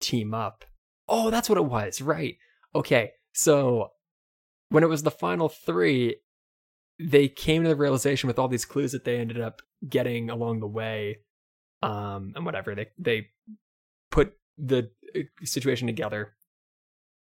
team 0.00 0.34
up. 0.34 0.66
Oh, 1.08 1.30
that's 1.30 1.48
what 1.48 1.56
it 1.58 1.64
was. 1.64 2.02
Right. 2.02 2.36
Okay. 2.74 3.12
So 3.32 3.92
when 4.68 4.82
it 4.82 4.88
was 4.88 5.02
the 5.02 5.10
final 5.10 5.48
three, 5.48 6.16
they 6.98 7.28
came 7.28 7.62
to 7.62 7.68
the 7.68 7.76
realization 7.76 8.26
with 8.26 8.38
all 8.38 8.48
these 8.48 8.64
clues 8.66 8.92
that 8.92 9.04
they 9.04 9.18
ended 9.18 9.40
up 9.40 9.62
getting 9.88 10.30
along 10.30 10.60
the 10.60 10.66
way, 10.66 11.18
um, 11.82 12.32
and 12.36 12.44
whatever 12.44 12.74
they 12.74 12.88
they 12.98 13.28
put 14.10 14.34
the 14.58 14.90
uh, 15.16 15.20
situation 15.42 15.86
together 15.86 16.34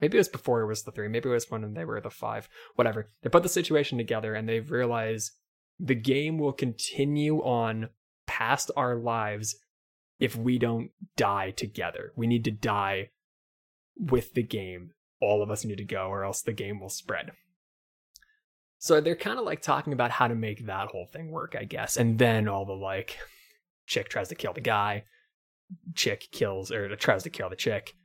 maybe 0.01 0.17
it 0.17 0.19
was 0.19 0.29
before 0.29 0.61
it 0.61 0.67
was 0.67 0.83
the 0.83 0.91
three. 0.91 1.07
Maybe 1.07 1.29
it 1.29 1.33
was 1.33 1.49
when 1.49 1.73
they 1.73 1.85
were 1.85 2.01
the 2.01 2.09
five. 2.09 2.49
Whatever. 2.75 3.11
They 3.21 3.29
put 3.29 3.43
the 3.43 3.49
situation 3.49 3.97
together 3.97 4.33
and 4.33 4.47
they 4.47 4.59
realize 4.59 5.31
the 5.79 5.95
game 5.95 6.37
will 6.37 6.53
continue 6.53 7.37
on 7.39 7.89
past 8.27 8.71
our 8.75 8.95
lives 8.95 9.55
if 10.19 10.35
we 10.35 10.59
don't 10.59 10.91
die 11.15 11.51
together. 11.51 12.11
We 12.15 12.27
need 12.27 12.43
to 12.45 12.51
die 12.51 13.09
with 13.97 14.33
the 14.33 14.43
game. 14.43 14.91
All 15.21 15.41
of 15.41 15.49
us 15.49 15.65
need 15.65 15.77
to 15.77 15.85
go 15.85 16.07
or 16.07 16.23
else 16.23 16.41
the 16.41 16.53
game 16.53 16.79
will 16.79 16.89
spread. 16.89 17.31
So 18.77 19.01
they're 19.01 19.15
kind 19.15 19.39
of 19.39 19.45
like 19.45 19.61
talking 19.61 19.91
about 19.91 20.11
how 20.11 20.27
to 20.27 20.35
make 20.35 20.65
that 20.65 20.87
whole 20.87 21.05
thing 21.11 21.31
work 21.31 21.55
i 21.59 21.65
guess. 21.65 21.97
And 21.97 22.17
then 22.17 22.47
all 22.47 22.65
the 22.65 22.73
like 22.73 23.17
chick 23.87 24.09
tries 24.09 24.29
to 24.29 24.35
kill 24.35 24.53
the 24.53 24.61
guy. 24.61 25.03
Chick 25.95 26.29
kills 26.31 26.71
or 26.71 26.95
tries 26.95 27.23
to 27.23 27.29
kill 27.29 27.49
the 27.49 27.55
chick 27.55 27.95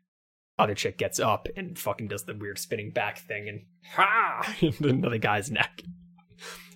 other 0.59 0.75
chick 0.75 0.99
gets 0.99 1.19
up 1.19 1.49
and 1.57 1.79
fucking 1.79 2.09
does 2.09 2.25
the 2.25 2.35
weird 2.35 2.59
spinning 2.59 2.91
back 2.91 3.19
thing 3.19 3.49
and 3.49 3.63
ha 3.93 4.55
into 4.61 5.11
the 5.11 5.19
guy's 5.19 5.51
neck. 5.51 5.83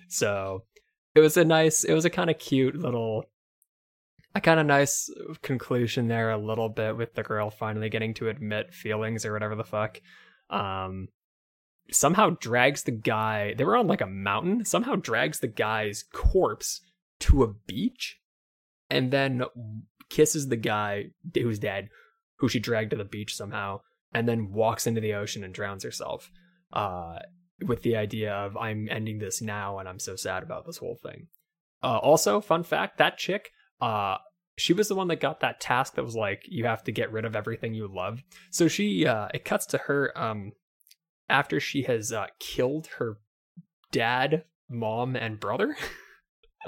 So 0.09 0.63
it 1.15 1.19
was 1.19 1.37
a 1.37 1.45
nice, 1.45 1.83
it 1.83 1.93
was 1.93 2.05
a 2.05 2.09
kind 2.09 2.29
of 2.29 2.39
cute 2.39 2.75
little, 2.75 3.25
a 4.35 4.41
kind 4.41 4.59
of 4.59 4.65
nice 4.65 5.09
conclusion 5.41 6.07
there, 6.07 6.31
a 6.31 6.37
little 6.37 6.69
bit 6.69 6.97
with 6.97 7.13
the 7.13 7.23
girl 7.23 7.49
finally 7.49 7.89
getting 7.89 8.13
to 8.15 8.29
admit 8.29 8.73
feelings 8.73 9.25
or 9.25 9.33
whatever 9.33 9.55
the 9.55 9.63
fuck. 9.63 10.01
Um, 10.49 11.09
somehow 11.91 12.31
drags 12.39 12.83
the 12.83 12.91
guy, 12.91 13.53
they 13.53 13.63
were 13.63 13.77
on 13.77 13.87
like 13.87 14.01
a 14.01 14.07
mountain, 14.07 14.65
somehow 14.65 14.95
drags 14.95 15.39
the 15.39 15.47
guy's 15.47 16.03
corpse 16.13 16.81
to 17.21 17.43
a 17.43 17.47
beach 17.47 18.19
and 18.89 19.11
then 19.11 19.43
kisses 20.09 20.47
the 20.47 20.57
guy 20.57 21.05
who's 21.35 21.59
dead 21.59 21.89
who 22.39 22.49
she 22.49 22.59
dragged 22.59 22.91
to 22.91 22.97
the 22.97 23.05
beach 23.05 23.35
somehow, 23.35 23.81
and 24.13 24.27
then 24.27 24.51
walks 24.51 24.87
into 24.87 25.01
the 25.01 25.13
ocean 25.13 25.43
and 25.43 25.53
drowns 25.53 25.83
herself. 25.83 26.31
Uh, 26.71 27.19
with 27.65 27.81
the 27.81 27.95
idea 27.95 28.33
of 28.33 28.55
I'm 28.55 28.87
ending 28.89 29.19
this 29.19 29.41
now, 29.41 29.79
and 29.79 29.89
I'm 29.89 29.99
so 29.99 30.15
sad 30.15 30.43
about 30.43 30.65
this 30.65 30.77
whole 30.77 30.97
thing. 31.01 31.27
Uh, 31.83 31.97
also, 31.97 32.41
fun 32.41 32.63
fact: 32.63 32.97
that 32.97 33.17
chick, 33.17 33.49
uh, 33.81 34.17
she 34.57 34.73
was 34.73 34.87
the 34.87 34.95
one 34.95 35.07
that 35.07 35.19
got 35.19 35.39
that 35.39 35.59
task 35.59 35.95
that 35.95 36.03
was 36.03 36.15
like 36.15 36.43
you 36.47 36.65
have 36.65 36.83
to 36.83 36.91
get 36.91 37.11
rid 37.11 37.25
of 37.25 37.35
everything 37.35 37.73
you 37.73 37.87
love. 37.87 38.23
So 38.51 38.67
she, 38.67 39.05
uh, 39.05 39.27
it 39.33 39.45
cuts 39.45 39.65
to 39.67 39.77
her 39.77 40.11
um, 40.15 40.51
after 41.29 41.59
she 41.59 41.83
has 41.83 42.11
uh, 42.11 42.27
killed 42.39 42.87
her 42.97 43.19
dad, 43.91 44.43
mom, 44.69 45.15
and 45.15 45.39
brother, 45.39 45.77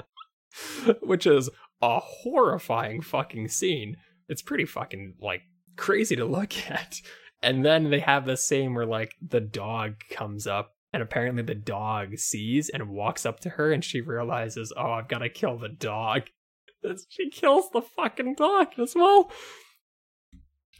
which 1.02 1.26
is 1.26 1.50
a 1.80 2.00
horrifying 2.00 3.02
fucking 3.02 3.48
scene. 3.48 3.96
It's 4.28 4.42
pretty 4.42 4.64
fucking 4.64 5.16
like 5.20 5.42
crazy 5.76 6.16
to 6.16 6.24
look 6.24 6.70
at. 6.70 7.00
And 7.42 7.64
then 7.64 7.90
they 7.90 8.00
have 8.00 8.24
the 8.24 8.36
same 8.36 8.74
where 8.74 8.86
like 8.86 9.14
the 9.20 9.40
dog 9.40 9.94
comes 10.10 10.46
up 10.46 10.74
and 10.92 11.02
apparently 11.02 11.42
the 11.42 11.54
dog 11.54 12.18
sees 12.18 12.68
and 12.68 12.90
walks 12.90 13.24
up 13.26 13.40
to 13.40 13.50
her 13.50 13.72
and 13.72 13.84
she 13.84 14.00
realizes, 14.00 14.72
oh, 14.76 14.92
I've 14.92 15.08
got 15.08 15.18
to 15.18 15.28
kill 15.28 15.58
the 15.58 15.68
dog. 15.68 16.22
She 17.08 17.30
kills 17.30 17.70
the 17.70 17.80
fucking 17.80 18.34
dog 18.34 18.76
as 18.76 18.96
well. 18.96 19.30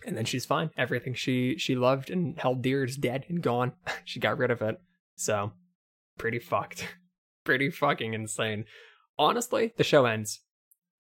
And 0.04 0.16
then 0.16 0.24
she's 0.24 0.44
fine. 0.44 0.70
Everything 0.76 1.14
she 1.14 1.56
she 1.58 1.76
loved 1.76 2.10
and 2.10 2.36
held 2.36 2.60
dear 2.60 2.82
is 2.82 2.96
dead 2.96 3.24
and 3.28 3.40
gone. 3.40 3.74
she 4.04 4.18
got 4.18 4.36
rid 4.36 4.50
of 4.50 4.62
it. 4.62 4.80
So, 5.14 5.52
pretty 6.18 6.40
fucked. 6.40 6.88
pretty 7.44 7.70
fucking 7.70 8.14
insane. 8.14 8.64
Honestly, 9.16 9.74
the 9.76 9.84
show 9.84 10.04
ends. 10.06 10.40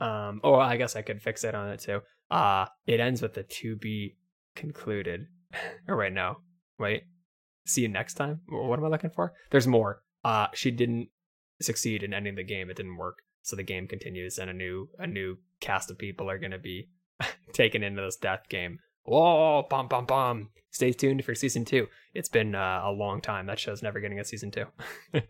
Um, 0.00 0.40
oh, 0.44 0.54
I 0.54 0.76
guess 0.76 0.94
I 0.94 1.02
could 1.02 1.20
fix 1.20 1.42
it 1.42 1.56
on 1.56 1.68
it 1.70 1.80
too. 1.80 2.02
Uh, 2.32 2.66
it 2.86 2.98
ends 2.98 3.20
with 3.20 3.34
the 3.34 3.42
to 3.42 3.76
be 3.76 4.16
concluded. 4.56 5.26
or 5.88 5.96
wait, 5.96 6.12
no. 6.12 6.38
Wait. 6.78 7.04
See 7.66 7.82
you 7.82 7.88
next 7.88 8.14
time? 8.14 8.40
What 8.48 8.78
am 8.78 8.84
I 8.84 8.88
looking 8.88 9.10
for? 9.10 9.34
There's 9.50 9.66
more. 9.66 10.02
Uh, 10.24 10.46
she 10.54 10.70
didn't 10.70 11.08
succeed 11.60 12.02
in 12.02 12.14
ending 12.14 12.34
the 12.34 12.42
game. 12.42 12.70
It 12.70 12.76
didn't 12.76 12.96
work. 12.96 13.18
So 13.42 13.54
the 13.54 13.62
game 13.62 13.86
continues 13.86 14.38
and 14.38 14.48
a 14.48 14.52
new 14.54 14.88
a 14.98 15.06
new 15.06 15.36
cast 15.60 15.90
of 15.90 15.98
people 15.98 16.30
are 16.30 16.38
gonna 16.38 16.58
be 16.58 16.88
taken 17.52 17.82
into 17.82 18.00
this 18.02 18.16
death 18.16 18.48
game. 18.48 18.78
Whoa, 19.04 19.66
bum 19.68 19.88
bum 19.88 20.06
bum. 20.06 20.50
Stay 20.70 20.92
tuned 20.92 21.24
for 21.24 21.34
season 21.34 21.64
two. 21.64 21.88
It's 22.14 22.28
been 22.28 22.54
uh, 22.54 22.82
a 22.84 22.90
long 22.90 23.20
time. 23.20 23.46
That 23.46 23.58
show's 23.58 23.82
never 23.82 24.00
getting 24.00 24.20
a 24.20 24.24
season 24.24 24.50
two. 24.52 24.66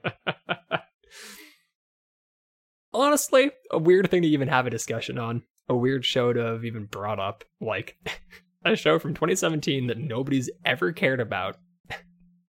Honestly, 2.95 3.51
a 3.71 3.79
weird 3.79 4.11
thing 4.11 4.23
to 4.23 4.29
even 4.29 4.49
have 4.49 4.67
a 4.67 4.71
discussion 4.71 5.19
on 5.19 5.43
a 5.69 5.77
weird 5.77 6.05
show 6.05 6.33
to 6.33 6.41
have 6.41 6.65
even 6.65 6.87
brought 6.87 7.21
up. 7.21 7.45
Like 7.61 7.97
a 8.65 8.77
show 8.77 8.99
from 8.99 9.15
2017 9.15 9.87
that 9.89 9.99
nobody's 9.99 10.51
ever 10.65 10.93
cared 10.93 11.21
about, 11.21 11.57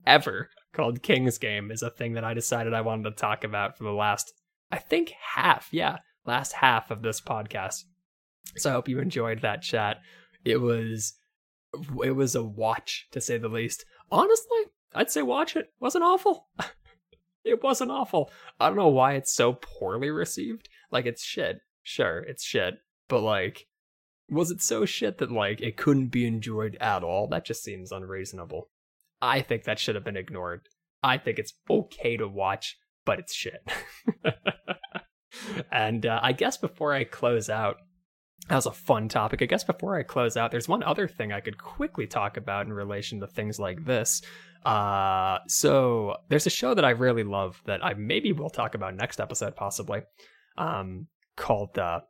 ever, 0.06 0.50
called 0.72 1.02
King's 1.02 1.38
Game, 1.38 1.70
is 1.70 1.82
a 1.82 1.90
thing 1.90 2.14
that 2.14 2.24
I 2.24 2.34
decided 2.34 2.74
I 2.74 2.80
wanted 2.80 3.04
to 3.04 3.16
talk 3.16 3.44
about 3.44 3.76
for 3.76 3.84
the 3.84 3.92
last, 3.92 4.32
I 4.70 4.78
think, 4.78 5.12
half, 5.20 5.68
yeah, 5.72 5.98
last 6.26 6.52
half 6.52 6.90
of 6.90 7.02
this 7.02 7.20
podcast. 7.20 7.84
So 8.56 8.70
I 8.70 8.72
hope 8.74 8.88
you 8.88 8.98
enjoyed 8.98 9.42
that 9.42 9.62
chat. 9.62 9.98
It 10.44 10.58
was 10.58 11.14
it 12.04 12.14
was 12.14 12.34
a 12.34 12.42
watch 12.42 13.08
to 13.12 13.20
say 13.20 13.38
the 13.38 13.48
least. 13.48 13.84
Honestly, 14.10 14.58
I'd 14.94 15.10
say 15.10 15.22
watch 15.22 15.56
it. 15.56 15.72
Wasn't 15.80 16.04
awful. 16.04 16.48
it 17.44 17.62
wasn't 17.62 17.90
awful. 17.90 18.30
I 18.60 18.66
don't 18.66 18.76
know 18.76 18.88
why 18.88 19.14
it's 19.14 19.32
so 19.32 19.54
poorly 19.54 20.10
received. 20.10 20.68
Like 20.90 21.06
it's 21.06 21.22
shit. 21.22 21.60
Sure, 21.82 22.18
it's 22.18 22.44
shit. 22.44 22.74
But 23.12 23.20
like, 23.20 23.66
was 24.30 24.50
it 24.50 24.62
so 24.62 24.86
shit 24.86 25.18
that 25.18 25.30
like 25.30 25.60
it 25.60 25.76
couldn't 25.76 26.06
be 26.06 26.26
enjoyed 26.26 26.78
at 26.80 27.04
all? 27.04 27.28
That 27.28 27.44
just 27.44 27.62
seems 27.62 27.92
unreasonable. 27.92 28.70
I 29.20 29.42
think 29.42 29.64
that 29.64 29.78
should 29.78 29.96
have 29.96 30.04
been 30.04 30.16
ignored. 30.16 30.62
I 31.02 31.18
think 31.18 31.38
it's 31.38 31.52
okay 31.68 32.16
to 32.16 32.26
watch, 32.26 32.78
but 33.04 33.18
it's 33.18 33.34
shit. 33.34 33.70
and 35.70 36.06
uh, 36.06 36.20
I 36.22 36.32
guess 36.32 36.56
before 36.56 36.94
I 36.94 37.04
close 37.04 37.50
out, 37.50 37.76
that 38.48 38.54
was 38.54 38.64
a 38.64 38.72
fun 38.72 39.10
topic. 39.10 39.42
I 39.42 39.44
guess 39.44 39.62
before 39.62 39.94
I 39.98 40.04
close 40.04 40.38
out, 40.38 40.50
there's 40.50 40.66
one 40.66 40.82
other 40.82 41.06
thing 41.06 41.32
I 41.32 41.40
could 41.40 41.58
quickly 41.58 42.06
talk 42.06 42.38
about 42.38 42.64
in 42.64 42.72
relation 42.72 43.20
to 43.20 43.26
things 43.26 43.58
like 43.58 43.84
this. 43.84 44.22
Uh, 44.64 45.36
so 45.48 46.16
there's 46.30 46.46
a 46.46 46.50
show 46.50 46.72
that 46.72 46.86
I 46.86 46.90
really 46.90 47.24
love 47.24 47.60
that 47.66 47.84
I 47.84 47.92
maybe 47.92 48.32
will 48.32 48.48
talk 48.48 48.74
about 48.74 48.96
next 48.96 49.20
episode, 49.20 49.54
possibly, 49.54 50.00
um, 50.56 51.08
called 51.36 51.78
uh, 51.78 52.00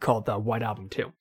called 0.00 0.26
the 0.26 0.38
White 0.38 0.62
Album 0.62 0.88
2. 0.88 1.12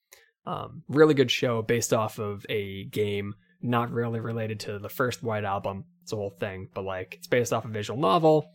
Um, 0.45 0.83
really 0.87 1.13
good 1.13 1.31
show 1.31 1.61
based 1.61 1.93
off 1.93 2.19
of 2.19 2.45
a 2.49 2.85
game 2.85 3.35
not 3.61 3.91
really 3.91 4.19
related 4.19 4.59
to 4.61 4.77
the 4.77 4.89
first 4.89 5.23
White 5.23 5.45
Album. 5.45 5.85
It's 6.01 6.11
a 6.11 6.17
whole 6.17 6.35
thing, 6.37 6.67
but 6.73 6.83
like 6.83 7.15
it's 7.15 7.27
based 7.27 7.53
off 7.53 7.65
a 7.65 7.69
visual 7.69 7.99
novel. 7.99 8.51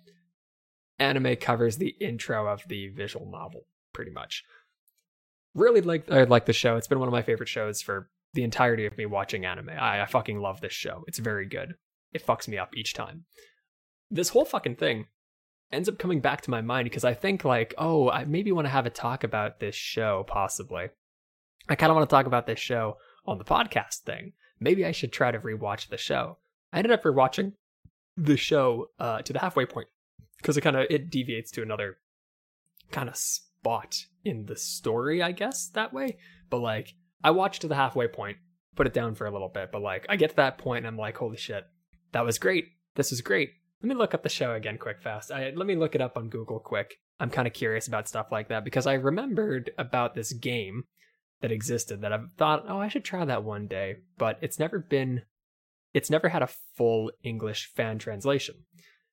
Anime 0.98 1.36
covers 1.36 1.78
the 1.78 1.94
intro 2.00 2.46
of 2.46 2.62
the 2.68 2.88
visual 2.88 3.30
novel, 3.30 3.62
pretty 3.94 4.10
much. 4.10 4.44
Really 5.54 5.80
like 5.80 6.10
I 6.10 6.24
like 6.24 6.44
the 6.44 6.52
show. 6.52 6.76
It's 6.76 6.86
been 6.86 6.98
one 6.98 7.08
of 7.08 7.12
my 7.12 7.22
favorite 7.22 7.48
shows 7.48 7.80
for 7.80 8.10
the 8.34 8.44
entirety 8.44 8.84
of 8.84 8.98
me 8.98 9.06
watching 9.06 9.46
anime. 9.46 9.70
I, 9.70 10.02
I 10.02 10.06
fucking 10.06 10.38
love 10.38 10.60
this 10.60 10.74
show. 10.74 11.04
It's 11.06 11.18
very 11.18 11.46
good. 11.46 11.74
It 12.12 12.26
fucks 12.26 12.48
me 12.48 12.58
up 12.58 12.76
each 12.76 12.92
time. 12.92 13.24
This 14.10 14.28
whole 14.28 14.44
fucking 14.44 14.76
thing 14.76 15.06
ends 15.70 15.88
up 15.88 15.98
coming 15.98 16.20
back 16.20 16.40
to 16.42 16.50
my 16.50 16.60
mind 16.60 16.86
because 16.86 17.04
I 17.04 17.14
think 17.14 17.44
like, 17.44 17.74
oh, 17.78 18.10
I 18.10 18.24
maybe 18.24 18.52
want 18.52 18.66
to 18.66 18.70
have 18.70 18.86
a 18.86 18.90
talk 18.90 19.24
about 19.24 19.60
this 19.60 19.74
show 19.74 20.24
possibly. 20.26 20.88
I 21.68 21.74
kind 21.74 21.90
of 21.90 21.96
want 21.96 22.08
to 22.08 22.14
talk 22.14 22.26
about 22.26 22.46
this 22.46 22.58
show 22.58 22.96
on 23.26 23.38
the 23.38 23.44
podcast 23.44 23.98
thing. 24.00 24.32
Maybe 24.60 24.84
I 24.84 24.92
should 24.92 25.12
try 25.12 25.30
to 25.30 25.38
rewatch 25.38 25.88
the 25.88 25.98
show. 25.98 26.38
I 26.72 26.78
ended 26.78 26.92
up 26.92 27.02
rewatching 27.02 27.52
the 28.16 28.36
show 28.36 28.90
uh, 28.98 29.22
to 29.22 29.32
the 29.32 29.38
halfway 29.38 29.66
point 29.66 29.88
because 30.38 30.56
it 30.56 30.62
kind 30.62 30.76
of 30.76 30.86
it 30.90 31.10
deviates 31.10 31.50
to 31.52 31.62
another 31.62 31.98
kind 32.90 33.08
of 33.08 33.16
spot 33.16 34.06
in 34.24 34.46
the 34.46 34.56
story, 34.56 35.22
I 35.22 35.32
guess 35.32 35.68
that 35.68 35.92
way. 35.92 36.16
But 36.50 36.58
like, 36.58 36.94
I 37.22 37.30
watched 37.30 37.62
to 37.62 37.68
the 37.68 37.74
halfway 37.74 38.08
point, 38.08 38.38
put 38.74 38.86
it 38.86 38.94
down 38.94 39.14
for 39.14 39.26
a 39.26 39.30
little 39.30 39.48
bit, 39.48 39.70
but 39.72 39.82
like, 39.82 40.06
I 40.08 40.16
get 40.16 40.30
to 40.30 40.36
that 40.36 40.58
point 40.58 40.78
and 40.78 40.86
I'm 40.86 40.98
like, 40.98 41.16
holy 41.16 41.36
shit, 41.36 41.64
that 42.12 42.24
was 42.24 42.38
great. 42.38 42.68
This 42.94 43.12
is 43.12 43.20
great. 43.20 43.50
Let 43.82 43.88
me 43.88 43.94
look 43.94 44.14
up 44.14 44.22
the 44.22 44.28
show 44.28 44.54
again, 44.54 44.76
quick, 44.76 45.00
fast. 45.00 45.30
I, 45.30 45.52
let 45.54 45.66
me 45.66 45.76
look 45.76 45.94
it 45.94 46.00
up 46.00 46.16
on 46.16 46.28
Google, 46.28 46.58
quick. 46.58 46.96
I'm 47.20 47.30
kind 47.30 47.46
of 47.46 47.54
curious 47.54 47.86
about 47.86 48.08
stuff 48.08 48.32
like 48.32 48.48
that 48.48 48.64
because 48.64 48.86
I 48.86 48.94
remembered 48.94 49.70
about 49.78 50.14
this 50.14 50.32
game 50.32 50.84
that 51.40 51.52
existed 51.52 52.00
that 52.00 52.12
I've 52.12 52.32
thought, 52.36 52.64
oh, 52.68 52.78
I 52.78 52.88
should 52.88 53.04
try 53.04 53.24
that 53.24 53.44
one 53.44 53.68
day, 53.68 53.96
but 54.16 54.38
it's 54.40 54.58
never 54.58 54.80
been, 54.80 55.22
it's 55.94 56.10
never 56.10 56.28
had 56.28 56.42
a 56.42 56.50
full 56.76 57.12
English 57.22 57.70
fan 57.74 57.98
translation. 57.98 58.56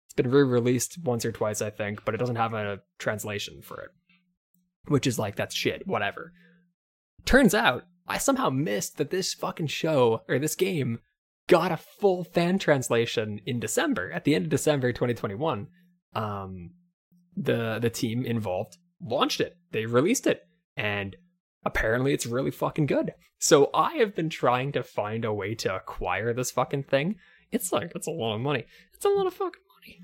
It's 0.06 0.16
been 0.16 0.32
re-released 0.32 0.98
once 1.04 1.26
or 1.26 1.32
twice, 1.32 1.62
I 1.62 1.70
think, 1.70 2.04
but 2.04 2.16
it 2.16 2.18
doesn't 2.18 2.36
have 2.36 2.54
a 2.54 2.80
translation 2.98 3.62
for 3.62 3.82
it, 3.82 3.92
which 4.88 5.06
is 5.06 5.20
like 5.20 5.36
that's 5.36 5.56
shit. 5.56 5.86
Whatever. 5.86 6.34
Turns 7.26 7.54
out 7.54 7.84
I 8.08 8.18
somehow 8.18 8.50
missed 8.50 8.98
that 8.98 9.12
this 9.12 9.34
fucking 9.34 9.68
show 9.68 10.22
or 10.28 10.40
this 10.40 10.56
game 10.56 11.00
got 11.48 11.72
a 11.72 11.78
full 11.78 12.24
fan 12.24 12.60
translation 12.60 13.40
in 13.46 13.60
December 13.60 14.12
at 14.12 14.24
the 14.24 14.36
end 14.36 14.46
of 14.46 14.52
December 14.52 14.92
2021. 14.92 15.68
Um, 16.14 16.72
the 17.36 17.80
the 17.80 17.90
team 17.90 18.26
involved 18.26 18.78
launched 19.02 19.42
it. 19.42 19.58
They 19.72 19.86
released 19.86 20.28
it, 20.28 20.42
and 20.78 21.16
apparently 21.66 22.14
it's 22.14 22.26
really 22.26 22.52
fucking 22.52 22.86
good. 22.86 23.14
So 23.38 23.70
I 23.74 23.96
have 23.96 24.16
been 24.16 24.30
trying 24.30 24.72
to 24.74 24.84
find 24.84 25.26
a 25.26 25.34
way 25.34 25.56
to 25.56 25.76
acquire 25.76 26.34
this 26.34 26.52
fucking 26.52 26.84
thing. 26.84 27.16
It's 27.52 27.72
like 27.72 27.92
it's 27.96 28.08
a 28.08 28.12
lot 28.12 28.36
of 28.36 28.42
money. 28.42 28.66
It's 28.94 29.06
a 29.06 29.10
lot 29.10 29.28
of 29.28 29.34
fucking 29.34 29.62
money. 29.80 30.02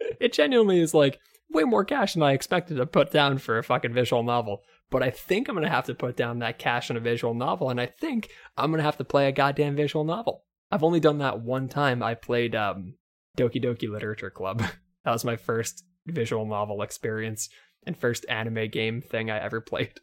it 0.20 0.32
genuinely 0.32 0.80
is 0.80 0.94
like 0.94 1.18
way 1.50 1.64
more 1.64 1.84
cash 1.84 2.14
than 2.14 2.22
I 2.22 2.32
expected 2.32 2.76
to 2.76 2.86
put 2.86 3.10
down 3.10 3.38
for 3.38 3.58
a 3.58 3.64
fucking 3.64 3.94
visual 3.94 4.22
novel. 4.22 4.62
But 4.90 5.02
I 5.02 5.10
think 5.10 5.48
I'm 5.48 5.54
gonna 5.54 5.70
have 5.70 5.86
to 5.86 5.94
put 5.94 6.16
down 6.16 6.40
that 6.40 6.58
cash 6.58 6.90
on 6.90 6.96
a 6.96 7.00
visual 7.00 7.34
novel, 7.34 7.70
and 7.70 7.80
I 7.80 7.86
think 7.86 8.30
I'm 8.56 8.70
gonna 8.70 8.82
have 8.82 8.98
to 8.98 9.04
play 9.04 9.28
a 9.28 9.32
goddamn 9.32 9.76
visual 9.76 10.04
novel. 10.04 10.44
I've 10.70 10.82
only 10.82 11.00
done 11.00 11.18
that 11.18 11.40
one 11.40 11.68
time. 11.68 12.02
I 12.02 12.14
played 12.14 12.54
um, 12.54 12.94
Doki 13.36 13.62
Doki 13.62 13.90
Literature 13.90 14.30
Club. 14.30 14.58
that 15.04 15.12
was 15.12 15.24
my 15.24 15.36
first 15.36 15.84
visual 16.06 16.46
novel 16.46 16.82
experience 16.82 17.48
and 17.84 17.96
first 17.96 18.26
anime 18.28 18.68
game 18.68 19.00
thing 19.00 19.30
I 19.30 19.38
ever 19.38 19.60
played. 19.60 19.94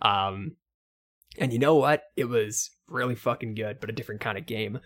Um, 0.00 0.56
and 1.38 1.52
you 1.52 1.60
know 1.60 1.76
what? 1.76 2.02
It 2.16 2.24
was 2.24 2.70
really 2.88 3.14
fucking 3.14 3.54
good, 3.54 3.78
but 3.78 3.90
a 3.90 3.92
different 3.92 4.20
kind 4.20 4.36
of 4.36 4.44
game. 4.44 4.80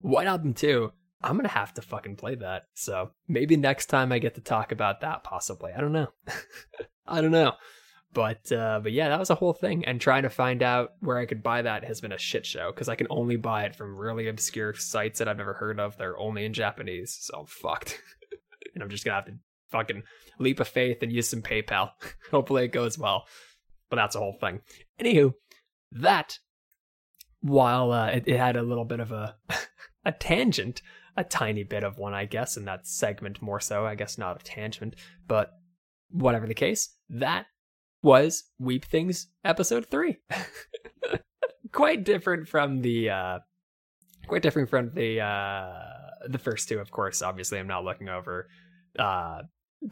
White 0.00 0.26
Album 0.26 0.52
2, 0.52 0.92
I'm 1.22 1.36
gonna 1.36 1.48
have 1.48 1.72
to 1.74 1.82
fucking 1.82 2.16
play 2.16 2.34
that. 2.34 2.64
So 2.74 3.12
maybe 3.28 3.56
next 3.56 3.86
time 3.86 4.12
I 4.12 4.18
get 4.18 4.34
to 4.34 4.40
talk 4.40 4.72
about 4.72 5.00
that, 5.00 5.24
possibly. 5.24 5.72
I 5.72 5.80
don't 5.80 5.92
know. 5.92 6.08
I 7.06 7.20
don't 7.20 7.30
know. 7.30 7.52
But 8.12 8.50
uh, 8.50 8.80
but 8.82 8.92
yeah, 8.92 9.08
that 9.08 9.18
was 9.18 9.30
a 9.30 9.34
whole 9.34 9.52
thing. 9.52 9.84
And 9.84 10.00
trying 10.00 10.22
to 10.22 10.30
find 10.30 10.62
out 10.62 10.92
where 11.00 11.18
I 11.18 11.26
could 11.26 11.42
buy 11.42 11.62
that 11.62 11.84
has 11.84 12.00
been 12.00 12.12
a 12.12 12.18
shit 12.18 12.46
show 12.46 12.72
because 12.72 12.88
I 12.88 12.94
can 12.94 13.08
only 13.10 13.36
buy 13.36 13.64
it 13.64 13.76
from 13.76 13.96
really 13.96 14.28
obscure 14.28 14.74
sites 14.74 15.18
that 15.18 15.28
I've 15.28 15.36
never 15.36 15.54
heard 15.54 15.78
of. 15.78 15.96
They're 15.96 16.18
only 16.18 16.44
in 16.44 16.54
Japanese, 16.54 17.18
so 17.20 17.40
I'm 17.40 17.46
fucked. 17.46 18.00
and 18.74 18.82
I'm 18.82 18.90
just 18.90 19.04
gonna 19.04 19.16
have 19.16 19.26
to 19.26 19.34
fucking 19.70 20.02
leap 20.38 20.60
of 20.60 20.68
faith 20.68 21.02
and 21.02 21.12
use 21.12 21.28
some 21.28 21.42
PayPal. 21.42 21.90
Hopefully 22.30 22.64
it 22.64 22.72
goes 22.72 22.98
well 22.98 23.26
but 23.88 23.96
that's 23.96 24.16
a 24.16 24.18
whole 24.18 24.36
thing. 24.40 24.60
Anywho, 25.00 25.34
that 25.92 26.38
while 27.40 27.92
uh, 27.92 28.08
it, 28.08 28.24
it, 28.26 28.38
had 28.38 28.56
a 28.56 28.62
little 28.62 28.84
bit 28.84 29.00
of 29.00 29.12
a 29.12 29.36
a 30.04 30.12
tangent, 30.12 30.82
a 31.16 31.24
tiny 31.24 31.64
bit 31.64 31.84
of 31.84 31.98
one, 31.98 32.14
I 32.14 32.24
guess, 32.24 32.56
in 32.56 32.64
that 32.64 32.86
segment 32.86 33.42
more 33.42 33.60
so. 33.60 33.86
I 33.86 33.94
guess 33.94 34.18
not 34.18 34.40
a 34.40 34.44
tangent, 34.44 34.96
but 35.26 35.50
whatever 36.10 36.46
the 36.46 36.54
case, 36.54 36.94
that 37.10 37.46
was 38.06 38.44
Weeb 38.62 38.84
Things 38.84 39.26
episode 39.44 39.84
three. 39.86 40.18
quite 41.72 42.04
different 42.04 42.46
from 42.48 42.80
the 42.80 43.10
uh, 43.10 43.38
quite 44.28 44.42
different 44.42 44.70
from 44.70 44.92
the 44.94 45.20
uh, 45.20 45.72
the 46.28 46.38
first 46.38 46.68
two. 46.68 46.78
Of 46.78 46.92
course, 46.92 47.20
obviously, 47.20 47.58
I'm 47.58 47.66
not 47.66 47.82
looking 47.82 48.08
over. 48.08 48.48
Uh, 48.96 49.42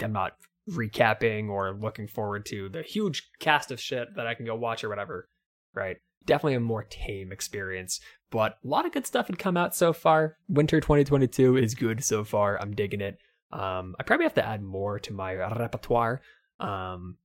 I'm 0.01 0.13
not 0.13 0.35
recapping 0.71 1.49
or 1.49 1.75
looking 1.75 2.07
forward 2.07 2.47
to 2.47 2.69
the 2.69 2.83
huge 2.83 3.29
cast 3.41 3.73
of 3.73 3.81
shit 3.81 4.15
that 4.15 4.29
I 4.29 4.35
can 4.35 4.47
go 4.47 4.55
watch 4.55 4.85
or 4.85 4.89
whatever, 4.89 5.29
right? 5.75 5.97
Definitely 6.25 6.55
a 6.55 6.61
more 6.61 6.85
tame 6.85 7.33
experience, 7.33 7.99
but 8.31 8.59
a 8.65 8.69
lot 8.69 8.87
of 8.87 8.93
good 8.93 9.09
stuff 9.09 9.27
had 9.27 9.41
come 9.41 9.57
out 9.57 9.75
so 9.75 9.93
far. 9.93 10.37
Winter 10.49 10.81
2022 10.81 11.57
is 11.57 11.75
good 11.75 12.05
so 12.05 12.23
far. 12.23 12.63
I'm 12.63 12.77
digging 12.77 13.01
it. 13.01 13.19
Um, 13.51 13.97
I 13.99 14.05
probably 14.05 14.25
have 14.25 14.35
to 14.35 14.47
add 14.47 14.63
more 14.63 15.01
to 15.01 15.13
my 15.13 15.35
repertoire. 15.35 16.23
Um, 16.61 17.17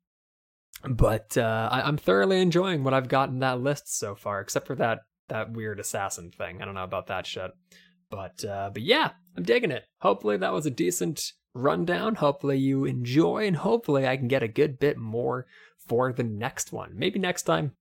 but 0.87 1.37
uh, 1.37 1.69
I, 1.71 1.87
am 1.87 1.97
thoroughly 1.97 2.41
enjoying 2.41 2.83
what 2.83 2.93
I've 2.93 3.09
got 3.09 3.29
in 3.29 3.39
that 3.39 3.61
list 3.61 3.97
so 3.97 4.15
far, 4.15 4.39
except 4.39 4.67
for 4.67 4.75
that 4.75 4.99
that 5.27 5.51
weird 5.51 5.79
assassin 5.79 6.31
thing. 6.31 6.61
I 6.61 6.65
don't 6.65 6.75
know 6.75 6.83
about 6.83 7.07
that 7.07 7.25
shit. 7.25 7.51
But 8.09 8.43
uh, 8.43 8.71
but 8.73 8.81
yeah, 8.81 9.11
I'm 9.37 9.43
digging 9.43 9.71
it. 9.71 9.85
Hopefully 10.01 10.37
that 10.37 10.53
was 10.53 10.65
a 10.65 10.71
decent 10.71 11.33
rundown. 11.53 12.15
Hopefully 12.15 12.57
you 12.57 12.85
enjoy, 12.85 13.45
and 13.45 13.57
hopefully 13.57 14.07
I 14.07 14.17
can 14.17 14.27
get 14.27 14.43
a 14.43 14.47
good 14.47 14.79
bit 14.79 14.97
more 14.97 15.45
for 15.87 16.11
the 16.13 16.23
next 16.23 16.71
one. 16.71 16.93
Maybe 16.95 17.19
next 17.19 17.43
time 17.43 17.73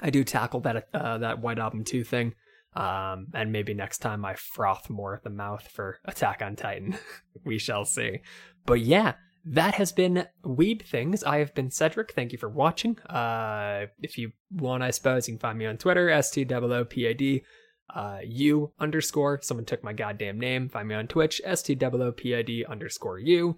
I 0.00 0.10
do 0.10 0.24
tackle 0.24 0.60
that 0.60 0.88
uh, 0.94 1.18
that 1.18 1.40
White 1.40 1.58
Album 1.58 1.84
two 1.84 2.04
thing. 2.04 2.34
Um, 2.74 3.28
and 3.32 3.52
maybe 3.52 3.72
next 3.72 3.98
time 3.98 4.24
I 4.24 4.34
froth 4.34 4.90
more 4.90 5.14
at 5.14 5.22
the 5.22 5.30
mouth 5.30 5.68
for 5.68 6.00
Attack 6.04 6.42
on 6.42 6.56
Titan. 6.56 6.98
we 7.44 7.58
shall 7.58 7.84
see. 7.84 8.18
But 8.66 8.80
yeah, 8.80 9.14
that 9.44 9.74
has 9.74 9.92
been 9.92 10.26
Weeb 10.44 10.82
Things. 10.82 11.22
I 11.24 11.38
have 11.38 11.54
been 11.54 11.70
Cedric. 11.70 12.12
Thank 12.12 12.32
you 12.32 12.38
for 12.38 12.48
watching. 12.48 12.98
Uh, 13.00 13.86
if 14.02 14.18
you 14.18 14.32
want, 14.50 14.82
I 14.82 14.90
suppose, 14.90 15.28
you 15.28 15.34
can 15.34 15.40
find 15.40 15.58
me 15.58 15.66
on 15.66 15.76
Twitter, 15.76 16.10
S-T-O-O-P-A-D 16.10 17.44
uh, 17.92 18.18
you 18.24 18.72
underscore, 18.80 19.40
someone 19.42 19.64
took 19.64 19.84
my 19.84 19.92
goddamn 19.92 20.38
name. 20.38 20.68
Find 20.68 20.88
me 20.88 20.94
on 20.94 21.06
Twitch, 21.06 21.40
S-T-O-O-P-I-D 21.44 22.64
underscore 22.68 23.18
you. 23.18 23.56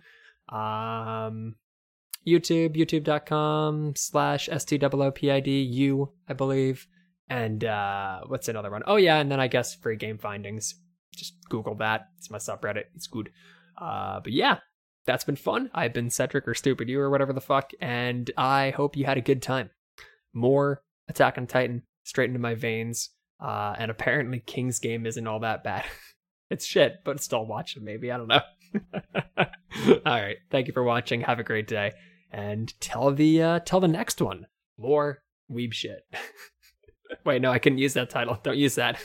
Um, 0.48 1.56
YouTube, 2.26 2.76
youtube.com 2.76 3.94
slash 3.96 4.48
S-T-O-O-P-I-D, 4.50 5.50
you, 5.50 6.12
I 6.28 6.32
believe. 6.32 6.86
And, 7.28 7.64
uh, 7.64 8.20
what's 8.26 8.48
another 8.48 8.70
one? 8.70 8.82
Oh 8.86 8.96
yeah, 8.96 9.18
and 9.18 9.30
then 9.30 9.40
I 9.40 9.48
guess 9.48 9.74
free 9.74 9.96
game 9.96 10.18
findings. 10.18 10.74
Just 11.14 11.34
Google 11.48 11.74
that. 11.76 12.08
It's 12.18 12.30
my 12.30 12.38
subreddit. 12.38 12.84
It's 12.94 13.06
good. 13.06 13.30
Uh, 13.80 14.20
but 14.20 14.32
yeah, 14.32 14.58
that's 15.06 15.24
been 15.24 15.36
fun. 15.36 15.70
I've 15.74 15.92
been 15.92 16.10
Cedric 16.10 16.46
or 16.46 16.54
Stupid 16.54 16.88
You 16.88 17.00
or 17.00 17.10
whatever 17.10 17.32
the 17.32 17.40
fuck, 17.40 17.70
and 17.80 18.30
I 18.36 18.70
hope 18.70 18.96
you 18.96 19.04
had 19.04 19.18
a 19.18 19.22
good 19.22 19.42
time. 19.42 19.70
More 20.34 20.82
Attack 21.08 21.38
on 21.38 21.46
Titan 21.46 21.82
straight 22.04 22.28
into 22.28 22.40
my 22.40 22.54
veins. 22.54 23.10
Uh, 23.40 23.74
and 23.78 23.90
apparently 23.90 24.40
King's 24.40 24.78
game 24.78 25.06
isn't 25.06 25.26
all 25.26 25.40
that 25.40 25.62
bad. 25.62 25.84
it's 26.50 26.64
shit, 26.64 26.96
but 27.04 27.22
still 27.22 27.46
watch 27.46 27.76
it 27.76 27.82
maybe. 27.82 28.10
I 28.10 28.16
don't 28.16 28.28
know. 28.28 28.40
all 29.38 30.00
right. 30.04 30.36
Thank 30.50 30.66
you 30.66 30.72
for 30.72 30.82
watching. 30.82 31.20
Have 31.22 31.38
a 31.38 31.44
great 31.44 31.68
day. 31.68 31.92
And 32.32 32.72
tell 32.80 33.12
the 33.12 33.42
uh 33.42 33.58
tell 33.60 33.80
the 33.80 33.88
next 33.88 34.20
one. 34.20 34.46
More 34.78 35.22
weeb 35.50 35.72
shit. 35.72 36.00
Wait, 37.24 37.40
no, 37.40 37.52
I 37.52 37.60
couldn't 37.60 37.78
use 37.78 37.94
that 37.94 38.10
title. 38.10 38.38
Don't 38.42 38.58
use 38.58 38.74
that. 38.74 38.98